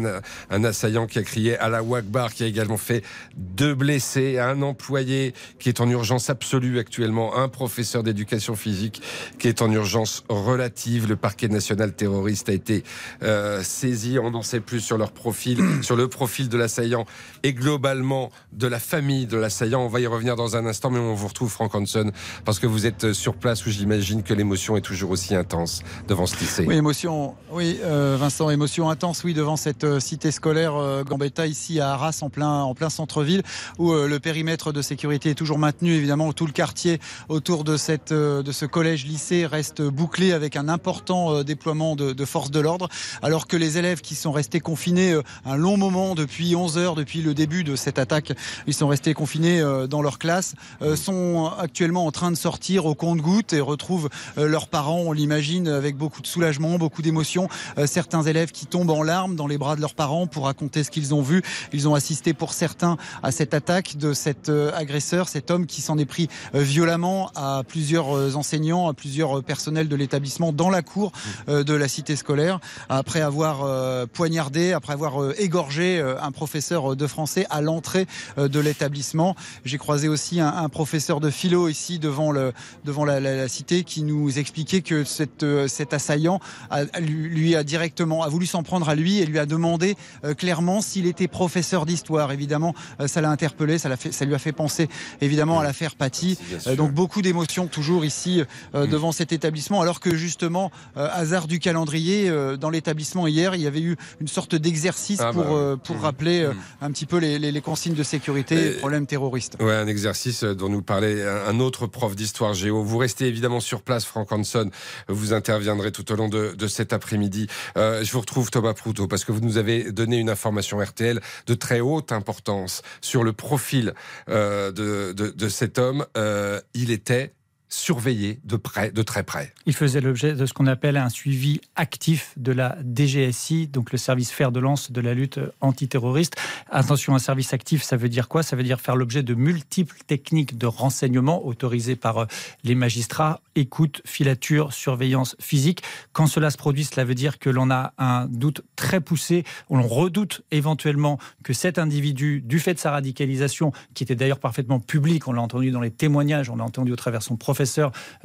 un, 0.49 0.63
assaillant 0.63 1.05
qui 1.05 1.19
a 1.19 1.23
crié 1.23 1.57
à 1.57 1.69
la 1.69 1.83
Wagbar 1.83 2.33
qui 2.33 2.43
a 2.43 2.47
également 2.47 2.77
fait 2.77 3.03
deux 3.37 3.75
blessés, 3.75 4.39
un 4.39 4.61
employé 4.63 5.33
qui 5.59 5.69
est 5.69 5.81
en 5.81 5.89
urgence 5.89 6.29
absolue 6.29 6.79
actuellement, 6.79 7.37
un 7.37 7.49
professeur 7.49 8.01
d'éducation 8.01 8.55
physique 8.55 9.01
qui 9.37 9.47
est 9.47 9.61
en 9.61 9.71
urgence 9.71 10.23
relative 10.29 10.62
Le 10.63 11.15
parquet 11.15 11.47
national 11.47 11.93
terroriste 11.93 12.49
a 12.49 12.53
été 12.53 12.83
euh, 13.21 13.61
saisi. 13.63 14.17
On 14.19 14.33
en 14.33 14.41
sait 14.41 14.59
plus 14.59 14.79
sur 14.79 14.97
leur 14.97 15.11
profil, 15.11 15.59
sur 15.81 15.95
le 15.95 16.07
profil 16.07 16.49
de 16.49 16.57
l'assaillant 16.57 17.05
et 17.43 17.53
globalement 17.53 18.31
de 18.53 18.67
la 18.67 18.79
famille 18.79 19.25
de 19.25 19.37
l'assaillant. 19.37 19.81
On 19.81 19.87
va 19.87 19.99
y 19.99 20.07
revenir 20.07 20.35
dans 20.35 20.55
un 20.55 20.65
instant, 20.65 20.89
mais 20.89 20.99
on 20.99 21.13
vous 21.13 21.27
retrouve 21.27 21.51
Franck 21.51 21.75
Hanson 21.75 22.11
parce 22.45 22.59
que 22.59 22.67
vous 22.67 22.85
êtes 22.85 23.13
sur 23.13 23.35
place 23.35 23.65
où 23.65 23.69
j'imagine 23.69 24.23
que 24.23 24.33
l'émotion 24.33 24.77
est 24.77 24.81
toujours 24.81 25.11
aussi 25.11 25.35
intense 25.35 25.83
devant 26.07 26.25
ce 26.25 26.37
lycée. 26.39 26.65
Oui, 26.67 26.75
émotion, 26.75 27.35
oui, 27.51 27.79
euh, 27.83 28.17
Vincent, 28.19 28.49
émotion 28.49 28.89
intense, 28.89 29.23
oui, 29.23 29.33
devant 29.33 29.57
cette 29.57 29.83
euh, 29.83 29.99
cité 29.99 30.31
scolaire 30.31 30.73
Gambetta 31.05 31.47
ici 31.47 31.79
à 31.79 31.91
Arras, 31.91 32.19
en 32.21 32.29
plein, 32.29 32.63
en 32.63 32.73
plein 32.73 32.89
centre-ville, 32.89 33.43
où 33.77 33.93
le 33.93 34.19
périmètre 34.19 34.71
de 34.71 34.81
sécurité 34.81 35.31
est 35.31 35.35
toujours 35.35 35.59
maintenu, 35.59 35.93
évidemment, 35.93 36.31
tout 36.33 36.45
le 36.45 36.51
quartier 36.51 36.99
autour 37.29 37.63
de 37.63 37.77
cette, 37.77 38.13
de 38.13 38.51
ce 38.51 38.65
collège-lycée 38.65 39.45
reste 39.45 39.81
bouclé 39.81 40.31
avec 40.31 40.52
un 40.55 40.69
important 40.69 41.43
déploiement 41.43 41.95
de, 41.95 42.13
de 42.13 42.25
forces 42.25 42.51
de 42.51 42.59
l'ordre, 42.59 42.89
alors 43.21 43.47
que 43.47 43.57
les 43.57 43.77
élèves 43.77 44.01
qui 44.01 44.15
sont 44.15 44.31
restés 44.31 44.59
confinés 44.59 45.19
un 45.45 45.55
long 45.55 45.77
moment 45.77 46.15
depuis 46.15 46.55
11 46.55 46.77
heures, 46.77 46.95
depuis 46.95 47.21
le 47.21 47.33
début 47.33 47.63
de 47.63 47.75
cette 47.75 47.99
attaque, 47.99 48.33
ils 48.67 48.73
sont 48.73 48.87
restés 48.87 49.13
confinés 49.13 49.63
dans 49.89 50.01
leur 50.01 50.19
classe, 50.19 50.55
sont 50.95 51.51
actuellement 51.57 52.05
en 52.05 52.11
train 52.11 52.31
de 52.31 52.37
sortir 52.37 52.85
au 52.85 52.95
compte-gouttes 52.95 53.53
et 53.53 53.61
retrouvent 53.61 54.09
leurs 54.37 54.67
parents, 54.67 55.01
on 55.05 55.11
l'imagine, 55.11 55.67
avec 55.67 55.97
beaucoup 55.97 56.21
de 56.21 56.27
soulagement, 56.27 56.77
beaucoup 56.77 57.01
d'émotion. 57.01 57.47
Euh, 57.77 57.87
certains 57.87 58.23
élèves 58.23 58.51
qui 58.51 58.65
tombent 58.65 58.89
en 58.89 59.03
larmes 59.03 59.35
dans 59.35 59.47
les 59.47 59.57
bras 59.57 59.75
de 59.75 59.81
leurs 59.81 59.93
parents 59.93 60.27
pour 60.27 60.45
raconter 60.45 60.83
ce 60.83 60.91
qu'ils 60.91 61.13
ont 61.13 61.21
vu. 61.21 61.41
Ils 61.71 61.87
ont 61.87 61.95
assisté 61.95 62.33
pour 62.33 62.53
certains 62.53 62.97
à 63.21 63.31
cette 63.31 63.53
attaque 63.53 63.97
de 63.97 64.13
cet 64.13 64.49
euh, 64.49 64.71
agresseur, 64.73 65.29
cet 65.29 65.51
homme 65.51 65.65
qui 65.65 65.81
s'en 65.81 65.97
est 65.97 66.05
pris 66.05 66.27
euh, 66.55 66.61
violemment 66.61 67.31
à 67.35 67.63
plusieurs 67.67 68.37
enseignants, 68.37 68.89
à 68.89 68.93
plusieurs 68.93 69.43
personnels 69.43 69.87
de 69.87 69.95
l'établissement 69.95 70.42
dans 70.51 70.69
la 70.69 70.81
cour 70.81 71.11
de 71.47 71.73
la 71.73 71.87
cité 71.87 72.15
scolaire, 72.15 72.59
après 72.89 73.21
avoir 73.21 74.07
poignardé, 74.09 74.73
après 74.73 74.93
avoir 74.93 75.33
égorgé 75.37 76.01
un 76.21 76.31
professeur 76.31 76.95
de 76.95 77.07
français 77.07 77.45
à 77.49 77.61
l'entrée 77.61 78.07
de 78.37 78.59
l'établissement. 78.59 79.35
J'ai 79.65 79.77
croisé 79.77 80.07
aussi 80.07 80.39
un, 80.39 80.69
professeur 80.69 81.19
de 81.19 81.29
philo 81.29 81.67
ici 81.67 81.99
devant, 81.99 82.31
le, 82.31 82.53
devant 82.83 83.05
la, 83.05 83.19
la, 83.19 83.47
cité 83.47 83.83
qui 83.83 84.03
nous 84.03 84.39
expliquait 84.39 84.81
que 84.81 85.03
cette, 85.03 85.45
cet 85.67 85.93
assaillant 85.93 86.39
a, 86.69 86.83
lui 86.99 87.55
a 87.55 87.63
directement 87.63 88.23
a 88.23 88.29
voulu 88.29 88.45
s'en 88.45 88.63
prendre 88.63 88.89
à 88.89 88.95
lui 88.95 89.19
et 89.19 89.25
lui 89.25 89.39
a 89.39 89.45
demandé 89.45 89.95
euh, 90.23 90.33
clairement 90.33 90.81
s'il 90.81 91.05
était 91.05 91.27
professeur 91.27 91.85
d'histoire. 91.85 92.31
Évidemment, 92.31 92.73
euh, 92.99 93.07
ça 93.07 93.21
l'a 93.21 93.29
interpellé, 93.29 93.77
ça, 93.77 93.95
fait, 93.95 94.11
ça 94.11 94.25
lui 94.25 94.35
a 94.35 94.39
fait 94.39 94.51
penser 94.51 94.89
évidemment 95.21 95.59
à 95.59 95.63
l'affaire 95.63 95.95
Paty. 95.95 96.37
Euh, 96.67 96.75
donc 96.75 96.91
beaucoup 96.91 97.21
d'émotions 97.21 97.67
toujours 97.67 98.05
ici 98.05 98.41
mm. 98.73 98.87
devant 98.87 99.11
cet 99.11 99.31
établissement, 99.31 99.81
alors 99.81 99.99
que 99.99 100.15
justement, 100.33 100.71
hasard 100.95 101.47
du 101.47 101.59
calendrier, 101.59 102.31
dans 102.59 102.71
l'établissement 102.71 103.27
hier, 103.27 103.53
il 103.53 103.61
y 103.61 103.67
avait 103.67 103.81
eu 103.81 103.95
une 104.19 104.27
sorte 104.27 104.55
d'exercice 104.55 105.19
ah 105.21 105.31
pour, 105.31 105.43
bah 105.43 105.77
pour 105.83 105.97
mm. 105.97 105.99
rappeler 105.99 106.47
mm. 106.47 106.55
un 106.81 106.91
petit 106.91 107.05
peu 107.05 107.17
les, 107.17 107.37
les, 107.37 107.61
consignes 107.61 107.93
de 107.93 108.03
sécurité 108.03 108.55
et 108.55 108.71
problèmes 108.71 109.05
terroristes. 109.05 109.57
Ouais, 109.59 109.75
un 109.75 109.87
exercice 109.87 110.43
dont 110.43 110.69
nous 110.69 110.81
parlait 110.81 111.23
un 111.23 111.59
autre 111.59 111.85
prof 111.85 112.15
d'histoire 112.15 112.55
géo. 112.55 112.83
Vous 112.83 112.97
restez 112.97 113.27
évidemment 113.27 113.59
sur 113.59 113.83
place, 113.83 114.05
Franck 114.05 114.31
Hanson. 114.31 114.71
Vous 115.07 115.33
interviendrez 115.33 115.91
tout 115.91 116.11
au 116.11 116.15
long 116.15 116.29
de, 116.29 116.55
de 116.57 116.67
cet 116.67 116.93
après-midi. 116.93 117.47
Euh, 117.77 118.03
je 118.03 118.11
vous 118.11 118.19
retrouve 118.19 118.49
Thomas 118.49 118.73
Proutot 118.73 119.07
parce 119.07 119.25
que 119.25 119.31
vous 119.31 119.41
nous 119.41 119.57
avez 119.57 119.91
donné 119.91 120.17
une 120.17 120.29
information 120.29 120.79
RTL 120.79 121.21
de 121.47 121.53
très 121.53 121.79
haute 121.79 122.11
importance 122.11 122.81
sur 123.01 123.23
le 123.23 123.33
profil 123.33 123.93
euh, 124.29 124.71
de, 124.71 125.13
de, 125.13 125.29
de, 125.29 125.49
cet 125.49 125.77
homme. 125.77 126.05
Euh, 126.17 126.59
il 126.73 126.91
était 126.91 127.33
surveillé 127.73 128.39
de 128.43 128.55
près, 128.55 128.91
de 128.91 129.01
très 129.01 129.23
près. 129.23 129.53
Il 129.65 129.73
faisait 129.73 130.01
l'objet 130.01 130.33
de 130.33 130.45
ce 130.45 130.53
qu'on 130.53 130.67
appelle 130.67 130.97
un 130.97 131.09
suivi 131.09 131.59
actif 131.75 132.33
de 132.37 132.51
la 132.51 132.77
DGSI, 132.83 133.67
donc 133.67 133.91
le 133.91 133.97
service 133.97 134.31
fer 134.31 134.51
de 134.51 134.59
lance 134.59 134.91
de 134.91 135.01
la 135.01 135.13
lutte 135.13 135.39
antiterroriste. 135.61 136.35
Attention, 136.69 137.15
un 137.15 137.19
service 137.19 137.53
actif, 137.53 137.83
ça 137.83 137.97
veut 137.97 138.09
dire 138.09 138.27
quoi? 138.27 138.43
Ça 138.43 138.55
veut 138.55 138.63
dire 138.63 138.79
faire 138.79 138.95
l'objet 138.95 139.23
de 139.23 139.33
multiples 139.33 139.97
techniques 140.05 140.57
de 140.57 140.67
renseignement 140.67 141.45
autorisées 141.45 141.95
par 141.95 142.17
euh, 142.19 142.25
les 142.63 142.75
magistrats, 142.75 143.41
écoute, 143.55 144.01
filature, 144.05 144.73
surveillance 144.73 145.35
physique. 145.39 145.81
Quand 146.11 146.27
cela 146.27 146.51
se 146.51 146.57
produit, 146.57 146.83
cela 146.83 147.05
veut 147.05 147.15
dire 147.15 147.39
que 147.39 147.49
l'on 147.49 147.71
a 147.71 147.93
un 147.97 148.27
doute 148.27 148.61
très 148.75 149.01
poussé, 149.01 149.43
on 149.69 149.81
redoute 149.81 150.43
éventuellement 150.51 151.17
que 151.43 151.53
cet 151.53 151.79
individu, 151.79 152.41
du 152.41 152.59
fait 152.59 152.75
de 152.75 152.79
sa 152.79 152.91
radicalisation, 152.91 153.71
qui 153.93 154.03
était 154.03 154.15
d'ailleurs 154.15 154.39
parfaitement 154.39 154.79
public, 154.79 155.27
on 155.27 155.33
l'a 155.33 155.41
entendu 155.41 155.71
dans 155.71 155.81
les 155.81 155.91
témoignages, 155.91 156.49
on 156.49 156.55
l'a 156.55 156.63
entendu 156.63 156.91
au 156.91 156.95
travers 156.95 157.19
de 157.19 157.25
son 157.25 157.35
professeur, 157.35 157.62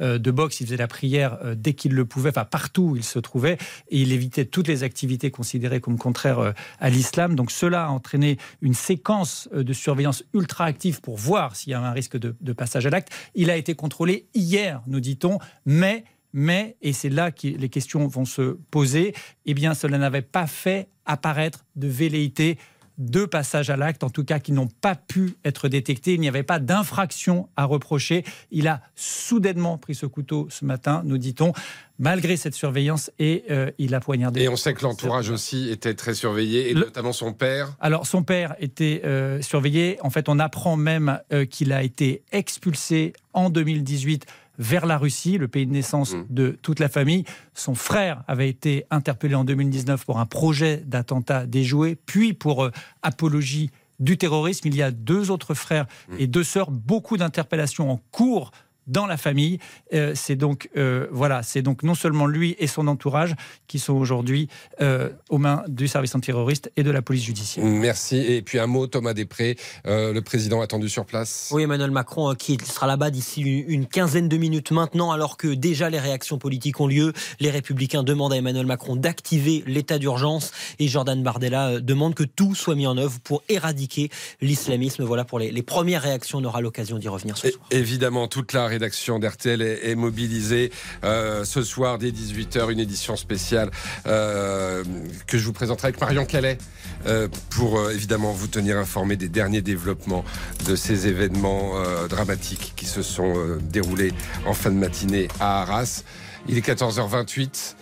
euh, 0.01 0.17
de 0.17 0.31
boxe, 0.31 0.61
il 0.61 0.65
faisait 0.67 0.77
la 0.77 0.87
prière 0.87 1.37
euh, 1.43 1.55
dès 1.55 1.73
qu'il 1.73 1.93
le 1.93 2.05
pouvait, 2.05 2.29
enfin 2.29 2.45
partout 2.45 2.89
où 2.91 2.95
il 2.95 3.03
se 3.03 3.19
trouvait, 3.19 3.57
et 3.89 4.01
il 4.01 4.11
évitait 4.11 4.45
toutes 4.45 4.67
les 4.67 4.83
activités 4.83 5.31
considérées 5.31 5.79
comme 5.79 5.97
contraires 5.97 6.39
euh, 6.39 6.51
à 6.79 6.89
l'islam. 6.89 7.35
Donc 7.35 7.51
cela 7.51 7.85
a 7.85 7.89
entraîné 7.89 8.37
une 8.61 8.73
séquence 8.73 9.49
de 9.53 9.73
surveillance 9.73 10.23
ultra 10.33 10.65
active 10.65 11.01
pour 11.01 11.17
voir 11.17 11.55
s'il 11.55 11.71
y 11.71 11.73
avait 11.73 11.85
un 11.85 11.91
risque 11.91 12.17
de, 12.17 12.35
de 12.39 12.53
passage 12.53 12.85
à 12.85 12.89
l'acte. 12.89 13.09
Il 13.35 13.49
a 13.49 13.57
été 13.57 13.75
contrôlé 13.75 14.27
hier, 14.33 14.81
nous 14.87 14.99
dit-on, 14.99 15.39
mais 15.65 16.03
mais, 16.33 16.77
et 16.81 16.93
c'est 16.93 17.09
là 17.09 17.31
que 17.31 17.47
les 17.47 17.69
questions 17.69 18.07
vont 18.07 18.25
se 18.25 18.57
poser, 18.69 19.15
eh 19.45 19.53
bien, 19.53 19.73
cela 19.73 19.97
n'avait 19.97 20.21
pas 20.21 20.45
fait 20.45 20.89
apparaître 21.05 21.65
de 21.75 21.87
velléité 21.87 22.59
deux 22.99 23.25
passages 23.25 23.69
à 23.69 23.77
l'acte, 23.77 24.03
en 24.03 24.09
tout 24.09 24.23
cas 24.23 24.39
qui 24.39 24.51
n'ont 24.51 24.67
pas 24.67 24.95
pu 24.95 25.37
être 25.43 25.69
détectés. 25.69 26.13
Il 26.13 26.19
n'y 26.19 26.27
avait 26.27 26.43
pas 26.43 26.59
d'infraction 26.59 27.49
à 27.55 27.65
reprocher. 27.65 28.23
Il 28.51 28.67
a 28.67 28.81
soudainement 28.95 29.77
pris 29.77 29.95
ce 29.95 30.05
couteau 30.05 30.47
ce 30.51 30.65
matin, 30.65 31.01
nous 31.05 31.17
dit-on, 31.17 31.53
malgré 31.97 32.37
cette 32.37 32.53
surveillance, 32.53 33.09
et 33.17 33.45
euh, 33.49 33.71
il 33.77 33.95
a 33.95 33.99
poignardé. 33.99 34.41
Et 34.41 34.49
on 34.49 34.57
sait 34.57 34.73
que 34.73 34.83
l'entourage 34.83 35.29
aussi 35.29 35.69
était 35.69 35.93
très 35.93 36.13
surveillé, 36.13 36.71
et 36.71 36.73
notamment 36.73 37.13
son 37.13 37.33
père. 37.33 37.75
Alors 37.79 38.05
son 38.05 38.23
père 38.23 38.55
était 38.59 39.01
euh, 39.05 39.41
surveillé. 39.41 39.97
En 40.01 40.09
fait, 40.09 40.29
on 40.29 40.37
apprend 40.37 40.75
même 40.75 41.19
euh, 41.31 41.45
qu'il 41.45 41.71
a 41.71 41.83
été 41.83 42.23
expulsé 42.31 43.13
en 43.33 43.49
2018 43.49 44.25
vers 44.59 44.85
la 44.85 44.97
Russie, 44.97 45.37
le 45.37 45.47
pays 45.47 45.65
de 45.65 45.71
naissance 45.71 46.13
mmh. 46.13 46.25
de 46.29 46.59
toute 46.61 46.79
la 46.79 46.89
famille. 46.89 47.23
Son 47.55 47.73
frère 47.73 48.23
avait 48.27 48.49
été 48.49 48.85
interpellé 48.91 49.33
en 49.33 49.45
2019 49.45 50.05
pour 50.05 50.19
un 50.19 50.25
projet 50.25 50.83
d'attentat 50.85 51.47
déjoué, 51.47 51.95
puis 52.05 52.33
pour 52.33 52.65
euh, 52.65 52.71
apologie 53.01 53.71
du 53.99 54.17
terrorisme. 54.17 54.67
Il 54.67 54.75
y 54.75 54.83
a 54.83 54.91
deux 54.91 55.31
autres 55.31 55.53
frères 55.53 55.87
mmh. 56.09 56.15
et 56.19 56.27
deux 56.27 56.43
sœurs, 56.43 56.69
beaucoup 56.69 57.17
d'interpellations 57.17 57.89
en 57.89 57.97
cours 58.11 58.51
dans 58.89 59.05
la 59.05 59.17
famille. 59.17 59.59
Euh, 59.93 60.13
c'est 60.15 60.35
donc 60.35 60.69
euh, 60.75 61.07
voilà, 61.11 61.43
c'est 61.43 61.61
donc 61.61 61.83
non 61.83 61.95
seulement 61.95 62.25
lui 62.25 62.55
et 62.59 62.67
son 62.67 62.87
entourage 62.87 63.35
qui 63.67 63.79
sont 63.79 63.93
aujourd'hui 63.93 64.49
euh, 64.81 65.09
aux 65.29 65.37
mains 65.37 65.63
du 65.67 65.87
service 65.87 66.13
antiterroriste 66.15 66.71
et 66.75 66.83
de 66.83 66.91
la 66.91 67.01
police 67.01 67.23
judiciaire. 67.23 67.65
Merci. 67.65 68.17
Et 68.17 68.41
puis 68.41 68.59
un 68.59 68.67
mot, 68.67 68.87
Thomas 68.87 69.13
Després, 69.13 69.55
le 69.85 70.19
président 70.21 70.61
attendu 70.61 70.89
sur 70.89 71.05
place. 71.05 71.49
Oui, 71.53 71.63
Emmanuel 71.63 71.91
Macron 71.91 72.33
qui 72.35 72.57
sera 72.63 72.87
là-bas 72.87 73.11
d'ici 73.11 73.41
une 73.41 73.85
quinzaine 73.85 74.27
de 74.27 74.37
minutes 74.37 74.71
maintenant, 74.71 75.11
alors 75.11 75.37
que 75.37 75.47
déjà 75.47 75.89
les 75.89 75.99
réactions 75.99 76.37
politiques 76.37 76.79
ont 76.79 76.87
lieu. 76.87 77.13
Les 77.39 77.49
Républicains 77.49 78.03
demandent 78.03 78.33
à 78.33 78.37
Emmanuel 78.37 78.65
Macron 78.65 78.95
d'activer 78.95 79.63
l'état 79.67 79.99
d'urgence 79.99 80.51
et 80.79 80.87
Jordan 80.87 81.21
Bardella 81.21 81.79
demande 81.79 82.15
que 82.15 82.23
tout 82.23 82.55
soit 82.55 82.75
mis 82.75 82.87
en 82.87 82.97
œuvre 82.97 83.19
pour 83.19 83.43
éradiquer 83.49 84.09
l'islamisme. 84.41 85.03
Voilà 85.03 85.25
pour 85.25 85.39
les, 85.39 85.63
premières 85.63 86.01
réactions. 86.01 86.39
On 86.39 86.43
aura 86.45 86.61
l'occasion 86.61 86.97
d'y 86.97 87.07
revenir 87.07 87.37
ce 87.37 87.51
soir. 87.51 87.67
Évidemment, 87.71 88.27
toute 88.27 88.53
la 88.53 88.67
rédaction 88.79 89.19
d'RTL 89.19 89.61
est, 89.61 89.95
mobilisée. 89.95 90.71
Euh, 91.03 91.43
ce 91.43 91.63
soir, 91.63 91.97
dès 91.97 92.11
18h, 92.11 92.71
une 92.71 92.79
édition 92.79 93.17
spéciale 93.17 93.71
euh, 94.07 94.83
que 95.27 95.37
je 95.37 95.45
vous 95.45 95.51
présenterai 95.51 95.89
avec 95.89 95.99
Marion 95.99 96.25
Calais 96.25 96.57
euh, 97.05 97.27
pour 97.49 97.91
évidemment 97.91 98.31
vous 98.31 98.47
tenir 98.47 98.77
informé 98.77 99.17
des 99.17 99.27
derniers 99.27 99.61
développements 99.61 100.23
de 100.65 100.77
ces 100.77 101.07
événements 101.07 101.73
dramatiques 102.07 102.73
qui 102.77 102.85
se 102.85 103.01
sont 103.01 103.57
déroulés 103.61 104.13
en 104.45 104.53
fin 104.53 104.69
de 104.69 104.75
matinée 104.75 105.27
à 105.41 105.61
Arras. 105.61 106.03
Il 106.47 106.57
est 106.57 106.65
14h28. 106.65 107.75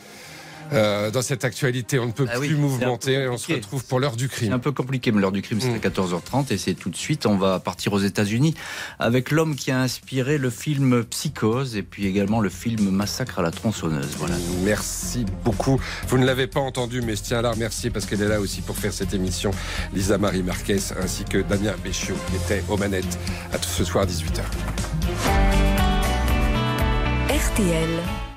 Euh, 0.74 1.12
dans 1.12 1.22
cette 1.22 1.46
actualité, 1.46 2.00
on 2.00 2.08
ne 2.08 2.12
peut 2.12 2.28
ah 2.32 2.38
plus 2.38 2.56
mouvementer. 2.56 3.28
On 3.28 3.38
se 3.38 3.54
retrouve 3.54 3.86
pour 3.86 4.00
l'heure 4.00 4.16
du 4.16 4.30
crime. 4.30 4.50
C'est 4.50 4.54
un 4.54 4.60
peu 4.60 4.72
compliqué, 4.72 5.12
mais 5.12 5.22
l'heure 5.22 5.32
du 5.32 5.42
crime, 5.42 5.60
c'est 5.62 5.74
à 5.74 5.90
14h30 5.90 6.54
et 6.54 6.58
c'est 6.58 6.74
tout 6.74 6.90
de 6.90 6.96
suite. 6.96 7.26
On 7.26 7.38
va 7.38 7.60
partir 7.60 7.94
aux 7.94 8.00
États-Unis 8.00 8.54
avec 9.00 9.32
l'homme 9.32 9.56
qui 9.56 9.72
a 9.72 9.80
inspiré 9.80 10.38
le 10.38 10.50
film 10.50 11.04
Psychose 11.06 11.76
et 11.76 11.84
puis 11.84 12.06
également 12.06 12.40
le 12.40 12.50
film 12.50 12.90
Massacre 12.90 13.40
à 13.40 13.42
la 13.42 13.52
tronçonneuse. 13.52 14.16
Voilà. 14.18 14.36
Merci 14.64 15.26
beaucoup. 15.44 15.80
Vous 16.08 16.18
ne 16.18 16.26
l'avez 16.26 16.48
pas 16.48 16.60
entendu, 16.60 17.02
mais 17.02 17.16
je 17.16 17.24
tiens 17.24 17.40
à 17.40 17.42
la 17.42 17.52
remercier 17.52 17.90
parce 17.90 18.06
qu'elle 18.06 18.22
est 18.22 18.28
là 18.28 18.40
aussi 18.40 18.62
pour 18.62 18.78
faire 18.78 18.94
cette 18.94 19.14
émission. 19.14 19.52
Lisa 19.94 20.18
Marie 20.18 20.44
Marquez 20.44 20.80
ainsi 21.02 21.24
que 21.24 21.40
Damien 21.40 21.76
Béchiot 21.84 22.16
qui 22.30 22.36
était 22.36 22.64
aux 22.70 22.78
manettes 22.78 23.18
à 23.54 23.58
tout 23.58 23.70
ce 23.70 23.84
soir 23.84 24.06
18h. 24.06 24.42
RTL. 27.30 28.37